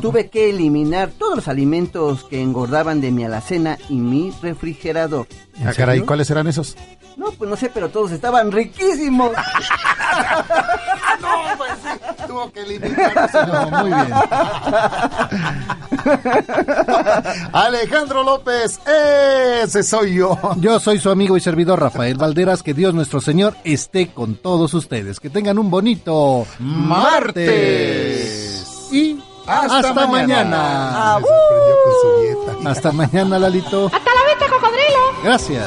tuve 0.00 0.30
que 0.30 0.48
eliminar 0.48 1.10
todos 1.10 1.36
los 1.36 1.48
alimentos 1.48 2.24
que 2.24 2.40
engordaban 2.40 3.02
de 3.02 3.10
mi 3.10 3.24
alacena 3.24 3.76
y 3.90 3.96
mi 3.96 4.32
refrigerador. 4.40 5.26
Ah, 5.62 5.74
caray, 5.76 6.00
¿cuáles 6.00 6.30
eran 6.30 6.46
esos? 6.46 6.76
No, 7.18 7.32
pues 7.32 7.50
no 7.50 7.56
sé, 7.56 7.68
pero 7.74 7.88
todos 7.90 8.12
estaban 8.12 8.52
riquísimos. 8.52 9.32
no, 11.20 11.28
pues 11.58 11.72
sí, 11.82 11.88
tuvo 12.28 12.52
que 12.52 12.60
eliminar 12.60 13.28
No, 13.48 13.70
muy 13.82 13.92
bien. 13.92 14.08
Alejandro 17.52 18.22
López, 18.22 18.78
ese 18.86 19.82
soy 19.82 20.14
yo. 20.14 20.38
Yo 20.58 20.78
soy 20.78 21.00
su 21.00 21.10
amigo 21.10 21.36
y 21.36 21.40
servidor 21.40 21.80
Rafael 21.80 22.16
Valderas. 22.16 22.62
Que 22.62 22.72
Dios 22.72 22.94
nuestro 22.94 23.20
Señor 23.20 23.56
esté 23.64 24.12
con 24.12 24.36
todos 24.36 24.72
ustedes. 24.74 25.18
Que 25.18 25.28
tengan 25.28 25.58
un 25.58 25.72
bonito 25.72 26.46
martes. 26.60 27.34
Y 28.92 29.18
Hasta 29.46 29.78
hasta, 29.78 30.06
mañana. 30.06 31.16
mañana. 31.16 31.18
Me 31.18 31.26
sorprendió 31.26 31.74
con 31.84 31.92
su 32.00 32.20
dieta. 32.22 32.52
Hasta 32.70 32.92
mañana, 32.92 33.38
Lalito. 33.40 33.86
¡Hasta 33.86 33.98
la 33.98 34.24
vista, 34.28 34.46
cocodrilo! 34.54 35.02
Gracias. 35.24 35.66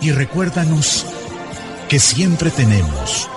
y 0.00 0.12
recuérdanos 0.12 1.06
que 1.88 1.98
siempre 1.98 2.50
tenemos 2.50 3.28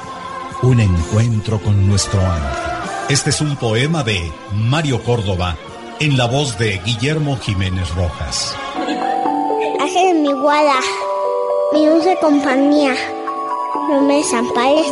un 0.61 0.79
encuentro 0.79 1.59
con 1.59 1.87
nuestro 1.87 2.21
ángel. 2.21 2.73
Este 3.09 3.31
es 3.31 3.41
un 3.41 3.55
poema 3.57 4.03
de 4.03 4.31
Mario 4.53 5.03
Córdoba 5.03 5.57
en 5.99 6.17
la 6.17 6.25
voz 6.25 6.57
de 6.57 6.79
Guillermo 6.85 7.37
Jiménez 7.37 7.93
Rojas. 7.95 8.55
Ángel 9.79 10.19
mi 10.21 10.31
guarda, 10.31 10.79
mi 11.73 11.85
dulce 11.85 12.17
compañía, 12.21 12.95
no 13.89 14.01
me 14.01 14.17
desampares 14.17 14.91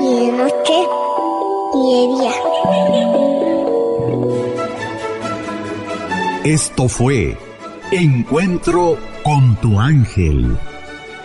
ni 0.00 0.26
de 0.26 0.32
noche 0.32 0.86
ni 1.74 1.94
de 1.94 2.06
día. 2.16 2.32
Esto 6.44 6.88
fue 6.88 7.36
Encuentro 7.90 8.96
con 9.22 9.56
tu 9.60 9.78
ángel. 9.78 10.58